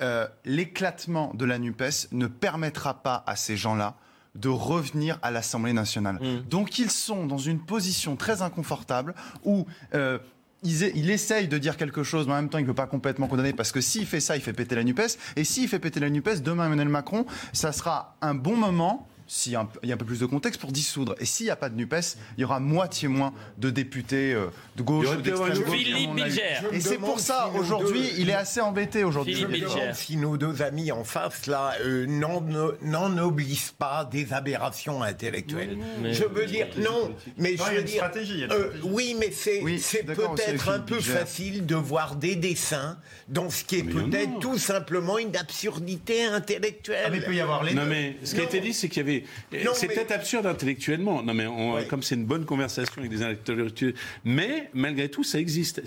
euh, 0.00 0.28
l'éclatement 0.44 1.32
de 1.34 1.44
la 1.44 1.58
Nupes 1.58 1.82
ne 2.12 2.26
permettra 2.26 3.02
pas 3.02 3.24
à 3.26 3.34
ces 3.34 3.56
gens-là 3.56 3.96
de 4.36 4.48
revenir 4.48 5.18
à 5.22 5.30
l'Assemblée 5.30 5.72
nationale. 5.72 6.18
Mm. 6.20 6.48
Donc 6.48 6.78
ils 6.78 6.90
sont 6.90 7.26
dans 7.26 7.38
une 7.38 7.60
position 7.60 8.16
très 8.16 8.42
inconfortable 8.42 9.14
où 9.44 9.66
euh, 9.94 10.18
il, 10.62 11.10
essaye 11.10 11.48
de 11.48 11.58
dire 11.58 11.76
quelque 11.76 12.02
chose, 12.02 12.26
mais 12.26 12.32
en 12.32 12.36
même 12.36 12.48
temps, 12.48 12.58
il 12.58 12.62
ne 12.62 12.66
peut 12.66 12.74
pas 12.74 12.86
complètement 12.86 13.28
condamner 13.28 13.52
parce 13.52 13.72
que 13.72 13.80
s'il 13.80 14.06
fait 14.06 14.20
ça, 14.20 14.36
il 14.36 14.42
fait 14.42 14.52
péter 14.52 14.74
la 14.74 14.84
NUPES. 14.84 15.18
Et 15.36 15.44
s'il 15.44 15.68
fait 15.68 15.78
péter 15.78 16.00
la 16.00 16.10
NUPES, 16.10 16.42
demain, 16.42 16.66
Emmanuel 16.66 16.88
Macron, 16.88 17.26
ça 17.52 17.72
sera 17.72 18.16
un 18.20 18.34
bon 18.34 18.56
moment 18.56 19.06
s'il 19.26 19.52
y, 19.52 19.56
a 19.56 19.60
un 19.60 19.96
peu 19.96 20.04
plus 20.04 20.20
de 20.20 20.26
contexte, 20.26 20.60
pour 20.60 20.72
dissoudre. 20.72 21.14
Et 21.18 21.24
s'il 21.24 21.46
n'y 21.46 21.50
a 21.50 21.56
pas 21.56 21.68
de 21.68 21.76
NUPES, 21.76 22.16
il 22.36 22.42
y 22.42 22.44
aura 22.44 22.60
moitié 22.60 23.08
moins 23.08 23.32
de 23.58 23.70
députés 23.70 24.32
euh, 24.32 24.46
de 24.76 24.82
gauche 24.82 25.08
ou 25.08 25.20
d'extrême 25.20 25.54
gauche. 25.54 25.76
Philippe 25.76 26.14
Bilger. 26.14 26.42
Et 26.72 26.80
c'est 26.80 26.98
pour 26.98 27.18
ça, 27.20 27.50
aujourd'hui, 27.58 28.10
il 28.18 28.30
est 28.30 28.34
assez 28.34 28.60
embêté 28.60 29.04
aujourd'hui. 29.04 29.34
Je 29.34 29.46
me 29.46 29.58
demande 29.58 29.94
si 29.94 30.16
nos 30.16 30.36
deux 30.36 30.62
amis 30.62 30.92
en 30.92 31.04
face, 31.04 31.46
là, 31.46 31.74
euh, 31.82 32.06
n'en 32.06 33.18
obligent 33.18 33.72
pas 33.72 34.04
des 34.04 34.32
aberrations 34.32 35.02
intellectuelles. 35.02 35.78
je 36.04 36.24
veux 36.24 36.46
dire, 36.46 36.68
non, 36.78 37.14
mais 37.36 37.56
je 37.56 37.62
veux 37.62 37.82
dire... 37.82 37.96
Stratégie, 37.96 38.44
euh, 38.50 38.70
oui, 38.84 39.16
mais 39.18 39.30
c'est 39.30 40.04
peut-être 40.04 40.68
un 40.68 40.80
peu 40.80 41.00
facile 41.00 41.66
de 41.66 41.74
voir 41.74 42.16
des 42.16 42.36
dessins 42.36 42.98
dans 43.28 43.50
ce 43.50 43.64
qui 43.64 43.76
est 43.76 43.82
peut-être 43.82 44.38
tout 44.38 44.58
simplement 44.58 45.18
une 45.18 45.36
absurdité 45.36 46.24
intellectuelle. 46.24 47.04
Ah, 47.06 47.10
mais 47.10 47.18
il 47.18 47.24
peut 47.24 47.34
y 47.34 47.40
avoir 47.40 47.64
les 47.64 47.74
Non, 47.74 47.86
mais 47.86 48.16
ce 48.22 48.34
qui 48.34 48.40
a 48.40 48.44
été 48.44 48.60
dit, 48.60 48.72
c'est 48.72 48.88
qu'il 48.88 49.06
y 49.06 49.08
avait 49.08 49.15
attendez, 49.52 49.70
c'est 49.74 49.88
peut-être 49.88 50.12
absurde 50.12 50.46
intellectuellement. 50.46 51.22
Non, 51.22 51.34
mais 51.34 51.46
comme 51.88 52.02
c'est 52.02 52.14
une 52.14 52.24
bonne 52.24 52.44
conversation 52.44 52.94
avec 52.98 53.10
des 53.10 53.22
intellectuels, 53.22 53.94
mais 54.24 54.70
malgré 54.74 55.08
tout, 55.08 55.24
ça 55.24 55.38
existe. 55.38 55.82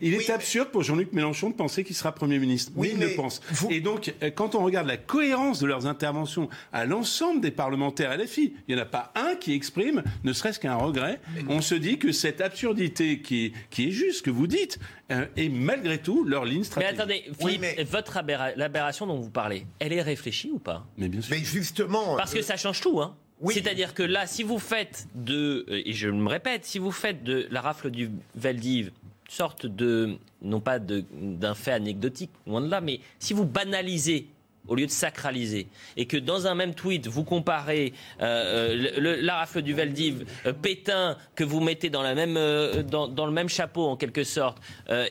il 0.00 0.14
est 0.14 0.30
absurde 0.30 0.70
pour 0.70 0.82
Jean-Luc 0.82 1.12
Mélenchon 1.12 1.50
de 1.50 1.54
penser 1.54 1.84
qu'il 1.84 1.96
sera 1.96 2.12
Premier 2.12 2.38
ministre. 2.38 2.72
Oui, 2.76 2.92
il 2.94 3.00
le 3.00 3.14
pense. 3.14 3.40
Et 3.70 3.80
donc, 3.80 4.14
euh, 4.22 4.30
quand 4.30 4.54
on 4.54 4.64
regarde 4.64 4.86
la 4.86 4.96
cohérence 4.96 5.60
de 5.60 5.66
leurs 5.66 5.86
interventions 5.86 6.48
à 6.72 6.84
l'ensemble 6.84 7.40
des 7.40 7.50
parlementaires 7.50 8.16
LFI, 8.16 8.54
il 8.68 8.74
n'y 8.74 8.80
en 8.80 8.82
a 8.82 8.86
pas 8.86 9.12
un 9.14 9.34
qui 9.36 9.52
exprime 9.54 10.02
ne 10.24 10.32
serait-ce 10.32 10.58
qu'un 10.60 10.76
regret. 10.76 11.20
On 11.48 11.60
se 11.60 11.74
dit 11.74 11.98
que 11.98 12.12
cette 12.12 12.40
absurdité 12.40 13.20
qui, 13.20 13.52
qui 13.70 13.88
est 13.88 13.92
juste, 13.92 14.24
que 14.24 14.30
vous 14.30 14.46
dites, 14.46 14.78
euh, 15.10 15.26
est 15.36 15.48
malgré 15.48 15.98
tout 15.98 16.24
leur 16.24 16.44
ligne 16.44 16.64
stratégique. 16.64 16.96
Mais 16.96 17.02
attendez, 17.02 17.24
Philippe, 17.38 17.88
votre 17.90 18.20
l'aberration 18.56 19.06
dont 19.06 19.18
vous 19.18 19.30
parlez, 19.30 19.66
elle 19.78 19.92
est 19.92 20.02
réfléchie 20.02 20.50
ou 20.50 20.58
pas? 20.58 20.86
Mais 20.96 21.08
bien 21.08 21.20
sûr. 21.20 21.34
Mais 21.34 21.44
justement. 21.44 22.16
Parce 22.16 22.32
que 22.32 22.40
euh, 22.40 22.42
ça 22.42 22.56
change 22.56 22.80
tout, 22.80 23.00
hein. 23.00 23.16
C'est-à-dire 23.48 23.92
que 23.92 24.02
là, 24.02 24.26
si 24.26 24.42
vous 24.42 24.58
faites 24.58 25.08
de, 25.14 25.66
et 25.68 25.92
je 25.92 26.08
me 26.08 26.28
répète, 26.28 26.64
si 26.64 26.78
vous 26.78 26.90
faites 26.90 27.22
de 27.22 27.46
la 27.50 27.60
rafle 27.60 27.90
du 27.90 28.10
Veldiv 28.34 28.92
sorte 29.28 29.66
de, 29.66 30.16
non 30.40 30.60
pas 30.60 30.78
d'un 30.78 31.54
fait 31.54 31.72
anecdotique, 31.72 32.30
loin 32.46 32.60
de 32.60 32.68
là, 32.68 32.80
mais 32.80 33.00
si 33.18 33.34
vous 33.34 33.44
banalisez 33.44 34.28
au 34.68 34.74
lieu 34.74 34.86
de 34.86 34.90
sacraliser, 34.90 35.68
et 35.96 36.06
que 36.06 36.16
dans 36.16 36.46
un 36.46 36.54
même 36.54 36.74
tweet, 36.74 37.06
vous 37.06 37.24
comparez 37.24 37.92
euh, 38.20 38.92
euh 38.98 39.16
la 39.22 39.36
rafle 39.36 39.62
du 39.62 39.74
Veldiv, 39.74 40.24
euh, 40.46 40.52
Pétain, 40.52 41.16
que 41.34 41.44
vous 41.44 41.60
mettez 41.60 41.90
dans, 41.90 42.02
la 42.02 42.14
même, 42.14 42.36
euh, 42.36 42.82
dans, 42.82 43.08
dans, 43.08 43.26
le 43.26 43.32
même 43.32 43.48
chapeau 43.48 43.86
en 43.86 43.96
quelque 43.96 44.24
sorte, 44.24 44.58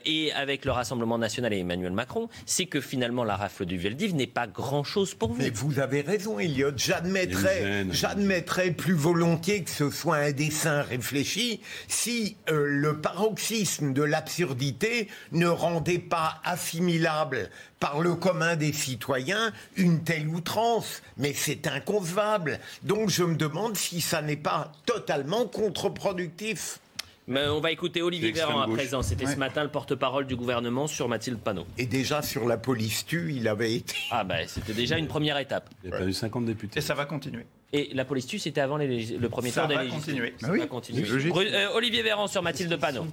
et 0.06 0.32
avec 0.34 0.66
le 0.66 0.72
Rassemblement 0.72 1.18
national 1.18 1.54
et 1.54 1.60
Emmanuel 1.60 1.92
Macron, 1.92 2.30
c'est 2.46 2.66
que 2.66 2.82
finalement 2.82 3.24
la 3.24 3.36
rafle 3.36 3.66
du 3.66 3.78
Veldiv 3.78 4.16
n'est 4.16 4.28
pas 4.28 4.48
grand-chose 4.48 5.14
pour 5.14 5.30
vous. 5.30 5.38
Mais 5.38 5.50
vous 5.50 5.80
avez 5.80 6.02
raison, 6.02 6.40
Elliot. 6.40 6.72
J'admettrais, 6.76 7.86
j'admettrais 7.92 8.72
plus 8.72 8.94
volontiers 8.94 9.64
que 9.64 9.70
ce 9.70 9.90
soit 9.90 10.18
un 10.18 10.32
dessin 10.32 10.82
réfléchi 10.82 11.62
si 11.88 12.38
le 12.48 13.00
paroxysme 13.02 13.94
de 13.94 14.04
l'absurdité 14.04 15.08
ne 15.32 15.48
rendait 15.48 16.00
pas 16.00 16.42
assimilable 16.44 17.50
par 17.80 18.02
le 18.02 18.16
commun 18.16 18.56
des 18.56 18.74
citoyens 18.74 19.52
une 19.76 20.04
telle 20.04 20.28
outrance. 20.28 21.02
Mais 21.18 21.34
c'est 21.34 21.68
inconcevable. 21.68 22.60
Donc 22.84 23.10
je 23.10 23.24
me 23.24 23.36
demande 23.36 23.76
si 23.76 24.02
ça 24.02 24.22
n'est 24.22 24.36
pas 24.38 24.72
totalement 24.86 25.46
contre-productif. 25.46 26.80
Mais 27.28 27.48
on 27.48 27.60
va 27.60 27.72
écouter 27.72 28.04
Olivier 28.04 28.32
Véran 28.32 28.62
à 28.62 28.68
présent. 28.68 29.02
C'était 29.02 29.26
ce 29.26 29.38
matin 29.38 29.64
le 29.64 29.70
porte-parole 29.70 30.28
du 30.28 30.36
gouvernement 30.36 30.86
sur 30.86 31.10
Mathilde 31.10 31.40
Panot. 31.40 31.66
Et 31.78 31.88
déjà 31.88 32.22
sur 32.22 32.48
la 32.48 32.58
police 32.58 33.06
tue, 33.06 33.34
il 33.34 33.48
avait 33.48 33.74
été. 33.74 33.96
Ah 34.12 34.24
ben 34.24 34.48
c'était 34.48 34.74
déjà 34.74 34.98
une 34.98 35.08
première 35.08 35.38
étape. 35.40 35.70
Il 35.84 35.92
a 35.94 35.98
perdu 35.98 36.14
50 36.14 36.46
députés. 36.46 36.80
Et 36.80 36.82
ça 36.82 36.94
va 36.94 37.06
continuer. 37.06 37.46
Et 37.74 37.90
la 37.94 38.06
police 38.06 38.28
tue, 38.28 38.40
c'était 38.40 38.62
avant 38.62 38.78
le 38.78 39.28
premier 39.28 39.52
tour 39.52 39.68
des 39.68 39.76
législatives. 39.76 40.34
Ça 40.40 40.52
va 40.52 40.68
continuer. 40.68 41.04
Euh, 41.10 41.70
Olivier 41.74 42.04
Véran 42.04 42.28
sur 42.28 42.44
Mathilde 42.44 42.78
Panot. 42.78 43.08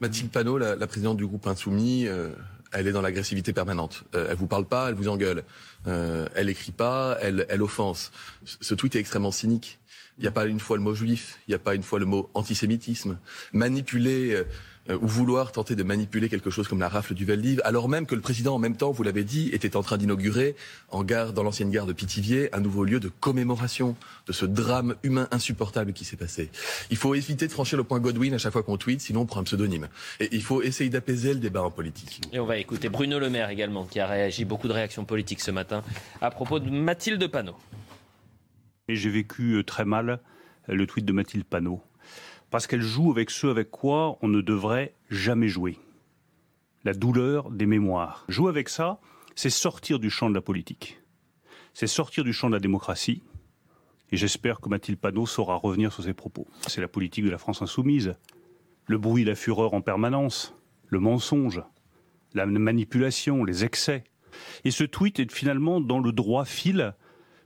Mathilde 0.00 0.30
Panot, 0.30 0.58
la, 0.58 0.86
présidente 0.86 1.16
du 1.16 1.26
groupe 1.26 1.46
Insoumis, 1.46 2.06
euh, 2.06 2.30
elle 2.72 2.86
est 2.86 2.92
dans 2.92 3.02
l'agressivité 3.02 3.52
permanente. 3.52 4.04
Euh, 4.14 4.28
elle 4.30 4.36
vous 4.36 4.46
parle 4.46 4.66
pas, 4.66 4.88
elle 4.88 4.94
vous 4.94 5.08
engueule. 5.08 5.44
Euh, 5.86 6.26
elle 6.34 6.48
écrit 6.48 6.72
pas, 6.72 7.18
elle, 7.20 7.46
elle 7.48 7.62
offense. 7.62 8.12
Ce 8.44 8.74
tweet 8.74 8.96
est 8.96 9.00
extrêmement 9.00 9.32
cynique. 9.32 9.78
Il 10.18 10.22
n'y 10.22 10.28
a 10.28 10.32
pas 10.32 10.46
une 10.46 10.60
fois 10.60 10.76
le 10.76 10.82
mot 10.82 10.94
juif, 10.94 11.38
il 11.48 11.52
n'y 11.52 11.54
a 11.54 11.58
pas 11.58 11.74
une 11.74 11.82
fois 11.82 11.98
le 11.98 12.04
mot 12.04 12.30
antisémitisme. 12.34 13.18
Manipuler 13.52 14.44
euh, 14.90 14.98
ou 15.00 15.06
vouloir 15.06 15.52
tenter 15.52 15.76
de 15.76 15.82
manipuler 15.82 16.28
quelque 16.28 16.50
chose 16.50 16.66
comme 16.66 16.80
la 16.80 16.88
rafle 16.88 17.14
du 17.14 17.24
Veldiv, 17.24 17.60
alors 17.64 17.88
même 17.88 18.06
que 18.06 18.14
le 18.14 18.20
président, 18.20 18.54
en 18.54 18.58
même 18.58 18.76
temps, 18.76 18.90
vous 18.90 19.02
l'avez 19.02 19.22
dit, 19.24 19.48
était 19.52 19.76
en 19.76 19.82
train 19.82 19.96
d'inaugurer, 19.96 20.56
en 20.90 21.04
gare, 21.04 21.32
dans 21.32 21.42
l'ancienne 21.42 21.70
gare 21.70 21.86
de 21.86 21.92
Pithiviers, 21.92 22.54
un 22.54 22.60
nouveau 22.60 22.84
lieu 22.84 22.98
de 22.98 23.08
commémoration 23.08 23.96
de 24.26 24.32
ce 24.32 24.44
drame 24.44 24.96
humain 25.02 25.28
insupportable 25.30 25.92
qui 25.92 26.04
s'est 26.04 26.16
passé. 26.16 26.50
Il 26.90 26.96
faut 26.96 27.14
éviter 27.14 27.46
de 27.46 27.52
franchir 27.52 27.78
le 27.78 27.84
point 27.84 28.00
Godwin 28.00 28.34
à 28.34 28.38
chaque 28.38 28.52
fois 28.52 28.62
qu'on 28.62 28.76
tweet, 28.76 29.00
sinon 29.00 29.20
on 29.20 29.26
prend 29.26 29.40
un 29.40 29.44
pseudonyme. 29.44 29.88
Et 30.18 30.28
il 30.32 30.42
faut 30.42 30.62
essayer 30.62 30.90
d'apaiser 30.90 31.32
le 31.32 31.40
débat 31.40 31.62
en 31.62 31.70
politique. 31.70 32.20
Et 32.32 32.40
on 32.40 32.46
va 32.46 32.56
écouter 32.56 32.88
Bruno 32.88 33.18
Le 33.18 33.30
Maire 33.30 33.50
également, 33.50 33.84
qui 33.84 34.00
a 34.00 34.06
réagi, 34.06 34.44
beaucoup 34.44 34.68
de 34.68 34.72
réactions 34.72 35.04
politiques 35.04 35.40
ce 35.40 35.50
matin, 35.50 35.82
à 36.20 36.30
propos 36.30 36.58
de 36.58 36.70
Mathilde 36.70 37.24
Panot. 37.28 37.56
Et 38.88 38.96
j'ai 38.96 39.10
vécu 39.10 39.54
euh, 39.54 39.62
très 39.62 39.84
mal 39.84 40.10
euh, 40.68 40.74
le 40.74 40.86
tweet 40.86 41.04
de 41.04 41.12
Mathilde 41.12 41.44
Panot 41.44 41.82
parce 42.52 42.66
qu'elle 42.66 42.82
joue 42.82 43.10
avec 43.10 43.30
ce 43.30 43.46
avec 43.46 43.70
quoi 43.70 44.18
on 44.20 44.28
ne 44.28 44.42
devrait 44.42 44.94
jamais 45.08 45.48
jouer. 45.48 45.78
La 46.84 46.92
douleur 46.92 47.50
des 47.50 47.64
mémoires. 47.64 48.26
Jouer 48.28 48.50
avec 48.50 48.68
ça, 48.68 49.00
c'est 49.34 49.48
sortir 49.48 49.98
du 49.98 50.10
champ 50.10 50.28
de 50.28 50.34
la 50.34 50.42
politique. 50.42 51.00
C'est 51.72 51.86
sortir 51.86 52.24
du 52.24 52.34
champ 52.34 52.50
de 52.50 52.54
la 52.54 52.60
démocratie. 52.60 53.22
Et 54.10 54.18
j'espère 54.18 54.60
que 54.60 54.68
Mathilde 54.68 54.98
Panot 54.98 55.24
saura 55.24 55.56
revenir 55.56 55.94
sur 55.94 56.04
ses 56.04 56.12
propos. 56.12 56.46
C'est 56.66 56.82
la 56.82 56.88
politique 56.88 57.24
de 57.24 57.30
la 57.30 57.38
France 57.38 57.62
insoumise. 57.62 58.16
Le 58.84 58.98
bruit, 58.98 59.24
la 59.24 59.34
fureur 59.34 59.72
en 59.72 59.80
permanence, 59.80 60.54
le 60.88 61.00
mensonge, 61.00 61.62
la 62.34 62.44
manipulation, 62.44 63.44
les 63.44 63.64
excès. 63.64 64.04
Et 64.64 64.70
ce 64.70 64.84
tweet 64.84 65.20
est 65.20 65.32
finalement 65.32 65.80
dans 65.80 66.00
le 66.00 66.12
droit 66.12 66.44
fil 66.44 66.94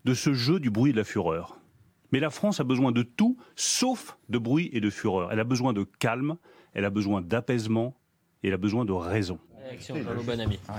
de 0.04 0.14
ce 0.14 0.34
jeu 0.34 0.58
du 0.58 0.70
bruit 0.70 0.90
et 0.90 0.94
de 0.94 0.98
la 0.98 1.04
fureur. 1.04 1.55
Mais 2.12 2.20
la 2.20 2.30
France 2.30 2.60
a 2.60 2.64
besoin 2.64 2.92
de 2.92 3.02
tout, 3.02 3.36
sauf 3.54 4.18
de 4.28 4.38
bruit 4.38 4.70
et 4.72 4.80
de 4.80 4.90
fureur. 4.90 5.32
Elle 5.32 5.40
a 5.40 5.44
besoin 5.44 5.72
de 5.72 5.84
calme, 5.98 6.36
elle 6.72 6.84
a 6.84 6.90
besoin 6.90 7.22
d'apaisement 7.22 7.96
et 8.42 8.48
elle 8.48 8.54
a 8.54 8.58
besoin 8.58 8.84
de 8.84 8.92
raison. 8.92 9.38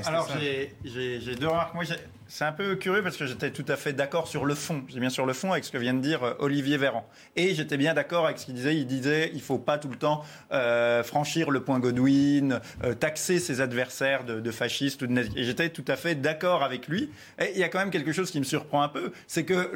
Alors 0.05 0.29
j'ai 0.37 1.35
deux 1.35 1.47
remarques. 1.47 1.73
Moi, 1.73 1.83
c'est 2.27 2.43
un 2.43 2.51
peu 2.51 2.75
curieux 2.75 3.01
parce 3.03 3.15
que 3.15 3.25
j'étais 3.25 3.51
tout 3.51 3.65
à 3.67 3.77
fait 3.77 3.93
d'accord 3.93 4.27
sur 4.27 4.45
le 4.45 4.53
fond. 4.53 4.83
J'ai 4.89 4.99
bien 4.99 5.09
sur 5.09 5.25
le 5.25 5.33
fond 5.33 5.51
avec 5.53 5.63
ce 5.63 5.71
que 5.71 5.77
vient 5.77 5.93
de 5.93 6.01
dire 6.01 6.23
euh, 6.23 6.33
Olivier 6.39 6.77
Véran. 6.77 7.07
Et 7.35 7.55
j'étais 7.55 7.77
bien 7.77 7.93
d'accord 7.93 8.25
avec 8.25 8.37
ce 8.37 8.45
qu'il 8.45 8.53
disait. 8.53 8.75
Il 8.75 8.85
disait 8.85 9.31
il 9.33 9.41
faut 9.41 9.57
pas 9.57 9.77
tout 9.77 9.87
le 9.87 9.95
temps 9.95 10.23
euh, 10.51 11.03
franchir 11.03 11.51
le 11.51 11.63
point 11.63 11.79
Godwin, 11.79 12.59
euh, 12.83 12.93
taxer 12.93 13.39
ses 13.39 13.61
adversaires 13.61 14.25
de, 14.25 14.51
fascistes. 14.51 15.03
Et 15.35 15.43
j'étais 15.43 15.69
tout 15.69 15.85
à 15.87 15.95
fait 15.95 16.15
d'accord 16.15 16.63
avec 16.63 16.87
lui. 16.87 17.09
Et 17.39 17.51
il 17.53 17.59
y 17.59 17.63
a 17.63 17.69
quand 17.69 17.79
même 17.79 17.91
quelque 17.91 18.11
chose 18.11 18.31
qui 18.31 18.39
me 18.39 18.45
surprend 18.45 18.81
un 18.81 18.89
peu, 18.89 19.11
c'est 19.27 19.43
que 19.43 19.71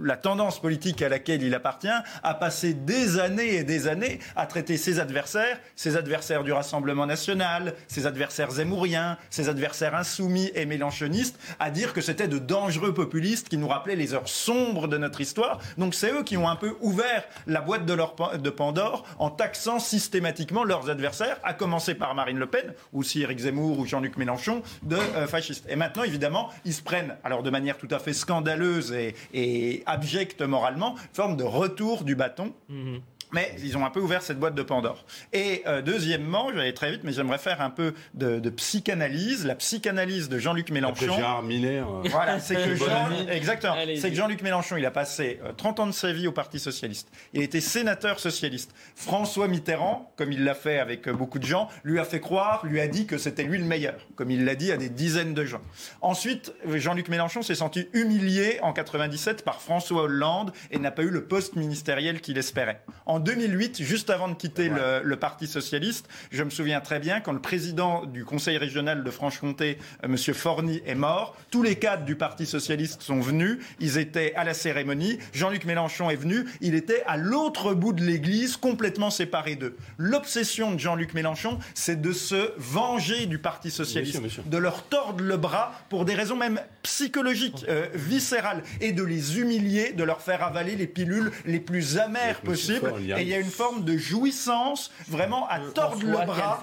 la 0.00 0.16
tendance 0.16 0.60
politique 0.60 1.02
à 1.02 1.08
laquelle 1.08 1.42
il 1.42 1.54
appartient 1.54 1.88
a 2.22 2.34
passé 2.34 2.74
des 2.74 3.18
années 3.18 3.56
et 3.56 3.64
des 3.64 3.86
années 3.88 4.18
à 4.36 4.46
traiter 4.46 4.76
ses 4.76 4.98
adversaires, 4.98 5.60
ses 5.76 5.96
adversaires 5.96 6.44
du 6.44 6.52
Rassemblement 6.52 7.06
national, 7.06 7.74
ses 7.88 8.06
adversaires 8.06 8.50
zémouriens, 8.50 9.18
ses 9.30 9.48
adversaires 9.48 9.94
insoumis 9.94 10.50
et 10.54 10.66
mélanchonistes 10.66 11.38
à 11.58 11.70
dire 11.70 11.92
que 11.92 12.00
c'était 12.00 12.28
de 12.28 12.38
dangereux 12.38 12.94
populistes 12.94 13.48
qui 13.48 13.56
nous 13.56 13.68
rappelaient 13.68 13.96
les 13.96 14.14
heures 14.14 14.28
sombres 14.28 14.88
de 14.88 14.98
notre 14.98 15.20
histoire. 15.20 15.60
Donc 15.78 15.94
c'est 15.94 16.12
eux 16.12 16.22
qui 16.22 16.36
ont 16.36 16.48
un 16.48 16.56
peu 16.56 16.76
ouvert 16.80 17.24
la 17.46 17.60
boîte 17.60 17.86
de, 17.86 17.92
leur, 17.94 18.14
de 18.38 18.50
Pandore 18.50 19.04
en 19.18 19.30
taxant 19.30 19.78
systématiquement 19.78 20.64
leurs 20.64 20.90
adversaires, 20.90 21.38
à 21.42 21.54
commencer 21.54 21.94
par 21.94 22.14
Marine 22.14 22.38
Le 22.38 22.46
Pen, 22.46 22.74
ou 22.92 23.00
aussi 23.00 23.22
Éric 23.22 23.40
Zemmour 23.40 23.78
ou 23.78 23.86
Jean-Luc 23.86 24.16
Mélenchon, 24.16 24.62
de 24.82 24.96
euh, 24.96 25.26
fascistes. 25.26 25.64
Et 25.68 25.76
maintenant, 25.76 26.02
évidemment, 26.02 26.50
ils 26.64 26.74
se 26.74 26.82
prennent, 26.82 27.16
alors 27.24 27.42
de 27.42 27.50
manière 27.50 27.78
tout 27.78 27.88
à 27.90 27.98
fait 27.98 28.12
scandaleuse 28.12 28.94
et, 29.32 29.82
abjecte 29.86 30.42
moralement, 30.42 30.94
forme 31.12 31.36
de 31.36 31.44
retour 31.44 32.04
du 32.04 32.14
bâton. 32.14 32.52
Mhm. 32.68 33.00
Mais 33.32 33.54
ils 33.62 33.76
ont 33.76 33.84
un 33.84 33.90
peu 33.90 34.00
ouvert 34.00 34.22
cette 34.22 34.38
boîte 34.38 34.54
de 34.54 34.62
Pandore. 34.62 35.04
Et 35.32 35.62
euh, 35.66 35.80
deuxièmement, 35.80 36.50
je 36.50 36.56
vais 36.56 36.60
aller 36.62 36.74
très 36.74 36.90
vite, 36.90 37.00
mais 37.04 37.12
j'aimerais 37.12 37.38
faire 37.38 37.60
un 37.60 37.70
peu 37.70 37.94
de, 38.14 38.38
de 38.38 38.50
psychanalyse, 38.50 39.46
la 39.46 39.54
psychanalyse 39.54 40.28
de 40.28 40.38
Jean-Luc 40.38 40.70
Mélenchon. 40.70 41.06
Après 41.06 41.16
Gérard 41.16 41.42
Miller. 41.42 41.88
Euh, 41.88 42.08
voilà, 42.10 42.40
c'est 42.40 42.56
que 42.56 42.74
Jean, 42.74 43.08
exactement, 43.30 43.74
c'est 43.98 44.10
que 44.10 44.16
Jean-Luc 44.16 44.42
Mélenchon, 44.42 44.76
il 44.76 44.84
a 44.84 44.90
passé 44.90 45.40
30 45.56 45.78
euh, 45.78 45.82
ans 45.82 45.86
de 45.86 45.92
sa 45.92 46.12
vie 46.12 46.26
au 46.26 46.32
Parti 46.32 46.58
socialiste. 46.58 47.08
Il 47.32 47.40
a 47.40 47.44
été 47.44 47.60
sénateur 47.60 48.20
socialiste. 48.20 48.74
François 48.94 49.48
Mitterrand, 49.48 50.12
comme 50.16 50.32
il 50.32 50.44
l'a 50.44 50.54
fait 50.54 50.78
avec 50.78 51.08
beaucoup 51.08 51.38
de 51.38 51.46
gens, 51.46 51.68
lui 51.84 51.98
a 51.98 52.04
fait 52.04 52.20
croire, 52.20 52.64
lui 52.66 52.80
a 52.80 52.88
dit 52.88 53.06
que 53.06 53.16
c'était 53.18 53.44
lui 53.44 53.58
le 53.58 53.64
meilleur, 53.64 54.06
comme 54.14 54.30
il 54.30 54.44
l'a 54.44 54.54
dit 54.54 54.72
à 54.72 54.76
des 54.76 54.90
dizaines 54.90 55.34
de 55.34 55.44
gens. 55.44 55.62
Ensuite, 56.00 56.52
Jean-Luc 56.66 57.08
Mélenchon 57.08 57.42
s'est 57.42 57.54
senti 57.54 57.88
humilié 57.94 58.58
en 58.62 58.72
97 58.72 59.44
par 59.44 59.62
François 59.62 60.02
Hollande 60.02 60.52
et 60.70 60.78
n'a 60.78 60.90
pas 60.90 61.02
eu 61.02 61.10
le 61.10 61.24
poste 61.24 61.56
ministériel 61.56 62.20
qu'il 62.20 62.38
espérait. 62.38 62.82
En 63.06 63.21
2008, 63.22 63.82
juste 63.82 64.10
avant 64.10 64.28
de 64.28 64.34
quitter 64.34 64.68
le, 64.68 65.16
Parti 65.22 65.46
socialiste, 65.46 66.08
je 66.32 66.42
me 66.42 66.50
souviens 66.50 66.80
très 66.80 66.98
bien 66.98 67.20
quand 67.20 67.32
le 67.32 67.40
président 67.40 68.06
du 68.06 68.24
Conseil 68.24 68.56
régional 68.56 69.04
de 69.04 69.10
Franche-Comté, 69.10 69.78
euh, 70.04 70.08
M. 70.08 70.16
Forny, 70.16 70.82
est 70.84 70.96
mort. 70.96 71.36
Tous 71.50 71.62
les 71.62 71.76
cadres 71.76 72.04
du 72.04 72.16
Parti 72.16 72.44
socialiste 72.44 73.02
sont 73.02 73.20
venus. 73.20 73.58
Ils 73.78 73.98
étaient 73.98 74.34
à 74.34 74.42
la 74.42 74.54
cérémonie. 74.54 75.18
Jean-Luc 75.32 75.64
Mélenchon 75.64 76.10
est 76.10 76.16
venu. 76.16 76.46
Il 76.60 76.74
était 76.74 77.04
à 77.06 77.16
l'autre 77.16 77.74
bout 77.74 77.92
de 77.92 78.02
l'église, 78.02 78.56
complètement 78.56 79.10
séparé 79.10 79.54
d'eux. 79.54 79.76
L'obsession 79.96 80.72
de 80.72 80.80
Jean-Luc 80.80 81.14
Mélenchon, 81.14 81.58
c'est 81.74 82.00
de 82.00 82.12
se 82.12 82.52
venger 82.56 83.26
du 83.26 83.38
Parti 83.38 83.70
socialiste, 83.70 84.20
de 84.46 84.58
leur 84.58 84.84
tordre 84.84 85.22
le 85.22 85.36
bras 85.36 85.72
pour 85.88 86.04
des 86.04 86.14
raisons 86.14 86.36
même 86.36 86.60
psychologiques, 86.82 87.64
euh, 87.68 87.86
viscérales, 87.94 88.62
et 88.80 88.92
de 88.92 89.04
les 89.04 89.38
humilier, 89.38 89.92
de 89.92 90.02
leur 90.02 90.20
faire 90.20 90.42
avaler 90.42 90.74
les 90.74 90.86
pilules 90.86 91.30
les 91.44 91.60
plus 91.60 91.98
amères 91.98 92.40
possibles 92.40 92.92
Et 93.18 93.22
il 93.22 93.28
y 93.28 93.34
a 93.34 93.38
une 93.38 93.50
forme 93.50 93.84
de 93.84 93.96
jouissance, 93.96 94.90
vraiment 95.08 95.48
à 95.48 95.58
tordre 95.60 96.04
le 96.04 96.12
bras 96.12 96.60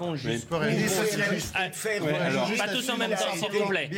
des 0.70 0.88
socialistes. 0.88 1.54
Pas 1.54 2.68
tous 2.68 2.90
en 2.90 2.96
même 2.96 3.10
temps, 3.10 3.34
s'il 3.34 3.50
vous 3.50 3.68
plaît. 3.68 3.90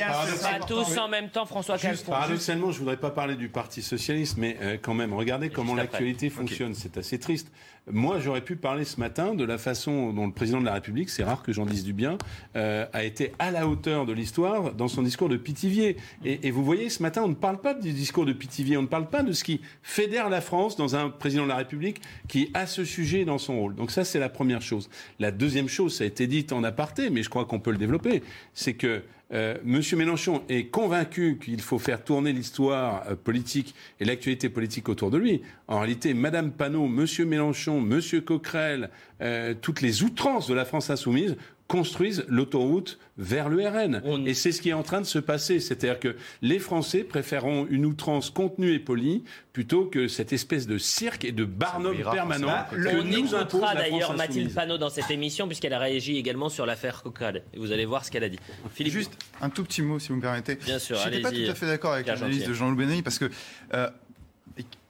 Pas 0.43 0.67
tous 0.67 0.99
en 0.99 1.09
même 1.09 1.29
temps, 1.31 1.47
François 1.47 1.79
Calfon. 1.79 2.13
Paradoxalement, 2.13 2.73
je 2.73 2.79
voudrais 2.79 2.97
pas 2.97 3.11
parler 3.11 3.37
du 3.37 3.49
Parti 3.49 3.83
socialiste, 3.83 4.37
mais 4.39 4.57
euh, 4.61 4.77
quand 4.81 4.95
même, 4.95 5.13
regardez 5.13 5.51
comment 5.51 5.75
l'actualité 5.75 6.31
fonctionne. 6.31 6.75
C'est 6.75 6.97
assez 6.97 7.19
triste. 7.19 7.49
Moi, 7.91 8.21
j'aurais 8.21 8.43
pu 8.43 8.55
parler 8.55 8.85
ce 8.85 9.01
matin 9.01 9.35
de 9.35 9.43
la 9.43 9.59
façon 9.59 10.13
dont 10.13 10.27
le 10.27 10.33
président 10.33 10.61
de 10.61 10.65
la 10.65 10.75
République, 10.75 11.11
c'est 11.11 11.25
rare 11.25 11.43
que 11.43 11.53
j'en 11.53 11.67
dise 11.67 11.83
du 11.83 11.93
bien, 11.93 12.17
euh, 12.55 12.87
a 12.93 13.03
été 13.03 13.33
à 13.41 13.51
la 13.51 13.67
hauteur 13.67 14.07
de 14.07 14.13
l'histoire 14.13 14.73
dans 14.73 14.87
son 14.87 15.03
discours 15.03 15.29
de 15.29 15.37
Pithiviers. 15.37 15.97
Et, 16.25 16.47
et, 16.47 16.53
vous 16.53 16.65
voyez, 16.65 16.91
ce 16.91 17.03
matin, 17.03 17.23
on 17.25 17.29
ne 17.29 17.35
parle 17.35 17.61
pas 17.61 17.75
du 17.75 17.93
discours 17.93 18.25
de 18.25 18.33
Pithiviers, 18.33 18.77
on 18.77 18.83
ne 18.83 18.87
parle 18.87 19.09
pas 19.09 19.25
de 19.25 19.33
ce 19.33 19.43
qui 19.43 19.61
fédère 19.83 20.31
la 20.31 20.41
France 20.41 20.77
dans 20.77 20.95
un 20.95 21.11
président 21.11 21.43
de 21.43 21.49
la 21.49 21.57
République 21.57 22.01
qui 22.29 22.53
a 22.55 22.67
ce 22.67 22.85
sujet 22.85 23.25
dans 23.25 23.39
son 23.39 23.59
rôle. 23.59 23.75
Donc 23.75 23.91
ça, 23.91 24.05
c'est 24.05 24.21
la 24.21 24.29
première 24.29 24.63
chose. 24.63 24.89
La 25.19 25.33
deuxième 25.33 25.69
chose, 25.69 25.97
ça 25.97 26.05
a 26.05 26.07
été 26.07 26.29
dit 26.29 26.47
en 26.53 26.63
aparté, 26.63 27.11
mais 27.11 27.25
je 27.25 27.31
crois 27.31 27.47
qu'on 27.47 27.59
peut 27.59 27.73
le 27.73 27.79
développer, 27.79 28.23
c'est 28.55 28.75
que 28.75 29.03
euh, 29.33 29.57
Monsieur 29.65 29.97
Mélenchon 29.97 30.43
est 30.49 30.67
convaincu 30.67 31.39
qu'il 31.43 31.61
faut 31.63 31.79
faire 31.79 32.05
tourner 32.05 32.33
l'histoire 32.33 33.05
euh, 33.09 33.17
politique 33.17 33.75
et 33.99 34.05
l'actualité 34.05 34.49
politique 34.49 34.89
autour 34.89 35.11
de 35.11 35.19
lui. 35.19 35.43
En 35.69 35.79
réalité, 35.79 36.13
Madame 36.13 36.53
Panot, 36.53 36.87
Monsieur 36.87 37.25
Mélenchon, 37.25 37.81
Monsieur 37.81 38.21
Coquerel, 38.21 38.91
euh, 39.23 39.55
toutes 39.61 39.81
les 39.81 40.03
outrances 40.03 40.49
de 40.49 40.55
la 40.55 40.65
France 40.65 40.91
insoumise 40.91 41.37
construisent 41.69 42.25
l'autoroute 42.29 42.99
vers 43.19 43.49
le 43.49 43.67
RN. 43.67 44.03
Et 44.27 44.35
c'est 44.35 44.53
ce 44.53 44.61
qui 44.61 44.71
est 44.71 44.75
en 44.75 44.83
train 44.83 45.01
de 45.01 45.07
se 45.07 45.19
passer. 45.19 45.61
C'est-à-dire 45.61 46.01
que 46.01 46.17
les 46.41 46.59
Français 46.59 47.05
préféreront 47.05 47.67
une 47.71 47.87
outrance 47.87 48.31
contenue 48.31 48.73
et 48.73 48.79
polie 48.79 49.25
plutôt 49.53 49.85
que 49.87 50.09
cette 50.09 50.33
espèce 50.33 50.67
de 50.67 50.79
cirque 50.79 51.25
et 51.25 51.33
de 51.33 51.45
barnum 51.45 51.97
permanent. 51.97 52.47
Bah, 52.47 52.69
on 52.75 53.11
écoutera 53.11 53.75
d'ailleurs 53.75 54.17
Mathilde 54.17 54.53
Panot 54.55 54.79
dans 54.79 54.91
cette 54.91 55.11
émission 55.11 55.47
puisqu'elle 55.47 55.75
a 55.75 55.79
réagi 55.79 56.17
également 56.17 56.49
sur 56.49 56.67
l'affaire 56.67 57.03
Coquerel. 57.03 57.43
Vous 57.57 57.73
allez 57.73 57.85
voir 57.85 58.05
ce 58.05 58.11
qu'elle 58.11 58.25
a 58.25 58.29
dit. 58.29 58.39
Philippe. 58.73 58.93
Juste 58.93 59.13
un 59.41 59.51
tout 59.51 59.65
petit 59.65 59.83
mot, 59.83 59.99
si 59.99 60.09
vous 60.09 60.17
me 60.17 60.21
permettez. 60.21 60.57
Bien 60.57 60.79
sûr, 60.79 60.97
Je 60.99 61.09
n'étais 61.09 61.23
pas 61.23 61.31
tout 61.31 61.51
à 61.51 61.55
fait 61.55 61.67
d'accord 61.67 61.93
avec 61.93 62.07
l'analyse 62.07 62.47
de 62.47 62.53
Jean-Loup 62.53 62.77
Benny 62.77 63.03
parce 63.03 63.19
que 63.19 63.31
euh, 63.75 63.89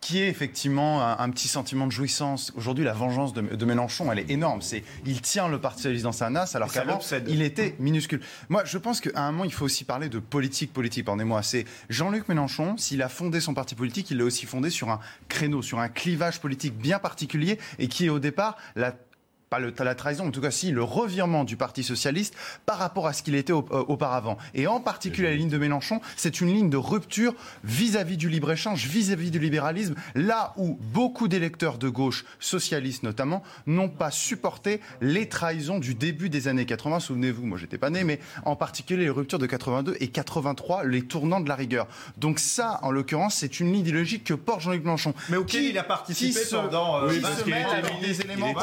qui 0.02 0.20
est 0.20 0.28
effectivement 0.28 1.00
un, 1.00 1.30
petit 1.30 1.46
sentiment 1.46 1.86
de 1.86 1.92
jouissance. 1.92 2.52
Aujourd'hui, 2.56 2.84
la 2.84 2.92
vengeance 2.92 3.32
de, 3.32 3.64
Mélenchon, 3.64 4.10
elle 4.10 4.18
est 4.18 4.30
énorme. 4.30 4.60
C'est, 4.60 4.82
il 5.06 5.20
tient 5.22 5.48
le 5.48 5.60
Parti 5.60 5.78
socialiste 5.78 6.04
dans 6.04 6.12
sa 6.12 6.28
nasse, 6.28 6.56
alors 6.56 6.72
qu'avant, 6.72 6.98
il 7.28 7.40
était 7.40 7.76
minuscule. 7.78 8.20
Moi, 8.48 8.64
je 8.64 8.78
pense 8.78 9.00
qu'à 9.00 9.22
un 9.22 9.30
moment, 9.30 9.44
il 9.44 9.52
faut 9.52 9.64
aussi 9.64 9.84
parler 9.84 10.08
de 10.08 10.18
politique 10.18 10.72
politique. 10.72 11.04
Pardonnez-moi. 11.04 11.42
C'est 11.44 11.64
Jean-Luc 11.88 12.28
Mélenchon, 12.28 12.76
s'il 12.76 13.00
a 13.00 13.08
fondé 13.08 13.40
son 13.40 13.54
parti 13.54 13.76
politique, 13.76 14.10
il 14.10 14.18
l'a 14.18 14.24
aussi 14.24 14.44
fondé 14.44 14.70
sur 14.70 14.90
un 14.90 14.98
créneau, 15.28 15.62
sur 15.62 15.78
un 15.78 15.88
clivage 15.88 16.40
politique 16.40 16.76
bien 16.76 16.98
particulier 16.98 17.58
et 17.78 17.86
qui 17.86 18.06
est 18.06 18.10
au 18.10 18.18
départ 18.18 18.56
la 18.74 18.92
pas 19.52 19.58
le, 19.58 19.74
la 19.84 19.94
trahison, 19.94 20.28
en 20.28 20.30
tout 20.30 20.40
cas 20.40 20.50
si, 20.50 20.70
le 20.70 20.82
revirement 20.82 21.44
du 21.44 21.58
Parti 21.58 21.84
socialiste 21.84 22.34
par 22.64 22.78
rapport 22.78 23.06
à 23.06 23.12
ce 23.12 23.22
qu'il 23.22 23.34
était 23.34 23.52
euh, 23.52 23.60
auparavant. 23.60 24.38
Et 24.54 24.66
en 24.66 24.80
particulier 24.80 25.28
la 25.28 25.36
ligne 25.36 25.50
de 25.50 25.58
Mélenchon, 25.58 26.00
c'est 26.16 26.40
une 26.40 26.48
ligne 26.48 26.70
de 26.70 26.78
rupture 26.78 27.34
vis-à-vis 27.62 28.16
du 28.16 28.30
libre-échange, 28.30 28.86
vis-à-vis 28.86 29.30
du 29.30 29.38
libéralisme, 29.38 29.94
là 30.14 30.54
où 30.56 30.78
beaucoup 30.80 31.28
d'électeurs 31.28 31.76
de 31.76 31.90
gauche, 31.90 32.24
socialistes 32.40 33.02
notamment, 33.02 33.42
n'ont 33.66 33.90
pas 33.90 34.10
supporté 34.10 34.80
les 35.02 35.28
trahisons 35.28 35.78
du 35.78 35.94
début 35.94 36.30
des 36.30 36.48
années 36.48 36.64
80. 36.64 37.00
Souvenez-vous, 37.00 37.44
moi 37.44 37.58
j'étais 37.58 37.76
pas 37.76 37.90
né, 37.90 38.04
mais 38.04 38.20
en 38.46 38.56
particulier 38.56 39.04
les 39.04 39.10
ruptures 39.10 39.38
de 39.38 39.46
82 39.46 39.98
et 40.00 40.08
83, 40.08 40.84
les 40.84 41.02
tournants 41.02 41.40
de 41.40 41.48
la 41.50 41.56
rigueur. 41.56 41.88
Donc 42.16 42.38
ça, 42.38 42.80
en 42.82 42.90
l'occurrence, 42.90 43.34
c'est 43.34 43.60
une 43.60 43.70
ligne 43.70 43.82
idéologique 43.82 44.24
que 44.24 44.32
porte 44.32 44.62
Jean-Luc 44.62 44.82
Mélenchon. 44.82 45.12
Mais 45.28 45.36
auquel 45.36 45.64
il 45.64 45.76
a 45.76 45.84
participé 45.84 46.40
pendant 46.50 47.02
euh, 47.02 47.10
oui, 47.10 47.22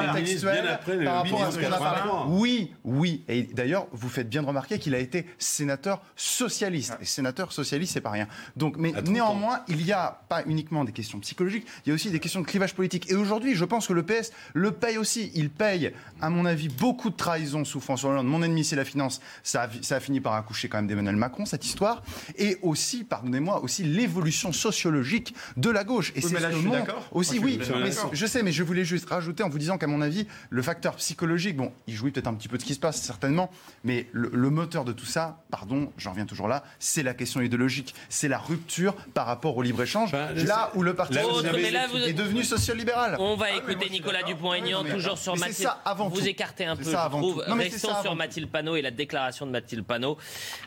avec 0.10 0.24
des 0.24 0.46
par 0.86 1.24
rapport 1.24 1.44
à 1.44 1.52
ce 1.52 1.60
qu'on 1.60 1.72
a 1.72 1.78
parlé. 1.78 2.12
Oui, 2.28 2.74
oui. 2.84 3.24
Et 3.28 3.44
d'ailleurs, 3.44 3.88
vous 3.92 4.10
faites 4.10 4.30
bien 4.30 4.42
de 4.42 4.48
remarquer 4.48 4.80
qu'il 4.80 4.96
a 4.96 5.00
été 5.00 5.26
sénateur 5.38 6.02
socialiste. 6.16 6.98
Et 7.02 7.06
sénateur 7.06 7.52
socialiste, 7.52 7.94
c'est 7.94 8.02
pas 8.02 8.12
rien. 8.12 8.28
Donc, 8.56 8.78
mais 8.78 8.94
néanmoins, 9.06 9.62
il 9.68 9.78
n'y 9.78 9.92
a 9.92 10.22
pas 10.30 10.44
uniquement 10.46 10.84
des 10.84 10.92
questions 10.92 11.20
psychologiques, 11.20 11.66
il 11.86 11.90
y 11.90 11.92
a 11.92 11.96
aussi 11.96 12.12
des 12.12 12.20
questions 12.20 12.42
de 12.42 12.46
clivage 12.46 12.74
politique. 12.74 13.10
Et 13.12 13.16
aujourd'hui, 13.16 13.56
je 13.56 13.66
pense 13.66 13.88
que 13.88 13.94
le 13.94 14.04
PS 14.04 14.32
le 14.54 14.72
paye 14.72 14.98
aussi. 14.98 15.32
Il 15.36 15.50
paye, 15.50 15.94
à 16.22 16.30
mon 16.30 16.46
avis, 16.46 16.70
beaucoup 16.70 17.10
de 17.10 17.16
trahison 17.16 17.66
sous 17.66 17.80
François 17.80 18.12
Hollande. 18.12 18.28
Mon 18.28 18.44
ennemi, 18.44 18.64
c'est 18.64 18.76
la 18.76 18.86
finance. 18.86 19.22
Ça 19.44 19.64
a, 19.64 19.70
ça 19.82 19.98
a 19.98 20.00
fini 20.00 20.20
par 20.20 20.34
accoucher 20.34 20.70
quand 20.70 20.78
même 20.78 20.88
d'Emmanuel 20.88 21.16
Macron, 21.16 21.46
cette 21.46 21.66
histoire. 21.66 22.04
Et 22.38 22.58
aussi, 22.62 23.04
pardonnez-moi, 23.04 23.64
aussi 23.64 23.84
l'évolution 23.84 24.52
sociologique 24.52 25.34
de 25.58 25.70
la 25.70 25.84
gauche. 25.84 26.12
Et 26.16 26.22
c'est 26.22 26.30
ce 26.30 26.34
que 26.34 26.92
aussi, 27.12 27.40
oui. 27.40 27.60
Mais, 27.70 27.92
je 28.14 28.26
sais, 28.26 28.44
mais 28.44 28.52
je 28.52 28.64
voulais 28.64 28.86
juste 28.86 29.10
rajouter 29.10 29.44
en 29.44 29.50
vous 29.50 29.58
disant 29.58 29.78
qu'à 29.78 29.88
mon 29.88 30.02
avis, 30.02 30.28
le 30.50 30.62
facteur 30.70 30.98
psychologique, 30.98 31.58
bon, 31.58 31.72
il 31.88 31.96
jouit 31.96 32.12
peut-être 32.12 32.28
un 32.28 32.36
petit 32.36 32.48
peu 32.48 32.58
de 32.58 32.62
ce 32.62 32.68
qui 32.68 32.76
se 32.76 32.80
passe, 32.80 33.02
certainement, 33.02 33.50
mais 33.84 34.06
le, 34.12 34.52
moteur 34.52 34.86
de 34.86 34.92
tout 34.92 35.08
ça, 35.08 35.42
pardon, 35.50 35.92
j'en 35.98 36.12
reviens 36.12 36.28
toujours 36.28 36.48
là, 36.48 36.64
c'est 36.78 37.02
la 37.02 37.16
question 37.16 37.42
idéologique. 37.42 37.96
C'est 38.08 38.28
la 38.28 38.38
rupture 38.38 38.94
par 39.16 39.26
rapport 39.26 39.58
au 39.58 39.64
libre-échange, 39.64 40.12
là 40.14 40.72
où 40.76 40.84
le 40.84 40.94
Parti 40.94 41.18
est 41.18 42.14
devenu 42.14 42.44
social-libéral. 42.44 43.18
On 43.20 43.36
va 43.36 43.48
ah 43.50 43.56
écouter 43.56 43.90
Nicolas 43.90 44.22
Dupont-Aignan, 44.22 44.84
toujours 44.84 45.18
sur 45.18 45.36
Mathilde. 45.38 45.72
Avant 45.86 46.08
vous 46.08 46.28
écartez 46.28 46.66
un 46.66 46.76
peu, 46.76 46.84
je 46.84 46.92
trouve. 46.92 47.44
Restons 47.48 48.00
sur 48.04 48.16
Mathilde 48.16 48.52
Panot 48.52 48.76
et 48.76 48.84
la 48.84 48.92
déclaration 48.92 49.48
de 49.48 49.52
Mathilde 49.52 49.84
Panot. 49.84 50.20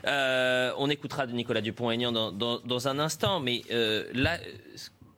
Euh, 0.04 0.72
on 0.78 0.90
écoutera 0.90 1.28
de 1.28 1.32
Nicolas 1.32 1.60
Dupont-Aignan 1.60 2.10
dans, 2.10 2.32
dans, 2.32 2.88
un 2.88 2.98
instant, 2.98 3.38
mais 3.38 3.62
euh, 3.70 4.08
là, 4.14 4.38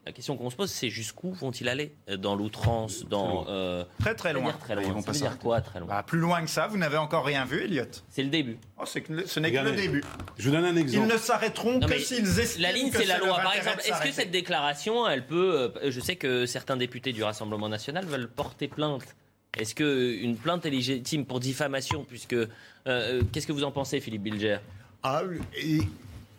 la 0.06 0.12
question 0.12 0.36
qu'on 0.36 0.50
se 0.50 0.56
pose, 0.56 0.70
c'est 0.70 0.90
jusqu'où 0.90 1.32
vont-ils 1.32 1.68
aller 1.68 1.94
euh, 2.10 2.16
dans 2.16 2.34
l'outrance, 2.34 3.06
dans 3.06 3.46
euh, 3.48 3.84
très 4.00 4.14
très 4.14 4.32
loin. 4.34 4.52
Très 4.52 4.74
loin. 4.74 4.84
Ils 4.84 4.92
vont 4.92 5.00
ça 5.00 5.12
dire 5.12 5.38
quoi 5.38 5.62
très 5.62 5.80
loin? 5.80 5.88
Bah, 5.88 6.02
Plus 6.06 6.18
loin 6.18 6.42
que 6.42 6.50
ça, 6.50 6.66
vous 6.66 6.76
n'avez 6.76 6.98
encore 6.98 7.24
rien 7.24 7.46
vu, 7.46 7.62
Elliot. 7.62 7.84
C'est 8.10 8.22
le 8.22 8.28
début. 8.28 8.58
Oh, 8.78 8.84
que, 8.84 9.26
ce 9.26 9.40
n'est 9.40 9.50
que 9.50 9.58
le 9.58 9.72
début. 9.72 10.04
Je 10.36 10.48
vous 10.48 10.54
donne 10.54 10.66
un 10.66 10.76
exemple. 10.76 11.06
Ils 11.08 11.12
ne 11.14 11.18
s'arrêteront 11.18 11.80
que 11.80 11.98
s'ils 11.98 12.38
estiment 12.38 12.68
La 12.68 12.72
ligne, 12.72 12.90
c'est 12.92 13.06
la 13.06 13.18
loi. 13.18 13.36
Par 13.36 13.54
exemple, 13.54 13.80
est-ce 13.80 14.02
que 14.02 14.12
cette 14.12 14.30
déclaration, 14.30 15.08
elle 15.08 15.26
peut 15.26 15.72
euh, 15.82 15.90
Je 15.90 16.00
sais 16.00 16.16
que 16.16 16.44
certains 16.44 16.76
députés 16.76 17.12
du 17.12 17.22
Rassemblement 17.22 17.68
national 17.68 18.04
veulent 18.04 18.28
porter 18.28 18.68
plainte. 18.68 19.16
Est-ce 19.56 19.74
que 19.74 20.12
une 20.20 20.36
plainte 20.36 20.66
est 20.66 20.70
légitime 20.70 21.24
pour 21.24 21.40
diffamation 21.40 22.04
Puisque 22.04 22.36
qu'est-ce 22.84 23.46
que 23.46 23.52
vous 23.52 23.64
en 23.64 23.70
pensez, 23.70 24.00
Philippe 24.00 24.22
Bilger? 24.22 24.58
Ah, 25.02 25.22
et 25.56 25.80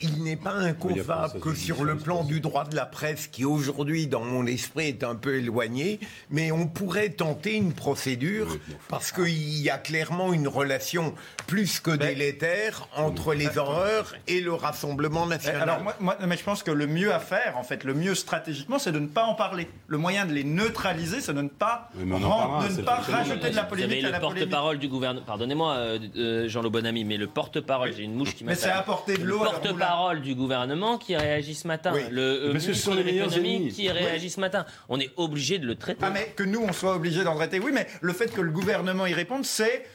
il 0.01 0.23
n'est 0.23 0.35
pas 0.35 0.53
inconcevable 0.53 1.39
que 1.39 1.53
sur 1.53 1.83
le 1.83 1.95
plan 1.95 2.23
du 2.23 2.41
droit 2.41 2.65
de 2.65 2.75
la 2.75 2.85
presse, 2.85 3.27
qui 3.27 3.45
aujourd'hui, 3.45 4.07
dans 4.07 4.23
mon 4.23 4.45
esprit, 4.45 4.87
est 4.89 5.03
un 5.03 5.15
peu 5.15 5.37
éloigné, 5.37 5.99
mais 6.29 6.51
on 6.51 6.67
pourrait 6.67 7.09
tenter 7.09 7.55
une 7.55 7.73
procédure 7.73 8.57
parce 8.89 9.11
qu'il 9.11 9.61
y 9.61 9.69
a 9.69 9.77
clairement 9.77 10.33
une 10.33 10.47
relation 10.47 11.13
plus 11.47 11.79
que 11.79 11.91
délétère 11.91 12.87
entre 12.95 13.33
les 13.33 13.57
horreurs 13.57 14.15
et 14.27 14.41
le 14.41 14.53
Rassemblement 14.53 15.25
national. 15.25 15.61
Alors, 15.61 15.81
moi, 15.99 16.17
mais 16.25 16.37
je 16.37 16.43
pense 16.43 16.63
que 16.63 16.71
le 16.71 16.87
mieux 16.87 17.13
à 17.13 17.19
faire, 17.19 17.57
en 17.57 17.63
fait, 17.63 17.83
le 17.83 17.93
mieux 17.93 18.15
stratégiquement, 18.15 18.79
c'est 18.79 18.91
de 18.91 18.99
ne 18.99 19.07
pas 19.07 19.23
en 19.23 19.35
parler. 19.35 19.69
Le 19.87 19.97
moyen 19.97 20.25
de 20.25 20.33
les 20.33 20.43
neutraliser, 20.43 21.21
c'est 21.21 21.33
de 21.33 21.41
ne 21.41 21.49
pas, 21.49 21.89
de 21.97 22.03
ne 22.03 22.81
pas 22.83 22.95
rajouter 22.95 23.49
de 23.49 23.55
la 23.55 23.63
polémique 23.63 24.03
à 24.03 24.09
la 24.09 24.17
le 24.17 24.21
porte-parole 24.21 24.79
du 24.79 24.87
gouvernement. 24.87 25.25
Pardonnez-moi, 25.25 25.73
euh, 25.73 25.99
euh, 26.15 26.47
Jean-Lo 26.49 26.69
Bonamy, 26.69 27.05
mais 27.05 27.17
le 27.17 27.27
porte-parole, 27.27 27.93
j'ai 27.95 28.03
une 28.03 28.15
mouche 28.15 28.35
qui 28.35 28.43
m'a. 28.43 28.51
Mais 28.51 28.55
c'est 28.55 28.69
apporter 28.69 29.17
de 29.17 29.23
l'eau 29.23 29.43
parole 29.87 30.21
du 30.21 30.35
gouvernement 30.35 30.97
qui 30.97 31.15
réagit 31.15 31.55
ce 31.55 31.67
matin. 31.67 31.93
Le 32.11 32.21
euh, 32.21 32.51
Parce 32.51 32.65
que 32.65 32.73
ce 32.73 32.81
sont 32.81 32.93
les 32.93 33.03
meilleurs 33.03 33.35
ennemis. 33.35 33.69
qui 33.69 33.89
réagit 33.89 34.29
ce 34.29 34.39
matin. 34.39 34.65
On 34.89 34.99
est 34.99 35.11
obligé 35.17 35.57
de 35.57 35.65
le 35.65 35.75
traiter. 35.75 36.01
Ah 36.03 36.09
mais 36.09 36.33
que 36.35 36.43
nous 36.43 36.61
on 36.61 36.73
soit 36.73 36.95
obligé 36.95 37.23
d'en 37.23 37.35
traiter, 37.35 37.59
oui, 37.59 37.71
mais 37.73 37.87
le 38.01 38.13
fait 38.13 38.33
que 38.33 38.41
le 38.41 38.51
gouvernement 38.51 39.05
y 39.05 39.13
réponde, 39.13 39.45
c'est 39.45 39.85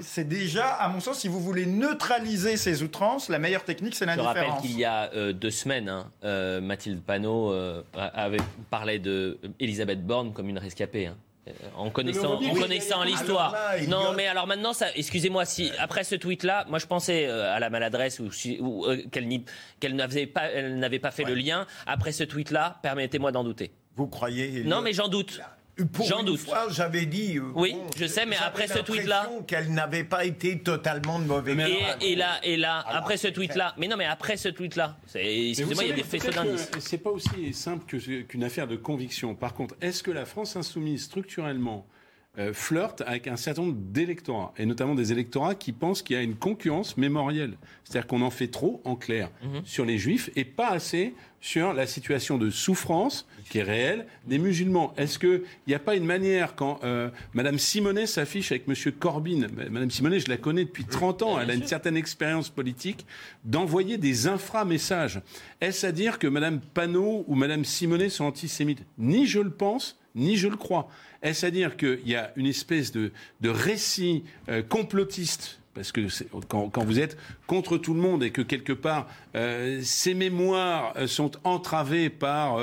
c'est 0.00 0.26
déjà, 0.26 0.66
à 0.66 0.88
mon 0.88 0.98
sens, 0.98 1.20
si 1.20 1.28
vous 1.28 1.38
voulez 1.38 1.66
neutraliser 1.66 2.56
ces 2.56 2.82
outrances, 2.82 3.28
la 3.28 3.38
meilleure 3.38 3.64
technique, 3.64 3.94
c'est 3.94 4.06
l'indifférence. 4.06 4.36
Je 4.36 4.44
rappelle 4.44 4.62
qu'il 4.62 4.78
y 4.78 4.84
a 4.84 5.12
euh, 5.14 5.32
deux 5.32 5.50
semaines, 5.50 5.88
hein, 5.88 6.10
euh, 6.24 6.60
Mathilde 6.60 7.00
Panot 7.02 7.52
avait 7.94 8.38
parlé 8.70 8.98
de 8.98 9.38
Elisabeth 9.60 10.04
Borne 10.04 10.32
comme 10.32 10.48
une 10.48 10.58
rescapée. 10.58 11.06
Hein. 11.06 11.16
Euh, 11.46 11.52
en 11.76 11.90
connaissant, 11.90 12.40
en 12.42 12.54
connaissant 12.54 13.02
l'histoire. 13.04 13.54
Non, 13.88 14.12
mais 14.14 14.26
alors 14.26 14.46
maintenant, 14.46 14.72
ça, 14.72 14.86
excusez-moi, 14.94 15.44
si 15.44 15.70
après 15.78 16.02
ce 16.04 16.14
tweet-là, 16.14 16.64
moi 16.68 16.78
je 16.78 16.86
pensais 16.86 17.26
euh, 17.26 17.54
à 17.54 17.60
la 17.60 17.68
maladresse 17.68 18.18
ou, 18.18 18.30
ou 18.60 18.86
euh, 18.86 19.02
qu'elle 19.10 19.96
n'avait 19.96 20.26
pas, 20.26 20.44
elle 20.46 20.78
n'avait 20.78 20.98
pas 20.98 21.10
fait 21.10 21.24
le 21.24 21.34
lien. 21.34 21.66
Après 21.86 22.12
ce 22.12 22.24
tweet-là, 22.24 22.78
permettez-moi 22.82 23.30
d'en 23.30 23.44
douter. 23.44 23.72
Vous 23.96 24.06
croyez 24.06 24.64
Non, 24.64 24.80
mais 24.80 24.92
j'en 24.92 25.08
doute. 25.08 25.40
J'en 26.06 26.22
doute. 26.22 26.40
j'avais 26.70 27.06
dit. 27.06 27.38
Euh, 27.38 27.50
oui, 27.54 27.74
je 27.96 28.06
sais, 28.06 28.26
mais 28.26 28.36
après 28.36 28.68
ce 28.68 28.78
tweet-là. 28.78 29.28
Qu'elle 29.46 29.72
n'avait 29.72 30.04
pas 30.04 30.24
été 30.24 30.58
totalement 30.60 31.18
de 31.18 31.24
mauvais 31.24 31.54
et, 32.00 32.12
et, 32.12 32.16
là, 32.16 32.38
et 32.42 32.56
là, 32.56 32.84
après 32.86 33.16
ce 33.16 33.28
tweet-là. 33.28 33.74
Mais 33.76 33.88
non, 33.88 33.96
mais 33.96 34.06
après 34.06 34.36
ce 34.36 34.48
tweet-là. 34.48 34.96
Excusez-moi, 35.14 35.84
il 35.84 35.90
y 35.90 35.92
a 35.92 35.96
des 35.96 36.02
faisceaux 36.02 36.30
d'indices. 36.30 36.70
C'est 36.78 36.98
pas 36.98 37.10
aussi 37.10 37.52
simple 37.52 37.84
qu'une 38.28 38.44
affaire 38.44 38.66
de 38.66 38.76
conviction. 38.76 39.34
Par 39.34 39.54
contre, 39.54 39.74
est-ce 39.80 40.02
que 40.02 40.10
la 40.10 40.24
France 40.24 40.56
insoumise, 40.56 41.04
structurellement, 41.04 41.86
euh, 42.36 42.52
flirte 42.52 43.02
avec 43.06 43.28
un 43.28 43.36
certain 43.36 43.62
nombre 43.62 43.76
d'électorats, 43.78 44.52
et 44.56 44.66
notamment 44.66 44.96
des 44.96 45.12
électorats 45.12 45.54
qui 45.54 45.70
pensent 45.70 46.02
qu'il 46.02 46.16
y 46.16 46.18
a 46.18 46.22
une 46.22 46.34
concurrence 46.34 46.96
mémorielle. 46.96 47.54
C'est-à-dire 47.84 48.08
qu'on 48.08 48.22
en 48.22 48.30
fait 48.30 48.48
trop, 48.48 48.80
en 48.84 48.96
clair, 48.96 49.30
mhm. 49.42 49.62
sur 49.64 49.84
les 49.84 49.98
juifs, 49.98 50.30
et 50.34 50.44
pas 50.44 50.70
assez 50.70 51.14
sur 51.40 51.74
la 51.74 51.86
situation 51.86 52.36
de 52.36 52.50
souffrance 52.50 53.28
qui 53.50 53.58
est 53.58 53.62
réelle 53.62 54.06
des 54.26 54.38
musulmans. 54.38 54.94
Est-ce 54.96 55.18
qu'il 55.18 55.42
n'y 55.68 55.74
a 55.74 55.78
pas 55.78 55.94
une 55.94 56.06
manière, 56.06 56.56
quand 56.56 56.80
euh, 56.82 57.10
Madame 57.34 57.58
Simonet 57.58 58.06
s'affiche 58.06 58.50
avec 58.50 58.66
Monsieur 58.66 58.90
Corbyn, 58.90 59.46
Madame 59.70 59.90
Simonet, 59.90 60.20
je 60.20 60.28
la 60.28 60.36
connais 60.36 60.64
depuis 60.64 60.86
30 60.86 61.22
ans, 61.22 61.38
elle 61.38 61.50
a 61.50 61.54
une 61.54 61.66
certaine 61.66 61.96
expérience 61.96 62.48
politique, 62.48 63.06
d'envoyer 63.44 63.98
des 63.98 64.26
infra-messages 64.26 65.20
Est-ce 65.60 65.86
à 65.86 65.92
dire 65.92 66.18
que 66.18 66.26
Madame 66.26 66.60
Panot 66.60 67.24
ou 67.28 67.34
Madame 67.34 67.64
Simonet 67.64 68.08
sont 68.08 68.24
antisémites? 68.24 68.82
Ni 68.98 69.26
je 69.26 69.40
le 69.40 69.50
pense, 69.50 70.00
ni 70.14 70.36
je 70.36 70.48
le 70.48 70.56
crois. 70.56 70.88
Est-ce 71.24 71.46
à 71.46 71.50
dire 71.50 71.76
qu'il 71.76 72.06
y 72.06 72.14
a 72.14 72.32
une 72.36 72.46
espèce 72.46 72.92
de, 72.92 73.10
récit 73.42 74.22
euh, 74.48 74.62
complotiste 74.62 75.58
parce 75.74 75.90
que 75.90 76.06
quand, 76.46 76.84
vous 76.84 77.00
êtes 77.00 77.16
contre 77.48 77.78
tout 77.78 77.94
le 77.94 78.00
monde 78.00 78.22
et 78.22 78.30
que 78.30 78.42
quelque 78.42 78.72
part 78.72 79.08
euh, 79.34 79.80
ces 79.82 80.14
mémoires 80.14 80.92
euh, 80.96 81.08
sont 81.08 81.32
entravées 81.42 82.10
par 82.10 82.58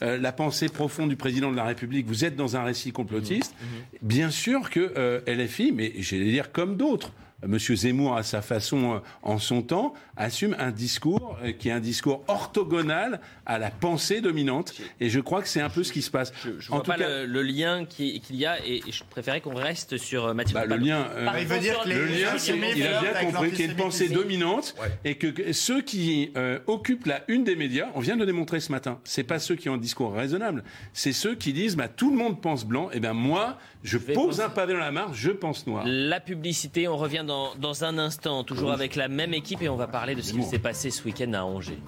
la 0.00 0.32
pensée 0.32 0.68
profonde 0.68 1.10
du 1.10 1.14
président 1.14 1.52
de 1.52 1.56
la 1.56 1.62
République, 1.62 2.06
vous 2.08 2.24
êtes 2.24 2.34
dans 2.34 2.56
un 2.56 2.64
récit 2.64 2.90
complotiste. 2.90 3.54
Mmh, 3.60 3.64
mmh. 3.64 3.98
Bien 4.02 4.30
sûr 4.30 4.70
que 4.70 5.22
LFI, 5.28 5.70
mais 5.70 5.92
j'allais 5.98 6.32
dire 6.32 6.50
comme 6.50 6.76
d'autres, 6.76 7.12
Monsieur 7.46 7.76
Zemmour, 7.76 8.16
à 8.16 8.24
sa 8.24 8.42
façon, 8.42 8.94
euh, 8.94 8.98
en 9.22 9.38
son 9.38 9.62
temps, 9.62 9.94
assume 10.16 10.56
un 10.58 10.72
discours 10.72 11.38
euh, 11.44 11.52
qui 11.52 11.68
est 11.68 11.72
un 11.72 11.78
discours 11.78 12.24
orthogonal 12.26 13.20
à 13.46 13.60
la 13.60 13.70
pensée 13.70 14.20
dominante. 14.20 14.74
Et 14.98 15.08
je 15.08 15.20
crois 15.20 15.40
que 15.40 15.46
c'est 15.46 15.60
un 15.60 15.68
peu 15.68 15.84
ce 15.84 15.92
qui 15.92 16.02
se 16.02 16.10
passe. 16.10 16.32
Je, 16.42 16.50
ne 16.50 16.60
vois 16.62 16.82
pas 16.82 16.96
le, 16.96 17.42
lien 17.42 17.84
qu'il 17.84 18.20
y 18.30 18.44
a, 18.44 18.58
et, 18.66 18.82
je 18.90 19.04
préférais 19.04 19.40
qu'on 19.40 19.54
reste 19.54 19.98
sur 19.98 20.26
euh, 20.26 20.34
Mathieu. 20.34 20.54
Bah, 20.54 20.64
le 20.66 20.76
lien, 20.76 21.06
il 21.38 21.46
veut 21.46 21.60
dire 21.60 21.80
que 21.84 21.88
le 21.88 22.06
lien, 22.06 22.34
il 22.74 22.86
a 22.86 23.00
bien 23.00 23.12
compris 23.24 23.50
qu'il 23.50 23.66
y 23.66 23.68
a 23.68 23.70
une 23.70 23.76
pensée 23.76 24.08
dominante 24.08 24.74
et 25.04 25.14
que 25.14 25.52
ceux 25.52 25.80
qui 25.80 26.32
occupent 26.66 27.06
la 27.06 27.22
une 27.28 27.44
des 27.44 27.54
médias, 27.54 27.86
on 27.94 28.00
vient 28.00 28.14
de 28.14 28.20
le 28.20 28.26
démontrer 28.26 28.58
ce 28.58 28.72
matin, 28.72 28.98
c'est 29.04 29.22
pas 29.22 29.38
ceux 29.38 29.54
qui 29.54 29.68
ont 29.68 29.74
un 29.74 29.78
discours 29.78 30.12
raisonnable, 30.12 30.64
c'est 30.92 31.12
ceux 31.12 31.36
qui 31.36 31.52
disent 31.52 31.76
bah, 31.76 31.88
tout 31.88 32.10
le 32.10 32.16
monde 32.16 32.40
pense 32.40 32.64
blanc, 32.64 32.90
et 32.90 32.96
eh 32.96 33.00
bien 33.00 33.12
moi, 33.12 33.58
je, 33.82 33.98
pose 33.98 34.40
un 34.40 34.48
pavé 34.48 34.72
dans 34.72 34.80
la 34.80 34.90
mare, 34.90 35.14
je 35.14 35.30
pense 35.30 35.66
noir. 35.66 35.84
La 35.86 36.20
publicité, 36.20 36.88
on 36.88 36.96
revient 36.96 37.24
dans, 37.26 37.84
un 37.84 37.98
instant, 37.98 38.44
toujours 38.44 38.72
avec 38.72 38.96
la 38.96 39.08
même 39.08 39.34
équipe, 39.34 39.62
et 39.62 39.68
on 39.68 39.76
va 39.76 39.86
parler 39.86 40.14
de 40.14 40.22
ce 40.22 40.32
qui 40.32 40.42
s'est 40.42 40.58
passé 40.58 40.90
ce 40.90 41.04
week-end 41.04 41.32
à 41.32 41.42
Angers 41.42 41.78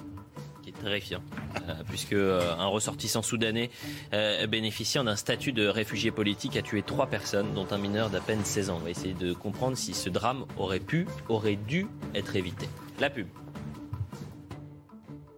qui 0.62 0.70
est 0.70 0.82
terrifiant, 0.82 1.22
euh, 1.68 1.72
puisque 1.88 2.12
euh, 2.12 2.54
un 2.58 2.66
ressortissant 2.66 3.22
soudanais 3.22 3.70
euh, 4.12 4.46
bénéficiant 4.46 5.04
d'un 5.04 5.16
statut 5.16 5.52
de 5.52 5.66
réfugié 5.66 6.10
politique 6.10 6.54
a 6.56 6.62
tué 6.62 6.82
trois 6.82 7.06
personnes, 7.06 7.54
dont 7.54 7.66
un 7.70 7.78
mineur 7.78 8.10
d'à 8.10 8.20
peine 8.20 8.44
16 8.44 8.68
ans. 8.68 8.76
On 8.78 8.84
va 8.84 8.90
essayer 8.90 9.14
de 9.14 9.32
comprendre 9.32 9.78
si 9.78 9.94
ce 9.94 10.10
drame 10.10 10.44
aurait 10.58 10.80
pu, 10.80 11.06
aurait 11.30 11.56
dû 11.56 11.86
être 12.14 12.36
évité. 12.36 12.68
La 12.98 13.08
pub. 13.08 13.26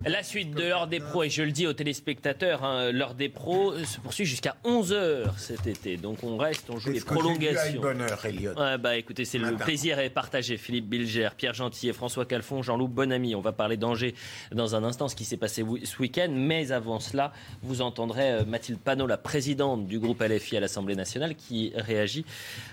La 0.05 0.25
suite 0.25 0.53
de 0.53 0.65
l'heure 0.65 0.89
des 0.89 0.99
pros, 0.99 1.23
et 1.23 1.31
je 1.31 1.45
le 1.45 1.53
dis 1.53 1.67
aux 1.69 1.73
téléspectateurs, 1.73 2.65
hein, 2.65 2.91
l'heure 2.91 3.15
des 3.15 3.29
pros 3.29 3.73
se 3.85 4.01
poursuit 4.01 4.25
jusqu'à 4.25 4.57
11h 4.65 5.39
cet 5.39 5.69
été. 5.69 5.97
Donc 5.97 6.25
on 6.25 6.37
reste, 6.37 6.71
on 6.71 6.79
joue 6.79 6.91
les 6.91 7.01
prolongations. 7.01 7.81
Bonheur, 7.81 8.25
Elliot. 8.27 8.53
Ouais, 8.59 8.79
bah 8.79 8.97
écoutez, 8.97 9.25
c'est 9.25 9.39
le 9.39 9.55
plaisir 9.55 10.01
est 10.01 10.11
partagé. 10.11 10.57
Philippe 10.57 10.89
Bilger, 10.89 11.29
Pierre 11.37 11.55
Gentil 11.55 11.93
François 11.93 12.25
Calfon, 12.25 12.63
Jean-Loup 12.63 12.89
Bonamy. 12.89 13.37
On 13.37 13.41
va 13.41 13.53
parler 13.53 13.77
d'Angers 13.77 14.15
dans 14.51 14.75
un 14.75 14.83
instant, 14.83 15.07
ce 15.07 15.15
qui 15.15 15.25
s'est 15.25 15.37
passé 15.37 15.65
ce 15.85 15.99
week-end. 15.99 16.31
Mais 16.33 16.73
avant 16.73 16.99
cela, 16.99 17.33
vous 17.63 17.81
entendrez 17.81 18.33
euh, 18.33 18.45
Mathilde 18.45 18.81
Panot, 18.81 19.07
la 19.07 19.19
présidente 19.19 19.87
du 19.87 20.01
groupe 20.01 20.21
LFI 20.21 20.57
à 20.57 20.61
l'Assemblée 20.61 20.97
nationale, 20.97 21.37
qui 21.37 21.73
réagit 21.77 22.25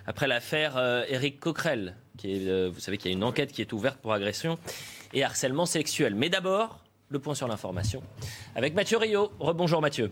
après 0.07 0.27
l'affaire 0.27 0.77
euh, 0.77 1.03
Éric 1.07 1.39
Coquerel. 1.39 1.95
Qui 2.17 2.33
est, 2.33 2.47
euh, 2.47 2.71
vous 2.73 2.79
savez 2.79 2.97
qu'il 2.97 3.11
y 3.11 3.13
a 3.13 3.17
une 3.17 3.23
enquête 3.23 3.51
qui 3.51 3.61
est 3.61 3.71
ouverte 3.71 3.99
pour 3.99 4.13
agression 4.13 4.57
et 5.13 5.23
harcèlement 5.23 5.67
sexuel. 5.67 6.15
Mais 6.15 6.29
d'abord, 6.29 6.79
le 7.09 7.19
point 7.19 7.35
sur 7.35 7.47
l'information 7.47 8.01
avec 8.55 8.75
Mathieu 8.75 8.97
Rio. 8.97 9.31
Rebonjour 9.39 9.81
Mathieu. 9.81 10.11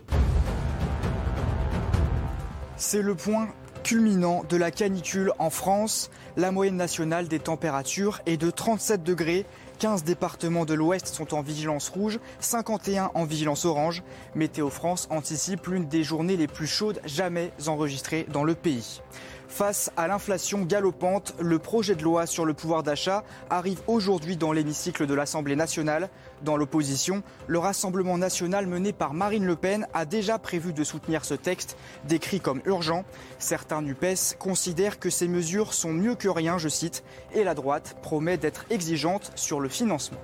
C'est 2.76 3.02
le 3.02 3.14
point 3.14 3.48
culminant 3.82 4.44
de 4.48 4.56
la 4.56 4.70
canicule 4.70 5.32
en 5.38 5.50
France. 5.50 6.10
La 6.36 6.52
moyenne 6.52 6.76
nationale 6.76 7.28
des 7.28 7.38
températures 7.38 8.20
est 8.26 8.36
de 8.36 8.50
37 8.50 9.02
degrés. 9.02 9.46
15 9.78 10.02
départements 10.02 10.64
de 10.64 10.74
l'Ouest 10.74 11.06
sont 11.06 11.34
en 11.34 11.40
vigilance 11.40 11.88
rouge, 11.88 12.18
51 12.40 13.12
en 13.14 13.24
vigilance 13.24 13.64
orange. 13.64 14.02
Météo 14.34 14.70
France 14.70 15.06
anticipe 15.10 15.68
l'une 15.68 15.86
des 15.86 16.02
journées 16.02 16.36
les 16.36 16.48
plus 16.48 16.66
chaudes 16.66 17.00
jamais 17.04 17.52
enregistrées 17.68 18.26
dans 18.32 18.42
le 18.42 18.54
pays. 18.54 19.00
Face 19.48 19.90
à 19.96 20.06
l'inflation 20.06 20.60
galopante, 20.60 21.34
le 21.40 21.58
projet 21.58 21.94
de 21.94 22.02
loi 22.02 22.26
sur 22.26 22.44
le 22.44 22.52
pouvoir 22.52 22.82
d'achat 22.82 23.24
arrive 23.48 23.80
aujourd'hui 23.86 24.36
dans 24.36 24.52
l'hémicycle 24.52 25.06
de 25.06 25.14
l'Assemblée 25.14 25.56
nationale. 25.56 26.10
Dans 26.42 26.58
l'opposition, 26.58 27.22
le 27.46 27.58
Rassemblement 27.58 28.18
national 28.18 28.66
mené 28.66 28.92
par 28.92 29.14
Marine 29.14 29.46
Le 29.46 29.56
Pen 29.56 29.88
a 29.94 30.04
déjà 30.04 30.38
prévu 30.38 30.74
de 30.74 30.84
soutenir 30.84 31.24
ce 31.24 31.34
texte, 31.34 31.76
décrit 32.04 32.40
comme 32.40 32.60
urgent. 32.66 33.04
Certains 33.38 33.80
NUPES 33.80 34.36
considèrent 34.38 35.00
que 35.00 35.10
ces 35.10 35.28
mesures 35.28 35.72
sont 35.72 35.92
mieux 35.92 36.14
que 36.14 36.28
rien, 36.28 36.58
je 36.58 36.68
cite, 36.68 37.02
et 37.32 37.42
la 37.42 37.54
droite 37.54 37.96
promet 38.02 38.36
d'être 38.36 38.66
exigeante 38.70 39.32
sur 39.34 39.60
le 39.60 39.70
financement. 39.70 40.20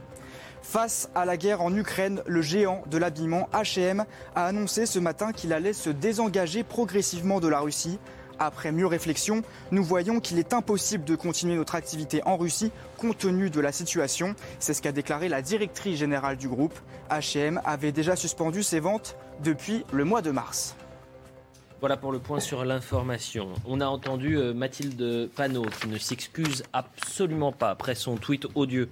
Face 0.63 1.09
à 1.15 1.25
la 1.25 1.37
guerre 1.37 1.63
en 1.63 1.75
Ukraine, 1.75 2.23
le 2.27 2.43
géant 2.43 2.83
de 2.91 2.99
l'habillement 2.99 3.49
HM 3.53 4.05
a 4.35 4.47
annoncé 4.47 4.87
ce 4.87 4.99
matin 4.99 5.33
qu'il 5.33 5.53
allait 5.53 5.73
se 5.73 5.91
désengager 5.91 6.63
progressivement 6.63 7.41
de 7.41 7.49
la 7.49 7.61
Russie. 7.61 7.99
Après 8.39 8.73
mieux 8.73 8.87
réflexion, 8.87 9.43
nous 9.71 9.85
voyons 9.85 10.21
qu'il 10.21 10.39
est 10.39 10.53
impossible 10.53 11.05
de 11.05 11.17
continuer 11.17 11.57
notre 11.57 11.75
activité 11.75 12.23
en 12.25 12.37
Russie 12.37 12.71
compte 12.99 13.19
tenu 13.19 13.51
de 13.51 13.61
la 13.61 13.73
situation. 13.73 14.35
C'est 14.59 14.75
ce 14.75 14.83
qu'a 14.83 14.93
déclaré 14.93 15.29
la 15.29 15.43
directrice 15.43 15.99
générale 15.99 16.37
du 16.37 16.49
groupe. 16.49 16.79
HM 17.11 17.61
avait 17.65 17.93
déjà 17.93 18.17
suspendu 18.17 18.63
ses 18.63 18.81
ventes 18.81 19.17
depuis 19.43 19.85
le 19.93 20.05
mois 20.05 20.23
de 20.23 20.31
mars. 20.31 20.77
Voilà 21.85 21.99
pour 21.99 22.13
le 22.13 22.19
point 22.19 22.41
sur 22.41 22.65
l'information. 22.65 23.51
On 23.67 23.79
a 23.83 23.85
entendu 23.85 24.39
euh, 24.39 24.55
Mathilde 24.55 25.29
Panot 25.37 25.67
qui 25.83 25.89
ne 25.89 25.99
s'excuse 25.99 26.63
absolument 26.73 27.53
pas 27.53 27.69
après 27.69 27.95
son 27.95 28.17
tweet 28.17 28.47
odieux 28.55 28.89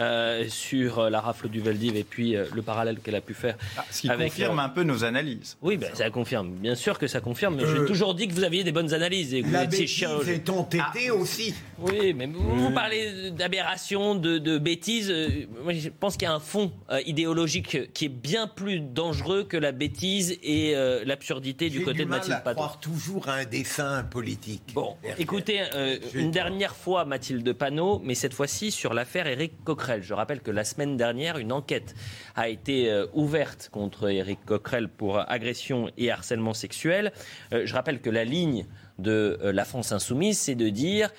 euh, 0.00 0.46
sur 0.48 0.98
euh, 0.98 1.08
la 1.08 1.20
rafle 1.20 1.48
du 1.48 1.60
Valdiv 1.60 1.94
et 1.94 2.02
puis 2.02 2.34
le 2.34 2.62
parallèle 2.62 2.98
qu'elle 2.98 3.14
a 3.14 3.20
pu 3.20 3.32
faire. 3.32 3.56
Ah, 3.76 3.84
ce 3.92 4.00
qui 4.00 4.08
confirme 4.08 4.58
un 4.58 4.70
peu 4.70 4.82
nos 4.82 5.04
analyses. 5.04 5.56
Oui, 5.62 5.76
ben, 5.76 5.94
ça 5.94 6.10
confirme. 6.10 6.50
Bien 6.50 6.74
sûr 6.74 6.98
que 6.98 7.06
ça 7.06 7.20
confirme, 7.20 7.54
mais 7.54 7.62
j'ai 7.64 7.84
toujours 7.86 8.12
dit 8.16 8.26
que 8.26 8.32
vous 8.32 8.42
aviez 8.42 8.64
des 8.64 8.72
bonnes 8.72 8.92
analyses. 8.92 9.34
Et 9.34 9.42
que 9.42 9.48
la 9.52 9.64
vous 9.66 9.74
étiez 9.76 10.08
bêtise 10.08 10.28
est 10.28 10.50
entêtée 10.50 11.10
ah. 11.10 11.14
aussi. 11.14 11.54
Oui, 11.78 12.12
mais 12.12 12.26
vous, 12.26 12.72
parlez 12.72 13.30
d'aberration, 13.30 14.16
de, 14.16 14.38
de 14.38 14.58
bêtises. 14.58 15.14
Moi, 15.62 15.74
je 15.74 15.90
pense 15.90 16.16
qu'il 16.16 16.26
y 16.26 16.30
a 16.30 16.34
un 16.34 16.40
fond 16.40 16.72
idéologique 17.06 17.92
qui 17.92 18.06
est 18.06 18.08
bien 18.08 18.48
plus 18.48 18.80
dangereux 18.80 19.44
que 19.44 19.56
la 19.56 19.70
bêtise 19.70 20.40
et 20.42 20.74
l'absurdité 21.04 21.70
du 21.70 21.84
côté 21.84 22.04
de 22.04 22.08
Mathilde 22.08 22.31
à 22.32 22.40
croire 22.54 22.80
toujours 22.80 23.28
à 23.28 23.34
un 23.34 23.44
dessin 23.44 24.02
politique. 24.04 24.72
Bon, 24.74 24.96
écoutez, 25.18 25.62
euh, 25.74 25.98
une 26.14 26.30
dernière 26.30 26.74
fois 26.74 27.04
Mathilde 27.04 27.52
Panot, 27.52 28.00
mais 28.04 28.14
cette 28.14 28.34
fois-ci 28.34 28.70
sur 28.70 28.94
l'affaire 28.94 29.26
Éric 29.26 29.64
Coquerel. 29.64 30.02
Je 30.02 30.14
rappelle 30.14 30.40
que 30.40 30.50
la 30.50 30.64
semaine 30.64 30.96
dernière, 30.96 31.38
une 31.38 31.52
enquête 31.52 31.94
a 32.34 32.48
été 32.48 32.90
euh, 32.90 33.06
ouverte 33.12 33.68
contre 33.72 34.10
Éric 34.10 34.44
Coquerel 34.44 34.88
pour 34.88 35.18
agression 35.30 35.90
et 35.98 36.10
harcèlement 36.10 36.54
sexuel. 36.54 37.12
Euh, 37.52 37.62
je 37.64 37.74
rappelle 37.74 38.00
que 38.00 38.10
la 38.10 38.24
ligne 38.24 38.66
de 38.98 39.38
la 39.42 39.64
France 39.64 39.90
insoumise, 39.90 40.38
c'est 40.38 40.54
de 40.54 40.68
dire 40.68 41.10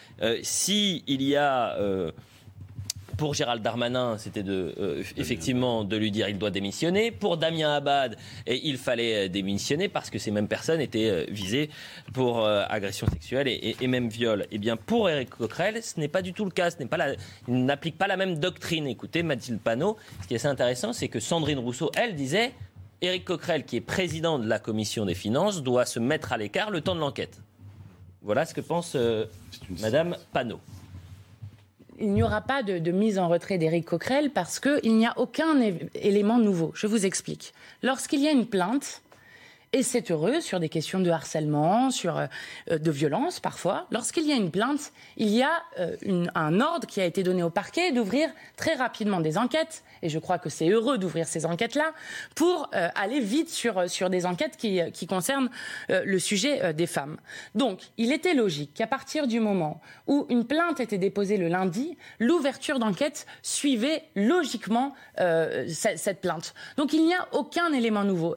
si 0.44 1.03
il 1.07 1.22
y 1.22 1.35
a 1.35 1.76
pour 3.18 3.34
Gérald 3.34 3.61
Darmanin, 3.61 4.18
c'était 4.18 4.44
de, 4.44 4.73
euh, 4.80 5.03
effectivement 5.18 5.84
de 5.84 5.98
lui 5.98 6.11
dire 6.11 6.30
il 6.30 6.38
doit 6.38 6.49
démissionner. 6.49 7.11
Pour 7.11 7.38
Damien 7.38 7.73
Abad, 7.73 8.18
il 8.48 8.77
fallait 8.77 9.26
euh, 9.26 9.30
démissionner 9.30 9.88
parce 9.88 10.10
que 10.10 10.18
ces 10.18 10.31
mêmes 10.31 10.48
personnes 10.48 10.81
étaient 10.81 11.10
euh, 11.10 11.26
visées 11.30 11.69
pour 12.14 12.45
agression 12.45 13.07
sexuelle 13.07 13.48
et, 13.48 13.88
même 13.88 14.10
viol. 14.10 14.44
Et 14.44 14.48
eh 14.53 14.57
bien 14.57 14.77
pour 14.77 15.10
Éric 15.10 15.30
Coquerel, 15.30 15.84
ce 15.84 15.99
n'est 15.99 16.07
pas 16.07 16.22
du 16.22 16.34
tout 16.34 16.45
le 16.45 16.52
cas. 16.52 16.72
Ce 16.72 16.77
n'est 16.77 16.85
pas 16.85 16.98
la, 16.98 17.14
il 17.48 17.65
n'applique 17.65 17.98
pas 17.98 18.07
la 18.07 18.18
même 18.18 18.40
doctrine. 18.40 18.88
Écoutez, 18.88 19.23
Mathilde 19.23 19.60
Panot, 19.60 19.98
ce 20.22 20.27
qui 20.27 20.34
est 20.34 20.38
assez 20.38 20.48
intéressant, 20.48 20.94
c'est 20.94 21.07
que 21.07 21.19
Sandrine 21.19 21.60
Rousseau, 21.60 21.91
elle, 21.95 22.15
disait 22.15 22.53
Éric 23.02 23.26
Coquerel, 23.26 23.65
qui 23.65 23.77
est 23.77 23.81
président 23.81 24.40
de 24.40 24.48
la 24.48 24.60
commission 24.60 25.06
des 25.06 25.15
finances, 25.15 25.61
doit 25.61 25.85
se 25.85 25.99
mettre 25.99 26.34
à 26.34 26.38
l'écart 26.38 26.72
le 26.72 26.81
temps 26.81 26.95
de 26.95 26.99
l'enquête. 26.99 27.41
Voilà 28.22 28.45
ce 28.45 28.53
que 28.53 28.61
pense 28.61 28.95
Madame 29.81 30.15
Panot 30.31 30.60
il 31.99 32.11
n'y 32.11 32.24
aura 32.24 32.41
pas 32.41 32.64
de, 32.64 32.91
mise 32.91 33.20
en 33.20 33.28
retrait 33.28 33.57
d'Éric 33.57 33.86
Coquerel 33.86 34.32
parce 34.32 34.60
qu'il 34.60 34.95
n'y 34.95 35.06
a 35.06 35.14
aucun 35.18 35.60
élément 35.95 36.40
nouveau. 36.40 36.72
Je 36.76 36.88
vous 36.88 37.06
explique. 37.06 37.53
Lorsqu'il 37.82 38.22
y 38.22 38.28
a 38.28 38.32
une 38.32 38.48
plainte 38.48 39.02
Et 39.76 39.82
c'est 39.82 40.12
heureux 40.12 40.40
sur 40.40 40.60
des 40.60 40.70
questions 40.70 41.00
de 41.00 41.10
harcèlement, 41.10 41.90
sur 41.90 42.20
euh, 42.20 42.28
de 42.78 42.91
violence 42.91 43.40
parfois. 43.40 43.88
Lorsqu'il 43.90 44.24
y 44.28 44.32
a 44.32 44.36
une 44.36 44.52
plainte, 44.52 44.94
il 45.18 45.30
y 45.30 45.41
a 45.41 45.64
euh, 45.80 45.98
une, 46.04 46.32
un 46.36 46.62
ordre 46.62 46.86
qui 46.86 47.02
a 47.02 47.06
été 47.06 47.24
donné 47.24 47.41
au 47.41 47.50
parquet 47.50 47.91
d'ouvrir 47.91 48.30
très 48.56 48.76
rapidement 48.76 49.20
des 49.20 49.36
enquêtes. 49.36 49.84
Et 50.04 50.10
je 50.10 50.20
crois 50.20 50.38
que 50.38 50.50
c'est 50.50 50.70
heureux 50.70 51.00
d'ouvrir 51.00 51.26
ces 51.26 51.48
enquêtes-là 51.48 51.91
pour 52.36 52.70
euh, 52.76 52.90
aller 52.94 53.20
vite 53.20 53.50
sur, 53.50 53.90
sur 53.90 54.12
des 54.12 54.28
enquêtes 54.28 54.58
qui, 54.58 54.80
qui 54.91 55.08
concernent 55.08 55.50
le 55.90 56.20
sujet 56.20 56.74
des 56.74 56.88
femmes. 56.88 57.18
Donc, 57.56 57.80
il 57.98 58.12
était 58.12 58.36
logique 58.36 58.76
qu'à 58.76 58.86
partir 58.86 59.26
du 59.26 59.40
moment 59.40 59.82
où 60.06 60.28
une 60.30 60.45
plainte 60.45 60.82
était 60.82 61.00
déposée 61.00 61.38
le 61.38 61.48
lundi, 61.48 61.98
l'ouverture 62.20 62.78
d'enquête 62.78 63.26
suivait 63.41 64.04
logiquement 64.16 64.94
cette 65.68 66.22
plainte. 66.22 66.54
Donc, 66.78 66.94
il 66.94 67.06
n'y 67.06 67.14
a 67.14 67.28
aucun 67.32 67.72
élément 67.74 68.04
nouveau. 68.04 68.36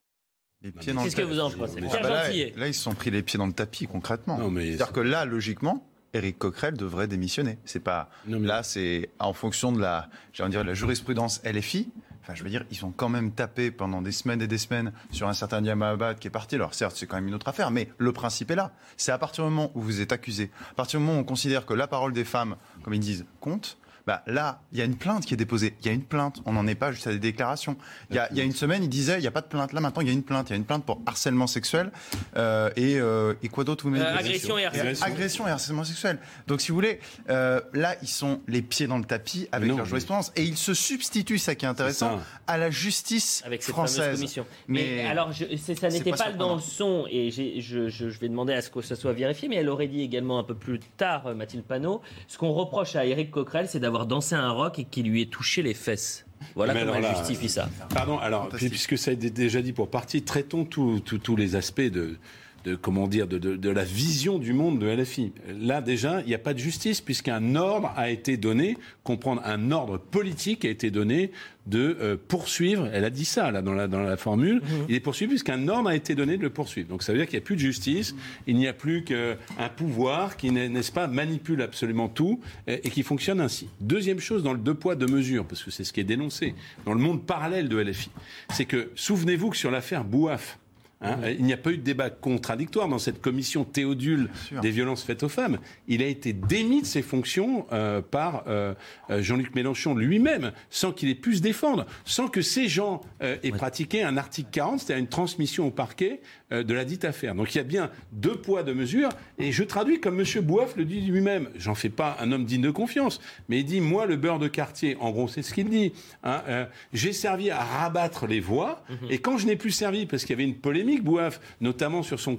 Qu'est-ce 0.81 1.17
que 1.17 1.23
vous 1.23 1.41
en 1.41 1.51
pensez 1.51 1.81
ah 1.83 1.99
bah 2.03 2.09
là, 2.09 2.29
là, 2.57 2.69
ils 2.69 2.75
se 2.75 2.83
sont 2.83 2.95
pris 2.95 3.11
les 3.11 3.23
pieds 3.23 3.39
dans 3.39 3.47
le 3.47 3.53
tapis 3.53 3.87
concrètement. 3.87 4.39
C'est-à-dire 4.39 4.93
que 4.93 5.01
là, 5.01 5.25
logiquement, 5.25 5.87
Éric 6.15 6.39
Coquerel 6.39 6.77
devrait 6.77 7.09
démissionner. 7.09 7.59
C'est 7.65 7.81
pas 7.81 8.11
là, 8.27 8.63
c'est 8.63 9.11
en 9.19 9.33
fonction 9.33 9.73
de 9.73 9.81
la, 9.81 10.09
dire, 10.49 10.65
la 10.65 10.75
jurisprudence 10.75 11.41
LFI. 11.45 11.89
Enfin, 12.23 12.35
je 12.35 12.43
veux 12.43 12.51
dire, 12.51 12.65
ils 12.73 12.85
ont 12.85 12.91
quand 12.91 13.09
même 13.09 13.31
tapé 13.31 13.71
pendant 13.71 14.03
des 14.03 14.11
semaines 14.11 14.43
et 14.43 14.49
des 14.49 14.59
semaines 14.59 14.93
sur 15.13 15.29
un 15.29 15.33
certain 15.33 15.63
Diamabad 15.63 16.19
qui 16.19 16.27
est 16.27 16.31
parti. 16.31 16.57
Alors 16.57 16.75
certes, 16.75 16.97
c'est 16.97 17.07
quand 17.07 17.15
même 17.17 17.29
une 17.29 17.35
autre 17.35 17.47
affaire, 17.47 17.71
mais 17.71 17.89
le 17.99 18.13
principe 18.13 18.51
est 18.51 18.57
là. 18.57 18.73
C'est 18.97 19.13
à 19.13 19.19
partir 19.19 19.45
du 19.45 19.51
moment 19.51 19.71
où 19.77 19.81
vous 19.81 20.01
êtes 20.01 20.11
accusé, 20.11 20.51
à 20.73 20.75
partir 20.75 20.99
du 20.99 21.07
moment 21.07 21.19
où 21.19 21.21
on 21.21 21.25
considère 21.25 21.67
que 21.67 21.75
la 21.75 21.87
parole 21.87 22.13
des 22.13 22.25
femmes, 22.25 22.57
comme 22.83 22.95
ils 22.95 23.01
disent, 23.01 23.27
compte, 23.39 23.79
bah, 24.07 24.23
là, 24.29 24.61
il 24.71 24.79
y 24.79 24.83
a 24.83 24.85
une 24.85 24.95
plainte 24.95 25.27
qui 25.27 25.35
est 25.35 25.37
déposée. 25.37 25.75
Il 25.81 25.87
y 25.87 25.89
a 25.89 25.93
une 25.93 26.05
plainte. 26.05 26.41
On 26.45 26.53
n'en 26.53 26.69
est 26.69 26.77
pas 26.77 26.93
juste 26.93 27.09
à 27.09 27.11
des 27.11 27.19
déclarations. 27.19 27.77
Il 28.11 28.17
y 28.17 28.19
a, 28.21 28.45
une 28.45 28.53
semaine, 28.53 28.85
il 28.85 28.89
disait 28.89 29.19
il 29.19 29.23
n'y 29.23 29.27
a 29.27 29.33
pas 29.33 29.41
de 29.41 29.49
plainte. 29.49 29.73
Là, 29.73 29.81
maintenant, 29.81 30.01
il 30.01 30.07
y 30.07 30.11
a 30.11 30.15
une 30.15 30.23
plainte. 30.23 30.49
Il 30.49 30.53
y 30.53 30.55
a 30.55 30.57
une 30.57 30.65
plainte 30.65 30.85
pour 30.85 31.01
harcèlement 31.07 31.49
sexuel. 31.49 31.91
Euh, 32.37 32.71
et, 32.77 33.01
euh, 33.01 33.35
et, 33.43 33.49
quoi 33.49 33.65
d'autre 33.65 33.83
vous 33.83 33.91
m'avez 33.91 34.05
euh, 34.05 34.17
Agression 34.17 34.59
et 34.59 34.65
harcèlement. 34.65 35.03
Agression 35.03 35.49
et 35.49 35.51
harcèlement 35.51 35.83
sexuel. 35.83 36.21
Donc, 36.47 36.61
si 36.61 36.69
vous 36.69 36.77
voulez, 36.77 37.01
là, 37.29 37.97
ils 38.01 38.09
sont 38.09 38.41
les 38.47 38.63
pieds 38.63 38.87
dans 38.87 38.99
le 38.99 39.05
tapis 39.05 39.49
avec 39.51 39.69
leur 39.69 39.85
jurisprudence. 39.85 40.31
Et 40.37 40.45
ils 40.45 40.57
se 40.57 40.73
substituent, 40.73 41.39
ça 41.39 41.57
qui 41.57 41.65
est 41.65 41.69
intéressant, 41.69 42.21
à 42.47 42.59
la 42.59 42.71
justice 42.71 43.43
avec 43.45 43.65
cette 43.65 43.75
française. 43.75 44.15
commission. 44.15 44.47
Mais, 44.69 45.05
alors, 45.05 45.33
ça 45.33 45.89
n'était 45.89 46.13
pas, 46.13 46.31
dans 46.31 46.55
le 46.55 46.61
son. 46.61 47.07
Et 47.11 47.33
je, 47.33 47.89
je, 47.89 48.05
vais 48.07 48.29
demander 48.29 48.53
à 48.53 48.63
ce 48.63 48.71
que 48.71 48.83
ça 48.83 48.95
soit 48.95 49.15
vérifié. 49.15 49.49
Mais 49.49 49.57
elle 49.57 49.69
aurait 49.69 49.89
dit 49.89 50.03
également 50.03 50.39
un 50.39 50.45
peu 50.45 50.55
plus 50.55 50.79
tard, 50.97 51.35
Mathilde 51.35 51.65
Panot, 51.65 52.03
ce 52.29 52.39
qu'on 52.39 52.53
reproche 52.53 52.95
à 52.95 53.05
Éric 53.05 53.33
Coquerel, 53.33 53.69
c'est 53.69 53.81
d'avoir 53.81 53.96
dansé 54.05 54.35
un 54.35 54.51
rock 54.51 54.79
et 54.79 54.85
qui 54.85 55.03
lui 55.03 55.23
ait 55.23 55.27
touché 55.27 55.63
les 55.63 55.73
fesses. 55.73 56.27
Voilà 56.55 56.75
comment 56.75 56.95
elle 56.97 57.17
justifie 57.17 57.49
ça. 57.49 57.71
Pardon, 57.95 58.19
alors, 58.19 58.51
puisque 58.51 58.99
ça 58.99 59.11
a 59.11 59.15
été 59.15 59.31
déjà 59.31 59.63
dit 59.63 59.73
pour 59.73 59.89
partie, 59.89 60.23
traitons 60.23 60.67
tous 60.67 61.37
les 61.37 61.57
aspects 61.57 61.81
de, 61.81 62.19
de 62.67 62.75
comment 62.75 63.07
dire 63.07 63.29
de, 63.29 63.39
de, 63.39 63.71
la 63.71 63.85
vision 63.85 64.39
du 64.41 64.53
monde 64.53 64.81
de 64.81 64.89
LFI. 64.89 65.33
Là 65.61 65.81
déjà, 65.81 66.21
il 66.23 66.27
n'y 66.27 66.35
a 66.35 66.39
pas 66.39 66.53
de 66.53 66.59
justice 66.59 67.01
puisqu'un 67.01 67.55
ordre 67.55 67.93
a 67.97 68.11
été 68.11 68.37
donné, 68.37 68.77
comprendre 69.05 69.41
un 69.45 69.71
ordre 69.71 69.99
politique 69.99 70.65
a 70.65 70.69
été 70.69 70.91
donné 70.91 71.31
de 71.69 71.97
euh, 72.01 72.17
poursuivre. 72.17 72.89
Elle 72.93 73.05
a 73.05 73.11
dit 73.11 73.25
ça 73.25 73.53
là 73.53 73.63
dans 73.63 73.73
la 73.73 73.87
dans 73.87 74.03
la 74.03 74.17
formule. 74.17 74.57
Mhm. 74.57 74.87
Il 74.89 74.97
est 74.97 75.01
poursuivi 75.01 75.31
puisqu'un 75.31 75.69
ordre 75.69 75.89
a 75.89 75.95
été 75.95 76.17
donné 76.17 76.37
de 76.37 76.43
le 76.43 76.51
poursuivre. 76.51 76.89
Donc 76.89 77.05
ça 77.05 77.13
veut 77.13 77.19
dire 77.19 77.29
qu'il 77.29 77.39
n'y 77.39 77.45
a 77.45 77.47
plus 77.47 77.55
de 77.55 77.61
justice. 77.61 78.17
Il 78.49 78.57
n'y 78.57 78.67
a 78.67 78.73
plus 78.73 79.05
qu'un 79.05 79.37
pouvoir 79.77 80.37
qui 80.37 80.51
n'est-ce 80.51 80.91
pas 80.91 81.07
manipule 81.07 81.63
absolument 81.63 82.09
tout 82.09 82.41
et, 82.67 82.85
et, 82.85 82.91
qui 82.91 83.05
fonctionne 83.05 83.41
ainsi. 83.41 83.69
Deuxième 83.81 84.19
chose 84.19 84.43
dans 84.43 84.53
le 84.53 84.59
deux 84.59 84.75
poids 84.75 84.97
deux 84.97 85.07
mesures 85.07 85.45
parce 85.45 85.63
que 85.63 85.71
c'est 85.71 85.85
ce 85.85 85.93
qui 85.93 86.01
est 86.01 86.05
dénoncé 86.05 86.55
dans 86.85 86.95
le 86.95 87.01
monde 87.01 87.25
parallèle 87.25 87.69
de 87.69 87.79
LFI, 87.79 88.11
c'est 88.51 88.65
que 88.65 88.91
souvenez-vous 88.97 89.51
que 89.51 89.57
sur 89.57 89.71
l'affaire 89.71 90.03
Bouaf 90.03 90.59
Hein, 91.03 91.19
il 91.39 91.45
n'y 91.45 91.53
a 91.53 91.59
pas 91.59 91.73
eu 91.73 91.77
de 91.77 91.83
débat 91.83 92.09
contradictoire 92.09 92.89
dans 92.89 92.99
cette 92.99 93.21
commission 93.21 93.65
théodule 93.65 94.31
des 94.63 94.71
violences 94.71 95.03
faites 95.03 95.23
aux 95.23 95.29
femmes. 95.29 95.59
Il 95.89 96.03
a 96.03 96.07
été 96.07 96.33
démis 96.33 96.81
de 96.81 96.87
ses 96.87 97.03
fonctions 97.03 97.67
euh, 97.71 98.01
par 98.01 98.45
euh, 98.47 98.73
euh, 99.11 99.21
Jean-Luc 99.21 99.55
Mélenchon 99.55 99.95
lui-même, 99.95 100.53
sans 100.71 100.93
qu'il 100.93 101.11
ait 101.11 101.15
pu 101.15 101.37
se 101.37 101.43
défendre, 101.43 101.85
sans 102.07 102.29
que 102.29 102.41
ces 102.41 102.69
gens 102.69 103.03
aient 103.21 103.51
pratiqué 103.51 104.03
un 104.03 104.17
article 104.17 104.49
40, 104.53 104.81
c'est-à-dire 104.81 105.03
une 105.03 105.09
transmission 105.09 105.67
au 105.67 105.71
parquet 105.71 106.21
de 106.51 106.75
la 106.75 106.85
dite 106.85 107.05
affaire. 107.05 107.35
Donc 107.35 107.55
il 107.55 107.59
y 107.59 107.61
a 107.61 107.65
bien 107.65 107.91
deux 108.13 108.37
poids, 108.37 108.63
deux 108.63 108.75
mesures. 108.75 109.11
Et 109.39 109.53
je 109.53 109.65
traduis 109.65 110.01
comme 110.01 110.21
M. 110.21 110.27
Bouaf 110.43 110.77
le 110.77 110.85
dit 110.85 111.01
lui-même. 111.01 111.49
J'en 111.57 111.75
fais 111.75 111.89
pas 111.89 112.17
un 112.21 112.33
homme 112.33 112.45
digne 112.45 112.63
de 112.63 112.71
confiance, 112.71 113.21
mais 113.49 113.61
il 113.61 113.65
dit 113.65 113.81
moi 113.81 114.07
le 114.07 114.17
beurre 114.17 114.39
de 114.39 114.49
quartier. 114.49 114.97
En 115.01 115.11
gros, 115.11 115.29
c'est 115.29 115.43
ce 115.43 115.53
qu'il 115.53 115.69
dit. 115.69 115.93
Hein, 116.23 116.69
j'ai 116.93 117.13
servi 117.13 117.51
à 117.51 117.63
rabattre 117.63 118.27
les 118.27 118.41
voix, 118.41 118.83
mhm. 118.89 119.11
et 119.11 119.19
quand 119.19 119.39
je 119.39 119.47
n'ai 119.47 119.57
plus 119.57 119.71
servi 119.71 120.07
parce 120.07 120.25
qu'il 120.25 120.31
y 120.31 120.41
avait 120.41 120.49
une 120.49 120.57
polémique 120.57 120.86
Bouaf, 121.03 121.41
notamment 121.61 122.03
sur 122.03 122.21
son, 122.21 122.37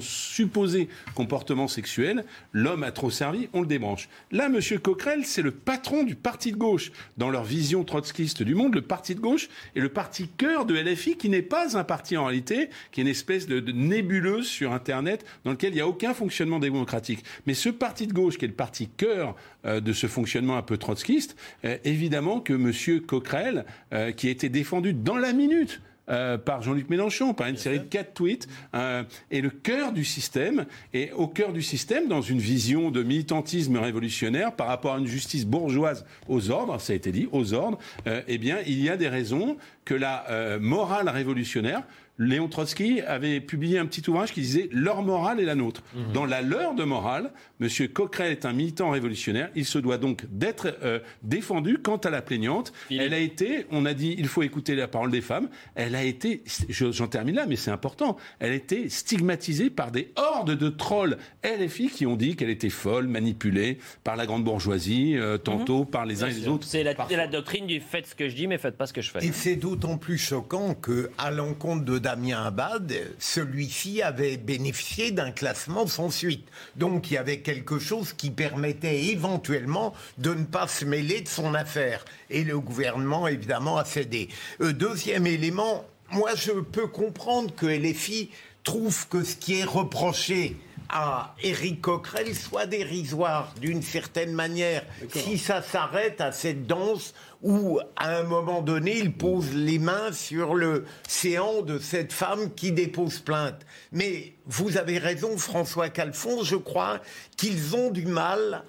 supposé 0.00 0.88
comportement 1.14 1.68
sexuel, 1.68 2.24
l'homme 2.52 2.82
a 2.82 2.92
trop 2.92 3.10
servi, 3.10 3.48
on 3.52 3.60
le 3.60 3.66
débranche. 3.66 4.08
Là, 4.30 4.46
M. 4.46 4.60
Coquerel, 4.80 5.24
c'est 5.24 5.42
le 5.42 5.50
patron 5.50 6.04
du 6.04 6.14
parti 6.14 6.52
de 6.52 6.56
gauche. 6.56 6.92
Dans 7.16 7.30
leur 7.30 7.44
vision 7.44 7.84
trotskiste 7.84 8.42
du 8.42 8.54
monde, 8.54 8.74
le 8.74 8.82
parti 8.82 9.14
de 9.14 9.20
gauche 9.20 9.48
est 9.76 9.80
le 9.80 9.88
parti 9.88 10.28
cœur 10.28 10.64
de 10.64 10.74
LFI, 10.74 11.16
qui 11.16 11.28
n'est 11.28 11.42
pas 11.42 11.76
un 11.76 11.84
parti 11.84 12.16
en 12.16 12.26
réalité, 12.26 12.70
qui 12.90 13.00
est 13.00 13.02
une 13.02 13.08
espèce 13.08 13.46
de, 13.46 13.60
nébuleuse 13.72 14.46
sur 14.46 14.72
Internet 14.72 15.24
dans 15.44 15.50
lequel 15.52 15.72
il 15.72 15.76
n'y 15.76 15.80
a 15.80 15.88
aucun 15.88 16.14
fonctionnement 16.14 16.58
démocratique. 16.58 17.24
Mais 17.46 17.54
ce 17.54 17.68
parti 17.68 18.06
de 18.06 18.12
gauche, 18.12 18.38
qui 18.38 18.44
est 18.44 18.48
le 18.48 18.54
parti 18.54 18.88
cœur 18.88 19.34
euh, 19.64 19.80
de 19.80 19.92
ce 19.92 20.06
fonctionnement 20.06 20.56
un 20.56 20.62
peu 20.62 20.76
trotskiste, 20.76 21.36
euh, 21.64 21.76
évidemment 21.84 22.40
que 22.40 22.52
M. 22.52 23.00
Coquerel, 23.06 23.64
euh, 23.92 24.12
qui 24.12 24.28
a 24.28 24.30
été 24.30 24.48
défendu 24.48 24.92
dans 24.92 25.16
la 25.16 25.32
minute, 25.32 25.80
euh, 26.08 26.38
par 26.38 26.62
Jean-Luc 26.62 26.90
Mélenchon, 26.90 27.34
par 27.34 27.46
une 27.46 27.56
série 27.56 27.78
de 27.78 27.84
quatre 27.84 28.14
tweets, 28.14 28.48
euh, 28.74 29.04
est 29.30 29.40
le 29.40 29.50
cœur 29.50 29.92
du 29.92 30.04
système, 30.04 30.66
et 30.92 31.12
au 31.12 31.28
cœur 31.28 31.52
du 31.52 31.62
système, 31.62 32.08
dans 32.08 32.22
une 32.22 32.38
vision 32.38 32.90
de 32.90 33.02
militantisme 33.02 33.76
révolutionnaire 33.76 34.52
par 34.52 34.66
rapport 34.66 34.94
à 34.94 34.98
une 34.98 35.06
justice 35.06 35.46
bourgeoise 35.46 36.04
aux 36.28 36.50
ordres, 36.50 36.80
ça 36.80 36.92
a 36.92 36.96
été 36.96 37.12
dit, 37.12 37.28
aux 37.30 37.54
ordres, 37.54 37.78
euh, 38.06 38.22
eh 38.26 38.38
bien, 38.38 38.58
il 38.66 38.82
y 38.82 38.90
a 38.90 38.96
des 38.96 39.08
raisons 39.08 39.56
que 39.84 39.94
la 39.94 40.24
morale 40.60 41.08
révolutionnaire 41.08 41.82
Léon 42.18 42.48
Trotsky 42.48 43.00
avait 43.00 43.40
publié 43.40 43.78
un 43.78 43.86
petit 43.86 44.08
ouvrage 44.08 44.32
qui 44.32 44.40
disait 44.40 44.68
Leur 44.72 45.02
morale 45.02 45.40
est 45.40 45.44
la 45.44 45.54
nôtre. 45.54 45.82
Mhm. 45.94 46.12
Dans 46.12 46.26
la 46.26 46.42
leur 46.42 46.74
de 46.74 46.84
morale, 46.84 47.32
M. 47.60 47.68
Coquerel 47.88 48.32
est 48.32 48.44
un 48.44 48.52
militant 48.52 48.90
révolutionnaire. 48.90 49.50
Il 49.54 49.64
se 49.64 49.78
doit 49.78 49.98
donc 49.98 50.26
d'être 50.30 50.76
euh, 50.82 50.98
défendu 51.22 51.78
quant 51.78 51.96
à 51.96 52.10
la 52.10 52.22
plaignante. 52.22 52.72
Elle 52.90 53.14
a 53.14 53.18
été, 53.18 53.66
on 53.70 53.86
a 53.86 53.94
dit, 53.94 54.14
il 54.18 54.28
faut 54.28 54.42
écouter 54.42 54.74
la 54.74 54.88
parole 54.88 55.10
des 55.10 55.20
femmes. 55.20 55.48
Elle 55.74 55.94
a 55.94 56.02
été, 56.02 56.42
j'en 56.68 57.08
termine 57.08 57.36
là, 57.36 57.46
mais 57.46 57.56
c'est 57.56 57.70
important, 57.70 58.16
elle 58.38 58.52
a 58.52 58.54
été 58.54 58.88
stigmatisée 58.88 59.70
par 59.70 59.90
des 59.90 60.12
hordes 60.16 60.52
de 60.52 60.68
trolls 60.68 61.16
LFI 61.44 61.88
qui 61.88 62.06
ont 62.06 62.16
dit 62.16 62.36
qu'elle 62.36 62.50
était 62.50 62.68
folle, 62.70 63.06
manipulée 63.06 63.78
par 64.04 64.16
la 64.16 64.26
grande 64.26 64.44
bourgeoisie, 64.44 65.16
euh, 65.16 65.38
tantôt 65.38 65.80
mhm. 65.80 65.86
par 65.86 66.06
les 66.06 66.22
uns 66.22 66.28
et 66.28 66.32
les 66.32 66.48
autres. 66.48 66.66
C'est 66.66 66.82
la, 66.82 66.94
la, 67.10 67.26
doctrine 67.26 67.66
du 67.66 67.80
faites 67.80 68.06
ce 68.06 68.14
que 68.14 68.28
je 68.28 68.34
dis, 68.34 68.46
mais 68.46 68.58
faites 68.58 68.76
pas 68.76 68.86
ce 68.86 68.92
que 68.92 69.00
je 69.02 69.10
fais. 69.10 69.24
Et 69.24 69.32
c'est 69.32 69.56
d'autant 69.56 69.96
plus 69.96 70.18
choquant 70.18 70.74
que, 70.74 71.10
à 71.18 71.30
l'encontre 71.30 71.84
de 71.84 71.98
Damien 72.02 72.44
Abad, 72.44 72.92
celui-ci 73.20 74.02
avait 74.02 74.36
bénéficié 74.36 75.12
d'un 75.12 75.30
classement 75.30 75.86
sans 75.86 76.10
suite. 76.10 76.46
Donc 76.76 77.10
il 77.10 77.14
y 77.14 77.16
avait 77.16 77.38
quelque 77.38 77.78
chose 77.78 78.12
qui 78.12 78.30
permettait 78.30 79.04
éventuellement 79.04 79.94
de 80.18 80.34
ne 80.34 80.44
pas 80.44 80.66
se 80.66 80.84
mêler 80.84 81.20
de 81.20 81.28
son 81.28 81.54
affaire. 81.54 82.04
Et 82.28 82.42
le 82.42 82.58
gouvernement, 82.58 83.28
évidemment, 83.28 83.78
a 83.78 83.84
cédé. 83.84 84.28
Euh, 84.60 84.72
deuxième 84.72 85.28
élément, 85.28 85.84
moi 86.10 86.34
je 86.34 86.50
peux 86.50 86.88
comprendre 86.88 87.54
que 87.54 87.66
LFI 87.66 88.30
trouve 88.64 89.06
que 89.08 89.22
ce 89.22 89.36
qui 89.36 89.60
est 89.60 89.64
reproché 89.64 90.56
à 90.92 91.34
Éric 91.42 91.80
Coquerel 91.80 92.36
soit 92.36 92.66
dérisoire 92.66 93.52
d'une 93.60 93.82
certaine 93.82 94.32
manière. 94.32 94.84
Si 95.10 95.38
ça 95.38 95.62
s'arrête 95.62 96.20
à 96.20 96.32
cette 96.32 96.66
danse 96.66 97.14
où, 97.42 97.80
à 97.96 98.18
un 98.18 98.22
moment 98.22 98.60
donné, 98.60 98.98
il 98.98 99.12
pose 99.12 99.52
les 99.52 99.78
mains 99.78 100.12
sur 100.12 100.54
le 100.54 100.84
séant 101.08 101.62
de 101.62 101.78
cette 101.78 102.12
femme 102.12 102.54
qui 102.54 102.70
dépose 102.70 103.18
plainte. 103.18 103.66
Mais 103.90 104.34
vous 104.46 104.76
avez 104.76 104.98
raison, 104.98 105.36
François 105.38 105.88
Calfon, 105.88 106.44
je 106.44 106.56
crois 106.56 107.00
qu'ils 107.36 107.74
ont 107.74 107.90
du 107.90 108.06
mal 108.06 108.62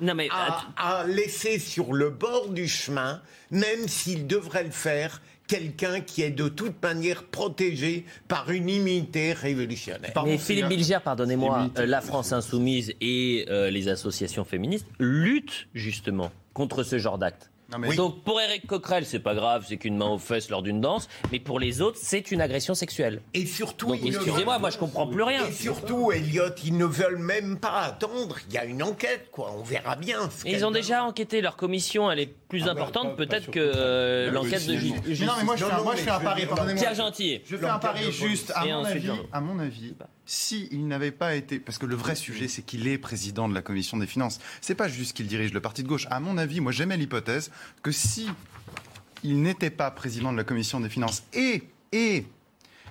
à 0.77 1.03
laisser 1.05 1.59
sur 1.59 1.93
le 1.93 2.09
bord 2.09 2.49
du 2.49 2.67
chemin, 2.67 3.21
même 3.51 3.87
s'ils 3.87 4.25
devraient 4.25 4.63
le 4.63 4.71
faire, 4.71 5.21
quelqu'un 5.47 6.01
qui 6.01 6.21
est 6.21 6.31
de 6.31 6.47
toute 6.47 6.81
manière 6.81 7.23
protégé 7.23 8.05
par 8.27 8.49
une 8.49 8.69
immunité 8.69 9.33
révolutionnaire. 9.33 10.11
Mais 10.25 10.37
Philippe 10.37 10.67
Bilger, 10.67 10.99
pardonnez-moi, 11.03 11.69
euh, 11.77 11.85
la 11.85 12.01
France 12.01 12.31
insoumise 12.31 12.93
et 13.01 13.45
euh, 13.49 13.69
les 13.69 13.87
associations 13.87 14.45
féministes 14.45 14.87
luttent 14.99 15.67
justement 15.73 16.31
contre 16.53 16.83
ce 16.83 16.97
genre 16.97 17.17
d'acte. 17.17 17.49
Donc 17.95 18.23
pour 18.23 18.39
Eric 18.39 18.67
Coquerel, 18.67 19.05
c'est 19.05 19.19
pas 19.19 19.33
grave, 19.33 19.65
c'est 19.67 19.77
qu'une 19.77 19.97
main 19.97 20.09
aux 20.09 20.17
fesses 20.17 20.49
lors 20.49 20.61
d'une 20.61 20.81
danse, 20.81 21.07
mais 21.31 21.39
pour 21.39 21.59
les 21.59 21.81
autres, 21.81 21.97
c'est 22.01 22.31
une 22.31 22.41
agression 22.41 22.75
sexuelle. 22.75 23.21
Et 23.33 23.45
surtout, 23.45 23.93
excusez-moi, 23.93 24.59
moi 24.59 24.69
je 24.69 24.77
comprends 24.77 25.07
plus 25.07 25.23
rien. 25.23 25.47
Et 25.47 25.51
surtout, 25.51 26.11
Elliot, 26.11 26.53
ils 26.63 26.77
ne 26.77 26.85
veulent 26.85 27.17
même 27.17 27.57
pas 27.57 27.81
attendre. 27.81 28.37
Il 28.49 28.53
y 28.53 28.57
a 28.57 28.65
une 28.65 28.83
enquête, 28.83 29.29
quoi. 29.31 29.53
On 29.57 29.63
verra 29.63 29.95
bien. 29.95 30.29
ils 30.45 30.65
ont 30.65 30.71
déjà 30.71 31.03
enquêté. 31.03 31.41
Leur 31.41 31.55
commission, 31.55 32.11
elle 32.11 32.19
est 32.19 32.33
plus 32.53 32.67
importante 32.67 33.17
peut-être 33.17 33.49
que 33.49 33.59
euh, 33.59 34.29
l'enquête 34.29 34.67
de 34.67 34.75
justice. 34.75 35.21
non, 35.21 35.33
mais 35.37 35.43
moi 35.43 35.55
je 35.55 35.65
fais, 35.65 35.71
un, 35.71 35.81
moi, 35.81 35.95
je 35.95 36.01
fais 36.01 36.11
un 36.11 36.19
pari, 36.19 36.45
pardonnez-moi. 36.45 36.81
Pierre 36.81 36.93
Gentil. 36.93 37.41
Je 37.45 37.57
fais 37.57 37.65
un 37.65 37.79
pari 37.79 38.11
juste, 38.11 38.53
à 38.55 38.65
mon, 38.65 38.83
avis, 38.83 39.09
à 39.31 39.41
mon 39.41 39.59
avis, 39.59 39.95
si 40.27 40.69
il 40.71 40.87
n'avait 40.87 41.11
pas 41.11 41.33
été, 41.33 41.59
parce 41.59 41.79
que 41.79 41.87
le 41.87 41.95
vrai 41.95 42.13
sujet 42.13 42.47
c'est 42.47 42.61
qu'il 42.61 42.87
est 42.87 42.99
président 42.99 43.49
de 43.49 43.55
la 43.55 43.63
commission 43.63 43.97
des 43.97 44.05
finances, 44.05 44.39
c'est 44.61 44.75
pas 44.75 44.87
juste 44.87 45.17
qu'il 45.17 45.25
dirige 45.25 45.51
le 45.51 45.61
parti 45.61 45.81
de 45.81 45.87
gauche. 45.87 46.05
À 46.11 46.19
mon 46.19 46.37
avis, 46.37 46.59
moi 46.59 46.71
j'aimais 46.71 46.95
l'hypothèse 46.95 47.49
que 47.81 47.91
si 47.91 48.27
il 49.23 49.41
n'était 49.41 49.71
pas 49.71 49.89
président 49.89 50.31
de 50.31 50.37
la 50.37 50.43
commission 50.43 50.79
des 50.79 50.89
finances 50.89 51.23
et, 51.33 51.63
et 51.91 52.25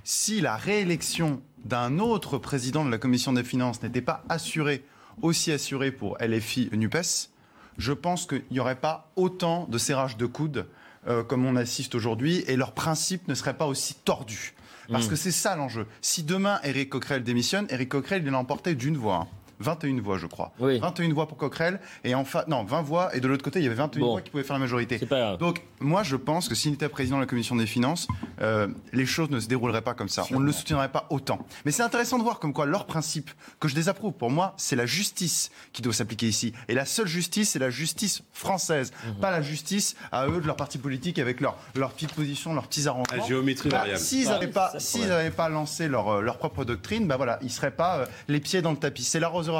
si 0.02 0.40
la 0.40 0.56
réélection 0.56 1.40
d'un 1.64 2.01
autre 2.01 2.36
président 2.39 2.84
de 2.84 2.90
la 2.90 2.98
commission 2.98 3.32
des 3.32 3.44
finances 3.44 3.80
n'était 3.80 4.02
pas 4.02 4.24
assurée, 4.28 4.84
aussi 5.20 5.52
assurée 5.52 5.93
pour 5.93 6.18
LFI 6.20 6.70
NUPES, 6.72 7.31
je 7.78 7.93
pense 7.93 8.27
qu'il 8.27 8.44
n'y 8.51 8.61
aurait 8.61 8.77
pas 8.81 9.11
autant 9.16 9.66
de 9.69 9.78
serrage 9.78 10.16
de 10.16 10.27
coudes 10.27 10.66
euh, 11.09 11.23
comme 11.24 11.44
on 11.47 11.57
assiste 11.57 11.94
aujourd'hui 11.94 12.44
et 12.47 12.57
leur 12.57 12.73
principe 12.73 13.27
ne 13.28 13.35
serait 13.35 13.57
pas 13.57 13.66
aussi 13.66 13.94
tordu. 14.05 14.55
Parce 14.90 15.07
Mm. 15.07 15.11
que 15.11 15.16
c'est 15.16 15.31
ça 15.32 15.57
l'enjeu. 15.57 15.86
Si 16.01 16.23
demain 16.23 16.61
Éric 16.65 16.90
Coquerel 16.90 17.23
démissionne, 17.23 17.66
Éric 17.70 17.89
Coquerel, 17.90 18.23
il 18.24 18.31
l'a 18.31 18.39
emporté 18.39 18.74
d'une 18.74 18.97
voix. 18.97 19.27
Hein. 19.68 19.74
21 19.82 20.01
voix, 20.02 20.18
je 20.18 20.26
crois. 20.26 20.52
21 20.59 21.12
voix 21.14 21.26
pour 21.28 21.36
Coquerel 21.39 21.80
et 22.05 22.14
enfin 22.14 22.44
non 22.48 22.64
20 22.64 22.82
voix 22.82 23.14
et 23.16 23.20
de 23.20 23.28
l'autre 23.28 23.43
côté 23.44 23.59
il 23.60 23.62
y 23.64 23.66
avait 23.66 23.74
21 23.76 24.01
Bon. 24.01 24.10
voix 24.12 24.20
qui 24.22 24.30
pouvaient 24.30 24.43
faire 24.44 24.55
la 24.55 24.60
majorité. 24.60 25.01
Donc 25.39 25.62
moi 25.80 26.02
je 26.02 26.16
pense 26.16 26.48
que 26.48 26.55
s'il 26.55 26.74
était 26.74 26.89
président 26.89 27.16
de 27.16 27.22
la 27.22 27.26
commission 27.26 27.56
des 27.56 27.66
finances, 27.66 28.06
euh, 28.40 28.68
les 28.93 29.06
choses 29.06 29.30
ne 29.30 29.40
se 29.40 29.47
dérouleraient 29.48 29.82
pas 29.82 29.94
comme 29.94 30.09
ça. 30.09 30.24
On 30.32 30.40
ne 30.40 30.44
le 30.47 30.52
soutiendrait 30.52 30.90
pas 30.90 31.06
autant. 31.10 31.44
Mais 31.64 31.72
c'est 31.72 31.82
intéressant 31.82 32.18
de 32.18 32.22
voir 32.22 32.39
comme 32.39 32.52
quoi 32.52 32.66
leur 32.66 32.86
principe 32.86 33.30
que 33.60 33.68
je 33.68 33.74
désapprouve 33.74 34.12
pour 34.12 34.30
moi 34.30 34.55
c'est 34.56 34.76
la 34.76 34.86
justice 34.86 35.51
qui 35.72 35.82
doit 35.82 35.93
s'appliquer 35.93 36.26
ici 36.26 36.52
et 36.68 36.74
la 36.74 36.84
seule 36.84 37.06
justice 37.06 37.51
c'est 37.51 37.59
la 37.59 37.70
justice 37.70 38.22
française, 38.32 38.93
Mhm. 39.06 39.14
pas 39.20 39.30
la 39.30 39.43
justice 39.43 39.97
à 40.10 40.26
eux 40.28 40.40
de 40.40 40.47
leur 40.47 40.56
parti 40.56 40.78
politique 40.78 41.18
avec 41.18 41.40
leur 41.40 41.56
leur 41.74 41.93
petite 41.93 42.12
position, 42.12 42.55
leurs 42.55 42.66
petits 42.68 42.86
arrangements. 42.89 43.16
La 43.16 43.24
géométrie 43.26 43.68
Bah, 43.68 43.78
variable. 43.78 43.98
S'ils 44.01 44.28
n'avaient 44.28 44.47
pas 44.48 44.72
s'ils 44.78 45.01
problème. 45.01 45.16
n'avaient 45.18 45.30
pas 45.30 45.48
lancé 45.48 45.89
leur 45.89 46.09
euh, 46.09 46.20
leur 46.20 46.39
propre 46.39 46.64
doctrine, 46.64 47.06
bah 47.06 47.16
voilà, 47.16 47.39
ils 47.43 47.51
seraient 47.51 47.70
pas 47.70 47.98
euh, 47.98 48.06
les 48.28 48.40
pieds 48.40 48.62
dans 48.62 48.70
le 48.72 48.76
tapis. 48.76 49.05
C'est 49.05 49.20
l'arroseur 49.20 49.51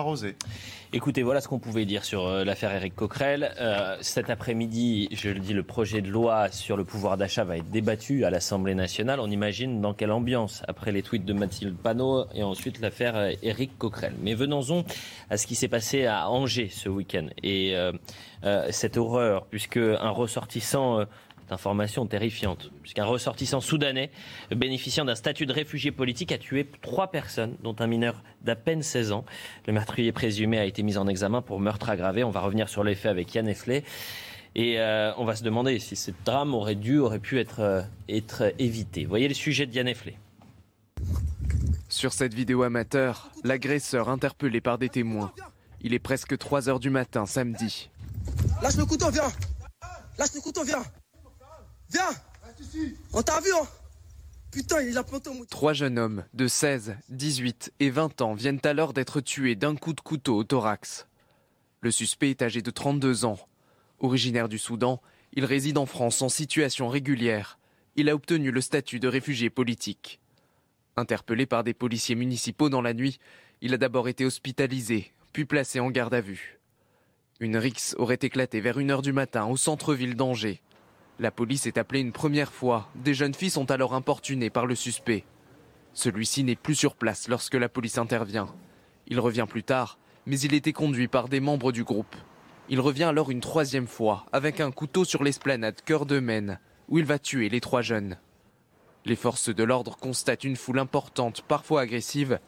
Écoutez, 0.95 1.23
voilà 1.23 1.41
ce 1.41 1.49
qu'on 1.49 1.59
pouvait 1.59 1.87
dire 1.87 2.05
sur 2.05 2.27
euh, 2.27 2.45
l'affaire 2.45 2.73
Éric 2.75 2.95
Coquerel. 2.95 3.55
Euh, 3.61 3.97
cet 4.01 4.29
après-midi, 4.31 5.09
je 5.13 5.31
le 5.31 5.39
dis, 5.39 5.55
le 5.55 5.63
projet 5.63 6.03
de 6.03 6.09
loi 6.09 6.51
sur 6.51 6.77
le 6.77 6.85
pouvoir 6.85 7.17
d'achat 7.17 7.45
va 7.45 7.57
être 7.57 7.71
débattu 7.71 8.25
à 8.25 8.31
l'Assemblée 8.31 8.75
nationale. 8.75 9.21
On 9.21 9.31
imagine 9.31 9.81
dans 9.81 9.95
quelle 9.95 10.13
ambiance 10.13 10.63
après 10.69 10.93
les 10.93 11.03
tweets 11.03 11.25
de 11.25 11.33
Mathilde 11.33 11.77
Panot 11.77 12.27
et 12.35 12.43
ensuite 12.43 12.81
l'affaire 12.81 13.17
euh, 13.17 13.33
Éric 13.43 13.79
Coquerel. 13.79 14.13
Mais 14.23 14.35
venons-en 14.35 14.85
à 15.31 15.37
ce 15.37 15.47
qui 15.47 15.55
s'est 15.55 15.69
passé 15.69 16.07
à 16.07 16.29
Angers 16.29 16.69
ce 16.71 16.89
week-end 16.89 17.29
et 17.43 17.75
cette 18.71 18.97
horreur, 18.97 19.47
puisque 19.47 19.77
un 19.77 20.11
ressortissant 20.11 21.07
euh, 21.53 21.63
Information 21.63 22.07
terrifiante, 22.07 22.71
puisqu'un 22.83 23.05
ressortissant 23.05 23.61
soudanais 23.61 24.11
bénéficiant 24.55 25.05
d'un 25.05 25.15
statut 25.15 25.47
de 25.47 25.53
réfugié 25.53 25.93
politique 25.93 26.33
a 26.33 26.39
tué 26.39 26.67
trois 26.81 27.11
personnes, 27.11 27.57
dont 27.63 27.77
un 27.79 27.87
mineur 27.87 28.23
d'à 28.43 28.57
peine 28.57 28.83
16 28.83 29.13
ans. 29.13 29.25
Le 29.67 29.73
meurtrier 29.73 30.13
présumé 30.13 30.59
a 30.59 30.65
été 30.65 30.83
mis 30.83 30.97
en 30.97 31.07
examen 31.07 31.41
pour 31.41 31.61
meurtre 31.61 31.89
aggravé. 31.89 32.25
On 32.25 32.31
va 32.31 32.41
revenir 32.41 32.69
sur 32.69 32.83
les 32.83 32.95
faits 32.95 33.11
avec 33.11 33.35
Yann 33.35 33.49
Effley. 33.49 33.85
Et 34.55 34.81
euh, 34.81 35.13
on 35.17 35.25
va 35.25 35.37
se 35.37 35.45
demander 35.45 35.79
si 35.79 35.97
ce 35.97 36.11
drame 36.25 36.55
aurait 36.55 36.75
dû, 36.75 36.99
aurait 36.99 37.21
pu 37.21 37.39
être, 37.39 37.61
euh, 37.61 37.83
être 38.09 38.53
évité. 38.59 39.05
Voyez 39.05 39.29
le 39.29 39.35
sujet 39.35 39.67
de 39.67 39.73
Yann 39.75 39.89
Effley. 39.89 40.17
Sur 41.89 42.13
cette 42.13 42.35
vidéo 42.35 42.63
amateur, 42.63 43.31
l'agresseur 43.45 44.09
interpellé 44.09 44.61
par 44.61 44.79
des 44.79 44.89
témoins. 44.89 45.33
Il 45.83 45.95
est 45.95 45.99
presque 45.99 46.37
3 46.37 46.69
heures 46.69 46.81
du 46.81 46.91
matin 46.91 47.27
samedi. 47.27 47.91
Lâche 48.63 48.77
le 48.77 48.85
couteau, 48.85 49.11
viens 49.11 49.31
Lâche 50.19 50.35
le 50.35 50.41
couteau, 50.41 50.65
viens 50.65 50.83
Viens 51.93 52.09
hein 52.09 53.67
Putain, 54.51 54.83
il 54.83 55.01
planté 55.05 55.31
au. 55.31 55.45
Trois 55.47 55.73
jeunes 55.73 55.99
hommes 55.99 56.25
de 56.35 56.47
16, 56.47 56.97
18 57.09 57.73
et 57.81 57.91
20 57.91 58.21
ans 58.21 58.35
viennent 58.35 58.61
alors 58.65 58.93
d'être 58.93 59.21
tués 59.21 59.55
d'un 59.55 59.77
coup 59.77 59.93
de 59.93 60.01
couteau 60.01 60.37
au 60.37 60.45
thorax. 60.45 61.07
Le 61.81 61.91
suspect 61.91 62.31
est 62.31 62.43
âgé 62.43 62.61
de 62.61 62.71
32 62.71 63.25
ans. 63.25 63.39
Originaire 63.99 64.49
du 64.49 64.59
Soudan, 64.59 65.01
il 65.33 65.45
réside 65.45 65.79
en 65.79 65.87
France 65.87 66.21
en 66.23 66.29
situation 66.29 66.89
régulière. 66.89 67.59
Il 67.97 68.09
a 68.09 68.15
obtenu 68.15 68.51
le 68.51 68.61
statut 68.61 69.01
de 69.01 69.09
réfugié 69.09 69.49
politique. 69.49 70.21
Interpellé 70.97 71.47
par 71.47 71.65
des 71.65 71.75
policiers 71.75 72.15
municipaux 72.15 72.69
dans 72.69 72.83
la 72.83 72.95
nuit, 72.95 73.19
il 73.63 73.73
a 73.73 73.79
d'abord 73.79 74.09
été 74.09 74.27
hospitalisé, 74.27 75.13
puis 75.33 75.47
placé 75.47 75.81
en 75.81 75.91
garde 75.91 76.15
à 76.15 76.21
vue. 76.21 76.61
Une 77.41 77.57
rixe 77.57 77.95
aurait 77.99 78.19
éclaté 78.21 78.61
vers 78.61 78.79
1h 78.79 79.03
du 79.03 79.13
matin 79.13 79.47
au 79.47 79.57
centre-ville 79.57 80.15
d'Angers. 80.15 80.61
La 81.19 81.31
police 81.31 81.67
est 81.67 81.79
appelée 81.79 82.01
une 82.01 82.13
première 82.13 82.53
fois. 82.53 82.89
Des 82.95 83.15
jeunes 83.15 83.35
filles 83.35 83.51
sont 83.51 83.71
alors 83.71 83.95
importunées 83.95 84.51
par 84.51 84.67
le 84.67 84.75
suspect. 84.75 85.25
Celui-ci 85.93 86.43
n'est 86.43 86.57
plus 86.57 86.75
sur 86.75 86.97
place 86.97 87.29
lorsque 87.29 87.55
la 87.55 87.69
police 87.69 87.99
intervient. 87.99 88.49
Il 89.07 89.21
revient 89.21 89.47
plus 89.49 89.63
tard, 89.63 89.99
mais 90.27 90.41
il 90.41 90.55
était 90.55 90.73
conduit 90.73 91.09
par 91.09 91.29
des 91.29 91.41
membres 91.41 91.73
du 91.73 91.85
groupe. 91.85 92.17
Il 92.69 92.81
revient 92.81 93.05
alors 93.05 93.31
une 93.31 93.41
troisième 93.41 93.87
fois, 93.87 94.25
avec 94.33 94.61
un 94.61 94.71
couteau 94.71 95.05
sur 95.05 95.23
l'esplanade 95.23 95.81
Cœur 95.85 96.07
de 96.07 96.19
Maine, 96.19 96.59
où 96.89 96.99
il 96.99 97.05
va 97.05 97.19
tuer 97.19 97.49
les 97.49 97.61
trois 97.61 97.83
jeunes. 97.83 98.17
Les 99.05 99.17
forces 99.17 99.55
de 99.55 99.65
l'ordre 99.65 99.97
constatent 99.97 100.45
une 100.45 100.57
foule 100.57 100.79
importante, 100.79 101.43
parfois 101.43 101.83
agressive. 101.83 102.39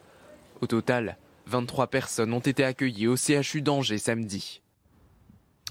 Au 0.61 0.67
total, 0.67 1.17
23 1.47 1.87
personnes 1.87 2.33
ont 2.33 2.39
été 2.39 2.63
accueillies 2.63 3.07
au 3.07 3.17
CHU 3.17 3.61
d'Angers 3.61 3.97
samedi. 3.97 4.61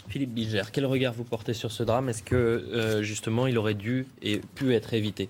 Philippe 0.09 0.33
Bilger, 0.33 0.63
quel 0.73 0.87
regard 0.87 1.13
vous 1.13 1.25
portez 1.25 1.55
sur 1.55 1.73
ce 1.73 1.83
drame? 1.83 2.09
Est-ce 2.09 2.23
que 2.23 2.37
euh, 2.37 3.03
justement 3.03 3.47
il 3.47 3.59
aurait 3.59 3.75
dû 3.75 4.07
et 4.23 4.41
pu 4.55 4.75
être 4.75 4.95
évité? 4.95 5.29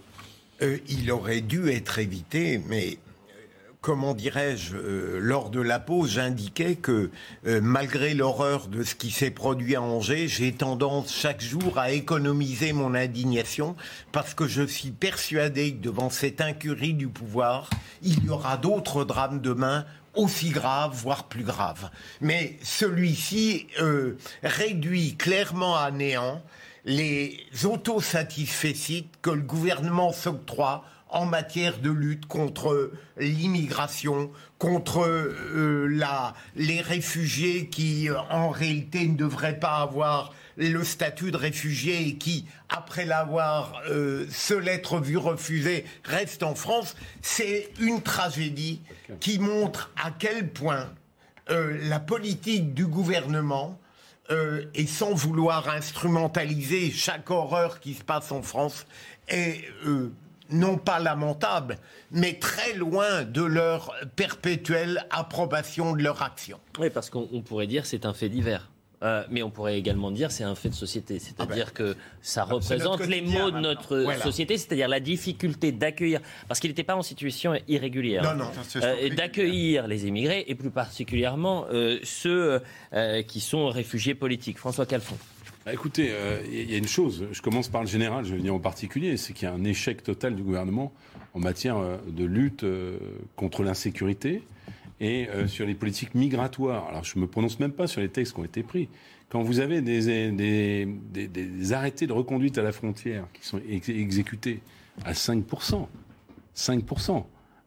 Euh, 0.63 0.79
il 0.89 1.11
aurait 1.11 1.41
dû 1.41 1.71
être 1.71 1.99
évité, 1.99 2.61
mais 2.69 2.99
euh, 3.31 3.33
comment 3.81 4.15
dirais-je, 4.15 4.77
lors 5.19 5.51
de 5.51 5.61
la 5.61 5.81
pause, 5.81 6.13
j'indiquais 6.13 6.77
que 6.77 7.11
malgré 7.45 8.15
l'horreur 8.15 8.69
de 8.69 8.83
ce 8.83 8.95
qui 8.95 9.11
s'est 9.11 9.31
produit 9.31 9.75
à 9.77 9.83
Angers, 9.83 10.29
j'ai 10.29 10.53
tendance 10.53 11.15
chaque 11.15 11.41
jour 11.41 11.79
à 11.79 11.93
économiser 11.93 12.73
mon 12.73 12.95
indignation 12.95 13.77
parce 14.13 14.35
que 14.35 14.47
je 14.47 14.63
suis 14.63 14.91
persuadé 14.91 15.75
que 15.75 15.83
devant 15.83 16.11
cette 16.11 16.41
incurie 16.41 16.95
du 16.95 17.09
pouvoir, 17.09 17.71
il 18.03 18.25
y 18.25 18.29
aura 18.29 18.57
d'autres 18.57 19.05
drames 19.05 19.41
demain 19.41 19.85
aussi 20.17 20.51
graves, 20.51 20.95
voire 20.95 21.25
plus 21.25 21.45
graves. 21.45 21.91
Mais 22.21 22.59
celui-ci 22.63 23.67
euh, 23.81 24.17
réduit 24.43 25.17
clairement 25.17 25.77
à 25.77 25.91
néant 25.91 26.43
les 26.85 27.39
autosatisfecit 27.65 29.09
que 29.23 29.31
le 29.31 29.43
gouvernement 29.43 30.13
s'octroie 30.13 30.85
en 31.09 31.27
matière 31.27 31.79
de 31.79 31.91
lutte 31.91 32.27
contre 32.27 32.91
l'immigration, 33.17 34.31
contre 34.59 35.07
euh, 35.07 35.87
la, 35.89 36.35
les 36.57 36.81
réfugiés 36.81 37.69
qui, 37.69 38.11
euh, 38.11 38.19
en 38.31 38.51
réalité, 38.51 39.07
ne 39.07 39.17
devraient 39.17 39.59
pas 39.59 39.77
avoir 39.77 40.33
le 40.57 40.85
statut 40.85 41.31
de 41.31 41.37
réfugié 41.37 42.09
et 42.09 42.15
qui, 42.17 42.47
après 42.69 43.05
l'avoir 43.05 43.83
euh, 43.89 44.27
se 44.31 44.55
l'être 44.55 44.99
vu 45.01 45.17
refuser, 45.17 45.85
restent 46.05 46.43
en 46.43 46.55
France. 46.55 46.97
C'est 47.23 47.71
une 47.81 48.03
tragédie 48.03 48.81
qui 49.21 49.39
montre 49.39 49.91
à 50.03 50.11
quel 50.11 50.49
point 50.49 50.91
euh, 51.51 51.79
la 51.89 52.01
politique 52.01 52.73
du 52.73 52.87
gouvernement 52.87 53.79
euh, 54.31 54.65
et 54.75 54.87
sans 54.87 55.13
vouloir 55.13 55.69
instrumentaliser 55.69 56.91
chaque 56.91 57.31
horreur 57.31 57.81
qui 57.81 57.93
se 57.93 58.03
passe 58.03 58.33
en 58.33 58.41
France, 58.41 58.87
est 59.29 59.65
euh, 59.87 60.11
non 60.49 60.79
pas 60.79 60.99
lamentable, 60.99 61.77
mais 62.11 62.39
très 62.39 62.73
loin 62.73 63.25
de 63.25 63.43
leur 63.43 63.95
perpétuelle 64.17 65.07
approbation 65.11 65.95
de 65.95 66.03
leur 66.03 66.23
action. 66.23 66.59
Oui, 66.79 66.89
parce 66.89 67.11
qu'on 67.11 67.29
on 67.33 67.43
pourrait 67.43 67.67
dire 67.67 67.85
c'est 67.85 68.07
un 68.07 68.15
fait 68.15 68.31
divers. 68.31 68.71
Euh, 69.05 69.23
mais 69.31 69.43
on 69.43 69.51
pourrait 69.51 69.79
également 69.79 70.11
dire 70.11 70.31
c'est 70.31 70.45
un 70.45 70.55
fait 70.55 70.71
de 70.71 70.75
société, 70.75 71.19
c'est-à-dire 71.19 71.75
que 71.75 71.95
ça 72.23 72.45
représente 72.45 73.07
les 73.07 73.21
maux 73.21 73.51
de 73.51 73.61
notre 73.61 73.99
Voilà. 73.99 74.23
société, 74.23 74.57
c'est-à-dire 74.57 74.89
la 74.89 75.01
difficulté 75.01 75.73
d'accueillir, 75.73 76.21
parce 76.49 76.59
qu'il 76.59 76.71
n'était 76.71 76.85
pas 76.85 76.97
en 76.97 77.03
situation 77.03 77.53
irrégulière, 77.69 78.23
Non, 78.23 78.45
non. 78.47 78.51
euh, 78.77 79.11
d'accueillir 79.15 79.87
les 79.89 80.07
immigrés 80.07 80.45
et 80.49 80.55
plus 80.55 80.71
particulièrement 80.71 81.67
euh, 81.71 81.99
ceux 82.03 82.61
euh, 82.95 83.23
qui 83.23 83.41
sont 83.41 83.69
réfugiés 83.69 84.15
politiques. 84.15 84.59
François 84.59 84.87
Calfon. 84.87 85.17
Bah, 85.67 85.73
écoutez, 85.75 86.09
euh, 86.11 86.41
il 86.51 86.71
y 86.71 86.75
a 86.75 86.79
une 86.79 86.89
chose, 86.89 87.27
je 87.31 87.43
commence 87.43 87.69
par 87.69 87.83
le 87.83 87.89
général, 87.89 88.25
je 88.25 88.31
vais 88.33 88.39
venir 88.39 88.55
en 88.55 88.59
particulier, 88.59 89.17
c'est 89.19 89.33
qu'il 89.35 89.49
y 89.49 89.51
a 89.51 89.55
un 89.55 89.65
échec 89.65 90.03
total 90.03 90.35
du 90.35 90.43
gouvernement 90.43 90.93
en 91.35 91.41
matière 91.41 91.77
de 92.07 92.25
lutte 92.25 92.65
contre 93.37 93.65
l'insécurité 93.65 94.43
et 95.01 95.29
euh, 95.29 95.47
sur 95.47 95.67
les 95.67 95.75
politiques 95.75 96.15
migratoires. 96.15 96.87
Alors 96.89 97.05
je 97.05 97.19
me 97.19 97.27
prononce 97.27 97.59
même 97.61 97.73
pas 97.73 97.87
sur 97.87 98.01
les 98.01 98.09
textes 98.09 98.35
qui 98.35 98.41
ont 98.41 98.45
été 98.45 98.63
pris. 98.63 98.89
Quand 99.31 99.43
vous 99.43 99.59
avez 99.61 99.81
des, 99.81 100.31
des, 100.31 100.87
des- 101.13 101.27
des 101.29 101.73
arrêtés 101.73 102.07
de 102.07 102.13
reconduite 102.13 102.59
à 102.59 102.63
la 102.63 102.73
frontière 102.73 103.27
qui 103.33 103.45
sont 103.47 103.61
ex- 103.69 103.89
exécutés 103.89 104.61
à 105.05 105.13
5%, 105.13 105.87
5%, 106.57 107.25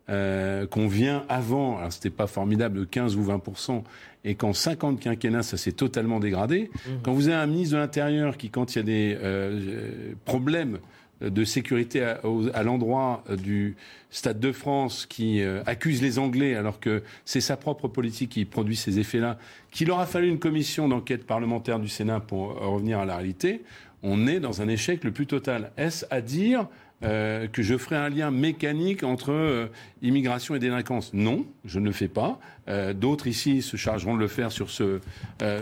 euh, 0.09 0.65
qu'on 0.67 0.87
vient 0.87 1.25
avant, 1.27 1.77
alors 1.79 1.91
c'était 1.91 2.09
pas 2.09 2.27
formidable 2.27 2.79
de 2.79 2.85
15 2.85 3.17
ou 3.17 3.23
20% 3.23 3.83
et 4.23 4.35
qu'en 4.35 4.53
50 4.53 4.99
quinquennats, 5.01 5.43
ça 5.43 5.57
s'est 5.57 5.73
totalement 5.73 6.19
dégradé. 6.21 6.69
Mmh. 6.73 6.89
Quand 7.03 7.11
vous 7.13 7.27
avez 7.27 7.35
un 7.37 7.47
ministre 7.47 7.75
de 7.75 7.79
l'Intérieur 7.81 8.37
qui, 8.37 8.49
quand 8.49 8.73
il 8.75 8.77
y 8.77 8.81
a 8.81 8.83
des 8.83 9.17
euh, 9.21 10.13
problèmes 10.23 10.79
de 11.21 11.43
sécurité 11.43 12.03
à, 12.03 12.63
l'endroit 12.63 13.23
euh, 13.29 13.35
du 13.35 13.75
Stade 14.11 14.39
de 14.39 14.51
France 14.51 15.05
qui 15.05 15.41
euh, 15.41 15.63
accuse 15.65 16.01
les 16.01 16.19
Anglais 16.19 16.55
alors 16.55 16.79
que 16.79 17.03
c'est 17.25 17.41
sa 17.41 17.57
propre 17.57 17.87
politique 17.87 18.31
qui 18.31 18.45
produit 18.45 18.75
ces 18.75 18.99
effets-là, 18.99 19.37
qu'il 19.71 19.89
aura 19.91 20.05
fallu 20.05 20.29
une 20.29 20.39
commission 20.39 20.87
d'enquête 20.87 21.25
parlementaire 21.25 21.79
du 21.79 21.87
Sénat 21.87 22.19
pour 22.19 22.51
euh, 22.51 22.67
revenir 22.67 22.99
à 22.99 23.05
la 23.05 23.15
réalité, 23.17 23.63
on 24.03 24.27
est 24.27 24.39
dans 24.39 24.61
un 24.61 24.67
échec 24.67 25.03
le 25.03 25.11
plus 25.11 25.25
total. 25.25 25.71
Est-ce 25.75 26.05
à 26.11 26.21
dire 26.21 26.67
euh, 27.03 27.47
que 27.47 27.61
je 27.61 27.77
ferai 27.77 27.95
un 27.95 28.09
lien 28.09 28.31
mécanique 28.31 29.03
entre 29.03 29.31
euh, 29.31 29.67
immigration 30.01 30.55
et 30.55 30.59
délinquance 30.59 31.13
Non, 31.13 31.45
je 31.63 31.79
ne 31.79 31.85
le 31.85 31.91
fais 31.91 32.07
pas. 32.07 32.39
Euh, 32.69 32.93
D'autres 32.93 33.27
ici 33.27 33.61
se 33.61 33.77
chargeront 33.77 34.15
de 34.15 34.19
le 34.19 34.27
faire 34.27 34.51
sur 34.51 34.69
ce, 34.69 34.99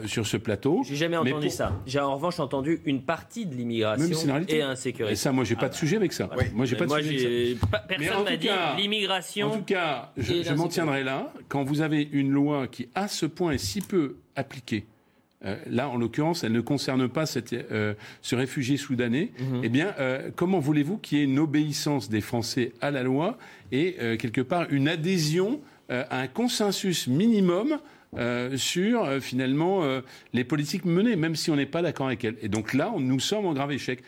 sur 0.06 0.26
ce 0.26 0.38
plateau. 0.38 0.82
J'ai 0.88 0.96
jamais 0.96 1.18
Mais 1.24 1.32
entendu 1.32 1.48
pour- 1.48 1.56
ça. 1.56 1.74
J'ai 1.86 2.00
en 2.00 2.16
revanche 2.16 2.40
entendu 2.40 2.80
une 2.86 3.02
partie 3.02 3.46
de 3.46 3.54
l'immigration 3.54 4.06
et 4.48 4.62
insécurité. 4.62 5.12
Et 5.14 5.16
ça, 5.16 5.32
moi, 5.32 5.44
j'ai 5.44 5.56
pas 5.56 5.64
Ah 5.66 5.70
de 5.70 5.74
bah, 5.74 5.78
sujet 5.78 5.98
avec 5.98 6.14
ça. 6.14 6.30
Moi, 6.54 6.66
j'ai 6.66 6.76
pas 6.76 6.86
de 6.86 6.90
moi, 6.90 7.02
sujet 7.04 7.26
avec 7.48 7.60
ça. 7.60 7.68
pas- 7.68 7.80
Personne 7.80 8.26
tout 8.26 8.38
dit 8.38 8.50
l'immigration. 8.78 9.48
En 9.52 9.58
tout 9.58 9.64
cas, 9.64 10.12
je, 10.18 10.54
m'en 10.54 10.68
tiendrai 10.68 11.04
là. 11.04 11.34
Quand 11.50 11.64
vous 11.64 11.82
avez 11.82 12.08
une 12.12 12.32
loi 12.32 12.68
qui, 12.68 12.88
à 12.96 13.08
ce 13.08 13.26
point, 13.26 13.52
est 13.52 13.58
si 13.58 13.82
peu 13.82 14.16
appliquée, 14.36 14.86
euh, 15.44 15.58
là, 15.68 15.90
en 15.90 15.98
l'occurrence, 15.98 16.44
elle 16.44 16.54
ne 16.54 16.62
concerne 16.62 17.08
pas 17.10 17.26
cette, 17.26 17.54
euh, 17.54 17.94
ce 18.22 18.36
réfugié 18.36 18.78
soudanais. 18.78 19.32
Mhm. 19.40 19.62
Eh 19.64 19.70
bien, 19.70 19.94
euh, 20.00 20.30
comment 20.36 20.60
voulez-vous 20.60 20.98
qu'il 20.98 21.18
y 21.18 21.22
ait 21.22 21.26
une 21.26 21.40
obéissance 21.40 22.10
des 22.10 22.22
Français 22.22 22.72
à 22.82 22.90
la 22.92 23.04
loi 23.04 23.38
et, 23.72 23.96
quelque 24.18 24.42
part, 24.42 24.68
une 24.72 24.88
adhésion 24.88 25.60
à 25.90 26.20
un 26.22 26.28
consensus 26.28 27.08
minimum 27.08 27.78
sur, 28.56 29.22
finalement, 29.22 29.82
les 30.34 30.44
politiques 30.44 30.86
menées, 30.86 31.16
même 31.16 31.36
si 31.36 31.52
on 31.52 31.56
n'est 31.56 31.66
pas 31.66 31.82
d'accord 31.82 32.08
avec 32.08 32.24
elles. 32.24 32.38
Et 32.42 32.48
donc 32.48 32.74
là, 32.74 32.92
on- 32.96 33.00
nous 33.00 33.20
sommes 33.20 33.46
en 33.46 33.54
grave 33.54 33.72
échec. 33.72 34.02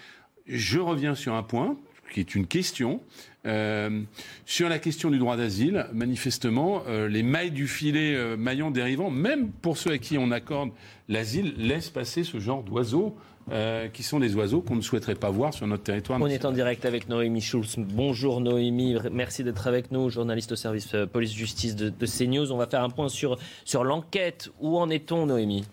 Je 0.45 0.79
reviens 0.79 1.15
sur 1.15 1.33
un 1.33 1.43
point 1.43 1.75
qui 2.13 2.19
est 2.21 2.35
une 2.35 2.47
question. 2.47 3.01
Euh, 3.47 4.01
sur 4.45 4.69
la 4.69 4.79
question 4.79 5.09
du 5.09 5.19
droit 5.19 5.37
d'asile, 5.37 5.87
manifestement, 5.93 6.83
euh, 6.87 7.07
les 7.07 7.23
mailles 7.23 7.51
du 7.51 7.67
filet 7.67 8.13
euh, 8.15 8.37
maillant 8.37 8.71
dérivant, 8.71 9.09
même 9.09 9.49
pour 9.49 9.77
ceux 9.77 9.91
à 9.91 9.97
qui 9.97 10.17
on 10.17 10.31
accorde 10.31 10.69
l'asile, 11.07 11.53
laissent 11.57 11.89
passer 11.89 12.23
ce 12.23 12.39
genre 12.39 12.63
d'oiseaux 12.63 13.15
euh, 13.49 13.87
qui 13.87 14.03
sont 14.03 14.19
des 14.19 14.35
oiseaux 14.35 14.59
qu'on 14.59 14.75
ne 14.75 14.81
souhaiterait 14.81 15.15
pas 15.15 15.29
voir 15.29 15.53
sur 15.53 15.65
notre 15.67 15.83
territoire. 15.83 16.19
On 16.21 16.27
est 16.27 16.43
en 16.43 16.51
direct 16.51 16.85
avec 16.85 17.07
Noémie 17.07 17.39
Schulz. 17.41 17.75
Bonjour 17.77 18.41
Noémie, 18.41 18.97
merci 19.11 19.43
d'être 19.45 19.67
avec 19.67 19.91
nous, 19.91 20.09
journaliste 20.09 20.51
au 20.51 20.57
service 20.57 20.93
police-justice 21.13 21.77
de, 21.77 21.89
de 21.89 22.05
CNews. 22.05 22.51
On 22.51 22.57
va 22.57 22.67
faire 22.67 22.83
un 22.83 22.89
point 22.89 23.07
sur, 23.07 23.37
sur 23.63 23.85
l'enquête. 23.85 24.49
Où 24.59 24.77
en 24.77 24.89
est-on 24.89 25.27
Noémie? 25.27 25.63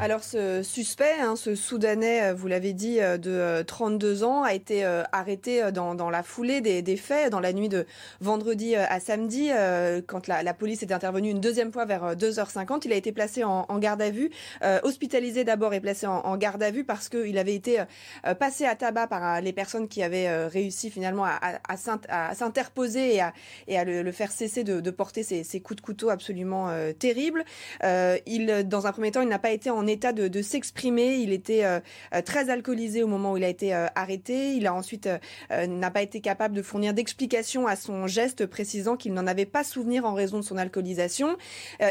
Alors 0.00 0.24
ce 0.24 0.64
suspect, 0.64 1.12
hein, 1.20 1.36
ce 1.36 1.54
Soudanais, 1.54 2.30
euh, 2.30 2.34
vous 2.34 2.48
l'avez 2.48 2.72
dit, 2.72 2.98
euh, 3.00 3.18
de 3.18 3.30
euh, 3.30 3.62
32 3.62 4.24
ans, 4.24 4.42
a 4.42 4.52
été 4.52 4.84
euh, 4.84 5.04
arrêté 5.12 5.62
euh, 5.62 5.70
dans, 5.70 5.94
dans 5.94 6.10
la 6.10 6.24
foulée 6.24 6.60
des, 6.60 6.82
des 6.82 6.96
faits, 6.96 7.30
dans 7.30 7.38
la 7.38 7.52
nuit 7.52 7.68
de 7.68 7.86
vendredi 8.20 8.74
euh, 8.74 8.84
à 8.88 8.98
samedi, 8.98 9.50
euh, 9.52 10.00
quand 10.04 10.26
la, 10.26 10.42
la 10.42 10.54
police 10.54 10.82
est 10.82 10.90
intervenue 10.92 11.30
une 11.30 11.40
deuxième 11.40 11.70
fois 11.72 11.84
vers 11.84 12.02
euh, 12.04 12.14
2h50. 12.14 12.80
Il 12.86 12.92
a 12.92 12.96
été 12.96 13.12
placé 13.12 13.44
en, 13.44 13.64
en 13.68 13.78
garde 13.78 14.02
à 14.02 14.10
vue, 14.10 14.30
euh, 14.64 14.80
hospitalisé 14.82 15.44
d'abord 15.44 15.72
et 15.72 15.78
placé 15.80 16.06
en, 16.08 16.16
en 16.20 16.36
garde 16.36 16.62
à 16.64 16.72
vue 16.72 16.84
parce 16.84 17.08
qu'il 17.08 17.38
avait 17.38 17.54
été 17.54 17.78
euh, 18.26 18.34
passé 18.34 18.64
à 18.64 18.74
tabac 18.74 19.06
par 19.06 19.36
euh, 19.36 19.40
les 19.40 19.52
personnes 19.52 19.86
qui 19.86 20.02
avaient 20.02 20.26
euh, 20.26 20.48
réussi 20.48 20.90
finalement 20.90 21.26
à, 21.26 21.38
à- 21.40 21.60
à 21.68 21.76
s'int- 21.76 22.00
à 22.08 22.34
s'interposer 22.34 23.14
et 23.16 23.20
à, 23.20 23.32
et 23.68 23.78
à 23.78 23.84
le, 23.84 24.02
le 24.02 24.12
faire 24.12 24.32
cesser 24.32 24.64
de, 24.64 24.80
de 24.80 24.90
porter 24.90 25.22
ces, 25.22 25.44
coups 25.60 25.76
de 25.76 25.82
couteau 25.86 26.08
absolument 26.08 26.70
euh, 26.70 26.92
terribles. 26.92 27.44
Euh, 27.84 28.18
il, 28.26 28.66
dans 28.66 28.86
un 28.88 28.92
premier 28.92 29.12
temps, 29.12 29.20
il 29.22 29.28
n'a 29.28 29.38
pas 29.38 29.50
été 29.52 29.70
en 29.70 29.81
état 29.86 30.12
de, 30.12 30.28
de 30.28 30.42
s'exprimer. 30.42 31.16
Il 31.16 31.32
était 31.32 31.64
euh, 31.64 31.80
euh, 32.14 32.22
très 32.22 32.50
alcoolisé 32.50 33.02
au 33.02 33.06
moment 33.06 33.32
où 33.32 33.36
il 33.36 33.44
a 33.44 33.48
été 33.48 33.74
euh, 33.74 33.86
arrêté. 33.94 34.54
Il 34.54 34.66
a 34.66 34.74
ensuite 34.74 35.08
n'a 35.50 35.90
pas 35.90 36.02
été 36.02 36.20
capable 36.20 36.54
de 36.54 36.62
fournir 36.62 36.94
d'explications 36.94 37.66
à 37.66 37.76
son 37.76 38.06
geste, 38.06 38.46
précisant 38.46 38.96
qu'il 38.96 39.12
n'en 39.12 39.26
avait 39.26 39.46
pas 39.46 39.64
souvenir 39.64 40.04
en 40.04 40.14
raison 40.14 40.38
de 40.38 40.44
son 40.44 40.56
alcoolisation. 40.56 41.36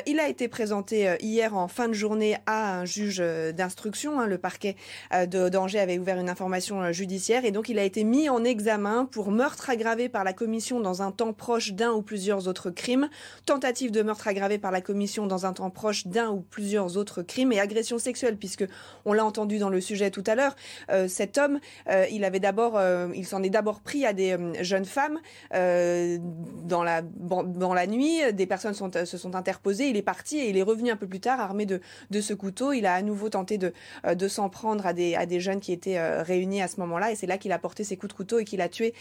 Il 0.06 0.20
a 0.20 0.28
été 0.28 0.48
présenté 0.48 1.16
hier 1.22 1.56
en 1.56 1.68
fin 1.68 1.88
de 1.88 1.94
journée 1.94 2.38
à 2.46 2.80
un 2.80 2.86
juge 2.86 3.20
d'instruction. 3.56 4.20
hein. 4.20 4.26
le 4.26 4.38
parquet 4.38 4.76
de 5.14 5.50
d'Angers 5.50 5.80
avait 5.80 6.00
ouvert 6.00 6.18
une 6.18 6.30
information 6.30 6.92
judiciaire 6.92 7.46
et 7.46 7.52
donc 7.52 7.70
il 7.70 7.80
a 7.80 7.84
été 7.84 8.04
mis 8.04 8.30
en 8.30 8.44
examen 8.44 9.06
pour 9.06 9.32
meurtre 9.32 9.70
aggravé 9.70 10.10
par 10.10 10.24
la 10.24 10.34
commission 10.34 10.80
dans 10.80 11.02
un 11.02 11.12
temps 11.12 11.34
proche 11.34 11.74
d'un 11.74 11.92
ou 11.92 12.02
plusieurs 12.02 12.48
autres 12.48 12.70
crimes, 12.70 13.10
tentative 13.46 13.92
de 13.92 14.02
meurtre 14.02 14.28
aggravé 14.28 14.58
par 14.58 14.72
la 14.72 14.82
commission 14.82 15.28
dans 15.28 15.46
un 15.46 15.54
temps 15.54 15.70
proche 15.70 16.08
d'un 16.08 16.30
ou 16.30 16.42
plusieurs 16.42 16.98
autres 16.98 17.22
crimes 17.22 17.52
et 17.52 17.60
agression 17.60 17.81
sexuelle 17.84 18.38
puisque 18.38 18.66
on 19.06 19.14
l'a 19.14 19.26
entendu 19.26 19.58
dans 19.60 19.70
le 19.70 19.82
sujet 19.82 20.12
tout 20.12 20.24
à 20.28 20.36
l'heure. 20.36 20.56
euh, 20.90 21.08
cet 21.08 21.38
homme, 21.38 21.60
euh, 21.90 22.06
euh, 22.12 23.12
il 23.16 23.26
s'en 23.26 23.44
est 23.44 23.50
d'abord 23.50 23.82
pris 23.82 24.06
à 24.06 24.14
des 24.14 24.38
jeunes 24.62 24.86
femmes 24.86 25.20
dans 25.52 26.84
la 26.84 27.88
nuit. 27.88 28.20
Des 28.34 28.46
personnes 28.46 28.74
se 28.74 29.18
sont 29.18 29.36
interposées. 29.36 29.90
Il 29.90 29.98
est 29.98 30.02
parti 30.02 30.40
et 30.40 30.50
il 30.50 30.58
est 30.58 30.64
revenu 30.64 30.92
un 30.92 30.96
peu 30.96 31.08
plus 31.08 31.20
tard 31.20 31.40
armé 31.40 31.66
de 31.66 31.82
ce 32.22 32.34
couteau. 32.34 32.74
Il 32.74 32.86
a 32.86 32.94
à 32.94 33.02
nouveau 33.02 33.30
tenté 33.30 33.58
de 33.58 34.28
s'en 34.28 34.50
prendre 34.50 34.86
à 34.86 34.94
des 34.94 35.40
jeunes 35.40 35.60
qui 35.60 35.74
étaient 35.74 36.22
réunis 36.22 36.62
à 36.62 36.68
ce 36.68 36.80
moment-là 36.80 37.12
et 37.12 37.16
c'est 37.16 37.28
là 37.28 37.38
qu'il 37.38 37.52
a 37.52 37.60
porté 37.60 37.84
ses 37.84 37.98
coups 37.98 38.14
de 38.14 38.18
couteau 38.18 38.40
et 38.40 38.46
qu'il 38.46 38.62
a 38.62 38.70
tué 38.70 38.94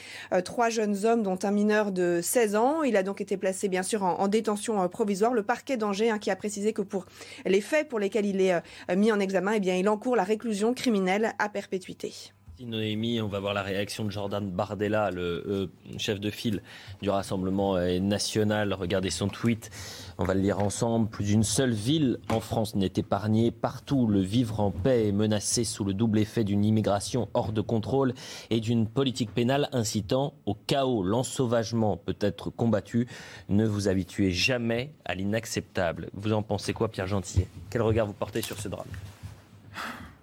trois 0.45 0.69
jeunes 0.69 1.05
hommes 1.05 1.23
dont 1.23 1.39
un 1.43 1.51
mineur 1.51 1.93
de 1.93 2.21
16 2.23 2.57
ans. 2.57 2.83
Il 2.83 2.97
a 2.97 3.03
donc 3.03 3.21
été 3.21 3.37
placé 3.37 3.69
bien 3.69 3.83
sûr 3.83 4.03
en, 4.03 4.19
en 4.21 4.29
détention 4.29 4.89
provisoire. 4.89 5.33
Le 5.33 5.43
parquet 5.43 5.77
d'Angers 5.77 6.11
hein, 6.11 6.19
qui 6.19 6.31
a 6.31 6.37
précisé 6.37 6.73
que 6.73 6.83
pour 6.83 7.07
les 7.45 7.61
faits 7.61 7.89
pour 7.89 7.99
lesquels 7.99 8.27
il 8.27 8.41
est 8.41 8.61
mis 8.97 9.13
en 9.13 9.21
examen, 9.21 9.53
eh 9.53 9.61
bien 9.61 9.77
il 9.77 9.89
encourt 9.89 10.17
la 10.17 10.25
réclusion 10.25 10.75
criminelle 10.75 11.33
à 11.39 11.49
perpétuité. 11.49 12.33
Noémie, 12.67 13.21
on 13.21 13.29
va 13.29 13.41
voir 13.41 13.55
la 13.55 13.63
réaction 13.63 14.05
de 14.05 14.11
Jordan 14.11 14.51
Bardella, 14.51 15.11
le 15.11 15.45
euh, 15.47 15.67
chef 15.99 16.21
de 16.21 16.31
file 16.31 16.63
du 17.01 17.09
Rassemblement 17.09 17.77
euh, 17.77 17.99
national. 18.01 18.75
Regardez 18.75 19.11
son 19.11 19.29
tweet, 19.29 19.71
on 20.19 20.25
va 20.25 20.35
le 20.35 20.41
lire 20.41 20.59
ensemble. 20.59 21.09
Plus 21.09 21.25
d'une 21.25 21.43
seule 21.43 21.73
ville 21.73 22.19
en 22.29 22.41
France 22.41 22.75
n'est 22.75 22.93
épargnée. 22.97 23.51
Partout, 23.51 24.07
le 24.07 24.21
vivre 24.21 24.61
en 24.61 24.71
paix 24.71 25.09
est 25.09 25.13
menacé 25.13 25.65
sous 25.65 25.85
le 25.85 25.95
double 25.95 26.19
effet 26.19 26.45
d'une 26.45 26.65
immigration 26.65 27.29
hors 27.35 27.53
de 27.53 27.61
contrôle 27.61 28.15
et 28.51 28.61
d'une 28.61 28.87
politique 28.87 29.33
pénale 29.33 29.69
incitant 29.73 30.35
au 30.45 30.55
chaos. 30.55 31.03
L'ensauvagement 31.03 31.97
peut 31.97 32.17
être 32.21 32.51
combattu. 32.51 33.09
Ne 33.49 33.67
vous 33.67 33.89
habituez 33.89 34.33
jamais 34.33 34.93
à 35.05 35.15
l'inacceptable. 35.15 36.11
Vous 36.13 36.33
en 36.33 36.43
pensez 36.43 36.73
quoi, 36.73 36.89
Pierre 36.89 37.07
Gentillet 37.07 37.49
Quel 37.71 37.83
regard 37.83 38.07
vous 38.07 38.13
portez 38.13 38.43
sur 38.43 38.59
ce 38.59 38.69
drame? 38.69 38.87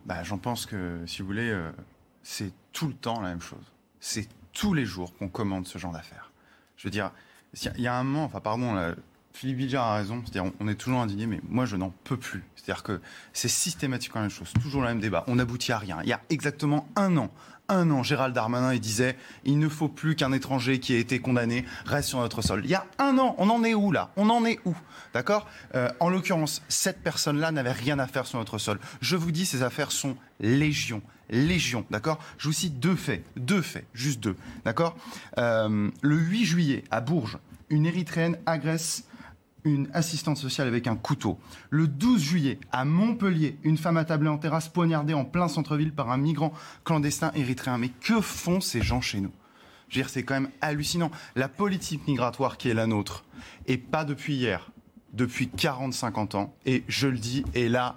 Bah, 0.06 0.24
J'en 0.24 0.38
pense 0.38 0.66
que, 0.66 1.02
si 1.06 1.22
vous 1.22 1.28
voulez, 1.28 1.50
euh, 1.50 1.70
c'est 2.30 2.52
tout 2.74 2.90
le 2.90 2.94
temps 2.94 3.22
la 3.22 3.30
même 3.30 3.42
chose. 3.42 3.64
C'est 4.02 4.28
tous 4.52 4.74
les 4.74 4.86
jours 4.86 5.16
qu'on 5.16 5.30
commande 5.30 5.66
ce 5.66 5.78
genre 5.78 5.94
d'affaires. 5.94 6.30
Je 6.76 6.84
veux 6.84 6.92
dire, 6.92 7.12
il 7.78 7.82
y 7.82 7.88
a 7.88 7.96
un 7.96 8.04
moment, 8.04 8.26
enfin 8.26 8.42
pardon, 8.42 8.94
Philippe 9.32 9.58
Bilger 9.58 9.78
a 9.78 9.94
raison, 9.96 10.22
c'est-à-dire 10.26 10.44
on, 10.44 10.54
on 10.60 10.68
est 10.68 10.76
toujours 10.76 11.00
indigné, 11.00 11.26
mais 11.26 11.40
moi 11.48 11.66
je 11.66 11.78
n'en 11.78 11.94
peux 12.04 12.18
plus. 12.18 12.44
C'est-à-dire 12.58 12.84
que 12.84 13.00
c'est 13.32 13.48
systématiquement 13.48 14.20
la 14.20 14.28
même 14.28 14.36
chose, 14.36 14.52
toujours 14.62 14.82
le 14.82 14.90
même 14.90 15.00
débat. 15.00 15.24
On 15.28 15.36
n'aboutit 15.36 15.72
à 15.72 15.78
rien. 15.78 16.00
Il 16.04 16.10
y 16.10 16.14
a 16.14 16.20
exactement 16.30 16.90
un 16.98 17.16
an, 17.16 17.32
un 17.70 17.90
an, 17.92 18.04
Gérald 18.04 18.36
Darmanin 18.36 18.74
il 18.74 18.82
disait 18.82 19.16
il 19.46 19.58
ne 19.58 19.70
faut 19.70 19.88
plus 19.88 20.18
qu'un 20.18 20.34
étranger 20.34 20.82
qui 20.82 20.94
a 20.94 20.98
été 20.98 21.20
condamné 21.20 21.66
reste 21.86 22.10
sur 22.10 22.20
notre 22.20 22.42
sol. 22.42 22.62
Il 22.66 22.70
y 22.70 22.76
a 22.76 22.86
un 23.00 23.18
an, 23.20 23.36
on 23.38 23.50
en 23.50 23.64
est 23.64 23.74
où 23.74 23.94
là? 23.94 24.12
On 24.18 24.30
en 24.30 24.44
est 24.44 24.60
où? 24.66 24.76
D'accord? 25.14 25.48
Euh, 25.76 25.90
En 26.02 26.10
l'occurrence, 26.10 26.62
cette 26.68 27.02
personne-là 27.02 27.52
n'avait 27.54 27.72
rien 27.72 28.00
à 28.00 28.08
faire 28.08 28.26
sur 28.26 28.38
notre 28.38 28.58
sol. 28.58 28.80
Je 29.00 29.16
vous 29.16 29.32
dis, 29.32 29.46
ces 29.46 29.64
affaires 29.64 29.94
sont 29.94 30.18
légion. 30.42 31.02
Légion, 31.30 31.86
d'accord? 31.92 32.20
Je 32.38 32.48
vous 32.48 32.54
cite 32.54 32.80
deux 32.80 32.96
faits, 32.96 33.24
deux 33.36 33.62
faits, 33.62 33.86
juste 33.94 34.20
deux, 34.22 34.36
d'accord? 34.66 34.96
Euh, 35.38 35.90
Le 36.02 36.18
8 36.18 36.46
juillet, 36.46 36.84
à 36.92 37.02
Bourges, 37.02 37.38
une 37.70 37.86
Érythréenne 37.86 38.38
agresse 38.46 39.04
une 39.64 39.90
assistante 39.94 40.38
sociale 40.38 40.68
avec 40.68 40.88
un 40.88 40.96
couteau. 40.96 41.38
Le 41.70 41.88
12 41.88 42.22
juillet, 42.22 42.60
à 42.72 42.86
Montpellier, 42.86 43.58
une 43.64 43.78
femme 43.78 43.98
attablée 43.98 44.30
en 44.30 44.38
terrasse 44.38 44.70
poignardée 44.70 45.14
en 45.14 45.26
plein 45.26 45.48
centre-ville 45.48 45.92
par 45.92 46.10
un 46.10 46.18
migrant 46.18 46.54
clandestin 46.86 47.32
érythréen. 47.36 47.78
Mais 47.78 47.90
que 47.90 48.22
font 48.22 48.62
ces 48.62 48.82
gens 48.82 49.02
chez 49.02 49.20
nous? 49.20 49.32
Je 49.90 49.96
veux 49.96 50.04
dire, 50.04 50.10
c'est 50.10 50.24
quand 50.24 50.36
même 50.36 50.50
hallucinant. 50.62 51.12
La 51.36 51.50
politique 51.50 52.08
migratoire 52.08 52.58
qui 52.58 52.70
est 52.70 52.74
la 52.74 52.88
nôtre, 52.88 53.26
et 53.68 53.78
pas 53.78 54.06
depuis 54.06 54.36
hier, 54.36 54.72
depuis 55.14 55.48
40-50 55.48 56.36
ans, 56.36 56.56
et 56.66 56.84
je 56.88 57.08
le 57.08 57.18
dis, 57.18 57.44
et 57.54 57.70
là, 57.70 57.96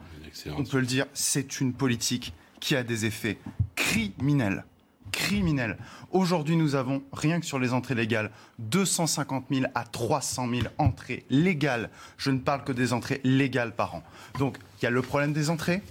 on 0.56 0.64
peut 0.64 0.80
le 0.80 0.86
dire, 0.86 1.06
c'est 1.12 1.60
une 1.60 1.72
politique 1.72 2.32
qui 2.60 2.76
a 2.76 2.82
des 2.82 3.06
effets 3.06 3.38
criminels. 3.74 4.64
Criminels. 5.10 5.76
Aujourd'hui, 6.12 6.56
nous 6.56 6.76
avons, 6.76 7.02
rien 7.12 7.40
que 7.40 7.46
sur 7.46 7.58
les 7.58 7.72
entrées 7.72 7.96
légales, 7.96 8.30
250 8.60 9.46
000 9.50 9.66
à 9.74 9.84
300 9.84 10.48
000 10.48 10.62
entrées 10.78 11.24
légales. 11.30 11.90
Je 12.16 12.30
ne 12.30 12.38
parle 12.38 12.62
que 12.62 12.72
des 12.72 12.92
entrées 12.92 13.20
légales 13.24 13.74
par 13.74 13.96
an. 13.96 14.02
Donc, 14.38 14.58
il 14.80 14.84
y 14.84 14.86
a 14.86 14.90
le 14.90 15.02
problème 15.02 15.32
des 15.32 15.50
entrées, 15.50 15.82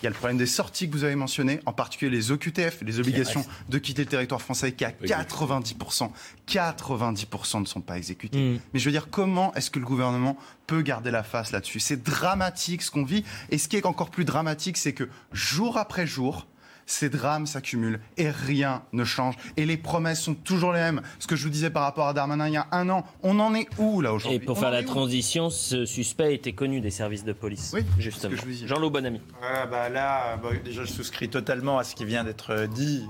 Il 0.00 0.04
y 0.04 0.06
a 0.06 0.10
le 0.10 0.16
problème 0.16 0.38
des 0.38 0.46
sorties 0.46 0.88
que 0.88 0.94
vous 0.94 1.04
avez 1.04 1.14
mentionnées, 1.14 1.60
en 1.66 1.72
particulier 1.72 2.10
les 2.10 2.30
OQTF, 2.30 2.82
les 2.82 3.00
obligations 3.00 3.44
de 3.68 3.78
quitter 3.78 4.02
le 4.02 4.08
territoire 4.08 4.40
français, 4.40 4.72
qui 4.72 4.84
à 4.84 4.92
90%, 4.92 6.10
90% 6.48 7.60
ne 7.60 7.66
sont 7.66 7.80
pas 7.80 7.96
exécutés. 7.96 8.38
Mm. 8.38 8.60
Mais 8.72 8.80
je 8.80 8.84
veux 8.84 8.92
dire, 8.92 9.08
comment 9.10 9.52
est-ce 9.54 9.70
que 9.70 9.78
le 9.78 9.84
gouvernement 9.84 10.36
peut 10.66 10.82
garder 10.82 11.10
la 11.10 11.22
face 11.22 11.52
là-dessus? 11.52 11.80
C'est 11.80 12.02
dramatique 12.02 12.82
ce 12.82 12.90
qu'on 12.90 13.04
vit. 13.04 13.24
Et 13.50 13.58
ce 13.58 13.68
qui 13.68 13.76
est 13.76 13.86
encore 13.86 14.10
plus 14.10 14.24
dramatique, 14.24 14.76
c'est 14.76 14.94
que 14.94 15.08
jour 15.32 15.76
après 15.76 16.06
jour, 16.06 16.46
ces 16.86 17.08
drames 17.08 17.46
s'accumulent 17.46 18.00
et 18.16 18.30
rien 18.30 18.82
ne 18.92 19.04
change. 19.04 19.36
Et 19.56 19.66
les 19.66 19.76
promesses 19.76 20.20
sont 20.20 20.34
toujours 20.34 20.72
les 20.72 20.80
mêmes. 20.80 21.02
Ce 21.18 21.26
que 21.26 21.36
je 21.36 21.44
vous 21.44 21.50
disais 21.50 21.70
par 21.70 21.82
rapport 21.82 22.08
à 22.08 22.14
Darmanin 22.14 22.48
il 22.48 22.54
y 22.54 22.56
a 22.56 22.66
un 22.72 22.88
an, 22.88 23.04
on 23.22 23.38
en 23.40 23.54
est 23.54 23.68
où 23.78 24.00
là 24.00 24.12
aujourd'hui 24.12 24.36
Et 24.36 24.40
pour 24.40 24.56
On 24.56 24.60
faire 24.60 24.70
la 24.70 24.82
transition, 24.82 25.50
ce 25.50 25.84
suspect 25.84 26.34
était 26.34 26.52
connu 26.52 26.80
des 26.80 26.90
services 26.90 27.24
de 27.24 27.32
police. 27.32 27.72
Oui, 27.74 27.82
justement. 27.98 28.36
Jean-Loup 28.64 28.90
Bonamy. 28.90 29.20
Voilà, 29.38 29.66
bah 29.66 29.88
là, 29.88 30.36
bah, 30.36 30.50
déjà, 30.64 30.84
je 30.84 30.90
souscris 30.90 31.28
totalement 31.28 31.78
à 31.78 31.84
ce 31.84 31.94
qui 31.94 32.04
vient 32.04 32.24
d'être 32.24 32.66
dit 32.66 33.06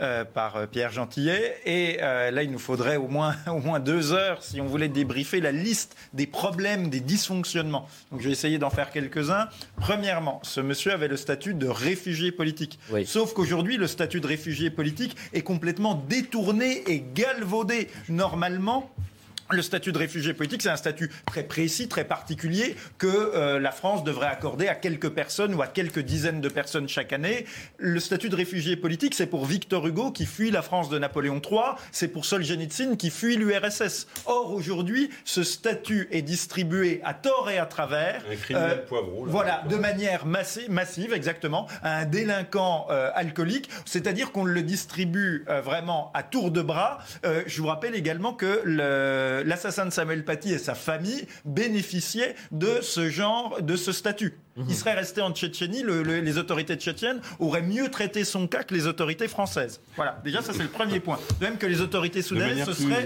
euh, 0.00 0.24
par 0.24 0.56
euh, 0.56 0.66
Pierre 0.66 0.92
Gentillet. 0.92 1.56
Et 1.64 1.98
euh, 2.02 2.30
là, 2.30 2.42
il 2.42 2.50
nous 2.50 2.58
faudrait 2.58 2.96
au 2.96 3.08
moins, 3.08 3.34
au 3.46 3.60
moins 3.60 3.80
deux 3.80 4.12
heures 4.12 4.42
si 4.42 4.60
on 4.60 4.66
voulait 4.66 4.88
débriefer 4.88 5.40
la 5.40 5.52
liste 5.52 5.96
des 6.12 6.26
problèmes, 6.26 6.90
des 6.90 7.00
dysfonctionnements. 7.00 7.88
Donc, 8.10 8.20
je 8.20 8.26
vais 8.26 8.32
essayer 8.32 8.58
d'en 8.58 8.70
faire 8.70 8.90
quelques-uns. 8.90 9.48
Premièrement, 9.76 10.40
ce 10.42 10.60
monsieur 10.60 10.92
avait 10.92 11.08
le 11.08 11.16
statut 11.16 11.54
de 11.54 11.68
réfugié 11.68 12.32
politique. 12.32 12.78
Sauf 13.04 13.34
qu'aujourd'hui, 13.34 13.76
le 13.76 13.86
statut 13.86 14.20
de 14.20 14.26
réfugié 14.26 14.70
politique 14.70 15.16
est 15.32 15.42
complètement 15.42 15.94
détourné 15.94 16.82
et 16.90 17.04
galvaudé. 17.14 17.88
Normalement, 18.08 18.90
le 19.50 19.62
statut 19.62 19.92
de 19.92 19.98
réfugié 19.98 20.32
politique, 20.34 20.62
c'est 20.62 20.70
un 20.70 20.76
statut 20.76 21.10
très 21.26 21.42
précis, 21.42 21.88
très 21.88 22.04
particulier, 22.04 22.76
que 22.98 23.06
euh, 23.06 23.58
la 23.60 23.72
France 23.72 24.02
devrait 24.04 24.26
accorder 24.28 24.68
à 24.68 24.74
quelques 24.74 25.10
personnes 25.10 25.54
ou 25.54 25.62
à 25.62 25.66
quelques 25.66 25.98
dizaines 26.00 26.40
de 26.40 26.48
personnes 26.48 26.88
chaque 26.88 27.12
année. 27.12 27.44
Le 27.78 28.00
statut 28.00 28.28
de 28.28 28.36
réfugié 28.36 28.76
politique, 28.76 29.14
c'est 29.14 29.26
pour 29.26 29.44
Victor 29.44 29.86
Hugo 29.86 30.10
qui 30.12 30.24
fuit 30.26 30.50
la 30.50 30.62
France 30.62 30.88
de 30.88 30.98
Napoléon 30.98 31.40
III, 31.44 31.60
c'est 31.92 32.08
pour 32.08 32.24
Solzhenitsyn 32.24 32.96
qui 32.96 33.10
fuit 33.10 33.36
l'URSS. 33.36 34.06
Or, 34.26 34.52
aujourd'hui, 34.52 35.10
ce 35.24 35.42
statut 35.42 36.08
est 36.10 36.22
distribué 36.22 37.00
à 37.04 37.12
tort 37.14 37.50
et 37.50 37.58
à 37.58 37.66
travers. 37.66 38.22
Un 38.30 38.36
criminel 38.36 38.84
poivreau, 38.86 39.26
là. 39.26 39.30
Voilà, 39.32 39.64
de 39.68 39.76
manière 39.76 40.26
massi- 40.26 40.68
massive, 40.70 41.12
exactement, 41.12 41.66
à 41.82 41.98
un 41.98 42.04
délinquant 42.06 42.86
euh, 42.90 43.10
alcoolique. 43.14 43.68
C'est-à-dire 43.84 44.32
qu'on 44.32 44.44
le 44.44 44.62
distribue 44.62 45.44
euh, 45.48 45.60
vraiment 45.60 46.10
à 46.14 46.22
tour 46.22 46.50
de 46.50 46.62
bras. 46.62 46.98
Euh, 47.24 47.42
je 47.46 47.60
vous 47.60 47.68
rappelle 47.68 47.94
également 47.94 48.32
que 48.32 48.60
le- 48.64 49.33
l'assassin 49.42 49.86
de 49.86 49.90
Samuel 49.90 50.24
Paty 50.24 50.52
et 50.52 50.58
sa 50.58 50.74
famille 50.74 51.26
bénéficiaient 51.44 52.34
de 52.52 52.80
ce 52.80 53.08
genre, 53.08 53.62
de 53.62 53.76
ce 53.76 53.92
statut. 53.92 54.34
Il 54.56 54.74
serait 54.74 54.94
resté 54.94 55.20
en 55.20 55.32
Tchétchénie, 55.32 55.82
le- 55.82 56.02
le- 56.02 56.20
les 56.20 56.38
autorités 56.38 56.76
tchétchènes 56.76 57.20
auraient 57.40 57.62
mieux 57.62 57.90
traité 57.90 58.24
son 58.24 58.46
cas 58.46 58.62
que 58.62 58.72
les 58.74 58.86
autorités 58.86 59.26
françaises. 59.26 59.80
Voilà, 59.96 60.20
déjà 60.24 60.42
ça 60.42 60.52
c'est 60.52 60.62
le 60.62 60.68
premier 60.68 61.00
point. 61.00 61.18
De 61.40 61.44
même 61.46 61.58
que 61.58 61.66
les 61.66 61.80
autorités 61.80 62.22
soudanaises 62.22 62.58
se 62.66 62.72
seraient 62.90 63.02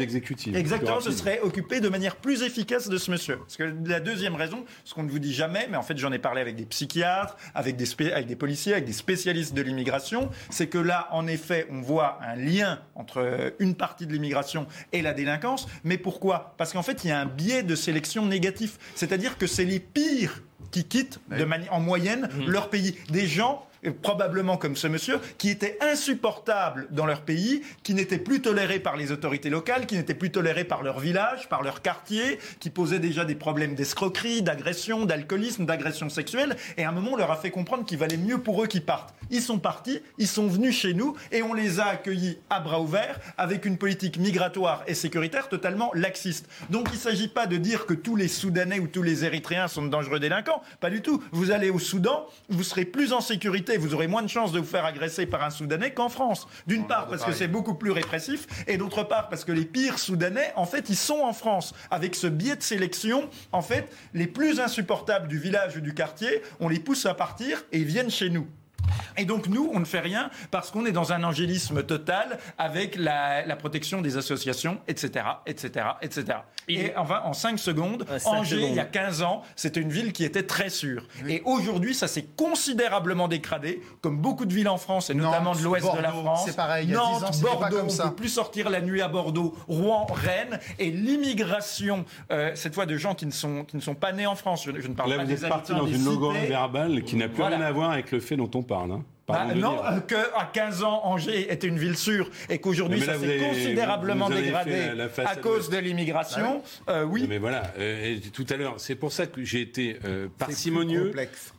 exactement, 0.55 1.01
se 1.01 1.11
seraient 1.13 1.41
occupées 1.41 1.81
de 1.81 1.89
manière 1.89 2.17
plus 2.17 2.43
efficace 2.43 2.89
de 2.89 2.99
ce 2.99 3.11
monsieur. 3.11 3.39
Parce 3.39 3.57
que 3.57 3.65
la 3.87 4.01
deuxième 4.01 4.35
raison, 4.35 4.65
ce 4.85 4.93
qu'on 4.95 5.03
ne 5.05 5.11
vous 5.11 5.19
dit 5.19 5.33
jamais, 5.33 5.67
mais 5.71 5.77
en 5.79 5.83
fait 5.83 5.97
j'en 5.97 6.13
ai 6.13 6.19
parlé 6.19 6.41
avec 6.41 6.55
des 6.57 6.67
psychiatres, 6.67 7.37
avec 7.55 7.77
des, 7.77 7.87
spé- 7.87 8.13
avec 8.13 8.27
des 8.27 8.37
policiers, 8.37 8.73
avec 8.75 8.85
des 8.85 8.93
spécialistes 8.93 9.55
de 9.55 9.63
l'immigration, 9.63 10.31
c'est 10.51 10.67
que 10.67 10.79
là 10.79 11.09
en 11.13 11.27
effet 11.27 11.67
on 11.71 11.81
voit 11.81 12.19
un 12.23 12.37
lien 12.37 12.81
entre 12.95 13.19
euh, 13.23 13.51
une 13.59 13.75
partie 13.75 14.07
de 14.07 14.13
l'immigration 14.13 14.67
et 14.93 15.01
la 15.03 15.15
délinquance. 15.15 15.67
Mais 15.85 15.97
pourquoi? 15.99 16.55
Parce 16.59 16.73
qu'en 16.75 16.83
fait 16.83 17.05
il 17.05 17.09
y 17.09 17.11
a 17.11 17.19
un 17.21 17.27
biais 17.27 17.63
de 17.63 17.75
sélection 17.75 18.27
négatif. 18.27 18.79
C'est-à-dire 18.95 19.39
que 19.39 19.47
c'est 19.47 19.65
les 19.65 19.81
pires 19.81 20.43
qui 20.71 20.85
quittent 20.85 21.21
de 21.31 21.47
en 21.71 21.81
moyenne 21.81 22.29
leur 22.47 22.71
pays. 22.71 22.97
Des 23.11 23.27
gens 23.27 23.67
probablement 24.03 24.57
comme 24.57 24.77
ce 24.77 24.87
monsieur, 24.87 25.21
qui 25.39 25.51
étaient 25.51 25.79
insupportables 25.81 26.89
dans 26.91 27.07
leur 27.07 27.23
pays, 27.23 27.63
qui 27.83 27.95
n'étaient 27.95 28.19
plus 28.19 28.41
tolérés 28.41 28.81
par 28.81 28.97
les 28.97 29.13
autorités 29.13 29.51
locales, 29.51 29.87
qui 29.87 29.97
n'étaient 29.97 30.15
plus 30.15 30.31
tolérés 30.31 30.65
par 30.65 30.83
leur 30.83 31.01
village, 31.01 31.49
par 31.49 31.63
leur 31.63 31.83
quartier, 31.83 32.39
qui 32.61 32.71
posaient 32.71 32.99
déjà 32.99 33.25
des 33.25 33.35
problèmes 33.35 33.75
d'escroquerie, 33.75 34.43
d'agression, 34.43 35.05
d'alcoolisme, 35.05 35.67
d'agression 35.67 36.09
sexuelle, 36.09 36.57
et 36.77 36.85
à 36.85 36.89
un 36.89 36.93
moment 36.93 37.13
on 37.13 37.17
leur 37.17 37.31
a 37.31 37.37
fait 37.37 37.51
comprendre 37.51 37.85
qu'il 37.85 37.99
valait 37.99 38.17
mieux 38.17 38.39
pour 38.39 38.63
eux 38.63 38.67
qu'ils 38.67 38.85
partent. 38.85 39.15
Ils 39.31 39.43
sont 39.43 39.59
partis, 39.59 40.01
ils 40.17 40.29
sont 40.29 40.49
venus 40.49 40.77
chez 40.77 40.95
nous, 40.95 41.15
et 41.33 41.43
on 41.43 41.53
les 41.53 41.81
a 41.81 41.87
accueillis 41.87 42.39
à 42.51 42.61
bras 42.61 42.81
ouverts, 42.81 43.21
avec 43.37 43.65
une 43.65 43.77
politique 43.77 44.19
migratoire 44.19 44.83
et 44.87 44.95
sécuritaire 44.95 45.49
totalement 45.49 45.91
laxiste. 45.95 46.49
Donc 46.71 46.89
il 46.91 46.97
ne 46.97 47.01
s'agit 47.01 47.29
pas 47.29 47.47
de 47.47 47.57
dire 47.57 47.87
que 47.87 47.95
tous 47.95 48.17
les 48.17 48.29
Soudanais 48.29 48.81
ou 48.81 48.87
tous 48.87 49.03
les 49.03 49.25
Érythréens 49.25 49.69
sont 49.69 49.83
de 49.83 49.89
dangereux 49.89 50.21
délinquants, 50.21 50.63
pas 50.81 50.91
du 50.91 51.03
tout. 51.03 51.23
Vous 51.33 51.51
allez 51.51 51.71
au 51.71 51.79
Soudan, 51.79 52.27
vous 52.49 52.63
serez 52.63 52.85
plus 52.85 53.13
en 53.13 53.21
sécurité, 53.21 53.68
vous 53.77 53.95
aurez 53.95 54.07
moins 54.07 54.23
de 54.23 54.29
chances 54.29 54.53
de 54.53 54.59
vous 54.59 54.67
faire 54.67 54.85
agresser 54.85 55.27
par 55.27 55.45
un 55.45 55.51
Soudanais 55.51 55.93
qu'en 55.93 56.09
France. 56.09 56.49
D'une 56.67 56.87
part 56.87 57.07
parce 57.09 57.25
que 57.25 57.33
c'est 57.33 57.49
beaucoup 57.49 57.75
plus 57.75 57.91
répressif, 57.91 58.47
et 58.67 58.79
d'autre 58.79 59.03
part 59.03 59.29
parce 59.29 59.45
que 59.45 59.53
les 59.53 59.65
pires 59.65 59.99
Soudanais, 59.99 60.53
en 60.57 60.65
fait, 60.65 60.89
ils 60.89 60.97
sont 60.97 61.21
en 61.21 61.33
France. 61.33 61.75
Avec 61.91 62.15
ce 62.15 62.27
biais 62.27 62.57
de 62.57 62.63
sélection, 62.63 63.29
en 63.53 63.63
fait, 63.63 63.93
les 64.15 64.27
plus 64.27 64.61
insupportables 64.61 65.29
du 65.29 65.39
village 65.39 65.77
ou 65.77 65.81
du 65.81 65.95
quartier, 65.95 66.43
on 66.61 66.69
les 66.69 66.81
pousse 66.81 67.07
à 67.07 67.15
partir 67.15 67.65
et 67.73 67.79
ils 67.79 67.85
viennent 67.85 68.11
chez 68.11 68.31
nous. 68.31 68.47
Et 69.17 69.25
donc 69.25 69.47
nous, 69.49 69.71
on 69.75 69.81
ne 69.81 69.85
fait 69.85 70.01
rien 70.01 70.31
parce 70.51 70.71
qu'on 70.71 70.87
est 70.87 70.93
dans 70.93 71.13
un 71.13 71.23
angélisme 71.25 71.83
total 71.83 72.39
avec 72.59 72.97
la, 72.97 73.45
la 73.47 73.57
protection 73.57 74.01
des 74.03 74.17
associations, 74.17 74.79
etc., 74.89 75.25
etc., 75.47 75.87
etc. 76.03 76.39
Et 76.69 76.93
enfin, 76.97 77.23
en 77.25 77.33
5 77.33 77.59
secondes, 77.59 78.05
Angers, 78.27 78.57
secondes. 78.57 78.71
il 78.71 78.77
y 78.77 78.81
a 78.81 78.85
15 78.85 79.23
ans, 79.23 79.43
c'était 79.57 79.81
une 79.81 79.91
ville 79.91 80.13
qui 80.13 80.25
était 80.25 80.43
très 80.43 80.69
sûre. 80.69 81.07
Et 81.27 81.43
aujourd'hui, 81.45 81.95
ça 81.95 82.09
s'est 82.09 82.27
considérablement 82.37 83.29
dégradé, 83.29 83.83
comme 84.01 84.19
beaucoup 84.19 84.45
de 84.45 84.53
villes 84.53 84.69
en 84.69 84.77
France, 84.79 85.11
et 85.11 85.15
notamment 85.15 85.55
de 85.55 85.61
l'ouest 85.63 85.87
de 85.95 86.01
la 86.01 86.11
France. 86.13 86.43
c'est 86.47 86.57
pareil, 86.57 86.87
il 86.87 86.91
y 86.93 86.95
a 86.95 86.99
10 86.99 87.03
ans, 87.03 87.21
Nantes, 87.21 87.35
c'était 87.35 87.49
pas 87.49 87.57
Bordeaux, 87.71 87.81
on 87.87 87.89
ça. 87.89 88.09
peut 88.09 88.15
plus 88.17 88.29
sortir 88.29 88.69
la 88.71 88.81
nuit 88.81 89.01
à 89.03 89.09
Bordeaux, 89.09 89.57
Rouen, 89.69 90.07
Rennes, 90.13 90.59
et 90.79 90.91
l'immigration, 90.91 92.05
euh, 92.31 92.53
cette 92.55 92.75
fois 92.75 92.87
de 92.87 92.97
gens 92.97 93.15
qui 93.15 93.27
ne 93.27 93.31
sont, 93.31 93.65
qui 93.65 93.77
ne 93.77 93.81
sont 93.83 93.95
pas 93.95 94.13
nés 94.13 94.27
en 94.27 94.37
France. 94.37 94.65
Je, 94.65 94.81
je 94.81 94.89
ne 94.89 94.95
parle 94.95 95.11
Là, 95.11 95.17
pas 95.17 95.23
vous 95.25 95.29
des 95.29 95.43
êtes 95.45 95.49
parti 95.49 95.73
dans 95.73 95.85
des 95.85 95.95
une 95.97 96.05
logorée 96.05 96.47
verbale 96.47 97.03
qui 97.03 97.17
n'a 97.17 97.29
plus 97.29 97.37
Voilà. 97.39 97.57
rien 97.57 97.67
à 97.67 97.73
voir 97.73 97.91
avec 97.91 98.11
le 98.13 98.21
fait 98.21 98.37
dont 98.37 98.51
on 98.55 98.63
parle. 98.63 98.78
Hein. 98.79 99.05
Pardon 99.27 99.53
Bah, 99.53 99.61
non, 99.61 99.77
euh, 99.85 100.01
qu'à 100.01 100.49
15 100.55 100.83
ans, 100.85 101.03
Angers 101.05 101.53
était 101.53 101.67
une 101.67 101.79
ville 101.79 101.99
sûre 101.99 102.31
et 102.49 102.61
qu'aujourd'hui, 102.61 102.99
ça 103.03 103.19
s'est 103.19 103.37
considérablement 103.37 104.31
dégradé 104.31 104.71
fait 104.71 104.95
la- 104.95 105.07
la 105.07 105.29
à 105.29 105.37
cause 105.37 105.69
de 105.69 105.77
l'immigration. 105.77 106.63
Euh, 106.89 107.05
oui. 107.05 107.27
Mais 107.29 107.37
voilà, 107.37 107.75
euh, 107.79 108.15
et 108.17 108.21
tout 108.31 108.47
à 108.49 108.57
l'heure, 108.57 108.77
c'est 108.79 108.95
pour 108.95 109.13
ça 109.13 109.27
que 109.27 109.45
j'ai 109.45 109.61
été 109.61 109.99
euh, 110.07 110.29
parcimonieux. 110.39 111.13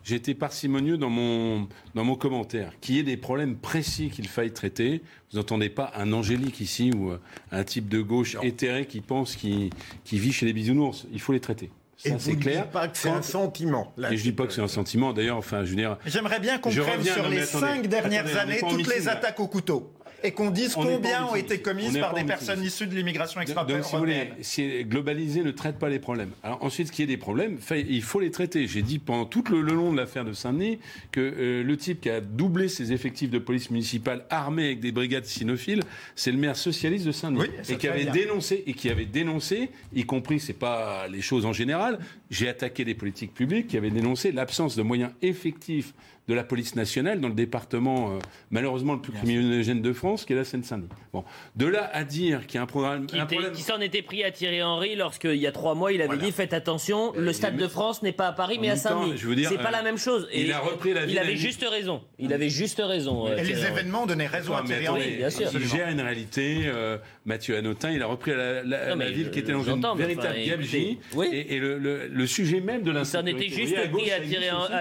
J'ai 0.04 0.16
été 0.16 0.34
parcimonieux 0.34 0.98
dans 0.98 1.12
mon 1.12 1.68
dans 1.94 2.04
mon 2.04 2.16
commentaire. 2.16 2.72
Qu'il 2.82 2.96
y 2.96 3.00
ait 3.00 3.04
des 3.04 3.18
problèmes 3.18 3.56
précis 3.56 4.10
qu'il 4.10 4.28
faille 4.28 4.52
traiter. 4.52 5.04
Vous 5.32 5.38
n'entendez 5.38 5.70
pas 5.70 5.92
un 5.96 6.12
angélique 6.12 6.62
ici 6.62 6.92
ou 6.96 7.12
un 7.52 7.64
type 7.64 7.88
de 7.88 8.02
gauche 8.02 8.36
éthéré 8.42 8.88
qui 8.88 9.02
pense 9.02 9.36
qu'il 9.36 9.70
qui 10.06 10.18
vit 10.18 10.34
chez 10.34 10.48
les 10.48 10.54
bisounours. 10.54 11.06
Il 11.14 11.22
faut 11.22 11.34
les 11.34 11.40
traiter. 11.40 11.70
Et 12.06 12.10
Ça, 12.10 12.16
vous 12.16 12.20
c'est 12.22 12.32
ne 12.36 12.42
clair. 12.42 12.62
dites 12.64 12.72
pas 12.72 12.88
que 12.88 12.98
c'est 12.98 13.10
un 13.10 13.22
sentiment. 13.22 13.94
là. 13.98 14.12
Et 14.14 14.18
je 14.18 14.24
dis 14.24 14.32
pas 14.32 14.48
que 14.48 14.54
c'est 14.54 14.62
un 14.62 14.70
sentiment. 14.70 15.12
D'ailleurs, 15.12 15.36
enfin, 15.38 15.66
je 15.66 15.72
veux 15.72 15.76
dire. 15.76 15.98
J'aimerais 16.06 16.40
bien 16.40 16.58
qu'on 16.58 16.70
reviens, 16.70 17.14
sur 17.14 17.28
les 17.28 17.42
attendez, 17.42 17.66
cinq 17.66 17.88
dernières 17.88 18.38
années 18.38 18.60
toutes 18.62 18.88
les 18.88 19.02
là. 19.02 19.12
attaques 19.14 19.40
au 19.42 19.48
couteau 19.48 19.92
et 20.24 20.32
qu'on 20.32 20.50
dise 20.52 20.74
On 20.78 20.84
combien 20.84 21.24
en 21.26 21.32
ont 21.32 21.36
été 21.36 21.60
commises 21.60 21.96
On 21.96 22.00
par 22.00 22.14
des 22.14 22.24
personnes 22.24 22.64
issues 22.64 22.88
de 22.88 22.96
l'immigration 22.96 23.40
Donc, 23.40 23.48
si 23.48 23.54
vous 23.54 23.60
extra-européenne. 23.78 24.28
voulez, 24.30 24.44
c'est 24.44 24.84
globaliser 24.84 25.44
ne 25.44 25.52
traite 25.52 25.78
pas 25.80 25.90
les 25.90 26.00
problèmes. 26.00 26.32
Alors 26.44 26.64
ensuite, 26.64 26.92
qu'il 26.92 27.04
y 27.04 27.12
ait 27.12 27.16
des 27.16 27.18
problèmes, 27.18 27.58
fait- 27.58 27.86
il 27.88 28.02
faut 28.02 28.20
les 28.20 28.32
traiter. 28.32 28.68
J'ai 28.68 28.82
dit 28.82 29.00
pendant 29.00 29.26
tout 29.26 29.44
le, 29.50 29.62
le 29.62 29.74
long 29.74 29.92
de 29.92 29.98
l'affaire 29.98 30.26
de 30.26 30.34
Saint-Denis 30.34 30.80
que 31.12 31.20
euh, 31.22 31.64
le 31.64 31.78
type 31.78 32.02
qui 32.02 32.10
a 32.10 32.22
doublé 32.22 32.68
ses 32.68 32.92
effectifs 32.94 33.30
de 33.30 33.40
police 33.40 33.70
municipale 33.72 34.26
armés 34.30 34.66
avec 34.66 34.80
des 34.80 34.92
brigades 34.92 35.26
cynophiles, 35.26 35.84
c'est 36.16 36.32
le 36.32 36.38
maire 36.38 36.56
socialiste 36.56 37.06
de 37.06 37.12
Saint-Denis 37.12 37.42
Oui, 37.42 37.48
et 37.74 37.78
qui 37.78 37.88
avait 37.88 38.04
bien. 38.04 38.12
dénoncé 38.14 38.64
et 38.68 38.74
qui 38.74 38.90
avait 38.90 39.06
dénoncé, 39.06 39.70
y 39.94 40.04
compris, 40.04 40.40
c'est 40.40 40.54
pas 40.54 41.08
les 41.08 41.22
choses 41.22 41.46
en 41.46 41.54
général. 41.54 42.00
J'ai 42.30 42.48
attaqué 42.50 42.84
les 42.84 42.96
politiques 42.96 43.34
publiques 43.34 43.68
qui 43.68 43.78
avaient 43.78 43.90
dénoncé 43.90 44.32
l'absence 44.32 44.76
de 44.76 44.84
moyens 44.84 45.12
effectifs 45.22 45.94
de 46.30 46.34
la 46.36 46.44
police 46.44 46.76
nationale 46.76 47.20
dans 47.20 47.28
le 47.28 47.34
département 47.34 48.12
euh, 48.12 48.20
malheureusement 48.52 48.94
le 48.94 49.02
plus 49.02 49.12
criminogène 49.12 49.82
de 49.82 49.94
France, 49.94 50.26
qui 50.26 50.34
est 50.34 50.36
la 50.36 50.44
Seine-Saint-Denis. 50.44 50.88
Bon, 51.12 51.24
de 51.56 51.66
là 51.66 51.90
à 51.92 52.04
dire 52.04 52.46
qu'il 52.46 52.56
y 52.56 52.58
a 52.60 52.62
un 52.62 52.68
programme, 52.68 53.08
Qui, 53.08 53.62
s'en 53.64 53.82
était 53.82 54.04
pris 54.04 54.24
à 54.24 54.30
Thierry 54.30 54.62
Henry 54.62 54.96
lorsqu'il 54.96 55.36
y 55.38 55.48
a 55.48 55.52
trois 55.52 55.74
mois, 55.74 55.92
il 55.92 56.02
avait 56.04 56.18
dit 56.18 56.32
faites 56.32 56.54
attention, 56.54 57.14
le 57.16 57.34
Stade 57.34 57.58
de 57.58 57.68
France 57.68 58.04
n'est 58.04 58.12
pas 58.12 58.28
à 58.28 58.32
Paris 58.32 58.58
En 58.60 58.62
mais 58.62 58.70
à 58.70 58.76
Saint-Denis. 58.76 59.46
C'est 59.50 59.58
pas 59.58 59.70
euh, 59.70 59.72
la 59.72 59.82
même 59.82 59.98
chose. 59.98 60.28
il 60.32 60.52
a 60.52 60.60
repris 60.60 60.94
la 60.94 61.06
Il 61.06 61.18
à 61.18 61.22
avait 61.22 61.36
juste 61.36 61.66
raison. 61.68 62.04
Il 62.20 62.32
avait 62.32 62.50
juste 62.50 62.80
raison. 62.86 63.28
euh, 63.28 63.36
Et 63.36 63.44
les 63.44 63.66
événements 63.66 64.06
donnaient 64.06 64.28
raison 64.28 64.56
à 64.56 64.62
Thierry 64.64 64.88
Henry. 64.88 65.16
bien 65.18 65.30
sûr. 65.32 65.50
Il 65.52 65.66
gère 65.68 65.90
une 65.90 66.02
réalité. 66.02 66.62
euh, 66.66 66.98
Mathieu 67.26 67.58
Hanotin, 67.58 67.92
il 67.92 68.02
a 68.02 68.08
repris 68.08 68.32
la, 68.32 68.64
la- 68.64 69.10
ville 69.10 69.32
qui 69.32 69.40
était 69.40 69.52
dans 69.52 69.64
une 69.64 69.84
véritable 69.96 70.36
gabegie. 70.46 71.00
Et, 71.32 71.58
le, 71.60 72.28
sujet 72.28 72.60
même 72.60 72.84
de 72.84 72.92
Il 72.92 73.06
s'en 73.06 73.22
l'insécurité. 73.24 73.46
était 73.48 73.56
juste 73.56 73.92
pris 73.92 74.12
à 74.12 74.20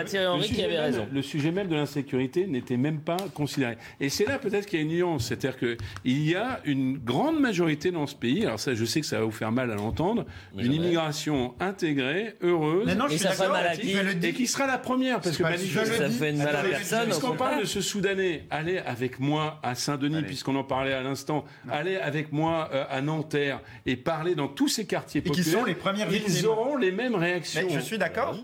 Thierry, 0.05 0.27
Henry 0.27 0.49
qui 0.51 0.63
avait 0.63 0.79
raison. 0.81 1.07
Le 1.11 1.23
sujet 1.23 1.38
même 1.53 1.69
de 1.69 1.75
l'insécurité 1.75 2.47
n'était 2.47 2.77
même 2.77 3.01
pas 3.01 3.17
considéré. 3.35 3.77
Et 4.01 4.09
c'est 4.09 4.25
là 4.27 4.39
peut-être 4.39 4.67
qu'il 4.67 4.79
y 4.79 4.83
a 4.83 4.85
une 4.85 4.93
nuance. 4.93 5.27
C'est-à-dire 5.27 5.57
qu'il 5.59 6.23
y 6.29 6.35
a 6.35 6.61
une 6.65 6.99
grande 6.99 7.41
majorité 7.41 7.91
dans 7.91 8.07
ce 8.07 8.15
pays, 8.15 8.45
alors 8.45 8.59
ça, 8.61 8.75
je 8.75 8.85
sais 8.85 9.01
que 9.01 9.07
ça 9.07 9.19
va 9.19 9.25
vous 9.25 9.31
faire 9.31 9.53
mal 9.53 9.71
à 9.71 9.75
l'entendre, 9.75 10.25
d'une 10.55 10.73
immigration 10.73 11.55
intégrée, 11.61 12.35
heureuse, 12.43 12.85
Mais 12.87 12.95
non, 12.95 13.07
je 13.09 13.15
Et 13.15 13.19
suis 13.19 13.27
ça 13.27 13.31
fait 13.33 13.39
d'accord, 13.39 13.53
mal 13.55 13.67
à 13.67 13.75
je 13.75 13.81
qui 13.81 13.93
le 13.93 14.15
dis. 14.15 14.27
et 14.29 14.33
qui 14.33 14.47
sera 14.47 14.67
la 14.67 14.79
première. 14.79 15.21
Parce 15.21 15.37
que 15.37 15.43
pas- 15.43 15.51
Manu- 15.51 15.65
je 15.65 15.81
le 15.81 15.87
Ça 15.87 16.09
fait 16.11 16.33
mal 16.33 16.57
à 16.57 16.63
personne. 16.63 17.05
Puisqu'on 17.09 17.37
parle 17.37 17.61
de 17.61 17.67
ce 17.67 17.81
Soudanais, 17.81 18.45
allez 18.51 18.79
avec 18.79 19.21
moi 19.21 19.61
à 19.63 19.75
Saint-Denis, 19.75 20.23
puisqu'on 20.23 20.57
en 20.57 20.65
parlait 20.65 20.93
à 20.93 21.03
l'instant, 21.03 21.45
allez 21.71 21.97
avec 21.97 22.33
moi 22.33 22.69
euh, 22.73 22.85
à 22.91 23.01
Nanterre 23.01 23.61
et 23.87 23.97
parlez 23.97 24.35
dans 24.35 24.49
tous 24.49 24.69
ces 24.69 24.87
quartiers 24.87 25.21
Et 25.21 25.25
qui 25.25 25.29
populaires. 25.43 25.61
sont 25.61 25.65
les 25.65 25.75
premières 25.75 26.09
Ils 26.13 26.47
auront 26.47 26.77
les 26.77 26.93
mêmes 26.93 27.15
réactions. 27.15 27.63
Mais 27.69 27.75
je 27.75 27.81
suis 27.81 27.99
d'accord. 27.99 28.37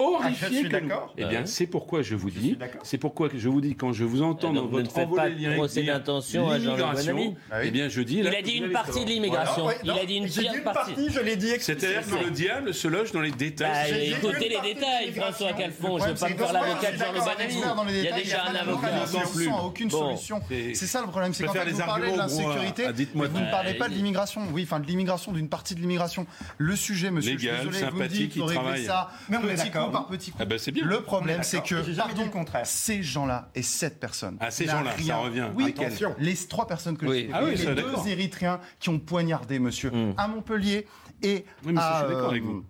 Ah, 0.00 0.30
je 0.30 0.46
suis 0.46 0.62
que 0.62 0.62
nous. 0.64 0.88
d'accord. 0.88 1.14
Eh 1.16 1.24
bien, 1.26 1.46
c'est 1.46 1.66
pourquoi 1.68 2.02
je 2.02 2.16
vous 2.16 2.30
dis, 2.30 2.58
c'est 2.82 2.98
pourquoi 2.98 3.28
je 3.32 3.48
vous 3.48 3.60
dis 3.60 3.76
quand 3.76 3.92
je 3.92 4.02
vous 4.04 4.22
entends 4.22 4.48
Eh 4.50 4.54
dans 4.56 4.62
donc, 4.62 4.70
vous 4.70 4.78
ne 4.78 4.82
votre 4.82 4.94
faites 4.94 5.04
pas 5.08 5.22
envolée 5.22 5.34
lyrique 5.36 5.56
procès 5.58 5.82
d'intention 5.84 6.48
à 6.48 6.58
Jean-Luc 6.58 6.66
l'immigration, 6.78 7.14
Bonamy. 7.14 7.36
eh 7.62 7.70
bien, 7.70 7.88
je 7.88 8.00
dis. 8.02 8.18
Il 8.18 8.26
a 8.26 8.42
dit 8.42 8.52
une 8.52 8.72
partie 8.72 9.04
de 9.04 9.10
l'immigration. 9.10 9.66
Ouais, 9.66 9.76
Il 9.84 9.90
a 9.90 10.04
dit 10.04 10.14
une 10.16 10.28
pire 10.28 10.52
une 10.54 10.62
partie. 10.62 10.92
partie, 10.94 11.10
je 11.12 11.20
l'ai 11.20 11.36
dit 11.36 11.50
C'est-à-dire 11.60 12.02
que 12.04 12.24
le 12.24 12.30
diable 12.30 12.74
se 12.74 12.88
loge 12.88 13.12
dans 13.12 13.20
les 13.20 13.30
détails. 13.30 13.92
Bah, 13.92 13.98
écoutez 13.98 14.48
les 14.48 14.74
détails. 14.74 15.12
François 15.14 15.52
Calfon. 15.52 15.98
Je 15.98 16.04
ne 16.04 16.08
vais 16.12 16.18
pas 16.18 16.28
me 16.30 16.34
faire 16.36 16.52
l'avocat 16.52 16.74
de 16.92 16.98
cas, 16.98 17.04
Jean-Luc 17.04 17.14
je 17.14 17.20
suis 17.20 17.20
d'accord, 17.20 17.24
Bonamy. 17.36 17.44
expert 17.54 17.74
dans 17.76 17.84
les 17.84 17.92
Il 17.92 17.96
y 17.96 18.00
a 18.00 18.02
détails, 18.04 18.24
déjà 18.24 18.42
un 18.44 18.54
avocat. 18.54 18.70
localisation, 18.90 19.64
aucune 19.66 19.90
solution. 19.90 20.40
c'est- 20.48 20.74
ça 20.86 21.00
le 21.02 21.06
problème, 21.08 21.32
c'est 21.32 21.44
les 21.44 21.48
vous 21.48 21.78
parlez 21.78 22.12
de 22.12 22.16
l'insécurité, 22.18 22.84
Ah, 22.88 22.92
dites-moi 22.92 23.28
mais 23.28 23.38
vous 23.38 23.44
ne 23.44 23.50
parlez 23.50 23.74
pas 23.74 23.88
de 23.88 23.94
l'immigration. 23.94 24.40
Oui, 24.52 24.62
enfin 24.64 24.80
de 24.80 24.86
l'immigration, 24.86 25.32
d'une 25.32 25.48
partie 25.48 25.74
de 25.76 25.80
l'immigration. 25.80 26.26
Le 26.58 26.74
sujet, 26.76 27.10
monsieur, 27.10 27.32
je 27.38 27.44
Légal, 27.46 27.60
suis 27.60 27.68
désolé, 27.68 27.78
vous 27.90 27.96
me 27.96 28.02
sympathique, 28.02 28.32
dites, 28.32 28.86
ça 28.86 29.10
Mais 29.28 29.36
on 29.36 29.48
est 29.48 29.54
petit 29.54 29.70
coup 29.86 29.90
d'accord. 29.92 30.06
par 30.06 30.06
petit 30.18 30.30
coup. 30.30 30.38
Ah 30.40 30.44
bah, 30.44 30.56
bien. 30.72 30.84
Le 30.84 31.00
problème, 31.02 31.42
c'est 31.42 31.62
que, 31.62 31.74
pardon, 31.96 32.24
le 32.24 32.30
contraire. 32.30 32.66
ces 32.66 33.02
gens-là 33.02 33.50
et 33.54 33.62
cette 33.62 33.98
personne. 34.00 34.36
Ah, 34.40 34.50
ces 34.50 34.66
gens-là, 34.66 34.90
ça 34.92 34.96
rien- 34.96 35.16
revient. 35.16 35.46
Oui, 35.54 35.74
Attention. 35.78 36.14
les 36.18 36.34
trois 36.34 36.66
personnes 36.66 36.96
que 36.96 37.06
Oui. 37.06 37.26
j'ai 37.28 37.30
Ah 37.32 37.44
oui, 37.44 37.56
les 37.56 37.74
deux 37.74 38.08
Érythréens 38.08 38.60
qui 38.78 38.88
ont 38.88 38.98
poignardé 38.98 39.58
monsieur 39.58 39.90
Hmm. 39.90 40.14
à 40.16 40.28
Montpellier 40.28 40.86
et 41.22 41.44
Oui, 41.64 41.72
mais 41.72 41.80
ça, 41.80 41.88
à, 41.88 42.00
je 42.00 42.06
suis 42.06 42.14
d'accord 42.14 42.26
euh, 42.28 42.30
avec 42.30 42.42
vous. 42.42 42.64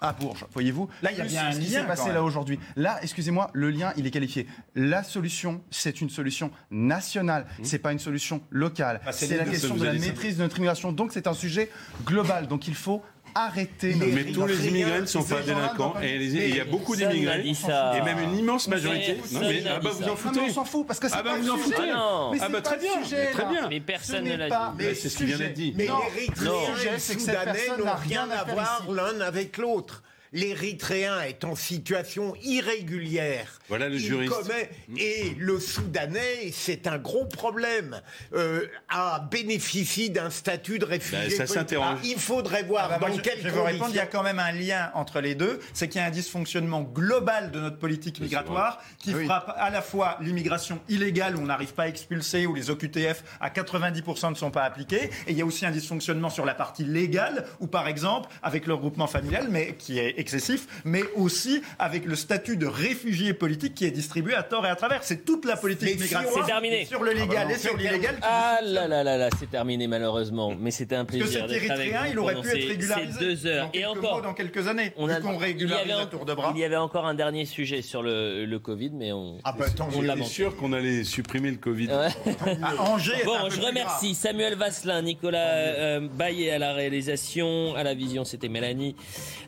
à 0.00 0.12
Bourges, 0.12 0.46
voyez-vous. 0.52 0.88
Là, 1.02 1.12
il 1.12 1.18
y 1.18 1.20
a 1.20 1.24
bien 1.24 1.46
un 1.46 1.52
ce 1.52 1.58
qui 1.60 1.66
lien, 1.66 1.80
s'est 1.82 1.86
passé 1.86 2.12
là 2.12 2.22
aujourd'hui. 2.24 2.58
Là, 2.74 2.98
excusez-moi, 3.02 3.50
le 3.52 3.70
lien, 3.70 3.92
il 3.96 4.04
est 4.06 4.10
qualifié. 4.10 4.48
La 4.74 5.02
solution, 5.04 5.62
c'est 5.70 6.00
une 6.00 6.10
solution 6.10 6.50
nationale. 6.70 7.46
C'est 7.62 7.78
pas 7.78 7.92
une 7.92 7.98
solution 8.00 8.42
locale. 8.50 9.00
Bah, 9.04 9.12
c'est 9.12 9.36
la 9.36 9.44
question 9.44 9.76
de 9.76 9.84
la 9.84 9.92
ça. 9.92 9.98
maîtrise 10.06 10.38
de 10.38 10.42
notre 10.42 10.56
immigration. 10.58 10.90
Donc, 10.92 11.12
c'est 11.12 11.26
un 11.28 11.34
sujet 11.34 11.70
global. 12.04 12.48
Donc, 12.48 12.66
il 12.66 12.74
faut 12.74 13.02
arrêter. 13.34 13.94
notre- 13.94 14.12
Mais 14.12 14.24
tous 14.32 14.46
les 14.46 14.68
immigrés 14.68 15.00
ne 15.00 15.06
sont 15.06 15.22
pas 15.22 15.40
délinquants. 15.40 15.94
Et 16.02 16.18
les- 16.18 16.36
et 16.36 16.48
il 16.48 16.56
y 16.56 16.60
a 16.60 16.64
beaucoup 16.64 16.96
d'immigrés. 16.96 17.42
Et 17.46 18.02
même 18.02 18.18
une 18.20 18.38
immense 18.38 18.68
majorité. 18.68 19.18
Non, 19.32 19.40
mais 19.40 19.62
ah 19.68 19.78
bah 19.80 19.90
vous 19.92 20.02
en 20.04 20.06
Non, 20.08 20.16
foutez. 20.16 20.40
mais 20.40 20.50
on 20.50 20.54
s'en 20.54 20.64
fout 20.64 20.86
parce 20.86 20.98
que 21.00 21.08
c'est 21.08 21.14
Ah 21.16 21.22
bah 21.22 21.30
pas 21.32 21.36
vous 21.38 21.46
le 21.46 21.52
en 21.52 21.56
foutez. 21.56 21.76
Ah 21.80 21.94
non. 21.96 22.30
Mais 22.32 22.38
Ah 22.40 22.48
bah 22.48 22.60
très 22.60 22.78
bien, 22.78 23.02
sujet, 23.02 23.30
très 23.32 23.44
bien. 23.46 23.68
Mais 23.68 23.80
personne 23.80 24.16
Ce 24.16 24.22
ne 24.22 24.28
n'est 24.28 24.36
l'a 24.36 24.48
pas 24.48 24.74
dit. 24.78 24.84
Mais 24.84 24.94
c'est 24.94 25.08
ce 25.08 25.16
qui 25.18 25.24
vient 25.24 25.38
d'être 25.38 25.54
dit. 25.54 25.74
Mais 25.76 25.86
l'Érythréen 25.86 26.52
et 26.52 26.92
le 26.92 26.98
Soudanais 26.98 27.68
n'ont 27.78 27.94
rien 28.08 28.28
à 28.30 28.44
voir 28.44 28.86
l'un 28.90 29.20
avec 29.20 29.56
l'autre. 29.58 30.02
L'Érythréen 30.32 31.20
est 31.22 31.44
en 31.44 31.54
situation 31.54 32.34
irrégulière. 32.42 33.60
Voilà 33.68 33.88
le 33.88 33.96
Il 33.96 34.00
juriste. 34.00 34.32
commet- 34.32 34.70
et 34.98 35.34
le 35.38 35.60
Soudanais, 35.60 36.50
c'est 36.52 36.86
un 36.86 36.98
gros 36.98 37.26
problème, 37.26 38.00
euh, 38.34 38.66
a 38.88 39.20
bénéficié 39.30 40.08
d'un 40.08 40.30
statut 40.30 40.78
de 40.78 40.84
réfugié. 40.84 41.28
Ben, 41.28 41.36
ça 41.36 41.46
s'interroge. 41.46 41.98
Ah, 41.98 42.04
Il 42.04 42.18
faudrait 42.18 42.62
voir 42.62 42.90
Ah 42.92 42.98
bah, 42.98 43.08
dans 43.08 43.16
je, 43.16 43.20
quelles 43.20 43.38
je 43.38 43.44
vais 43.44 43.50
vous 43.50 43.62
répondre, 43.62 43.90
il 43.90 43.96
y 43.96 44.00
a 44.00 44.06
quand 44.06 44.22
même 44.22 44.38
un 44.38 44.52
lien 44.52 44.90
entre 44.94 45.20
les 45.20 45.34
deux, 45.34 45.60
c'est 45.74 45.88
qu'il 45.88 46.00
y 46.00 46.04
a 46.04 46.06
un 46.06 46.10
dysfonctionnement 46.10 46.80
global 46.82 47.50
de 47.50 47.60
notre 47.60 47.78
politique 47.78 48.20
migratoire 48.20 48.82
qui 48.98 49.14
Oui. 49.14 49.26
frappe 49.26 49.54
à 49.56 49.70
la 49.70 49.82
fois 49.82 50.16
l'immigration 50.20 50.80
illégale 50.88 51.36
où 51.36 51.40
on 51.40 51.46
n'arrive 51.46 51.74
pas 51.74 51.84
à 51.84 51.88
expulser, 51.88 52.46
où 52.46 52.54
les 52.54 52.70
OQTF 52.70 53.22
à 53.40 53.50
90% 53.50 54.30
ne 54.30 54.34
sont 54.34 54.50
pas 54.50 54.62
appliqués, 54.62 55.04
et 55.26 55.32
il 55.32 55.36
y 55.36 55.42
a 55.42 55.44
aussi 55.46 55.66
un 55.66 55.70
dysfonctionnement 55.70 56.30
sur 56.30 56.44
la 56.46 56.54
partie 56.54 56.84
légale 56.84 57.46
où 57.60 57.66
par 57.66 57.86
exemple 57.88 58.28
avec 58.42 58.66
le 58.66 58.74
regroupement 58.74 59.06
familial, 59.06 59.48
mais 59.50 59.74
qui 59.76 59.98
est 59.98 60.21
excessif, 60.22 60.66
mais 60.84 61.02
aussi 61.16 61.60
avec 61.78 62.06
le 62.06 62.16
statut 62.16 62.56
de 62.56 62.66
réfugié 62.66 63.34
politique 63.34 63.74
qui 63.74 63.84
est 63.84 63.90
distribué 63.90 64.34
à 64.34 64.42
tort 64.42 64.64
et 64.64 64.70
à 64.70 64.76
travers. 64.76 65.02
C'est 65.04 65.24
toute 65.24 65.44
la 65.44 65.56
politique 65.56 66.00
migratoire 66.00 66.32
C'est 66.40 66.46
terminé. 66.50 66.84
sur 66.86 67.02
le 67.02 67.12
légal 67.12 67.50
et 67.50 67.58
sur 67.58 67.76
l'illégal. 67.76 68.14
qui 68.16 68.20
Ah 68.22 68.58
là 68.62 68.88
là 68.88 69.04
là 69.04 69.16
là, 69.18 69.28
c'est 69.38 69.50
terminé 69.50 69.86
malheureusement. 69.86 70.54
Mais 70.58 70.70
c'était 70.70 70.94
un 70.96 71.04
Parce 71.04 71.18
que 71.18 71.22
plaisir 71.24 71.40
cet 71.42 71.50
d'être 71.50 71.70
avec 71.70 71.86
Érythréen, 71.88 72.06
il 72.12 72.18
aurait 72.18 72.40
pu 72.40 72.48
être 72.48 72.68
régularisé. 72.68 73.18
deux 73.20 73.46
heures. 73.46 73.66
Dans 73.66 73.72
Et 73.72 73.78
quelques 73.82 73.90
encore, 73.98 74.12
mois, 74.12 74.22
dans 74.22 74.34
quelques 74.34 74.68
années. 74.68 74.92
on 74.96 75.08
a, 75.08 75.20
qu'on 75.20 75.32
il, 75.32 75.34
y 75.34 75.38
régularise 75.38 75.82
avait 75.90 75.92
à 76.00 76.04
en- 76.04 76.06
tour 76.06 76.24
de 76.24 76.34
bras. 76.34 76.52
il 76.54 76.60
y 76.60 76.64
avait 76.64 76.76
encore 76.76 77.04
un 77.06 77.14
dernier 77.14 77.44
sujet 77.44 77.82
sur 77.82 78.02
le, 78.02 78.44
le 78.46 78.58
Covid, 78.58 78.90
mais 78.94 79.12
on, 79.12 79.38
Ah 79.44 79.52
bah, 79.58 79.66
tant 79.76 79.88
on 79.94 80.24
sûr 80.24 80.56
qu'on 80.56 80.72
allait 80.72 81.02
supprimer 81.04 81.50
le 81.50 81.56
Covid. 81.56 81.88
Ouais. 81.88 82.56
À 82.62 82.80
Angers 82.82 83.22
Bon, 83.24 83.50
je 83.50 83.60
remercie 83.60 84.14
Samuel 84.14 84.54
Vasselin, 84.54 85.02
Nicolas 85.02 85.38
euh, 85.48 86.00
Baillet 86.00 86.50
à 86.52 86.58
la 86.58 86.72
réalisation, 86.72 87.74
à 87.74 87.82
la 87.82 87.94
vision, 87.94 88.24
c'était 88.24 88.48
Mélanie, 88.48 88.94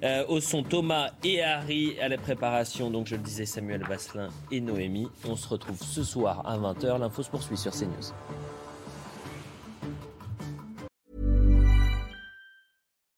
euh, 0.03 0.25
au 0.29 0.41
son 0.41 0.63
Thomas 0.69 1.11
et 1.23 1.43
Harry 1.43 1.99
à 2.01 2.09
la 2.09 2.19
préparation. 2.19 2.91
Donc 2.91 3.07
je 3.07 3.17
le 3.17 3.23
disais, 3.23 3.47
Samuel 3.47 3.83
Vasselin 3.83 4.29
et 4.51 4.61
Noémie. 4.61 5.09
On 5.29 5.37
se 5.37 5.49
retrouve 5.49 5.81
ce 5.83 6.03
soir 6.03 6.43
à 6.47 6.57
20h. 6.59 6.99
L'info 6.99 7.23
se 7.23 7.31
poursuit 7.31 7.57
sur 7.57 7.73
CNews. 7.73 8.13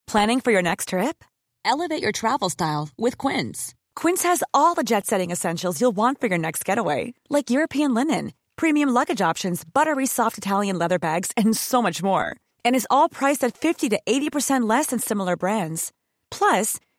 Planning 0.07 0.41
for 0.41 0.51
your 0.53 0.63
next 0.63 0.89
trip? 0.91 1.25
Elevate 1.65 2.01
your 2.01 2.13
travel 2.13 2.49
style 2.49 2.89
with 2.97 3.19
Quince. 3.19 3.75
Quince 3.97 4.23
has 4.23 4.43
all 4.55 4.75
the 4.75 4.85
jet 4.85 5.05
setting 5.05 5.31
essentials 5.33 5.81
you'll 5.81 5.97
want 5.97 6.21
for 6.21 6.29
your 6.29 6.39
next 6.39 6.65
getaway, 6.65 7.13
like 7.29 7.51
European 7.51 7.93
linen, 7.93 8.33
premium 8.55 8.89
luggage 8.91 9.21
options, 9.21 9.65
buttery 9.65 10.07
soft 10.07 10.39
Italian 10.39 10.79
leather 10.79 10.99
bags, 10.99 11.33
and 11.37 11.57
so 11.57 11.83
much 11.83 12.03
more. 12.03 12.37
And 12.65 12.77
is 12.77 12.87
all 12.89 13.09
priced 13.09 13.43
at 13.43 13.59
50 13.59 13.89
to 13.91 14.01
80% 14.07 14.69
less 14.69 14.87
than 14.87 15.01
similar 15.01 15.37
brands. 15.37 15.93
Plus, 16.31 16.79